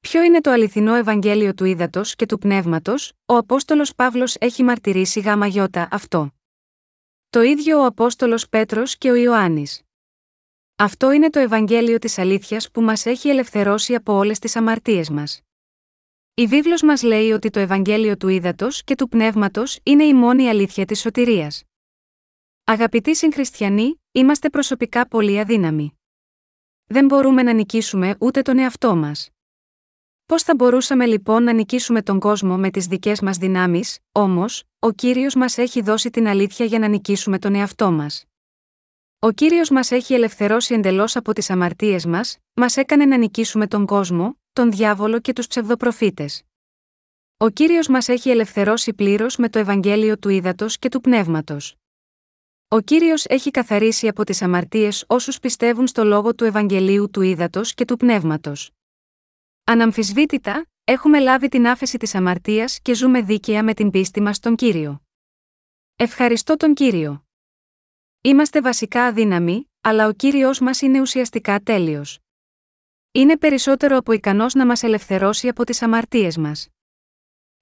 Ποιο 0.00 0.22
είναι 0.22 0.40
το 0.40 0.50
αληθινό 0.50 0.94
Ευαγγέλιο 0.94 1.54
του 1.54 1.64
ύδατο 1.64 2.02
και 2.04 2.26
του 2.26 2.38
πνεύματος, 2.38 3.12
ο 3.26 3.36
Απόστολος 3.36 3.94
Παύλος 3.94 4.36
έχει 4.40 4.62
μαρτυρήσει 4.62 5.20
γάμα 5.20 5.46
γιώτα 5.46 5.88
αυτό. 5.90 6.34
Το 7.30 7.42
ίδιο 7.42 7.80
ο 7.80 7.84
Απόστολος 7.86 8.48
Πέτρος 8.48 8.98
και 8.98 9.10
ο 9.10 9.14
Ιωάννης. 9.14 9.82
Αυτό 10.76 11.12
είναι 11.12 11.30
το 11.30 11.38
Ευαγγέλιο 11.38 11.98
της 11.98 12.18
αλήθειας 12.18 12.70
που 12.70 12.80
μας 12.82 13.06
έχει 13.06 13.28
ελευθερώσει 13.28 13.94
από 13.94 14.12
όλες 14.12 14.38
τις 14.38 14.56
αμαρτίες 14.56 15.10
μας. 15.10 15.40
Η 16.34 16.46
βίβλος 16.46 16.82
μας 16.82 17.02
λέει 17.02 17.30
ότι 17.30 17.50
το 17.50 17.60
Ευαγγέλιο 17.60 18.16
του 18.16 18.28
Ήδατος 18.28 18.84
και 18.84 18.94
του 18.94 19.08
Πνεύματος 19.08 19.78
είναι 19.82 20.04
η 20.04 20.14
μόνη 20.14 20.48
αλήθεια 20.48 20.84
της 20.84 21.00
σωτηρίας. 21.00 21.62
Αγαπητοί 22.64 23.16
συγχριστιανοί, 23.16 24.00
είμαστε 24.12 24.50
προσωπικά 24.50 25.08
πολύ 25.08 25.40
αδύναμοι. 25.40 25.98
Δεν 26.94 27.04
μπορούμε 27.04 27.42
να 27.42 27.52
νικήσουμε 27.52 28.16
ούτε 28.18 28.42
τον 28.42 28.58
εαυτό 28.58 28.96
μας. 28.96 29.30
Πώς 30.26 30.42
θα 30.42 30.54
μπορούσαμε 30.54 31.06
λοιπόν 31.06 31.42
να 31.42 31.52
νικήσουμε 31.52 32.02
τον 32.02 32.18
κόσμο 32.18 32.56
με 32.56 32.70
τις 32.70 32.86
δικές 32.86 33.20
μας 33.20 33.36
δυνάμεις, 33.38 33.98
όμως, 34.12 34.64
ο 34.78 34.90
Κύριος 34.90 35.34
μας 35.34 35.58
έχει 35.58 35.82
δώσει 35.82 36.10
την 36.10 36.26
αλήθεια 36.26 36.66
για 36.66 36.78
να 36.78 36.88
νικήσουμε 36.88 37.38
τον 37.38 37.54
εαυτό 37.54 37.90
μας. 37.90 38.24
Ο 39.18 39.30
Κύριος 39.30 39.70
μας 39.70 39.90
έχει 39.90 40.14
ελευθερώσει 40.14 40.74
εντελώς 40.74 41.16
από 41.16 41.32
τις 41.32 41.50
αμαρτίες 41.50 42.06
μας, 42.06 42.38
μας 42.54 42.76
έκανε 42.76 43.04
να 43.04 43.16
νικήσουμε 43.16 43.66
τον 43.66 43.86
κόσμο, 43.86 44.38
τον 44.52 44.70
διάβολο 44.70 45.20
και 45.20 45.32
τους 45.32 45.46
ψευδοπροφήτες. 45.46 46.42
Ο 47.36 47.48
Κύριος 47.48 47.88
μας 47.88 48.08
έχει 48.08 48.30
ελευθερώσει 48.30 48.92
πλήρως 48.92 49.36
με 49.36 49.48
το 49.48 49.58
Ευαγγέλιο 49.58 50.18
του 50.18 50.28
Ήδατος 50.28 50.78
και 50.78 50.88
του 50.88 51.00
Πνεύματος. 51.00 51.76
Ο 52.68 52.80
Κύριος 52.80 53.24
έχει 53.24 53.50
καθαρίσει 53.50 54.08
από 54.08 54.24
τις 54.24 54.42
αμαρτίες 54.42 55.04
όσους 55.06 55.38
πιστεύουν 55.38 55.86
στο 55.86 56.04
λόγο 56.04 56.34
του 56.34 56.44
Ευαγγελίου 56.44 57.10
του 57.10 57.20
Ήδατος 57.22 57.74
και 57.74 57.84
του 57.84 57.96
Πνεύματος. 57.96 58.70
Αναμφισβήτητα, 59.64 60.66
έχουμε 60.84 61.18
λάβει 61.20 61.48
την 61.48 61.66
άφεση 61.66 61.98
της 61.98 62.14
αμαρτίας 62.14 62.80
και 62.80 62.94
ζούμε 62.94 63.22
δίκαια 63.22 63.62
με 63.64 63.74
την 63.74 63.90
πίστη 63.90 64.20
μας 64.20 64.36
στον 64.36 64.56
Κύριο. 64.56 65.02
Ευχαριστώ 65.96 66.56
τον 66.56 66.74
Κύριο. 66.74 67.26
Είμαστε 68.20 68.60
βασικά 68.60 69.04
αδύναμοι, 69.04 69.70
αλλά 69.80 70.06
ο 70.06 70.12
Κύριος 70.12 70.60
μας 70.60 70.80
είναι 70.80 71.00
ουσιαστικά 71.00 71.60
τέλειος. 71.60 72.18
Είναι 73.12 73.38
περισσότερο 73.38 73.96
από 73.96 74.12
ικανός 74.12 74.54
να 74.54 74.66
μας 74.66 74.82
ελευθερώσει 74.82 75.48
από 75.48 75.64
τις 75.64 75.82
αμαρτίες 75.82 76.36
μας. 76.36 76.68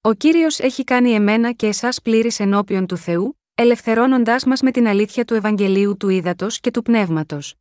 Ο 0.00 0.12
Κύριος 0.12 0.58
έχει 0.58 0.84
κάνει 0.84 1.10
εμένα 1.10 1.52
και 1.52 1.66
εσάς 1.66 2.02
πλήρης 2.02 2.40
ενώπιον 2.40 2.86
του 2.86 2.96
Θεού, 2.96 3.41
ελευθερώνοντάς 3.62 4.44
μας 4.44 4.60
με 4.60 4.70
την 4.70 4.86
αλήθεια 4.86 5.24
του 5.24 5.34
Ευαγγελίου 5.34 5.97
του 5.97 6.09
Ήδατος 6.09 6.60
και 6.60 6.70
του 6.70 6.82
Πνεύματος. 6.82 7.55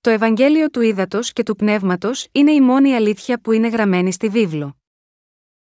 Το 0.00 0.10
Ευαγγέλιο 0.10 0.70
του 0.70 0.80
Ήδατος 0.80 1.32
και 1.32 1.42
του 1.42 1.56
Πνεύματος 1.56 2.28
είναι 2.32 2.52
η 2.52 2.60
μόνη 2.60 2.94
αλήθεια 2.94 3.40
που 3.40 3.52
είναι 3.52 3.68
γραμμένη 3.68 4.12
στη 4.12 4.28
βίβλο. 4.28 4.76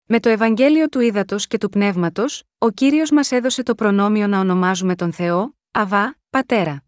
Με 0.03 0.19
το 0.19 0.29
Ευαγγέλιο 0.29 0.89
του 0.89 0.99
Ήδατος 0.99 1.47
και 1.47 1.57
του 1.57 1.69
Πνεύματος, 1.69 2.43
ο 2.57 2.69
κύριος 2.69 3.11
μας 3.11 3.31
έδωσε 3.31 3.63
το 3.63 3.75
προνόμιο 3.75 4.27
να 4.27 4.39
ονομάζουμε 4.39 4.95
τον 4.95 5.13
Θεό, 5.13 5.57
Αβά, 5.71 6.17
Πατέρα. 6.29 6.83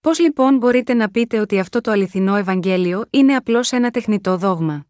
Πώς 0.00 0.18
λοιπόν 0.18 0.56
μπορείτε 0.56 0.94
να 0.94 1.10
πείτε 1.10 1.38
ότι 1.38 1.58
αυτό 1.58 1.80
το 1.80 1.90
αληθινό 1.90 2.36
Ευαγγέλιο 2.36 3.06
είναι 3.10 3.34
απλώς 3.34 3.72
ένα 3.72 3.90
τεχνητό 3.90 4.36
δόγμα; 4.36 4.84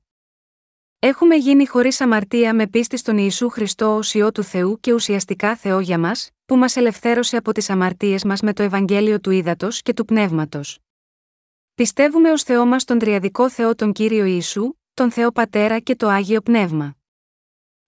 Έχουμε 1.02 1.35
γίνει 1.35 1.66
χωρίς 1.66 2.01
αμαρτία 2.01 2.55
με 2.55 2.66
πίστη 2.66 2.97
στον 2.97 3.19
Ιησού 3.19 3.48
Χριστό 3.48 3.97
ως 3.97 4.15
ιό 4.15 4.32
του 4.32 4.43
Θεού 4.43 4.81
και 4.81 4.93
ουσιαστικά 4.93 5.57
Θεό 5.57 5.81
για 5.81 5.98
μας, 5.98 6.31
που 6.51 6.56
μας 6.56 6.77
ελευθέρωσε 6.77 7.36
από 7.36 7.52
τις 7.52 7.70
αμαρτίες 7.70 8.24
μας 8.24 8.40
με 8.40 8.52
το 8.52 8.62
Ευαγγέλιο 8.62 9.20
του 9.20 9.31
Ήδατος 9.31 9.82
και 9.82 9.93
του 9.93 10.05
Πνεύματος. 10.05 10.78
Πιστεύουμε 11.74 12.31
ως 12.31 12.43
Θεό 12.43 12.66
μας 12.66 12.85
τον 12.85 12.98
Τριαδικό 12.98 13.51
Θεό 13.51 13.74
τον 13.74 13.93
κύριο 13.93 14.24
Ιησού, 14.24 14.74
τον 14.94 15.10
Θεό 15.10 15.32
Πατέρα 15.32 15.78
και 15.78 15.97
το 15.97 16.09
Άγιο 16.09 16.40
Πνεύμα. 16.40 16.97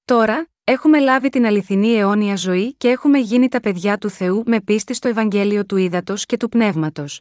Τώρα, 0.05 0.51
έχουμε 0.65 1.01
λάβει 1.01 1.29
την 1.29 1.47
αληθινή 1.47 1.95
αιώνια 1.95 2.37
ζωή 2.37 2.75
και 2.75 2.89
έχουμε 2.89 3.19
γίνει 3.19 3.49
τα 3.49 3.61
παιδιά 3.61 3.99
του 3.99 4.11
Θεού 4.11 4.43
με 4.47 4.61
πίστη 4.61 4.95
στο 4.95 5.09
Ευαγγέλιο 5.09 5.67
του 5.67 5.77
Ήδατος 5.77 6.27
και 6.27 6.37
του 6.37 6.49
Πνεύματος. 6.49 7.21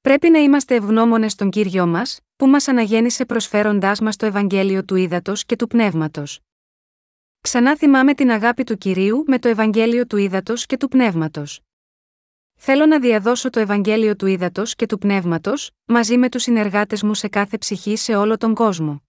Πρέπει 0.00 0.30
να 0.30 0.38
είμαστε 0.38 0.74
ευγνώμονες 0.74 1.32
στον 1.32 1.50
κύριο 1.50 1.86
μας, 1.86 2.20
που 2.36 2.46
μας 2.46 2.68
αναγέννησε 2.68 3.24
προσφέροντάς 3.24 4.00
μας 4.00 4.16
το 4.16 4.26
Ευαγγέλιο 4.26 4.84
του 4.84 4.94
Ήδατος 4.94 5.44
και 5.44 5.56
του 5.56 5.66
Πνεύματος. 5.66 6.45
Ξανά 7.46 7.76
θυμάμαι 7.76 8.14
την 8.14 8.30
αγάπη 8.30 8.64
του 8.64 8.78
κυρίου 8.78 9.24
με 9.26 9.38
το 9.38 9.48
Ευαγγέλιο 9.48 10.06
του 10.06 10.16
Ήδατος 10.16 10.66
και 10.66 10.76
του 10.76 10.88
Πνεύματος. 10.88 11.60
Θέλω 12.54 12.86
να 12.86 13.00
διαδώσω 13.00 13.50
το 13.50 13.60
Ευαγγέλιο 13.60 14.16
του 14.16 14.26
Ήδατος 14.26 14.74
και 14.74 14.86
του 14.86 14.98
Πνεύματος, 14.98 15.70
μαζί 15.84 16.18
με 16.18 16.28
τους 16.28 16.42
συνεργάτες 16.42 17.02
μου 17.02 17.14
σε 17.14 17.28
κάθε 17.28 17.58
ψυχή 17.58 17.96
σε 17.96 18.14
όλο 18.14 18.36
τον 18.36 18.54
κόσμο. 18.54 19.02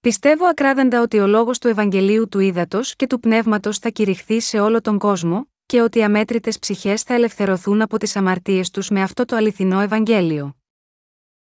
Πιστεύω 0.00 0.44
ακράδαντα 0.44 1.00
ότι 1.00 1.18
ο 1.18 1.26
λόγος 1.26 1.58
του 1.58 1.68
Ευαγγελίου 1.68 2.28
του 2.28 2.38
Ήδατος 2.38 2.96
και 2.96 3.06
του 3.06 3.20
Πνεύματος 3.20 3.78
θα 3.78 3.88
κηρυχθεί 3.88 4.40
σε 4.40 4.60
όλο 4.60 4.80
τον 4.80 4.98
κόσμο, 4.98 5.50
και 5.66 5.80
ότι 5.80 6.02
αμέτρητες 6.02 6.58
ψυχές 6.58 7.02
θα 7.02 7.14
ελευθερωθούν 7.14 7.82
από 7.82 7.98
τις 7.98 8.16
αμαρτίες 8.16 8.70
τους 8.70 8.88
με 8.88 9.02
αυτό 9.02 9.24
το 9.24 9.36
αληθινό 9.36 9.80
Ευαγγέλιο. 9.80 10.56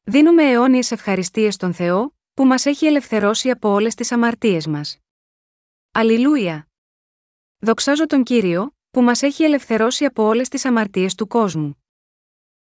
Δίνουμε 0.03 0.43
αιώνιες 0.43 0.91
ευχαριστίες 0.91 1.53
στον 1.53 1.73
Θεό, 1.73 2.15
που 2.33 2.45
μας 2.45 2.65
έχει 2.65 2.85
ελευθερώσει 2.85 3.49
από 3.49 3.69
όλες 3.69 3.95
τις 3.95 4.11
αμαρτίες 4.11 4.67
μας. 4.67 5.00
Αλληλούια! 5.93 6.67
Δοξάζω 7.59 8.05
τον 8.05 8.23
Κύριο, 8.23 8.75
που 8.91 9.01
μας 9.01 9.21
έχει 9.21 9.43
ελευθερώσει 9.43 10.05
από 10.05 10.23
όλες 10.23 10.49
τις 10.49 10.65
αμαρτίες 10.65 11.15
του 11.15 11.27
κόσμου. 11.27 11.80